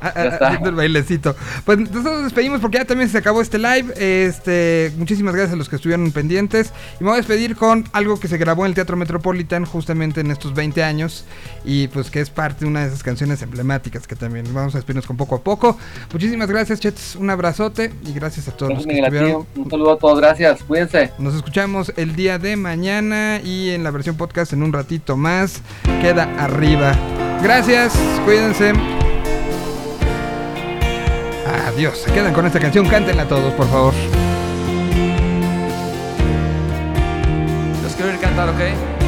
Ah, 0.01 0.13
Ya 0.15 0.23
ah, 0.23 0.25
está. 0.25 0.47
haciendo 0.49 0.71
el 0.71 0.75
bailecito. 0.77 1.35
Pues 1.65 1.79
nosotros 1.79 2.05
nos 2.05 2.25
despedimos 2.25 2.61
porque 2.61 2.79
ya 2.79 2.85
también 2.85 3.09
se 3.09 3.19
acabó 3.19 3.41
este 3.41 3.59
live. 3.59 3.93
Este, 3.97 4.93
muchísimas 4.97 5.35
gracias 5.35 5.55
a 5.55 5.57
los 5.57 5.69
que 5.69 5.77
estuvieron 5.77 6.11
pendientes. 6.13 6.73
Y 7.01 7.05
me 7.05 7.11
voy 7.11 7.15
a 7.15 7.17
despedir 7.19 7.57
con 7.57 7.85
algo 7.93 8.19
que 8.21 8.29
se 8.29 8.39
grabó 8.39 8.65
en 8.65 8.71
el 8.71 8.75
Teatro 8.75 8.97
Metropolitan 8.97 9.65
justamente 9.65 10.21
en 10.21 10.31
estos 10.31 10.55
20 10.55 10.83
años. 10.83 11.25
Y 11.65 11.89
pues 11.89 12.11
que 12.11 12.21
es 12.21 12.31
parte 12.31 12.61
de 12.65 12.67
una 12.71 12.81
de 12.81 12.89
esas 12.89 13.03
canciones 13.03 13.43
emblemáticas 13.43 14.07
que 14.07 14.17
también 14.17 14.47
vamos 14.53 14.75
a 14.75 14.79
despedirnos 14.79 15.07
con 15.07 15.17
poco 15.17 15.37
a 15.37 15.41
poco. 15.43 15.77
Muchísimas 16.13 16.49
gracias, 16.49 16.81
Chets. 16.81 17.17
Un 17.17 17.31
abrazote 17.31 17.93
y 18.07 18.13
gracias 18.13 18.49
a 18.49 18.53
todos 18.53 18.71
Gracias, 18.71 18.87
los 18.87 18.87
que 18.87 18.93
Miguel, 18.93 19.05
a 19.05 19.11
ti. 19.11 19.17
estuvieron. 19.17 19.47
Un 19.57 19.71
saludo 19.71 19.93
a 19.93 19.99
todos, 19.99 20.21
gracias. 20.21 20.63
Cuídense. 20.63 21.13
Nos 21.19 21.35
escuchamos 21.35 21.93
el 21.97 22.17
día 22.17 22.39
de 22.39 22.57
mañana 22.57 23.41
y 23.43 23.71
en 23.71 23.85
la 23.85 23.91
versión 23.91 24.17
podcast 24.17 24.53
en 24.53 24.63
un 24.63 24.73
ratito 24.73 25.17
más. 25.17 25.61
Queda 26.01 26.25
arriba. 26.39 26.93
Gracias, 27.43 27.93
cuídense. 28.25 28.73
Adiós. 31.67 31.99
Se 31.99 32.13
quedan 32.13 32.33
con 32.33 32.47
esta 32.47 32.61
canción. 32.61 32.87
Cántenla 32.87 33.27
todos, 33.27 33.53
por 33.55 33.69
favor. 33.69 33.95
Los 37.83 37.95
quiero 37.95 38.13
ir 38.13 38.19
cantar, 38.19 38.49
¿ok? 38.49 39.00